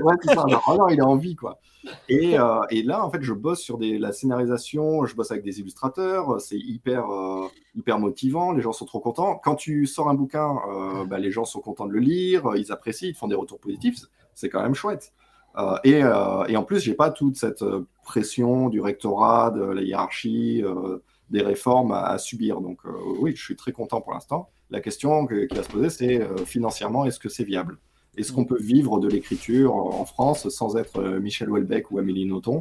ouais, 0.02 0.14
c'est 0.22 0.34
ça. 0.34 0.46
Genre, 0.48 0.62
oh 0.66 0.76
non, 0.78 0.88
il 0.88 0.98
est 0.98 1.02
en 1.02 1.16
vie, 1.16 1.36
quoi. 1.36 1.60
Et, 2.08 2.38
euh, 2.38 2.60
et 2.70 2.82
là, 2.82 3.04
en 3.04 3.10
fait, 3.10 3.22
je 3.22 3.32
bosse 3.32 3.60
sur 3.60 3.78
des, 3.78 3.98
la 3.98 4.12
scénarisation, 4.12 5.04
je 5.06 5.14
bosse 5.14 5.30
avec 5.30 5.44
des 5.44 5.60
illustrateurs, 5.60 6.40
c'est 6.40 6.58
hyper, 6.58 7.10
euh, 7.10 7.46
hyper 7.74 7.98
motivant, 7.98 8.52
les 8.52 8.62
gens 8.62 8.72
sont 8.72 8.86
trop 8.86 9.00
contents. 9.00 9.36
Quand 9.36 9.54
tu 9.54 9.86
sors 9.86 10.08
un 10.08 10.14
bouquin, 10.14 10.56
euh, 10.68 11.04
bah, 11.04 11.18
les 11.18 11.30
gens 11.30 11.44
sont 11.44 11.60
contents 11.60 11.86
de 11.86 11.92
le 11.92 12.00
lire, 12.00 12.50
ils 12.56 12.72
apprécient, 12.72 13.08
ils 13.08 13.14
te 13.14 13.18
font 13.18 13.28
des 13.28 13.34
retours 13.36 13.60
positifs, 13.60 13.98
c'est 14.34 14.48
quand 14.48 14.62
même 14.62 14.74
chouette. 14.74 15.12
Euh, 15.58 15.76
et, 15.84 16.02
euh, 16.02 16.44
et 16.48 16.56
en 16.56 16.62
plus, 16.64 16.80
j'ai 16.80 16.94
pas 16.94 17.10
toute 17.10 17.36
cette 17.36 17.62
euh, 17.62 17.86
pression 18.04 18.68
du 18.68 18.80
rectorat, 18.80 19.50
de 19.50 19.62
la 19.62 19.82
hiérarchie, 19.82 20.62
euh, 20.64 20.98
des 21.30 21.42
réformes 21.42 21.92
à, 21.92 22.02
à 22.04 22.18
subir. 22.18 22.60
Donc 22.60 22.78
euh, 22.84 22.90
oui, 23.20 23.32
je 23.34 23.42
suis 23.42 23.56
très 23.56 23.72
content 23.72 24.00
pour 24.00 24.12
l'instant. 24.12 24.48
La 24.70 24.80
question 24.80 25.26
que- 25.26 25.46
qui 25.46 25.56
va 25.56 25.62
se 25.62 25.68
poser, 25.68 25.90
c'est 25.90 26.20
euh, 26.20 26.36
financièrement, 26.44 27.04
est-ce 27.06 27.18
que 27.18 27.28
c'est 27.28 27.44
viable? 27.44 27.78
Est-ce 28.18 28.32
qu'on 28.32 28.44
peut 28.44 28.58
vivre 28.60 28.98
de 28.98 29.08
l'écriture 29.08 29.74
en 29.74 30.04
France 30.06 30.48
sans 30.48 30.76
être 30.76 31.02
Michel 31.02 31.50
Houellebecq 31.50 31.90
ou 31.90 31.98
Amélie 31.98 32.24
Nothomb? 32.26 32.60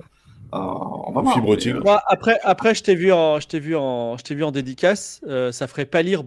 Euh, 0.53 0.57
On 0.57 1.11
va 1.13 1.21
voir. 1.21 1.41
Mais, 1.41 1.73
Moi, 1.83 2.01
après, 2.07 2.39
après, 2.43 2.75
je 2.75 2.83
t'ai 2.83 2.93
vu 2.95 3.11
en, 3.13 3.39
je 3.39 3.47
t'ai 3.47 3.59
vu 3.59 3.75
en, 3.75 4.17
je 4.17 4.23
t'ai 4.23 4.35
vu 4.35 4.43
en 4.43 4.51
dédicace. 4.51 5.21
euh, 5.27 5.51
ça 5.53 5.67
ferait 5.67 5.85
pas 5.85 6.01
lire 6.01 6.23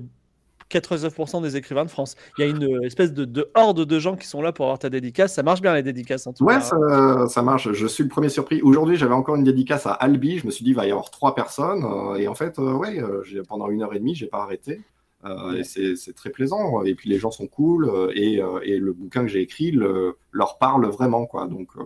99% 0.68 1.40
des 1.42 1.56
écrivains 1.56 1.84
de 1.84 1.90
France. 1.90 2.16
Il 2.36 2.42
y 2.42 2.44
a 2.44 2.50
une 2.50 2.64
euh, 2.64 2.82
espèce 2.86 3.12
de, 3.12 3.24
de 3.24 3.50
horde 3.54 3.84
de 3.84 3.98
gens 3.98 4.16
qui 4.16 4.26
sont 4.26 4.42
là 4.42 4.52
pour 4.52 4.66
avoir 4.66 4.78
ta 4.78 4.90
dédicace. 4.90 5.34
Ça 5.34 5.42
marche 5.42 5.60
bien 5.62 5.74
les 5.74 5.82
dédicaces 5.82 6.26
en 6.26 6.32
tout 6.32 6.44
Ouais, 6.44 6.54
cas. 6.54 6.60
ça, 6.60 7.26
ça 7.28 7.42
marche. 7.42 7.72
Je 7.72 7.86
suis 7.86 8.02
le 8.04 8.08
premier 8.08 8.28
surpris. 8.28 8.62
Aujourd'hui, 8.62 8.96
j'avais 8.96 9.14
encore 9.14 9.34
une 9.36 9.44
dédicace 9.44 9.86
à 9.86 9.92
Albi. 9.92 10.38
Je 10.38 10.46
me 10.46 10.50
suis 10.52 10.64
dit, 10.64 10.70
il 10.70 10.76
va 10.76 10.86
y 10.86 10.90
avoir 10.90 11.10
trois 11.10 11.34
personnes. 11.34 11.84
Euh, 11.84 12.14
et 12.16 12.28
en 12.28 12.34
fait, 12.34 12.58
euh, 12.58 12.72
ouais, 12.74 13.00
pendant 13.48 13.68
une 13.70 13.82
heure 13.82 13.92
et 13.94 13.98
demie, 13.98 14.14
j'ai 14.14 14.26
pas 14.28 14.42
arrêté. 14.42 14.80
Euh, 15.24 15.62
c'est 15.64 16.14
très 16.14 16.30
plaisant. 16.30 16.82
Et 16.84 16.94
puis 16.94 17.10
les 17.10 17.18
gens 17.18 17.30
sont 17.32 17.48
cool. 17.48 17.90
et, 18.14 18.40
et 18.62 18.78
le 18.78 18.92
bouquin 18.92 19.22
que 19.22 19.28
j'ai 19.28 19.40
écrit 19.40 19.70
le- 19.72 20.16
leur 20.32 20.58
parle 20.58 20.86
vraiment, 20.86 21.26
quoi. 21.26 21.46
Donc, 21.48 21.70
euh, 21.76 21.82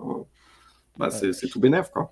bah, 0.98 1.10
c'est 1.10 1.32
c'est 1.32 1.48
tout 1.48 1.60
bénef, 1.60 1.90
quoi. 1.90 2.10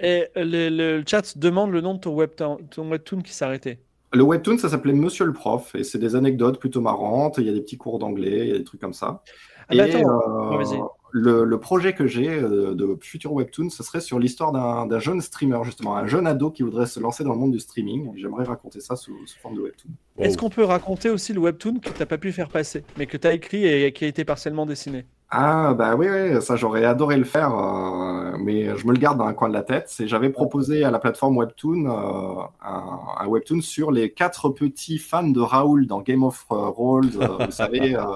Et 0.00 0.28
le, 0.34 0.68
le 0.68 1.04
chat 1.06 1.38
demande 1.38 1.70
le 1.70 1.80
nom 1.80 1.94
de 1.94 2.00
ton 2.00 2.14
webtoon, 2.14 2.58
ton 2.70 2.90
webtoon 2.90 3.20
qui 3.22 3.32
s'est 3.32 3.44
arrêté. 3.44 3.78
Le 4.12 4.22
webtoon, 4.22 4.58
ça 4.58 4.68
s'appelait 4.68 4.92
Monsieur 4.92 5.24
le 5.24 5.32
prof. 5.32 5.74
Et 5.74 5.84
c'est 5.84 5.98
des 5.98 6.16
anecdotes 6.16 6.58
plutôt 6.58 6.80
marrantes. 6.80 7.38
Il 7.38 7.46
y 7.46 7.48
a 7.48 7.52
des 7.52 7.60
petits 7.60 7.78
cours 7.78 7.98
d'anglais, 7.98 8.40
il 8.40 8.48
y 8.48 8.54
a 8.54 8.58
des 8.58 8.64
trucs 8.64 8.80
comme 8.80 8.92
ça. 8.92 9.22
Ah 9.68 9.76
bah 9.76 9.88
Et, 9.88 9.94
attends, 9.94 10.08
euh, 10.08 10.84
le, 11.12 11.44
le 11.44 11.60
projet 11.60 11.94
que 11.94 12.06
j'ai 12.06 12.28
euh, 12.28 12.74
de 12.74 12.98
futur 13.00 13.32
webtoon, 13.32 13.70
ce 13.70 13.82
serait 13.82 14.00
sur 14.00 14.18
l'histoire 14.18 14.52
d'un 14.52 14.98
jeune 14.98 15.20
streamer, 15.20 15.60
justement, 15.64 15.96
un 15.96 16.06
jeune 16.06 16.26
ado 16.26 16.50
qui 16.50 16.62
voudrait 16.62 16.86
se 16.86 17.00
lancer 17.00 17.22
dans 17.22 17.32
le 17.32 17.38
monde 17.38 17.52
du 17.52 17.60
streaming. 17.60 18.12
J'aimerais 18.16 18.44
raconter 18.44 18.80
ça 18.80 18.96
sous, 18.96 19.26
sous 19.26 19.38
forme 19.38 19.56
de 19.56 19.60
webtoon. 19.60 19.90
Est-ce 20.18 20.36
qu'on 20.36 20.50
peut 20.50 20.64
raconter 20.64 21.10
aussi 21.10 21.32
le 21.32 21.40
webtoon 21.40 21.78
que 21.80 21.90
tu 21.90 21.98
n'as 21.98 22.06
pas 22.06 22.18
pu 22.18 22.32
faire 22.32 22.48
passer, 22.48 22.84
mais 22.98 23.06
que 23.06 23.16
tu 23.16 23.26
as 23.26 23.34
écrit 23.34 23.66
et 23.66 23.92
qui 23.92 24.04
a 24.04 24.08
été 24.08 24.24
partiellement 24.24 24.66
dessiné? 24.66 25.06
Ah, 25.34 25.72
bah 25.72 25.94
oui, 25.96 26.08
oui, 26.10 26.42
ça 26.42 26.56
j'aurais 26.56 26.84
adoré 26.84 27.16
le 27.16 27.24
faire, 27.24 27.54
euh, 27.56 28.36
mais 28.38 28.76
je 28.76 28.86
me 28.86 28.92
le 28.92 28.98
garde 28.98 29.16
dans 29.16 29.24
un 29.24 29.32
coin 29.32 29.48
de 29.48 29.54
la 29.54 29.62
tête. 29.62 29.86
C'est 29.88 30.06
j'avais 30.06 30.28
proposé 30.28 30.84
à 30.84 30.90
la 30.90 30.98
plateforme 30.98 31.38
Webtoon 31.38 31.86
euh, 31.86 32.42
un, 32.62 32.98
un 33.18 33.26
Webtoon 33.26 33.62
sur 33.62 33.92
les 33.92 34.12
quatre 34.12 34.50
petits 34.50 34.98
fans 34.98 35.26
de 35.26 35.40
Raoul 35.40 35.86
dans 35.86 36.02
Game 36.02 36.22
of 36.22 36.44
Thrones, 36.46 37.12
euh, 37.18 37.46
vous 37.46 37.50
savez. 37.50 37.96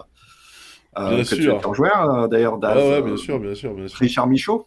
Bien 0.96 1.18
que 1.18 1.24
sûr. 1.24 1.36
tu 1.36 1.48
es 1.50 1.66
en 1.66 1.74
joueur, 1.74 2.28
d'ailleurs, 2.28 2.58
Daz. 2.58 2.72
Ah 2.74 2.88
ouais, 2.88 3.02
bien 3.02 3.16
sûr, 3.18 3.38
bien 3.38 3.54
sûr, 3.54 3.74
bien 3.74 3.86
sûr. 3.86 3.98
Richard 3.98 4.26
Michaud. 4.26 4.66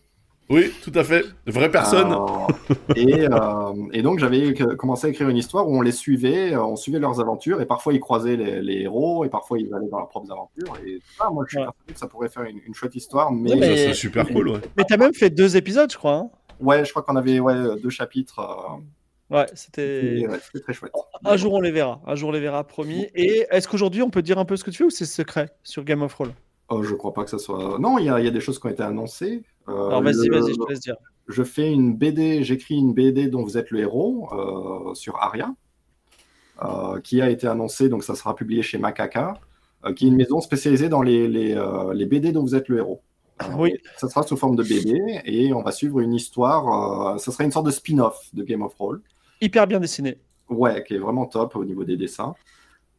Oui, 0.49 0.71
tout 0.81 0.91
à 0.95 1.03
fait. 1.03 1.23
Vraie 1.45 1.69
personne. 1.69 2.11
Euh, 2.11 2.73
et, 2.95 3.27
euh, 3.29 3.73
et 3.93 4.01
donc 4.01 4.17
j'avais 4.19 4.53
commencé 4.77 5.05
à 5.07 5.09
écrire 5.11 5.29
une 5.29 5.37
histoire 5.37 5.67
où 5.67 5.77
on 5.77 5.81
les 5.81 5.91
suivait, 5.91 6.53
euh, 6.53 6.63
on 6.63 6.75
suivait 6.75 6.97
leurs 6.99 7.19
aventures, 7.21 7.61
et 7.61 7.65
parfois 7.67 7.93
ils 7.93 7.99
croisaient 7.99 8.35
les, 8.35 8.61
les 8.61 8.81
héros, 8.81 9.23
et 9.25 9.29
parfois 9.29 9.59
ils 9.59 9.71
allaient 9.73 9.87
dans 9.89 9.99
leurs 9.99 10.09
propres 10.09 10.31
aventures. 10.31 10.73
Et 10.85 10.99
ah, 11.19 11.29
moi 11.31 11.43
je 11.47 11.51
suis 11.51 11.59
Ouais. 11.59 11.65
persuadé 11.65 11.93
que 11.93 11.99
ça 11.99 12.07
pourrait 12.07 12.29
faire 12.29 12.43
une, 12.43 12.59
une 12.65 12.73
chouette 12.73 12.95
histoire, 12.95 13.31
mais 13.31 13.51
Ouais, 13.51 13.59
mais- 13.59 13.77
Ça, 13.77 13.83
c'est 13.89 13.93
super 13.93 14.27
cool, 14.27 14.49
ouais. 14.49 14.59
Mais 14.75 14.85
tu 14.85 14.93
as 14.93 14.97
même 14.97 15.13
fait 15.13 15.29
deux 15.29 15.55
épisodes, 15.55 15.91
je 15.91 15.97
crois. 15.97 16.15
hein 16.15 16.29
ouais, 16.59 16.83
je 16.83 16.89
crois 16.89 17.03
qu'on 17.03 17.15
avait 17.15 17.39
ouais, 17.39 17.79
deux 17.83 17.89
chapitres. 17.91 18.39
euh, 18.39 19.35
ouais, 19.35 19.45
c'était. 19.53 20.25
très 20.63 20.73
chouette. 20.73 20.91
Un 21.25 21.37
jour 21.37 21.53
on 21.53 21.61
les 21.61 21.71
verra, 21.71 22.01
un 22.07 22.15
jour 22.15 22.29
on 22.29 22.31
les 22.31 22.39
verra, 22.39 22.63
promis. 22.63 23.07
Et 23.13 23.45
est-ce 23.51 23.67
qu'aujourd'hui 23.67 24.01
on 24.01 24.09
peut 24.09 24.23
dire 24.23 24.39
un 24.39 24.45
peu 24.45 24.57
ce 24.57 24.63
que 24.63 24.71
tu 24.71 24.77
fais 24.77 24.83
ou 24.85 24.89
c'est 24.89 25.05
secret 25.05 25.49
sur 25.63 25.83
Game 25.83 26.01
of 26.01 26.11
Thrones? 26.13 26.33
Oh, 26.71 26.83
je 26.83 26.93
crois 26.93 27.13
pas 27.13 27.23
que 27.23 27.31
ça 27.31 27.39
soit. 27.39 27.77
Non, 27.79 27.97
il 27.97 28.05
y, 28.05 28.09
a 28.09 28.19
il 28.19 28.25
y 28.25 28.27
a 28.27 28.31
des 28.31 28.39
choses 28.41 28.59
qui 28.59 28.67
ont 28.67 28.69
été 28.69 28.83
annoncées. 28.83 29.41
Euh, 29.69 29.87
Alors 29.87 30.01
vas-y, 30.03 30.27
vas-y, 30.29 30.53
je 30.53 30.57
te 30.59 30.69
laisse 30.69 30.79
dire. 30.81 30.95
Je 31.27 31.43
fais 31.43 31.71
une 31.71 31.95
BD, 31.95 32.43
j'écris 32.43 32.75
une 32.75 32.93
BD 32.93 33.27
dont 33.27 33.43
vous 33.43 33.57
êtes 33.57 33.69
le 33.71 33.79
héros 33.79 34.27
euh, 34.33 34.93
sur 34.95 35.15
Aria. 35.17 35.53
euh, 36.63 36.99
qui 37.01 37.21
a 37.21 37.29
été 37.29 37.47
annoncé, 37.47 37.87
donc 37.89 38.03
ça 38.03 38.15
sera 38.15 38.35
publié 38.35 38.61
chez 38.61 38.77
Macaca, 38.77 39.35
qui 39.95 40.05
est 40.05 40.09
une 40.09 40.17
maison 40.17 40.41
spécialisée 40.41 40.89
dans 40.89 41.01
les, 41.01 41.27
les, 41.27 41.55
les 41.93 42.05
BD 42.05 42.31
dont 42.33 42.41
vous 42.41 42.55
êtes 42.55 42.67
le 42.67 42.79
héros. 42.79 43.01
Euh, 43.41 43.45
Oui. 43.57 43.73
Ça 43.97 44.09
sera 44.09 44.23
sous 44.23 44.35
forme 44.35 44.57
de 44.57 44.63
BD 44.63 45.21
et 45.23 45.53
on 45.53 45.61
va 45.61 45.71
suivre 45.71 46.01
une 46.01 46.13
histoire. 46.13 47.13
euh, 47.13 47.17
ça 47.17 47.31
sera 47.31 47.45
une 47.45 47.51
sorte 47.51 47.65
de 47.67 47.71
spin-off 47.71 48.17
de 48.33 48.43
Game 48.43 48.61
of 48.61 48.73
Thrones. 48.75 48.99
Hyper 49.39 49.67
bien 49.67 49.79
dessiné. 49.79 50.17
Ouais, 50.49 50.83
qui 50.83 50.95
est 50.95 50.99
vraiment 50.99 51.25
top 51.27 51.55
au 51.55 51.63
niveau 51.63 51.85
des 51.85 51.95
dessins. 51.95 52.33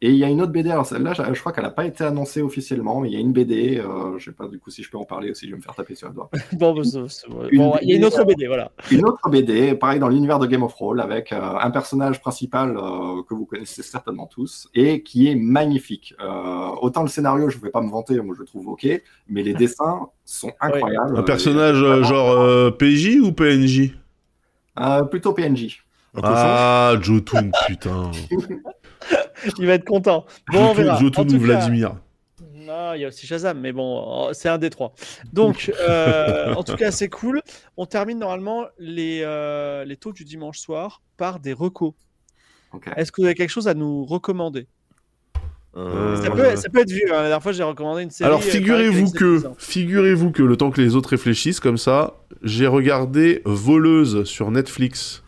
Et 0.03 0.11
il 0.11 0.17
y 0.17 0.25
a 0.25 0.29
une 0.29 0.41
autre 0.41 0.53
BD, 0.53 0.71
alors 0.71 0.87
celle-là, 0.87 1.13
je 1.13 1.23
je 1.35 1.41
crois 1.41 1.53
qu'elle 1.53 1.65
n'a 1.65 1.71
pas 1.71 1.85
été 1.85 2.05
annoncée 2.05 2.41
officiellement, 2.41 3.01
mais 3.01 3.11
il 3.11 3.15
y 3.15 3.17
a 3.19 3.21
une 3.21 3.33
BD, 3.33 3.79
euh, 3.79 4.19
je 4.19 4.27
sais 4.27 4.33
pas 4.33 4.49
du 4.49 4.59
coup 4.59 4.71
si 4.71 4.83
je 4.83 4.91
peux 4.91 4.97
en 4.97 5.05
parler 5.05 5.31
aussi, 5.31 5.45
je 5.47 5.51
vais 5.51 5.59
me 5.59 5.63
faire 5.63 5.75
taper 5.75 5.95
sur 5.95 6.09
le 6.09 6.15
doigt. 6.15 6.31
Bon, 6.53 6.75
bah, 6.75 6.83
Bon, 7.53 7.75
il 7.83 7.89
y 7.91 7.93
a 7.93 7.97
une 7.97 8.05
autre 8.07 8.25
BD, 8.25 8.47
voilà. 8.47 8.73
Une 8.91 9.05
autre 9.05 9.29
BD, 9.29 9.75
pareil 9.75 10.01
dans 10.01 10.09
l'univers 10.09 10.39
de 10.39 10.47
Game 10.47 10.63
of 10.63 10.75
Thrones, 10.75 11.01
avec 11.01 11.33
euh, 11.33 11.41
un 11.61 11.71
personnage 11.71 12.21
principal 12.21 12.77
euh, 12.79 13.23
que 13.29 13.35
vous 13.35 13.45
connaissez 13.45 13.83
certainement 13.83 14.27
tous, 14.27 14.69
et 14.75 15.03
qui 15.03 15.29
est 15.29 15.35
magnifique. 15.35 16.15
Euh, 16.21 16.69
autant 16.81 17.03
le 17.03 17.09
scénario, 17.09 17.51
je 17.51 17.59
ne 17.59 17.63
vais 17.63 17.71
pas 17.71 17.83
me 17.83 17.91
vanter, 17.91 18.19
moi 18.23 18.35
je 18.35 18.41
le 18.41 18.47
trouve 18.47 18.69
ok, 18.69 18.87
mais 19.29 19.43
les 19.43 19.53
dessins 19.61 20.09
sont 20.25 20.53
incroyables. 20.61 21.19
Un 21.19 21.23
personnage 21.23 21.83
euh, 21.83 22.03
genre 22.05 22.31
euh, 22.31 22.71
PJ 22.71 23.17
ou 23.23 23.33
PNJ 23.33 23.93
Euh, 24.79 25.03
plutôt 25.03 25.35
PNJ. 25.35 25.85
Ah, 26.23 26.95
Jotun, 27.01 27.51
putain. 27.67 28.11
Il 29.59 29.67
va 29.67 29.75
être 29.75 29.85
content. 29.85 30.27
Bon, 30.53 30.71
on 30.71 30.75
verra. 30.75 30.97
En 30.97 30.99
tout 31.11 31.21
ou 31.23 31.25
cas- 31.25 31.37
Vladimir. 31.39 31.95
Non, 32.55 32.93
il 32.95 33.01
y 33.01 33.05
a 33.05 33.09
aussi 33.09 33.27
Shazam, 33.27 33.59
mais 33.59 33.73
bon, 33.73 34.29
euh, 34.29 34.33
c'est 34.33 34.49
un 34.49 34.59
des 34.59 34.71
trois. 34.71 34.93
Donc, 35.33 35.73
euh, 35.81 36.55
en 36.55 36.63
tout 36.63 36.77
cas, 36.77 36.91
c'est 36.93 37.09
cool. 37.09 37.43
On 37.77 37.87
termine 37.87 38.19
normalement 38.19 38.67
les, 38.79 39.23
euh, 39.25 39.85
les 39.85 39.97
talks 39.97 40.15
du 40.15 40.25
dimanche 40.25 40.59
soir 40.59 41.03
par 41.17 41.41
des 41.41 41.53
recos. 41.53 41.95
Ok. 42.73 42.89
Est-ce 42.97 43.11
que 43.11 43.23
vous 43.23 43.27
avez 43.27 43.35
quelque 43.35 43.51
chose 43.51 43.67
à 43.67 43.75
nous 43.75 44.05
recommander? 44.05 44.69
Euh, 45.77 46.17
ça, 46.17 46.31
peut, 46.31 46.57
ça 46.57 46.69
peut 46.69 46.81
être 46.81 46.91
vieux. 46.91 47.07
hein. 47.09 47.17
La 47.17 47.23
dernière 47.23 47.43
fois, 47.43 47.53
j'ai 47.53 47.63
recommandé 47.63 48.03
une 48.03 48.11
série. 48.11 48.29
Alors 48.29 48.41
euh, 48.41 48.45
figurez-vous 48.45 49.11
que, 49.13 49.43
figurez-vous 49.59 50.31
que 50.31 50.43
le 50.43 50.57
temps 50.57 50.71
que 50.71 50.81
les 50.81 50.95
autres 50.97 51.11
réfléchissent 51.11 51.61
comme 51.61 51.79
ça, 51.79 52.15
j'ai 52.43 52.67
regardé 52.67 53.41
Voleuse 53.45 54.25
sur 54.25 54.51
Netflix 54.51 55.23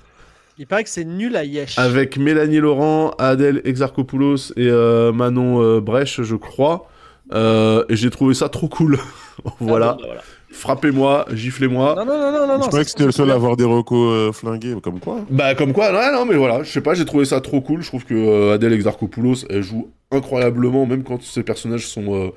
Il 0.59 0.67
paraît 0.67 0.85
que 0.85 0.91
c'est 0.91 1.05
nul 1.05 1.35
à 1.37 1.45
Yesh. 1.45 1.79
avec 1.79 2.17
Mélanie 2.19 2.59
Laurent, 2.59 3.13
Adèle 3.19 3.63
Exarchopoulos 3.65 4.53
et 4.57 4.69
euh, 4.69 5.13
Manon 5.13 5.63
euh, 5.63 5.81
Brèche, 5.81 6.23
je 6.23 6.37
crois. 6.37 6.89
Euh, 7.33 7.85
et 7.89 7.97
j'ai 7.97 8.11
trouvé 8.11 8.35
ça 8.35 8.49
trop 8.49 8.69
cool. 8.69 8.99
Ah, 9.47 9.51
voilà, 9.61 9.93
bon, 9.95 10.05
voilà. 10.07 10.21
frappez-moi, 10.53 11.25
giflez-moi. 11.33 11.95
Non, 11.97 12.05
non, 12.05 12.19
non, 12.19 12.33
non, 12.33 12.47
non. 12.47 12.55
Je 12.57 12.61
non, 12.61 12.67
croyais 12.69 12.85
que 12.85 12.91
c'était 12.91 13.07
le 13.07 13.13
seul 13.13 13.31
à 13.31 13.35
avoir 13.35 13.57
des 13.57 13.65
recos 13.65 14.13
euh, 14.13 14.31
flingués, 14.31 14.77
comme 14.83 15.01
quoi. 15.01 15.21
Bah 15.31 15.55
comme 15.55 15.73
quoi, 15.73 15.91
ouais, 15.91 16.13
non 16.13 16.27
mais 16.27 16.35
voilà, 16.37 16.63
je 16.63 16.71
sais 16.71 16.83
pas, 16.83 16.93
j'ai 16.93 17.07
trouvé 17.07 17.25
ça 17.25 17.41
trop 17.41 17.63
cool. 17.63 17.81
Je 17.81 17.89
trouve 17.89 18.05
que 18.05 18.13
euh, 18.15 18.53
Adèle 18.55 18.75
Exarchopoulos, 18.75 19.47
elle 19.49 19.63
joue 19.63 19.89
incroyablement, 20.11 20.85
même 20.85 21.03
quand 21.03 21.23
ses 21.23 21.43
personnages 21.43 21.89
sont, 21.89 22.15
euh, 22.15 22.29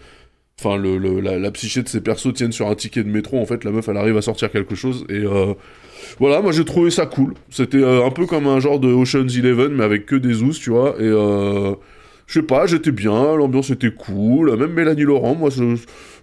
enfin 0.58 0.78
le, 0.78 0.98
le- 0.98 1.20
la, 1.20 1.38
la 1.38 1.52
psyché 1.52 1.84
de 1.84 1.90
ses 1.90 2.00
persos 2.00 2.34
tiennent 2.34 2.54
sur 2.54 2.70
un 2.70 2.76
ticket 2.76 3.04
de 3.04 3.10
métro. 3.10 3.38
En 3.42 3.46
fait, 3.46 3.66
la 3.66 3.72
meuf, 3.72 3.90
elle 3.90 3.98
arrive 3.98 4.16
à 4.16 4.22
sortir 4.22 4.50
quelque 4.50 4.74
chose 4.76 5.06
et 5.10 5.16
euh, 5.26 5.54
voilà, 6.20 6.42
moi 6.42 6.52
j'ai 6.52 6.66
trouvé 6.66 6.90
ça 6.92 7.06
cool. 7.06 7.34
C'était 7.50 7.78
euh, 7.84 8.06
un 8.06 8.12
peu 8.12 8.26
comme 8.26 8.48
un 8.48 8.60
genre 8.60 8.80
de 8.80 8.88
Ocean's 8.92 9.36
Eleven, 9.38 9.74
mais 9.74 9.84
avec 9.84 10.06
que 10.06 10.16
des 10.16 10.42
ous, 10.44 10.52
tu 10.54 10.70
vois. 10.70 10.96
Et 11.00 11.04
euh, 11.04 11.74
je 12.28 12.40
sais 12.40 12.46
pas, 12.46 12.66
j'étais 12.66 12.92
bien, 12.92 13.36
l'ambiance 13.36 13.70
était 13.70 13.92
cool. 13.92 14.56
Même 14.58 14.74
Mélanie 14.74 15.04
Laurent, 15.04 15.36
moi 15.36 15.50
je, 15.50 15.76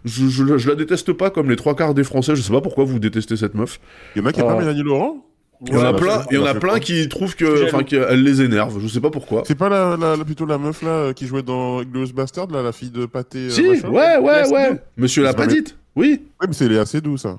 je, 0.04 0.28
je- 0.28 0.58
je 0.58 0.68
la 0.68 0.74
déteste 0.74 1.12
pas 1.12 1.30
comme 1.30 1.48
les 1.50 1.56
trois 1.56 1.74
quarts 1.76 1.94
des 1.94 2.04
Français. 2.04 2.34
Je 2.36 2.42
sais 2.42 2.52
pas 2.52 2.60
pourquoi 2.60 2.84
vous 2.84 2.98
détestez 2.98 3.36
cette 3.36 3.54
meuf. 3.54 3.78
Il 4.16 4.22
y 4.22 4.24
en 4.24 4.28
a 4.28 4.32
qui 4.32 4.40
n'ont 4.40 4.46
pas 4.48 4.58
Mélanie 4.58 4.82
Laurent? 4.82 5.24
Il 5.64 5.74
y 5.74 5.76
en 5.76 5.80
a 5.84 5.92
bah, 5.92 5.98
plein, 6.00 6.22
il 6.32 6.34
y 6.34 6.38
en 6.38 6.44
a 6.44 6.54
plein 6.54 6.80
qui 6.80 7.08
trouvent 7.08 7.36
que, 7.36 7.66
enfin, 7.66 7.84
qu'elle 7.84 8.24
les 8.24 8.42
énerve. 8.42 8.80
Je 8.80 8.88
sais 8.88 9.00
pas 9.00 9.10
pourquoi. 9.10 9.44
C'est 9.46 9.54
pas 9.54 9.68
la, 9.68 9.96
la- 9.96 10.16
la- 10.16 10.24
plutôt 10.24 10.44
la 10.44 10.58
meuf 10.58 10.82
là 10.82 10.88
euh, 10.88 11.12
qui 11.12 11.28
jouait 11.28 11.44
dans 11.44 11.84
Glorious 11.84 12.12
Bastard, 12.12 12.48
là, 12.48 12.62
la 12.64 12.72
fille 12.72 12.90
de 12.90 13.06
pâté 13.06 13.38
euh, 13.38 13.50
Si, 13.50 13.62
machin 13.62 13.88
ouais, 13.90 14.16
ouais, 14.18 14.48
ouais. 14.52 14.82
Monsieur 14.96 15.22
l'a 15.22 15.30
Ça 15.30 15.36
pas 15.36 15.46
va- 15.46 15.52
dite. 15.52 15.76
Oui. 15.94 16.20
Ouais, 16.40 16.48
mais 16.48 16.52
c'est 16.52 16.64
elle 16.64 16.72
est 16.72 16.78
assez 16.80 17.00
doux 17.00 17.16
ça. 17.16 17.38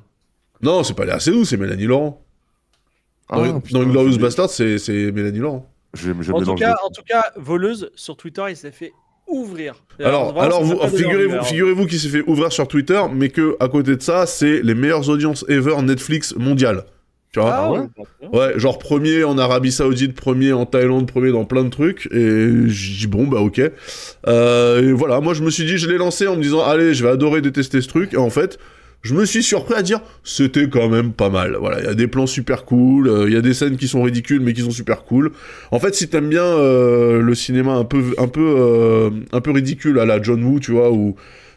Non, 0.61 0.86
c'est 0.86 0.93
pas 0.95 1.03
Léa 1.03 1.19
Seydoux, 1.19 1.43
c'est 1.43 1.57
Mélanie 1.57 1.84
Laurent. 1.84 2.22
Dans, 3.36 3.43
Ah, 3.57 3.59
putain, 3.59 3.79
dans 3.79 3.86
Inglorious 3.86 4.13
je- 4.13 4.19
Bastard, 4.19 4.49
c'est 4.49 4.77
c'est 4.77 5.11
Mélanie 5.11 5.39
Laurent. 5.39 5.69
Je, 5.93 6.11
je 6.21 6.31
En 6.31 6.41
tout, 6.41 6.55
cas, 6.55 6.69
les- 6.69 6.88
en 6.88 6.89
tout 6.89 7.03
cas, 7.07 7.23
voleuse 7.36 7.91
sur 7.95 8.17
Twitter, 8.17 8.43
il 8.49 8.55
s'est 8.55 8.71
fait 8.71 8.91
ouvrir. 9.27 9.75
Alors, 9.99 10.63
vous, 10.63 10.79
figurez-vous, 10.97 11.43
figurez-vous 11.43 11.86
qu'il 11.86 11.99
s'est 11.99 12.09
fait 12.09 12.23
ouvrir 12.27 12.51
sur 12.51 12.67
Twitter, 12.67 13.01
mais 13.13 13.29
que 13.29 13.55
à 13.59 13.67
côté 13.67 13.95
de 13.95 14.01
ça, 14.01 14.25
c'est 14.25 14.61
les 14.61 14.73
meilleures 14.75 15.07
audiences 15.09 15.45
ever 15.49 15.81
Netflix 15.81 16.36
mondiales. 16.36 16.84
Tu 17.31 17.39
vois? 17.39 17.51
Ah, 17.53 17.71
ouais? 17.71 17.79
ouais. 17.79 17.86
bah, 18.21 18.27
Ouais, 18.31 18.59
genre 18.59 18.77
premier 18.77 19.23
en 19.23 19.38
Arabie 19.39 19.71
Saoudite, 19.71 20.13
premier 20.15 20.53
en 20.53 20.65
Thaïlande, 20.67 21.07
premier 21.09 21.31
dans 21.31 21.45
plein 21.45 21.63
de 21.63 21.69
trucs. 21.69 22.07
Et 22.11 22.67
j'ai 22.67 22.97
dit 22.97 23.07
bon 23.07 23.25
bah 23.25 23.39
ok. 23.39 23.59
Euh, 24.27 24.89
et 24.89 24.91
voilà, 24.93 25.19
moi 25.19 25.34
je 25.34 25.41
me 25.43 25.49
suis 25.49 25.65
dit, 25.65 25.77
je 25.77 25.89
l'ai 25.89 25.97
lancé 25.97 26.27
en 26.27 26.36
me 26.36 26.41
disant 26.41 26.61
allez, 26.63 26.93
je 26.93 27.03
vais 27.03 27.09
adorer 27.09 27.41
détester 27.41 27.81
ce 27.81 27.88
truc. 27.88 28.13
Et 28.13 28.17
en 28.17 28.29
fait, 28.29 28.59
je 29.04 29.14
me 29.14 29.26
suis 29.26 29.43
surpris 29.43 29.76
à 29.76 29.82
dire 29.82 30.01
c'était 30.24 30.70
quand 30.70 30.89
même 30.89 31.12
pas 31.12 31.30
mal. 31.30 31.58
Voilà, 31.60 31.80
il 31.82 31.86
y 31.86 31.89
a 31.89 31.93
des 31.93 32.08
plans 32.08 32.26
super 32.26 32.66
cool, 32.66 33.10
euh, 33.10 33.28
il 33.28 33.34
y 33.34 33.38
a 33.38 33.41
des 33.41 33.54
scènes 33.54 33.78
qui 33.78 33.88
sont 33.88 34.01
ridicules 34.01 34.39
mais 34.39 34.54
qui 34.54 34.62
sont 34.62 34.72
super 34.72 35.04
cool. 35.04 35.32
En 35.72 35.80
fait, 35.80 35.93
si 35.93 36.08
t'aimes 36.08 36.30
bien 36.30 36.43
euh, 36.43 37.22
le 37.22 37.36
cinéma 37.36 37.74
un 37.74 37.84
peu 37.84 38.16
un 38.18 38.28
peu 38.28 38.56
euh, 38.58 39.10
un 39.34 39.41
peu 39.41 39.51
ridicule 39.51 39.99
à 39.99 40.06
la 40.06 40.22
John 40.22 40.43
Woo, 40.43 40.60
tu 40.60 40.72
vois, 40.72 40.91
où 40.91 41.16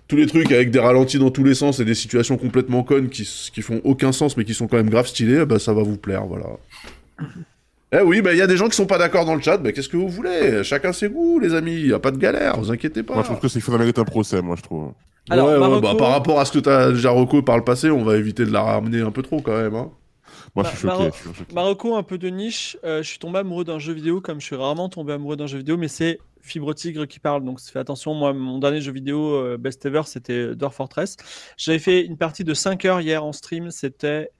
tous 0.09 0.16
les 0.16 0.26
trucs 0.26 0.51
avec 0.53 0.70
des 0.70 0.80
ralentis 0.80 1.18
dans 1.18 1.30
tous 1.30 1.44
les 1.44 1.55
sens 1.55 1.80
et 1.80 1.84
des 1.84 1.94
situations 1.94 2.36
complètement 2.36 2.82
connes 2.82 3.09
qui, 3.09 3.28
qui 3.53 3.62
font 3.62 3.80
aucun 3.84 4.12
sens 4.12 4.36
mais 4.36 4.44
qui 4.44 4.55
sont 4.55 4.66
quand 4.66 4.76
même 4.76 4.90
grave 4.90 5.07
stylées, 5.07 5.47
bah 5.47 5.59
ça 5.59 5.72
va 5.72 5.82
vous 5.82 5.97
plaire, 5.97 6.26
voilà. 6.26 6.47
Eh 7.93 8.01
oui, 8.01 8.20
bah 8.20 8.32
il 8.32 8.39
y 8.39 8.43
a 8.43 8.47
des 8.49 8.57
gens 8.57 8.68
qui 8.68 8.74
sont 8.76 8.87
pas 8.87 8.99
d'accord 8.99 9.24
dans 9.24 9.34
le 9.34 9.41
chat, 9.41 9.59
bah 9.59 9.70
qu'est-ce 9.72 9.89
que 9.89 9.97
vous 9.97 10.09
voulez? 10.09 10.64
Chacun 10.64 10.93
ses 10.93 11.09
goûts, 11.09 11.39
les 11.39 11.55
amis, 11.55 11.76
y 11.76 11.93
a 11.93 11.99
pas 12.01 12.11
de 12.11 12.18
galère, 12.18 12.59
vous 12.59 12.72
inquiétez 12.72 13.03
pas. 13.05 13.14
Moi 13.14 13.22
je 13.22 13.28
trouve 13.28 13.41
que 13.41 13.49
c'est 13.49 13.55
qu'il 13.61 13.62
faut 13.62 13.76
mériter 13.78 14.01
un 14.01 14.05
procès, 14.05 14.43
moi 14.43 14.57
je 14.57 14.62
trouve. 14.62 14.93
Alors, 15.30 15.47
ouais, 15.49 15.55
ouais, 15.55 15.59
Marocco- 15.61 15.80
bah, 15.82 15.95
par 15.97 16.11
rapport 16.11 16.39
à 16.41 16.45
ce 16.45 16.53
que 16.53 16.59
t'as 16.59 16.91
déjà 16.93 17.11
reco 17.11 17.43
par 17.43 17.57
le 17.57 17.64
passé, 17.64 17.91
on 17.91 18.05
va 18.05 18.16
éviter 18.16 18.45
de 18.45 18.51
la 18.53 18.62
ramener 18.62 19.01
un 19.01 19.11
peu 19.11 19.22
trop 19.22 19.41
quand 19.41 19.57
même. 19.57 19.74
Hein. 19.74 19.91
Moi 20.55 20.64
je 20.64 20.70
suis 20.70 20.78
choqué. 20.78 20.89
Maro- 20.89 21.11
je 21.12 21.16
suis 21.28 21.34
choqué. 21.39 21.55
Marocco, 21.55 21.97
un 21.97 22.03
peu 22.03 22.18
de 22.18 22.28
niche. 22.28 22.76
Euh, 22.84 23.03
je 23.03 23.09
suis 23.09 23.18
tombé 23.18 23.39
amoureux 23.39 23.64
d'un 23.64 23.78
jeu 23.78 23.93
vidéo 23.93 24.20
comme 24.20 24.41
je 24.41 24.47
suis 24.47 24.57
rarement 24.57 24.89
tombé 24.89 25.12
amoureux 25.12 25.37
d'un 25.37 25.47
jeu 25.47 25.59
vidéo, 25.59 25.76
mais 25.76 25.89
c'est 25.89 26.18
Fibre 26.43 26.74
Tigre 26.74 27.07
qui 27.07 27.18
parle. 27.20 27.45
Donc 27.45 27.61
fais 27.61 27.78
attention. 27.78 28.14
Moi, 28.14 28.32
mon 28.32 28.59
dernier 28.59 28.80
jeu 28.80 28.93
vidéo 28.93 29.34
euh, 29.34 29.57
best 29.59 29.84
ever, 29.87 30.03
c'était 30.07 30.55
Dwarf 30.55 30.74
Fortress. 30.76 31.16
J'avais 31.57 31.78
fait 31.80 32.05
une 32.05 32.16
partie 32.16 32.45
de 32.45 32.55
5 32.55 32.84
heures 32.84 33.01
hier 33.01 33.24
en 33.24 33.32
stream. 33.32 33.70
C'était. 33.70 34.30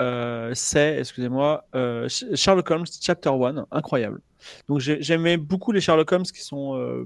Euh, 0.00 0.52
c'est, 0.54 0.98
excusez-moi, 1.00 1.66
euh, 1.74 2.08
Sh- 2.08 2.34
Sherlock 2.34 2.70
Holmes 2.70 2.86
Chapter 3.00 3.30
1. 3.30 3.66
Incroyable. 3.70 4.20
Donc 4.68 4.80
j'ai- 4.80 5.02
j'aimais 5.02 5.36
beaucoup 5.36 5.72
les 5.72 5.80
Sherlock 5.80 6.10
Holmes 6.12 6.24
qui 6.24 6.42
sont. 6.42 6.76
euh, 6.76 7.04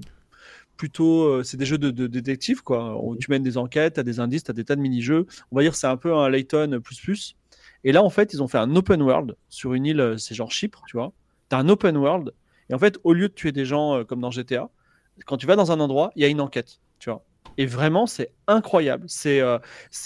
Plutôt, 0.77 1.41
c'est 1.43 1.55
des 1.57 1.65
jeux 1.65 1.77
de, 1.77 2.07
détective, 2.07 2.61
quoi. 2.61 2.99
Tu 3.21 3.31
mènes 3.31 3.43
des 3.43 3.57
enquêtes, 3.57 3.97
as 3.97 4.03
des 4.03 4.19
indices, 4.19 4.43
as 4.49 4.53
des 4.53 4.65
tas 4.65 4.75
de 4.75 4.81
mini-jeux. 4.81 5.25
On 5.51 5.55
va 5.55 5.61
dire 5.61 5.73
c'est 5.75 5.87
un 5.87 5.95
peu 5.97 6.13
un 6.13 6.27
Layton 6.29 6.81
plus 6.83 6.99
plus. 6.99 7.35
Et 7.85 7.93
là, 7.93 8.03
en 8.03 8.09
fait, 8.09 8.33
ils 8.33 8.43
ont 8.43 8.47
fait 8.49 8.57
un 8.57 8.75
open 8.75 9.01
world 9.01 9.37
sur 9.49 9.73
une 9.73 9.85
île, 9.85 10.15
c'est 10.17 10.35
genre 10.35 10.51
Chypre, 10.51 10.83
tu 10.87 10.97
vois. 10.97 11.13
Tu 11.49 11.55
as 11.55 11.59
un 11.59 11.69
open 11.69 11.95
world. 11.97 12.33
Et 12.69 12.73
en 12.73 12.79
fait, 12.79 12.99
au 13.05 13.13
lieu 13.13 13.29
de 13.29 13.33
tuer 13.33 13.53
des 13.53 13.63
gens 13.65 14.03
comme 14.05 14.19
dans 14.21 14.31
GTA, 14.31 14.69
quand 15.25 15.37
tu 15.37 15.45
vas 15.47 15.55
dans 15.55 15.71
un 15.71 15.79
endroit, 15.79 16.11
il 16.15 16.23
y 16.23 16.25
a 16.25 16.27
une 16.27 16.41
enquête, 16.41 16.79
tu 16.99 17.09
vois. 17.09 17.23
Et 17.57 17.65
vraiment, 17.65 18.05
c'est 18.05 18.31
incroyable. 18.47 19.05
C'est 19.07 19.39
euh, 19.41 19.57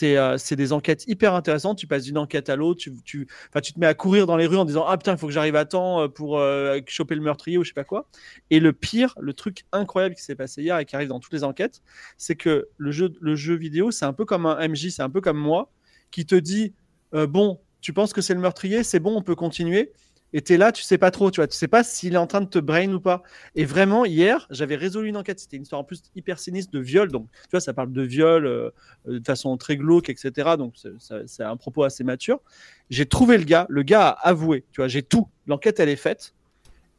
euh, 0.04 0.38
c'est 0.38 0.56
des 0.56 0.74
enquêtes 0.74 1.06
hyper 1.08 1.34
intéressantes. 1.34 1.78
Tu 1.78 1.88
passes 1.88 2.04
d'une 2.04 2.18
enquête 2.18 2.50
à 2.50 2.56
l'autre. 2.56 2.80
Tu, 2.80 2.94
tu, 3.04 3.28
tu 3.64 3.74
te 3.74 3.80
mets 3.80 3.88
à 3.88 3.94
courir 3.94 4.28
dans 4.28 4.38
les 4.38 4.46
rues 4.46 4.58
en 4.58 4.66
disant 4.66 4.86
Ah 4.88 4.98
putain, 4.98 5.14
il 5.14 5.18
faut 5.18 5.28
que 5.28 5.34
j'arrive 5.34 5.56
à 5.56 5.66
temps 5.66 6.02
euh, 6.02 6.08
pour 6.08 6.42
choper 6.88 7.16
le 7.16 7.22
meurtrier 7.22 7.58
ou 7.58 7.64
je 7.64 7.70
sais 7.70 7.74
pas 7.74 7.84
quoi. 7.84 8.08
Et 8.50 8.60
le 8.60 8.74
pire, 8.74 9.16
le 9.20 9.34
truc 9.34 9.66
incroyable 9.72 10.16
qui 10.16 10.24
s'est 10.24 10.36
passé 10.36 10.62
hier 10.62 10.78
et 10.78 10.86
qui 10.86 10.96
arrive 10.96 11.10
dans 11.10 11.20
toutes 11.20 11.34
les 11.34 11.44
enquêtes, 11.44 11.82
c'est 12.18 12.36
que 12.36 12.68
le 12.78 12.92
jeu, 12.92 13.14
le 13.20 13.36
jeu 13.36 13.56
vidéo, 13.56 13.92
c'est 13.92 14.06
un 14.06 14.14
peu 14.14 14.26
comme 14.26 14.46
un 14.46 14.68
MJ, 14.68 14.90
c'est 14.90 15.04
un 15.04 15.10
peu 15.10 15.22
comme 15.22 15.38
moi, 15.38 15.72
qui 16.12 16.26
te 16.26 16.36
dit 16.36 16.74
Bon, 17.14 17.60
tu 17.82 17.94
penses 17.94 18.14
que 18.14 18.22
c'est 18.22 18.34
le 18.34 18.40
meurtrier, 18.40 18.84
c'est 18.84 19.00
bon, 19.00 19.16
on 19.16 19.22
peut 19.22 19.36
continuer. 19.36 19.92
Et 20.34 20.42
tu 20.42 20.54
es 20.54 20.58
là, 20.58 20.72
tu 20.72 20.84
sais 20.84 20.98
pas 20.98 21.10
trop, 21.12 21.32
tu 21.32 21.38
vois, 21.38 21.48
tu 21.48 21.58
sais 21.58 21.68
pas 21.68 21.84
s'il 21.84 22.14
est 22.14 22.18
en 22.18 22.28
train 22.28 22.42
de 22.42 22.48
te 22.48 22.60
brain 22.60 22.92
ou 22.94 23.00
pas. 23.00 23.24
Et 23.56 23.66
vraiment, 23.66 24.06
hier, 24.06 24.46
j'avais 24.52 24.76
résolu 24.76 25.10
une 25.10 25.18
enquête. 25.18 25.40
C'était 25.40 25.58
une 25.58 25.64
histoire 25.64 25.82
en 25.82 25.84
plus 25.84 26.04
hyper 26.16 26.38
sinistre 26.40 26.72
de 26.72 26.80
viol. 26.80 27.12
Donc, 27.12 27.28
tu 27.32 27.50
vois, 27.52 27.60
ça 27.62 27.74
parle 27.74 27.92
de 27.92 28.02
viol 28.04 28.46
euh, 28.46 28.70
de 29.08 29.24
façon 29.26 29.58
très 29.58 29.76
glauque, 29.76 30.10
etc. 30.10 30.56
Donc, 30.58 30.76
c'est- 31.00 31.44
un 31.44 31.58
propos 31.58 31.84
assez 31.84 32.04
mature. 32.04 32.42
J'ai 32.90 33.06
trouvé 33.08 33.38
le 33.38 33.44
gars. 33.44 33.66
Le 33.70 33.82
gars 33.84 34.10
a 34.10 34.30
avoué. 34.30 34.66
Tu 34.72 34.82
vois, 34.82 34.88
j'ai 34.88 35.02
tout. 35.02 35.28
L'enquête, 35.48 35.80
elle 35.80 35.90
est 35.90 35.96
faite. 35.96 36.34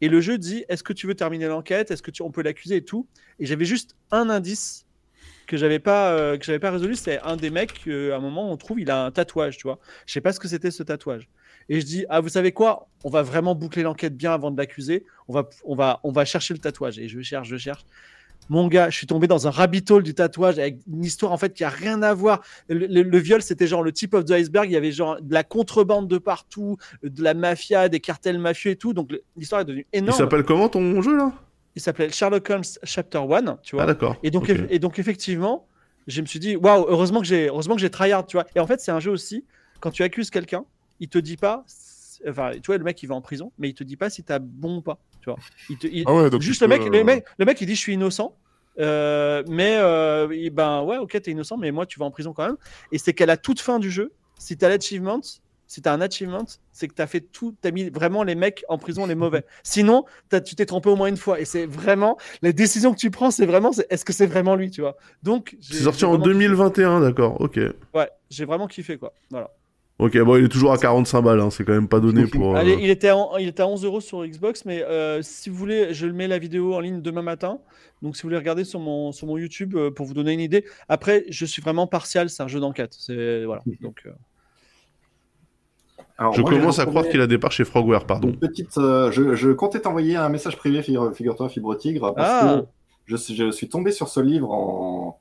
Et 0.01 0.09
le 0.09 0.21
jeu 0.21 0.39
dit 0.39 0.65
est-ce 0.69 0.83
que 0.83 0.93
tu 0.93 1.07
veux 1.07 1.15
terminer 1.15 1.47
l'enquête? 1.47 1.91
Est-ce 1.91 2.03
que 2.03 2.11
tu, 2.11 2.23
on 2.23 2.31
peut 2.31 2.43
l'accuser 2.43 2.77
et 2.77 2.85
tout? 2.85 3.07
Et 3.39 3.47
j'avais 3.47 3.65
juste 3.67 3.97
un 4.11 4.31
indice 4.31 4.87
que 5.47 5.57
j'avais 5.57 5.79
pas 5.79 6.13
euh, 6.13 6.39
pas 6.61 6.71
résolu. 6.71 6.97
C'est 6.97 7.21
un 7.21 7.37
des 7.37 7.51
mecs. 7.51 7.87
à 7.87 8.17
un 8.17 8.21
moment, 8.21 8.51
on 8.51 8.57
trouve 8.57 8.81
il 8.81 8.91
a 8.91 9.05
un 9.05 9.11
tatouage. 9.11 9.59
Tu 9.59 9.65
vois. 9.65 9.79
Je 10.07 10.13
sais 10.13 10.21
pas 10.21 10.33
ce 10.33 10.41
que 10.41 10.49
c'était 10.49 10.71
ce 10.71 10.83
tatouage. 10.83 11.29
Et 11.69 11.81
je 11.81 11.87
dis 11.87 12.05
ah 12.09 12.21
vous 12.21 12.29
savez 12.29 12.53
quoi? 12.53 12.89
On 13.05 13.11
va 13.11 13.23
vraiment 13.23 13.55
boucler 13.55 13.83
l'enquête 13.83 14.17
bien 14.17 14.33
avant 14.33 14.51
de 14.51 14.57
l'accuser. 14.59 15.05
On 15.29 15.33
va 15.35 15.49
on 15.65 15.75
va 15.75 16.01
on 16.03 16.13
va 16.13 16.25
chercher 16.25 16.55
le 16.55 16.59
tatouage. 16.61 16.99
Et 16.99 17.09
je 17.09 17.21
cherche, 17.21 17.49
je 17.49 17.57
cherche. 17.57 17.85
Mon 18.49 18.67
gars, 18.67 18.91
je 18.91 18.97
suis 18.97 19.07
tombé 19.07 19.29
dans 19.29 19.47
un 19.47 19.51
rabbit 19.51 19.85
hole 19.91 20.03
du 20.03 20.13
tatouage 20.13 20.59
avec 20.59 20.79
une 20.93 21.05
histoire 21.05 21.31
en 21.31 21.37
fait 21.37 21.53
qui 21.55 21.63
a 21.63 21.69
rien 21.69 22.03
à 22.03 22.13
voir. 22.15 22.43
Le, 22.69 22.87
le- 22.87 23.03
le 23.03 23.19
viol, 23.19 23.43
c'était 23.43 23.69
genre 23.69 23.83
le 23.85 23.93
tip 23.93 24.13
of 24.15 24.25
the 24.25 24.33
iceberg. 24.33 24.69
Il 24.69 24.73
y 24.73 24.77
avait 24.77 24.91
genre 24.91 25.21
de 25.21 25.33
la 25.33 25.45
contrebande 25.45 26.09
de 26.09 26.19
partout, 26.19 26.77
de 27.05 27.23
la 27.23 27.35
mafia, 27.35 27.89
des 27.89 28.01
cartels 28.01 28.39
mafieux 28.41 28.73
et 28.73 28.77
tout. 28.77 28.93
Donc 28.93 29.13
l'histoire 29.37 29.61
est 29.61 29.65
devenue 29.67 29.87
Il 29.93 29.99
énorme. 30.01 30.19
s'appelle 30.19 30.43
comment 30.43 30.69
ton 30.69 31.01
jeu 31.01 31.17
là? 31.17 31.33
Il 31.77 31.81
s'appelait 31.83 32.11
Sherlock 32.11 32.51
Holmes 32.51 32.65
Chapter 32.83 33.19
1, 33.19 33.59
tu 33.63 33.77
vois. 33.77 33.85
Ah, 33.85 33.87
d'accord. 33.87 34.17
Et 34.25 34.33
donc, 34.33 34.49
et 34.51 34.81
donc 34.81 34.99
effectivement, 34.99 35.69
je 36.09 36.21
me 36.21 36.27
suis 36.27 36.41
dit, 36.41 36.57
waouh, 36.57 36.85
heureusement 36.89 37.21
que 37.21 37.27
j'ai, 37.27 37.47
heureusement 37.47 37.77
que 37.77 37.81
j'ai 37.81 37.91
tryhard, 37.91 38.27
tu 38.27 38.37
vois. 38.37 38.47
Et 38.57 38.59
en 38.61 38.67
fait, 38.67 38.81
c'est 38.81 38.91
un 38.91 38.99
jeu 38.99 39.13
aussi. 39.13 39.45
Quand 39.79 39.93
tu 39.93 40.03
accuses 40.03 40.31
quelqu'un, 40.31 40.65
il 41.01 41.09
te 41.09 41.19
dit 41.19 41.37
pas, 41.37 41.65
enfin, 42.29 42.53
tu 42.55 42.67
vois, 42.67 42.79
le 42.79 42.85
mec 42.85 43.03
il 43.03 43.07
va 43.07 43.15
en 43.15 43.21
prison, 43.21 43.53
mais 43.59 43.69
il 43.71 43.75
te 43.75 43.83
dit 43.85 43.97
pas 43.97 44.11
si 44.11 44.23
t'as 44.23 44.39
bon 44.39 44.77
ou 44.79 44.83
pas, 44.83 44.99
tu 45.21 45.31
vois. 45.31 45.39
Il 45.69 45.77
te, 45.79 45.87
il- 45.87 46.05
Ah 46.07 46.15
ouais, 46.15 46.31
donc 46.31 46.41
juste 46.43 46.63
le 46.63 46.69
mec, 46.69 46.83
peux, 46.85 46.91
le 46.91 46.99
euh, 47.01 47.05
mec, 47.05 47.25
le 47.39 47.45
mec, 47.45 47.61
il 47.61 47.67
dit 47.67 47.75
je 47.75 47.81
suis 47.81 47.95
innocent. 47.95 48.37
euh, 48.79 49.43
mais 49.49 49.77
euh, 49.79 50.49
ben 50.53 50.83
ouais, 50.83 50.97
ok, 50.99 51.21
t'es 51.21 51.31
innocent, 51.33 51.57
mais 51.59 51.71
moi 51.73 51.87
tu 51.87 51.99
vas 51.99 52.07
en 52.07 52.11
prison 52.11 52.33
quand 52.33 52.47
même. 52.47 52.57
Et 52.93 52.99
c'est 52.99 53.13
qu'à 53.15 53.27
la 53.27 53.37
toute 53.37 53.61
fin 53.61 53.79
du 53.79 53.91
jeu, 53.91 54.13
si 54.39 54.57
t'as 54.57 54.69
l'achievement, 54.69 55.21
si 55.67 55.83
t'as 55.83 55.93
un 55.93 56.01
achievement, 56.01 56.45
c'est 56.73 56.89
que 56.89 56.95
t'as 56.95 57.07
fait 57.07 57.21
tout, 57.21 57.55
t'as 57.61 57.71
mis 57.71 57.91
vraiment 57.91 58.23
les 58.25 58.35
mecs 58.35 58.65
en 58.69 58.77
prison 58.79 59.07
les 59.07 59.15
mauvais. 59.15 59.45
Sinon, 59.63 60.05
t'as- 60.29 60.41
tu 60.41 60.57
t'es 60.57 60.67
trompé 60.67 60.89
au 60.89 60.97
moins 60.97 61.07
une 61.09 61.17
fois. 61.17 61.39
Et 61.41 61.45
c'est 61.45 61.65
vraiment 61.67 62.17
la 62.43 62.53
décision 62.53 62.93
que 62.93 62.99
tu 62.99 63.11
prends, 63.11 63.31
c'est 63.31 63.47
vraiment, 63.47 63.71
est-ce 63.89 64.05
que 64.05 64.13
c'est 64.13 64.27
vraiment 64.27 64.57
lui, 64.57 64.71
tu 64.71 64.81
vois. 64.81 64.97
Donc 65.23 65.57
C'est 65.61 65.83
sorti 65.85 66.05
en 66.05 66.11
vraiment 66.11 66.25
2021, 66.25 67.01
d'accord. 67.01 67.41
Ok. 67.41 67.61
Ouais, 67.95 68.11
j'ai 68.31 68.45
vraiment 68.47 68.67
kiffé 68.67 68.99
quoi. 68.99 69.13
Voilà. 69.31 69.51
Ok, 70.01 70.19
bon, 70.23 70.37
il 70.37 70.47
est 70.47 70.49
toujours 70.49 70.73
à 70.73 70.79
45 70.79 71.21
balles, 71.21 71.41
hein, 71.41 71.51
c'est 71.51 71.65
quand 71.65 71.73
même 71.75 71.87
pas 71.89 72.01
donné 72.01 72.27
pour. 72.27 72.55
euh, 72.57 72.59
Allez, 72.59 72.79
il 72.81 72.89
était, 72.89 73.09
à, 73.11 73.17
il 73.39 73.49
était 73.49 73.63
à 73.63 73.67
11 73.69 73.85
euros 73.85 74.01
sur 74.01 74.25
Xbox, 74.27 74.65
mais 74.65 74.83
euh, 74.83 75.21
si 75.23 75.51
vous 75.51 75.57
voulez, 75.57 75.93
je 75.93 76.07
le 76.07 76.13
mets 76.15 76.27
la 76.27 76.39
vidéo 76.39 76.75
en 76.75 76.81
ligne 76.81 77.03
demain 77.03 77.23
matin. 77.23 77.59
Donc, 78.01 78.17
si 78.17 78.23
vous 78.23 78.29
voulez 78.29 78.39
regarder 78.39 78.65
sur 78.65 78.81
mon, 78.81 79.13
sur 79.13 79.27
mon 79.27 79.37
YouTube 79.37 79.75
euh, 79.77 79.91
pour 79.91 80.07
vous 80.07 80.15
donner 80.15 80.33
une 80.33 80.41
idée. 80.41 80.65
Après, 80.89 81.25
je 81.29 81.45
suis 81.45 81.61
vraiment 81.61 81.87
partial, 81.87 82.31
c'est 82.31 82.43
un 82.43 82.49
jeu 82.49 82.61
d'enquête. 82.61 82.95
C'est 82.99 83.45
voilà. 83.45 83.63
Donc, 83.83 84.01
euh, 84.07 84.11
Alors, 86.17 86.33
Je 86.33 86.41
moi, 86.41 86.51
commence 86.51 86.79
à 86.79 86.87
croire 86.87 87.07
qu'il 87.09 87.21
a 87.21 87.27
des 87.27 87.37
parts 87.39 87.53
chez 87.53 87.65
Frogware, 87.65 88.07
pardon. 88.07 88.29
Une 88.29 88.39
petite, 88.39 88.79
euh, 88.79 89.11
je, 89.11 89.35
je 89.35 89.51
comptais 89.51 89.81
t'envoyer 89.81 90.17
un 90.17 90.29
message 90.31 90.57
privé, 90.57 90.83
figure- 90.83 91.15
figure-toi, 91.15 91.49
Fibre 91.51 91.77
Tigre, 91.77 92.15
parce 92.15 92.31
Ah. 92.31 92.63
que 93.07 93.17
je, 93.17 93.17
je 93.35 93.51
suis 93.51 93.69
tombé 93.69 93.93
sur 93.93 94.09
ce 94.09 94.21
livre 94.21 94.51
en, 94.51 95.19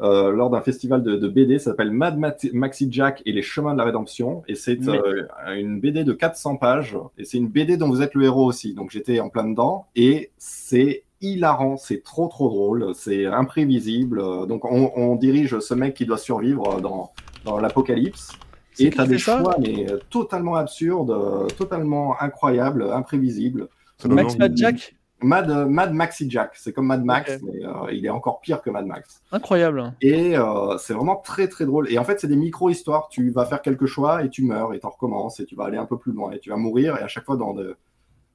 euh, 0.00 0.30
lors 0.30 0.50
d'un 0.50 0.60
festival 0.60 1.02
de, 1.02 1.16
de 1.16 1.28
BD, 1.28 1.58
ça 1.58 1.70
s'appelle 1.70 1.90
Mad 1.90 2.18
Maxi 2.52 2.88
Jack 2.90 3.22
et 3.26 3.32
les 3.32 3.42
chemins 3.42 3.72
de 3.72 3.78
la 3.78 3.84
rédemption, 3.84 4.42
et 4.48 4.54
c'est 4.54 4.80
Mais- 4.80 4.98
euh, 4.98 5.26
une 5.56 5.80
BD 5.80 6.04
de 6.04 6.12
400 6.12 6.56
pages, 6.56 6.96
et 7.18 7.24
c'est 7.24 7.38
une 7.38 7.48
BD 7.48 7.76
dont 7.76 7.88
vous 7.88 8.02
êtes 8.02 8.14
le 8.14 8.24
héros 8.24 8.44
aussi, 8.46 8.74
donc 8.74 8.90
j'étais 8.90 9.20
en 9.20 9.28
plein 9.28 9.44
dedans, 9.48 9.86
et 9.96 10.30
c'est 10.38 11.02
hilarant, 11.20 11.76
c'est 11.76 12.02
trop 12.04 12.28
trop 12.28 12.48
drôle, 12.48 12.92
c'est 12.94 13.26
imprévisible, 13.26 14.18
donc 14.46 14.64
on, 14.64 14.92
on 14.94 15.16
dirige 15.16 15.58
ce 15.58 15.74
mec 15.74 15.94
qui 15.94 16.06
doit 16.06 16.18
survivre 16.18 16.80
dans, 16.80 17.10
dans 17.44 17.58
l'apocalypse, 17.58 18.30
et 18.78 18.90
tu 18.90 19.00
as 19.00 19.06
des 19.06 19.18
choix 19.18 19.56
mais 19.58 19.90
euh, 19.90 19.98
totalement 20.10 20.54
absurdes, 20.54 21.10
euh, 21.10 21.46
totalement 21.48 22.14
incroyables, 22.20 22.84
imprévisibles. 22.92 23.68
Max 24.08 24.36
Jack, 24.54 24.94
Mad, 25.20 25.50
euh, 25.50 25.66
Mad 25.66 25.92
Maxi 25.92 26.30
Jack, 26.30 26.52
c'est 26.54 26.72
comme 26.72 26.86
Mad 26.86 27.04
Max, 27.04 27.38
mais 27.42 27.64
euh, 27.64 27.92
il 27.92 28.06
est 28.06 28.10
encore 28.10 28.40
pire 28.40 28.62
que 28.62 28.70
Mad 28.70 28.86
Max. 28.86 29.20
incroyable. 29.32 29.92
Et 30.00 30.36
euh, 30.38 30.78
c'est 30.78 30.94
vraiment 30.94 31.16
très 31.16 31.48
très 31.48 31.66
drôle. 31.66 31.90
Et 31.90 31.98
en 31.98 32.04
fait, 32.04 32.20
c'est 32.20 32.28
des 32.28 32.36
micro-histoires. 32.36 33.08
Tu 33.10 33.30
vas 33.30 33.44
faire 33.44 33.60
quelques 33.62 33.86
choix 33.86 34.22
et 34.24 34.30
tu 34.30 34.44
meurs 34.44 34.74
et 34.74 34.78
tu 34.80 34.86
recommences 34.86 35.40
et 35.40 35.44
tu 35.44 35.56
vas 35.56 35.64
aller 35.64 35.76
un 35.78 35.86
peu 35.86 35.98
plus 35.98 36.12
loin 36.12 36.30
et 36.30 36.38
tu 36.38 36.50
vas 36.50 36.56
mourir 36.56 36.96
et 36.96 37.02
à 37.02 37.08
chaque 37.08 37.24
fois 37.24 37.36
dans, 37.36 37.52
de- 37.52 37.76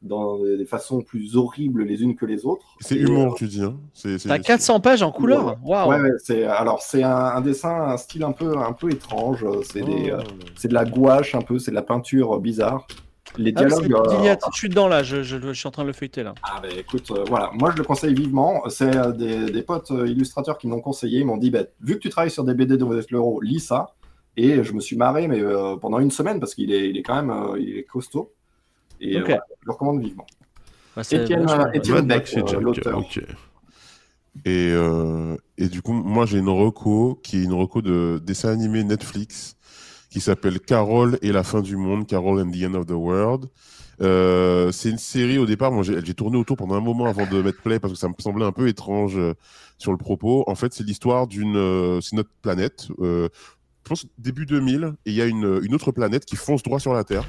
dans 0.02 0.38
des 0.44 0.66
façons 0.66 1.02
plus 1.02 1.38
horribles 1.38 1.84
les 1.86 2.04
unes 2.04 2.18
que 2.18 2.26
les 2.26 2.46
autres. 2.46 2.66
C'est 2.82 2.96
humour, 2.96 3.36
tu 3.36 3.48
dis. 3.48 3.64
Hein. 3.64 3.78
T'as 4.28 4.40
400 4.40 4.82
pages 4.82 5.02
en 5.02 5.14
couleur? 5.14 5.56
Waouh. 5.64 5.90
Ouais, 5.90 6.02
ouais, 6.30 6.44
alors 6.44 6.82
c'est 6.82 7.04
un, 7.04 7.16
un 7.16 7.40
dessin, 7.40 7.74
un 7.92 7.96
style 7.96 8.26
un 8.26 8.34
peu 8.34 8.58
un 8.58 8.74
peu 8.74 8.92
étrange. 8.92 9.46
C'est 9.64 9.82
Oh. 9.82 9.88
euh, 10.10 10.22
c'est 10.58 10.68
de 10.68 10.74
la 10.74 10.84
gouache 10.84 11.34
un 11.36 11.42
peu, 11.42 11.58
c'est 11.60 11.72
de 11.72 11.76
la 11.76 11.82
peinture 11.84 12.38
bizarre. 12.42 12.86
Les 13.38 13.52
Ah, 13.56 13.66
dialogues. 13.66 13.88
c'est 14.10 14.30
euh. 14.30 14.36
Je 14.54 14.58
suis 14.58 14.70
dedans 14.70 14.88
là, 14.88 15.02
je, 15.04 15.24
je- 15.24 15.38
je 15.40 15.54
suis 15.54 15.68
en 15.68 15.72
train 15.72 15.82
de 15.84 15.88
le 15.88 15.94
feuilleter 15.94 16.22
là. 16.24 16.36
Ah 16.44 16.60
bah 16.62 16.70
écoute, 16.78 17.10
euh, 17.12 17.24
voilà, 17.28 17.50
moi 17.54 17.72
je 17.72 17.78
le 17.78 17.84
conseille 17.84 18.14
vivement. 18.14 18.64
C'est 18.70 18.96
euh, 18.96 19.12
des, 19.12 19.52
des 19.52 19.62
potes 19.64 19.92
euh, 19.92 20.08
illustrateurs 20.08 20.58
qui 20.58 20.68
m'ont 20.68 20.82
conseillé, 20.82 21.20
ils 21.22 21.26
m'ont 21.26 21.38
dit, 21.38 21.50
bah, 21.50 21.64
vu 21.82 21.96
que 21.96 22.00
tu 22.00 22.10
travailles 22.10 22.30
sur 22.32 22.44
des 22.44 22.54
BD 22.54 22.78
de 22.78 22.86
l'euro, 23.12 23.42
lis 23.42 23.60
ça. 23.60 23.96
Et 24.38 24.64
je 24.64 24.74
me 24.74 24.80
suis 24.80 24.96
marré, 24.96 25.28
mais 25.28 25.40
euh, 25.42 25.76
pendant 25.78 26.00
une 26.00 26.10
semaine, 26.12 26.40
parce 26.40 26.56
qu'il 26.56 26.72
est, 26.72 26.90
il 26.90 26.98
est 26.98 27.04
quand 27.04 27.16
même 27.16 27.30
euh, 27.30 27.60
il 27.60 27.78
est 27.78 27.84
costaud. 27.84 28.32
Et 29.02 29.18
euh, 29.18 29.20
voilà, 29.26 29.44
je 29.62 29.66
le 29.68 29.72
recommande 29.74 30.02
vivement. 30.02 30.26
Bah, 30.96 31.02
Étienne 31.10 31.46
Mad 31.46 32.08
Beck, 32.08 32.34
euh, 32.38 32.60
l'auteur. 32.60 33.02
Et, 34.46 34.72
euh, 34.72 35.36
et 35.60 35.68
du 35.70 35.82
coup, 35.84 35.94
moi, 35.94 36.26
j'ai 36.26 36.40
une 36.40 36.50
reco 36.50 37.20
qui 37.24 37.38
est 37.38 37.44
une 37.44 37.54
reco 37.54 37.82
de 37.84 38.20
dessin 38.24 38.50
animé 38.50 38.84
Netflix 38.84 39.56
qui 40.14 40.22
s'appelle 40.22 40.59
Carol 40.59 41.18
et 41.24 41.32
la 41.32 41.43
fin 41.43 41.61
du 41.61 41.76
monde, 41.76 42.05
Carol 42.05 42.39
and 42.39 42.51
the 42.51 42.64
end 42.64 42.76
of 42.76 42.86
the 42.86 42.91
world. 42.91 43.49
Euh, 43.99 44.72
c'est 44.72 44.91
une 44.91 44.99
série 44.99 45.39
au 45.39 45.47
départ, 45.47 45.72
moi 45.72 45.82
j'ai 45.82 46.14
tourné 46.14 46.38
autour 46.38 46.55
pendant 46.55 46.76
un 46.76 46.82
moment 46.82 47.07
avant 47.07 47.26
de 47.26 47.41
mettre 47.41 47.61
play 47.64 47.80
parce 47.80 47.93
que 47.93 47.99
ça 47.99 48.07
me 48.07 48.14
semblait 48.20 48.45
un 48.45 48.51
peu 48.51 48.68
étrange 48.68 49.18
euh, 49.18 49.34
sur 49.80 49.91
le 49.91 49.97
propos. 49.97 50.43
En 50.45 50.53
fait, 50.53 50.72
c'est 50.72 50.84
l'histoire 50.84 51.26
d'une, 51.26 51.57
euh, 51.57 51.99
c'est 51.99 52.16
notre 52.16 52.30
planète. 52.43 52.89
je 52.99 53.30
pense 53.84 54.05
début 54.20 54.45
2000 54.45 54.93
et 55.07 55.09
il 55.09 55.16
y 55.16 55.22
a 55.22 55.26
une, 55.26 55.59
une 55.64 55.74
autre 55.74 55.91
planète 55.91 56.26
qui 56.26 56.36
fonce 56.36 56.61
droit 56.61 56.80
sur 56.80 56.93
la 56.93 57.03
Terre. 57.03 57.26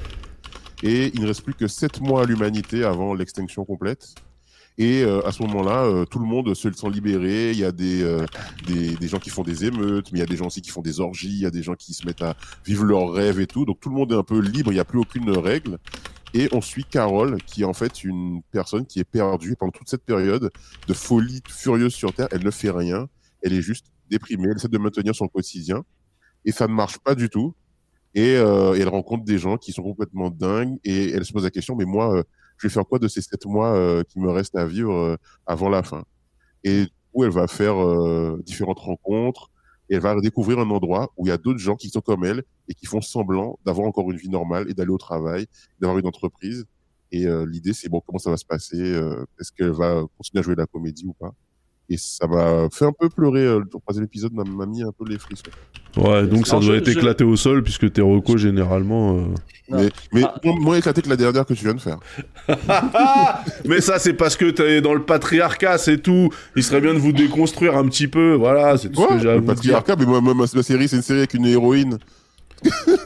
Et 0.83 1.11
il 1.15 1.21
ne 1.21 1.27
reste 1.27 1.41
plus 1.41 1.55
que 1.55 1.67
7 1.67 2.01
mois 2.01 2.21
à 2.21 2.25
l'humanité 2.25 2.83
avant 2.83 3.15
l'extinction 3.15 3.65
complète. 3.65 4.13
Et 4.77 5.03
euh, 5.03 5.25
à 5.25 5.31
ce 5.31 5.41
moment-là, 5.43 5.85
euh, 5.85 6.05
tout 6.05 6.19
le 6.19 6.25
monde 6.25 6.53
se 6.53 6.71
sent 6.71 6.89
libéré. 6.89 7.51
Il 7.51 7.57
y 7.57 7.63
a 7.63 7.71
des, 7.71 8.03
euh, 8.03 8.25
des, 8.67 8.95
des 8.95 9.07
gens 9.07 9.19
qui 9.19 9.29
font 9.29 9.43
des 9.43 9.65
émeutes, 9.65 10.11
mais 10.11 10.19
il 10.19 10.21
y 10.21 10.23
a 10.23 10.27
des 10.27 10.35
gens 10.35 10.47
aussi 10.47 10.61
qui 10.61 10.69
font 10.69 10.81
des 10.81 10.99
orgies, 10.99 11.29
il 11.29 11.41
y 11.41 11.45
a 11.45 11.51
des 11.51 11.63
gens 11.63 11.75
qui 11.75 11.93
se 11.93 12.05
mettent 12.05 12.21
à 12.21 12.35
vivre 12.65 12.83
leurs 12.83 13.11
rêves 13.11 13.39
et 13.39 13.47
tout. 13.47 13.65
Donc 13.65 13.79
tout 13.79 13.89
le 13.89 13.95
monde 13.95 14.11
est 14.11 14.17
un 14.17 14.23
peu 14.23 14.39
libre, 14.39 14.71
il 14.71 14.75
n'y 14.75 14.81
a 14.81 14.85
plus 14.85 14.99
aucune 14.99 15.29
règle. 15.29 15.77
Et 16.33 16.49
on 16.51 16.59
suit 16.59 16.83
Carole, 16.83 17.37
qui 17.43 17.61
est 17.61 17.65
en 17.65 17.73
fait 17.73 18.03
une 18.03 18.41
personne 18.51 18.85
qui 18.85 18.99
est 18.99 19.05
perdue 19.05 19.55
pendant 19.55 19.71
toute 19.71 19.87
cette 19.87 20.03
période 20.03 20.51
de 20.85 20.93
folie 20.93 21.41
furieuse 21.47 21.93
sur 21.93 22.11
Terre. 22.13 22.27
Elle 22.31 22.43
ne 22.43 22.51
fait 22.51 22.71
rien, 22.71 23.07
elle 23.41 23.53
est 23.53 23.61
juste 23.61 23.85
déprimée, 24.09 24.49
elle 24.51 24.57
essaie 24.57 24.67
de 24.67 24.77
maintenir 24.77 25.15
son 25.15 25.29
quotidien. 25.29 25.85
Et 26.43 26.51
ça 26.51 26.67
ne 26.67 26.73
marche 26.73 26.99
pas 26.99 27.15
du 27.15 27.29
tout. 27.29 27.55
Et, 28.15 28.35
euh, 28.35 28.73
elle 28.73 28.89
rencontre 28.89 29.23
des 29.23 29.37
gens 29.37 29.57
qui 29.57 29.71
sont 29.71 29.83
complètement 29.83 30.29
dingues. 30.29 30.77
Et 30.83 31.11
elle 31.11 31.23
se 31.23 31.31
pose 31.31 31.43
la 31.43 31.51
question, 31.51 31.75
mais 31.75 31.85
moi, 31.85 32.17
euh, 32.17 32.23
je 32.57 32.67
vais 32.67 32.73
faire 32.73 32.85
quoi 32.85 32.99
de 32.99 33.07
ces 33.07 33.21
sept 33.21 33.45
mois 33.45 33.75
euh, 33.75 34.03
qui 34.03 34.19
me 34.19 34.29
restent 34.29 34.55
à 34.55 34.65
vivre 34.65 34.93
euh, 34.93 35.15
avant 35.45 35.69
la 35.69 35.83
fin? 35.83 36.03
Et 36.63 36.87
coup, 37.13 37.23
elle 37.23 37.31
va 37.31 37.47
faire 37.47 37.77
euh, 37.77 38.41
différentes 38.45 38.79
rencontres. 38.79 39.51
Et 39.89 39.95
elle 39.95 40.01
va 40.01 40.19
découvrir 40.19 40.59
un 40.59 40.69
endroit 40.71 41.11
où 41.15 41.27
il 41.27 41.29
y 41.29 41.31
a 41.31 41.37
d'autres 41.37 41.59
gens 41.59 41.75
qui 41.75 41.89
sont 41.89 42.01
comme 42.01 42.25
elle 42.25 42.43
et 42.67 42.73
qui 42.73 42.87
font 42.87 43.01
semblant 43.01 43.59
d'avoir 43.65 43.87
encore 43.87 44.09
une 44.09 44.17
vie 44.17 44.29
normale 44.29 44.67
et 44.67 44.73
d'aller 44.73 44.89
au 44.89 44.97
travail, 44.97 45.45
d'avoir 45.79 45.99
une 45.99 46.07
entreprise. 46.07 46.65
Et 47.11 47.27
euh, 47.27 47.45
l'idée, 47.45 47.73
c'est 47.73 47.87
bon, 47.87 48.01
comment 48.01 48.17
ça 48.17 48.31
va 48.31 48.37
se 48.37 48.45
passer 48.45 48.79
Est-ce 49.39 49.51
qu'elle 49.51 49.71
va 49.71 50.03
continuer 50.17 50.39
à 50.39 50.43
jouer 50.43 50.55
de 50.55 50.61
la 50.61 50.65
comédie 50.65 51.05
ou 51.05 51.13
pas? 51.13 51.35
Et 51.89 51.97
ça 51.97 52.25
m'a 52.27 52.67
fait 52.71 52.85
un 52.85 52.91
peu 52.97 53.09
pleurer. 53.09 53.41
Euh, 53.45 53.59
le 53.59 53.65
troisième 53.69 54.05
épisode 54.05 54.33
m'a 54.33 54.65
mis 54.65 54.81
un 54.83 54.91
peu 54.91 55.07
les 55.07 55.19
frissons. 55.19 55.43
Ouais, 55.97 56.25
donc 56.27 56.45
ça 56.47 56.57
doit 56.59 56.61
je- 56.65 56.79
être 56.79 56.85
je- 56.89 56.97
éclaté 56.97 57.23
au 57.23 57.35
sol 57.35 57.63
puisque 57.63 57.91
tes 57.93 58.01
recos 58.01 58.37
généralement. 58.41 59.17
euh. 59.17 59.21
Mais, 59.69 59.89
mais 60.11 60.21
Ah. 60.25 60.35
moins, 60.43 60.59
moins 60.59 60.75
éclaté 60.77 61.01
que 61.01 61.09
la 61.09 61.15
dernière 61.15 61.45
que 61.45 61.53
tu 61.53 61.63
viens 61.63 61.73
de 61.73 61.79
faire. 61.81 61.97
Mais 63.65 63.81
ça, 63.81 63.97
c'est 63.99 64.13
parce 64.13 64.35
que 64.35 64.49
t'es 64.51 64.81
dans 64.81 64.93
le 64.93 65.01
patriarcat, 65.03 65.77
c'est 65.77 65.97
tout. 65.99 66.29
Il 66.55 66.63
serait 66.63 66.81
bien 66.81 66.93
de 66.93 66.99
vous 66.99 67.11
déconstruire 67.11 67.75
un 67.77 67.87
petit 67.87 68.07
peu. 68.07 68.33
Voilà, 68.33 68.77
c'est 68.77 68.89
tout 68.89 69.01
ce 69.01 69.07
Quoi 69.07 69.15
que 69.17 69.21
j'ai 69.23 69.29
à 69.29 69.33
Le 69.33 69.39
vous 69.39 69.45
dire. 69.45 69.55
patriarcat, 69.55 69.95
mais 69.97 70.05
moi, 70.05 70.21
moi, 70.21 70.33
ma, 70.33 70.45
ma 70.53 70.63
série, 70.63 70.87
c'est 70.87 70.95
une 70.97 71.01
série 71.01 71.19
avec 71.19 71.33
une 71.33 71.45
héroïne. 71.45 71.97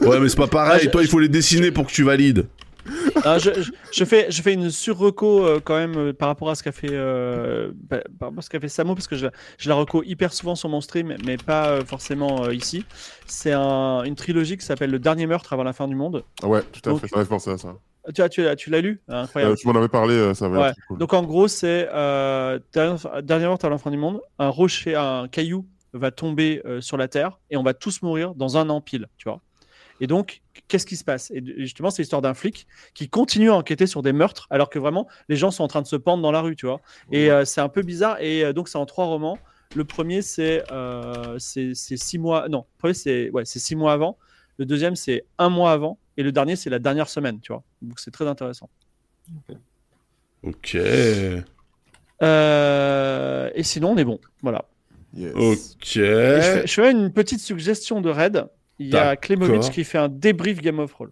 Ouais, 0.02 0.20
mais 0.20 0.28
c'est 0.28 0.36
pas 0.36 0.46
pareil. 0.46 0.82
Ah, 0.86 0.90
Toi, 0.90 1.02
il 1.02 1.08
faut 1.08 1.18
les 1.18 1.28
dessiner 1.28 1.70
pour 1.70 1.86
que 1.86 1.92
tu 1.92 2.02
valides. 2.02 2.46
Ah, 3.24 3.38
je, 3.38 4.04
fais, 4.04 4.30
je 4.30 4.40
fais 4.42 4.54
une 4.54 4.70
sur-reco 4.70 5.44
euh, 5.44 5.60
quand 5.62 5.76
même 5.76 5.96
euh, 5.96 6.12
par 6.12 6.28
rapport 6.28 6.48
à 6.50 6.54
ce 6.54 6.62
qu'a 6.62 6.72
fait, 6.72 6.88
euh, 6.90 7.70
bah, 7.74 7.98
par 8.18 8.28
rapport 8.28 8.38
à 8.38 8.42
ce 8.42 8.48
qu'a 8.50 8.60
fait 8.60 8.68
Samo, 8.68 8.94
parce 8.94 9.06
que 9.08 9.16
je, 9.16 9.26
je 9.58 9.68
la 9.68 9.74
reco 9.74 10.02
hyper 10.02 10.32
souvent 10.32 10.54
sur 10.54 10.68
mon 10.68 10.80
stream, 10.80 11.14
mais 11.24 11.36
pas 11.36 11.68
euh, 11.68 11.84
forcément 11.84 12.50
ici. 12.50 12.84
C'est 13.26 13.52
un- 13.52 14.02
une 14.04 14.14
trilogie 14.14 14.56
qui 14.56 14.64
s'appelle 14.64 14.90
Le 14.90 14.98
Dernier 14.98 15.26
Meurtre 15.26 15.52
avant 15.52 15.64
la 15.64 15.72
fin 15.72 15.86
du 15.88 15.94
monde. 15.94 16.24
Ah 16.42 16.48
ouais, 16.48 16.62
tout 16.72 16.80
à 16.88 16.92
Donc- 16.92 17.00
fait, 17.02 17.08
j'avais 17.12 17.24
pensé 17.26 17.50
à 17.50 17.58
ça. 17.58 17.74
Tu, 18.14 18.22
as- 18.22 18.28
tu, 18.30 18.42
l'as- 18.42 18.56
tu 18.56 18.70
l'as 18.70 18.80
lu? 18.80 19.00
Incroyable. 19.08 19.52
Euh, 19.52 19.56
tu 19.56 19.68
m'en 19.68 19.74
avais 19.74 19.88
parlé, 19.88 20.34
ça 20.34 20.48
va 20.48 20.60
Ouais. 20.60 20.72
cool. 20.88 20.98
Donc 20.98 21.12
en 21.12 21.22
gros, 21.22 21.46
c'est 21.48 21.86
dernier, 22.72 23.46
meurtre 23.46 23.64
avant 23.66 23.74
la 23.74 23.78
fin 23.78 23.90
du 23.90 23.98
monde. 23.98 24.20
Un 24.38 24.48
rocher, 24.48 24.94
un 24.94 25.28
caillou 25.28 25.66
va 25.92 26.10
tomber 26.10 26.62
sur 26.80 26.96
la 26.96 27.08
Terre 27.08 27.38
et 27.50 27.56
on 27.56 27.62
va 27.62 27.74
tous 27.74 28.00
mourir 28.02 28.34
dans 28.34 28.56
un 28.56 28.70
an 28.70 28.80
pile, 28.80 29.06
tu 29.18 29.28
vois. 29.28 29.40
Et 30.00 30.06
donc, 30.06 30.40
qu'est-ce 30.68 30.86
qui 30.86 30.96
se 30.96 31.04
passe? 31.04 31.30
Et 31.30 31.42
justement, 31.58 31.90
c'est 31.90 32.02
l'histoire 32.02 32.22
d'un 32.22 32.34
flic 32.34 32.66
qui 32.94 33.08
continue 33.08 33.50
à 33.50 33.54
enquêter 33.54 33.86
sur 33.86 34.02
des 34.02 34.12
meurtres 34.12 34.46
alors 34.50 34.70
que 34.70 34.78
vraiment 34.78 35.06
les 35.28 35.36
gens 35.36 35.50
sont 35.50 35.62
en 35.62 35.68
train 35.68 35.82
de 35.82 35.86
se 35.86 35.96
pendre 35.96 36.22
dans 36.22 36.32
la 36.32 36.40
rue, 36.40 36.56
tu 36.56 36.66
vois. 36.66 36.80
Et 37.12 37.30
euh, 37.30 37.44
c'est 37.44 37.60
un 37.60 37.68
peu 37.68 37.82
bizarre. 37.82 38.20
Et 38.20 38.44
euh, 38.44 38.52
donc, 38.52 38.68
c'est 38.68 38.78
en 38.78 38.86
trois 38.86 39.04
romans. 39.04 39.38
Le 39.76 39.84
premier, 39.84 40.22
c'est 40.22 40.64
euh, 40.72 41.38
six 41.38 42.18
mois. 42.18 42.48
Non, 42.48 42.64
le 42.76 42.78
premier, 42.78 42.94
c'est 42.94 43.30
ouais, 43.30 43.44
c'est 43.44 43.58
six 43.58 43.76
mois 43.76 43.92
avant. 43.92 44.16
Le 44.56 44.64
deuxième, 44.64 44.96
c'est 44.96 45.24
un 45.38 45.50
mois 45.50 45.72
avant. 45.72 45.98
Et 46.16 46.22
le 46.22 46.32
dernier, 46.32 46.56
c'est 46.56 46.70
la 46.70 46.78
dernière 46.78 47.08
semaine, 47.08 47.38
tu 47.40 47.52
vois. 47.52 47.62
Donc, 47.82 48.00
c'est 48.00 48.10
très 48.10 48.26
intéressant. 48.26 48.68
Ok. 50.42 50.76
Euh, 52.22 53.50
et 53.54 53.62
sinon, 53.62 53.90
on 53.90 53.96
est 53.96 54.04
bon. 54.04 54.18
Voilà. 54.42 54.64
Yes. 55.14 55.34
Ok. 55.34 55.96
Et 55.96 56.00
je, 56.00 56.42
fais, 56.42 56.66
je 56.66 56.72
fais 56.72 56.90
une 56.90 57.12
petite 57.12 57.40
suggestion 57.40 58.00
de 58.00 58.10
raid. 58.10 58.46
Il 58.80 58.88
y 58.88 58.96
a. 58.96 59.14
Klemovic 59.14 59.70
qui 59.70 59.84
fait 59.84 59.98
un 59.98 60.08
débrief 60.08 60.60
Game 60.60 60.78
of 60.80 60.90
Thrones. 60.90 61.10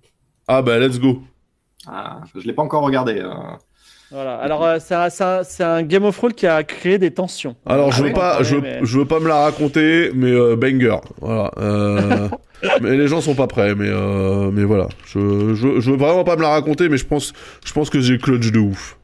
Ah 0.48 0.62
bah, 0.62 0.78
let's 0.78 0.98
go. 0.98 1.22
Ah, 1.86 2.22
je 2.34 2.46
l'ai 2.46 2.52
pas 2.52 2.62
encore 2.62 2.82
regardé. 2.82 3.18
euh. 3.20 3.30
Voilà. 4.10 4.36
Alors, 4.36 4.64
euh, 4.64 4.78
c'est 4.80 5.62
un, 5.64 5.82
Game 5.82 6.04
of 6.04 6.16
Thrones 6.16 6.32
qui 6.32 6.46
a 6.46 6.64
créé 6.64 6.96
des 6.98 7.10
tensions. 7.12 7.54
Alors, 7.66 7.92
je 7.92 7.98
Ah 7.98 8.02
veux 8.02 8.08
oui, 8.08 8.14
pas, 8.14 8.42
je, 8.42 8.56
mais- 8.56 8.78
je 8.82 8.98
veux 8.98 9.04
pas 9.04 9.20
me 9.20 9.28
la 9.28 9.40
raconter, 9.44 10.10
mais 10.14 10.30
euh, 10.32 10.56
banger. 10.56 10.96
Voilà. 11.20 11.50
Euh, 11.58 12.28
mais 12.80 12.96
les 12.96 13.06
gens 13.06 13.20
sont 13.20 13.34
pas 13.34 13.46
prêts, 13.46 13.74
mais 13.74 13.88
euh, 13.88 14.50
mais 14.50 14.64
voilà. 14.64 14.88
Je, 15.06 15.54
je, 15.54 15.80
je 15.80 15.90
veux 15.90 15.98
vraiment 15.98 16.24
pas 16.24 16.36
me 16.36 16.42
la 16.42 16.48
raconter, 16.48 16.88
mais 16.88 16.96
je 16.96 17.06
pense, 17.06 17.34
je 17.64 17.72
pense 17.74 17.90
que 17.90 18.00
j'ai 18.00 18.16
clutch 18.18 18.50
de 18.50 18.58
ouf. 18.58 18.98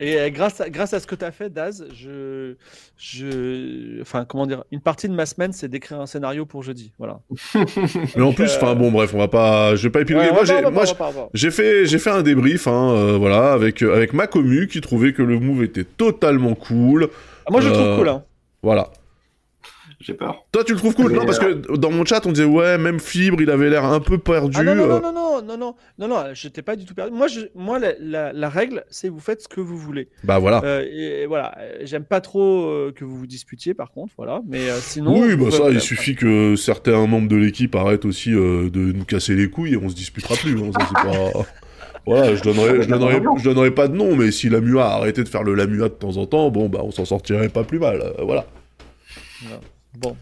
Et 0.00 0.18
euh, 0.18 0.28
grâce 0.30 0.60
à, 0.60 0.68
grâce 0.70 0.92
à 0.92 0.98
ce 0.98 1.06
que 1.06 1.14
tu 1.14 1.24
as 1.24 1.30
fait, 1.30 1.50
Daz, 1.50 1.86
je, 1.94 2.54
je, 2.98 4.00
enfin, 4.02 4.24
comment 4.24 4.46
dire, 4.46 4.64
une 4.72 4.80
partie 4.80 5.08
de 5.08 5.14
ma 5.14 5.24
semaine, 5.24 5.52
c'est 5.52 5.68
d'écrire 5.68 6.00
un 6.00 6.06
scénario 6.06 6.46
pour 6.46 6.64
jeudi. 6.64 6.92
Voilà. 6.98 7.20
Mais 8.16 8.22
en 8.22 8.32
plus, 8.32 8.50
euh, 8.52 8.56
enfin 8.56 8.74
bon, 8.74 8.90
bref, 8.90 9.12
on 9.14 9.18
va 9.18 9.28
pas, 9.28 9.76
je 9.76 9.84
vais 9.84 9.90
pas 9.90 10.00
épiloguer. 10.00 10.26
Ouais, 10.26 10.32
moi, 10.32 10.44
j'ai, 10.44 10.60
moi, 10.62 10.84
j'ai- 11.32 11.50
fait, 11.52 11.86
j'ai 11.86 11.98
fait 11.98 12.10
un 12.10 12.22
débrief, 12.22 12.66
hein, 12.66 12.90
euh, 12.90 13.16
voilà, 13.16 13.52
avec 13.52 13.82
euh, 13.82 13.94
avec 13.94 14.12
ma 14.14 14.26
commu 14.26 14.66
qui 14.66 14.80
trouvait 14.80 15.12
que 15.12 15.22
le 15.22 15.38
move 15.38 15.62
était 15.62 15.84
totalement 15.84 16.54
cool. 16.56 17.08
Ah, 17.46 17.52
moi, 17.52 17.60
je 17.60 17.68
le 17.68 17.74
trouve 17.74 17.96
cool. 17.98 18.08
Hein. 18.08 18.24
Voilà. 18.62 18.90
J'ai 20.06 20.12
peur. 20.12 20.44
Toi, 20.52 20.64
tu 20.64 20.72
le 20.72 20.78
trouves 20.78 20.94
cool 20.94 21.12
Mais, 21.12 21.18
Non, 21.18 21.24
parce 21.24 21.38
que 21.38 21.76
dans 21.76 21.90
mon 21.90 22.04
chat, 22.04 22.26
on 22.26 22.32
disait 22.32 22.44
ouais, 22.44 22.76
même 22.76 23.00
fibre, 23.00 23.40
il 23.40 23.48
avait 23.50 23.70
l'air 23.70 23.84
un 23.86 24.00
peu 24.00 24.18
perdu. 24.18 24.58
Ah 24.60 24.62
non, 24.62 24.74
non, 24.74 24.82
euh, 24.84 24.86
non, 25.00 25.00
non, 25.00 25.12
non, 25.12 25.42
non, 25.42 25.56
non, 25.56 25.74
non, 25.98 26.08
non, 26.08 26.24
j'étais 26.34 26.60
pas 26.60 26.76
du 26.76 26.84
tout 26.84 26.94
perdu. 26.94 27.16
Moi, 27.16 27.26
je, 27.26 27.40
moi 27.54 27.78
la, 27.78 27.92
la, 27.98 28.32
la 28.34 28.48
règle, 28.50 28.84
c'est 28.90 29.08
vous 29.08 29.18
faites 29.18 29.40
ce 29.40 29.48
que 29.48 29.62
vous 29.62 29.78
voulez. 29.78 30.10
Bah 30.22 30.38
voilà. 30.38 30.60
Euh, 30.64 30.84
et 30.92 31.24
voilà, 31.26 31.54
euh, 31.58 31.78
j'aime 31.84 32.04
pas 32.04 32.20
trop 32.20 32.66
euh, 32.66 32.92
que 32.94 33.04
vous 33.04 33.16
vous 33.16 33.26
disputiez, 33.26 33.72
par 33.72 33.92
contre, 33.92 34.12
voilà. 34.18 34.42
Mais 34.46 34.68
euh, 34.68 34.76
sinon. 34.78 35.18
oui, 35.22 35.36
bah 35.36 35.50
ça, 35.50 35.70
il 35.70 35.80
suffit 35.80 36.14
que 36.16 36.54
certains 36.54 37.06
membres 37.06 37.28
de 37.28 37.36
l'équipe 37.36 37.74
arrêtent 37.74 38.04
aussi 38.04 38.34
euh, 38.34 38.68
de 38.68 38.92
nous 38.92 39.04
casser 39.04 39.34
les 39.34 39.48
couilles 39.48 39.72
et 39.72 39.76
on 39.78 39.88
se 39.88 39.94
disputera 39.94 40.34
plus. 40.36 40.52
hein, 40.60 40.70
ça, 40.78 40.86
c'est 40.86 41.08
pas... 41.10 41.46
Voilà, 42.06 42.34
je 42.34 42.42
donnerai, 42.42 42.82
je, 42.82 42.88
donnerai, 42.88 43.68
je 43.68 43.70
pas 43.70 43.88
de 43.88 43.96
nom, 43.96 44.14
mais 44.14 44.30
si 44.30 44.50
la 44.50 44.60
MUA 44.60 44.84
a 44.84 44.94
arrêté 44.96 45.24
de 45.24 45.28
faire 45.28 45.42
le 45.42 45.54
Lamua 45.54 45.88
de 45.88 45.94
temps 45.94 46.18
en 46.18 46.26
temps, 46.26 46.50
bon, 46.50 46.68
bah 46.68 46.80
on 46.82 46.90
s'en 46.90 47.06
sortirait 47.06 47.48
pas 47.48 47.64
plus 47.64 47.78
mal. 47.78 48.02
euh, 48.02 48.22
voilà. 48.24 48.44
Bon. 49.98 50.16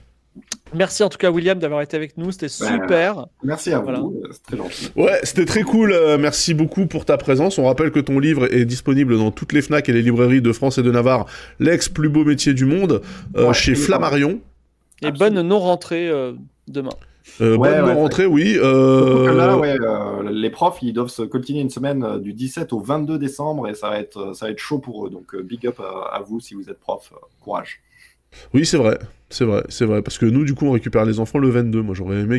Merci 0.75 1.03
en 1.03 1.11
tout 1.11 1.19
cas, 1.19 1.31
William, 1.31 1.59
d'avoir 1.59 1.83
été 1.83 1.95
avec 1.97 2.17
nous. 2.17 2.33
C'était 2.33 2.47
Ouais. 2.47 2.71
super. 2.81 3.27
Merci 3.45 3.73
à 3.73 3.81
Voilà. 3.81 4.01
vous, 4.01 4.23
euh, 4.25 4.29
c'est 4.33 4.43
très 4.43 4.57
gentil. 4.57 4.91
Ouais, 4.97 5.21
c'était 5.25 5.45
très 5.45 5.63
cool. 5.63 5.93
euh, 5.93 6.17
merci 6.17 6.55
beaucoup 6.55 6.87
pour 6.87 7.05
ta 7.05 7.19
présence. 7.19 7.59
On 7.59 7.65
rappelle 7.67 7.91
que 7.91 8.01
ton 8.01 8.19
livre 8.19 8.51
est 8.53 8.65
disponible 8.65 9.19
dans 9.19 9.31
toutes 9.31 9.53
les 9.53 9.61
FNAC 9.61 9.91
et 9.91 9.93
les 9.93 10.01
librairies 10.03 10.41
de 10.41 10.53
France 10.53 10.79
et 10.79 10.83
de 10.83 10.91
Navarre. 10.91 11.27
L'ex 11.61 11.91
plus 11.91 12.09
beau 12.09 12.25
métier 12.25 12.55
du 12.55 12.65
monde, 12.65 13.03
euh, 13.37 13.49
Ouais, 13.49 13.55
chez 13.55 13.75
Flammarion. 13.75 14.41
Et 15.03 15.07
Absolument. 15.07 15.35
bonne 15.41 15.49
non-rentrée 15.49 16.09
euh, 16.09 16.33
demain. 16.69 16.91
Euh, 17.43 17.57
Ouais, 17.57 17.71
bonne 17.81 17.85
ouais, 17.85 17.93
rentrée, 17.93 18.27
oui. 18.27 18.57
Euh... 18.57 19.35
là, 19.35 19.59
ouais, 19.59 19.77
euh, 19.81 20.31
les 20.31 20.49
profs, 20.51 20.79
ils 20.81 20.93
doivent 20.95 21.09
se 21.09 21.23
coltiner 21.23 21.61
une 21.61 21.71
semaine 21.71 22.03
euh, 22.03 22.19
du 22.19 22.33
17 22.33 22.73
au 22.73 22.81
22 22.81 23.19
décembre 23.19 23.69
et 23.69 23.75
ça 23.75 23.91
va 23.91 23.99
être, 24.01 24.35
ça 24.35 24.47
va 24.47 24.53
être 24.53 24.59
chaud 24.59 24.79
pour 24.79 25.07
eux. 25.07 25.11
Donc, 25.11 25.35
euh, 25.35 25.43
big 25.43 25.67
up 25.67 25.79
à, 25.81 26.17
à 26.17 26.21
vous 26.21 26.41
si 26.41 26.55
vous 26.55 26.71
êtes 26.71 26.81
prof. 26.81 27.13
euh, 27.13 27.17
courage. 27.43 27.81
Oui, 28.55 28.67
c'est 28.67 28.77
vrai. 28.77 28.99
C'est 29.31 29.45
vrai, 29.47 29.63
c'est 29.71 29.87
vrai. 29.87 30.03
Parce 30.03 30.19
que 30.19 30.27
nous, 30.27 30.45
du 30.45 30.55
coup, 30.55 30.67
on 30.67 30.73
récupère 30.73 31.07
les 31.07 31.19
enfants 31.19 31.39
le 31.39 31.49
22. 31.49 31.81
Moi, 31.81 31.95
j'aurais 31.95 32.17
aimé 32.21 32.39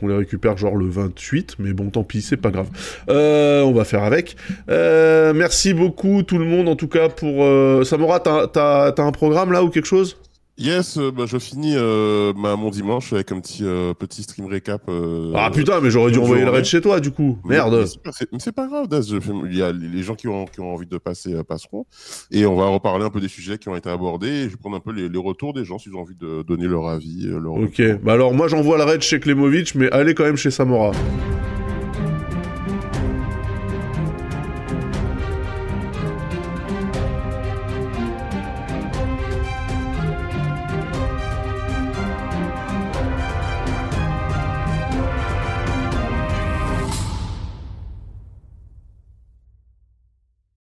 qu'on 0.00 0.08
les 0.08 0.16
récupère 0.16 0.56
genre 0.56 0.74
le 0.76 0.86
28. 0.88 1.56
Mais 1.58 1.74
bon, 1.74 1.90
tant 1.90 2.02
pis, 2.02 2.22
c'est 2.22 2.38
pas 2.38 2.50
grave. 2.50 2.68
Euh, 3.10 3.60
on 3.62 3.72
va 3.72 3.84
faire 3.84 4.02
avec. 4.04 4.36
Euh, 4.70 5.34
merci 5.34 5.74
beaucoup, 5.74 6.22
tout 6.22 6.38
le 6.38 6.46
monde, 6.46 6.66
en 6.68 6.76
tout 6.76 6.88
cas, 6.88 7.10
pour... 7.10 7.44
Euh... 7.44 7.84
Samora, 7.84 8.20
t'as 8.20 8.46
t'as- 8.46 8.92
t'as 8.92 9.02
un 9.04 9.12
programme, 9.12 9.52
là, 9.52 9.62
ou 9.62 9.68
quelque 9.68 9.84
chose? 9.86 10.16
Yes, 10.56 10.98
euh, 10.98 11.10
bah, 11.10 11.24
je 11.26 11.36
finis 11.36 11.74
euh, 11.76 12.32
ma- 12.36 12.54
mon 12.54 12.70
dimanche 12.70 13.12
avec 13.12 13.32
un 13.32 13.40
petit 13.40 13.64
euh, 13.64 13.92
petit 13.92 14.22
stream 14.22 14.46
récap. 14.46 14.82
euh, 14.88 15.32
Ah 15.34 15.50
putain, 15.52 15.80
mais 15.80 15.90
j'aurais 15.90 16.12
dû 16.12 16.18
envoyer 16.20 16.44
le 16.44 16.50
raid 16.50 16.64
chez 16.64 16.80
toi, 16.80 17.00
du 17.00 17.10
coup. 17.10 17.38
Mais- 17.44 17.56
Merde. 17.56 17.84
mais 18.32 18.38
c'est 18.38 18.52
pas- 18.52 18.68
grave, 18.68 18.86
Daz. 18.86 19.12
Il 19.50 19.56
y 19.56 19.62
a 19.62 19.72
les 19.72 20.02
gens 20.04 20.14
qui 20.14 20.28
ont, 20.28 20.44
qui 20.44 20.60
ont 20.60 20.72
envie 20.72 20.86
de 20.86 20.96
passer 20.96 21.34
euh, 21.34 21.42
passeront. 21.42 21.86
Et 22.30 22.46
on 22.46 22.54
va 22.54 22.66
reparler 22.68 23.04
un 23.04 23.10
peu 23.10 23.20
des 23.20 23.26
sujets 23.28 23.58
qui 23.58 23.68
ont 23.68 23.74
été 23.74 23.90
abordés. 23.90 24.28
Et 24.28 24.42
je 24.44 24.48
vais 24.50 24.56
prendre 24.56 24.76
un 24.76 24.80
peu 24.80 24.92
les, 24.92 25.08
les 25.08 25.18
retours 25.18 25.54
des 25.54 25.64
gens 25.64 25.78
s'ils 25.78 25.94
ont 25.96 26.00
envie 26.02 26.14
de 26.14 26.42
donner 26.42 26.68
leur 26.68 26.86
avis. 26.86 27.26
euh, 27.26 27.40
Leur 27.40 27.54
Ok, 27.54 27.82
bah 28.04 28.12
alors 28.12 28.32
moi 28.32 28.46
j'envoie 28.46 28.78
le 28.78 28.84
raid 28.84 29.02
chez 29.02 29.18
Klemovic, 29.18 29.74
mais 29.74 29.90
allez 29.90 30.14
quand 30.14 30.24
même 30.24 30.36
chez 30.36 30.52
Samora. 30.52 30.92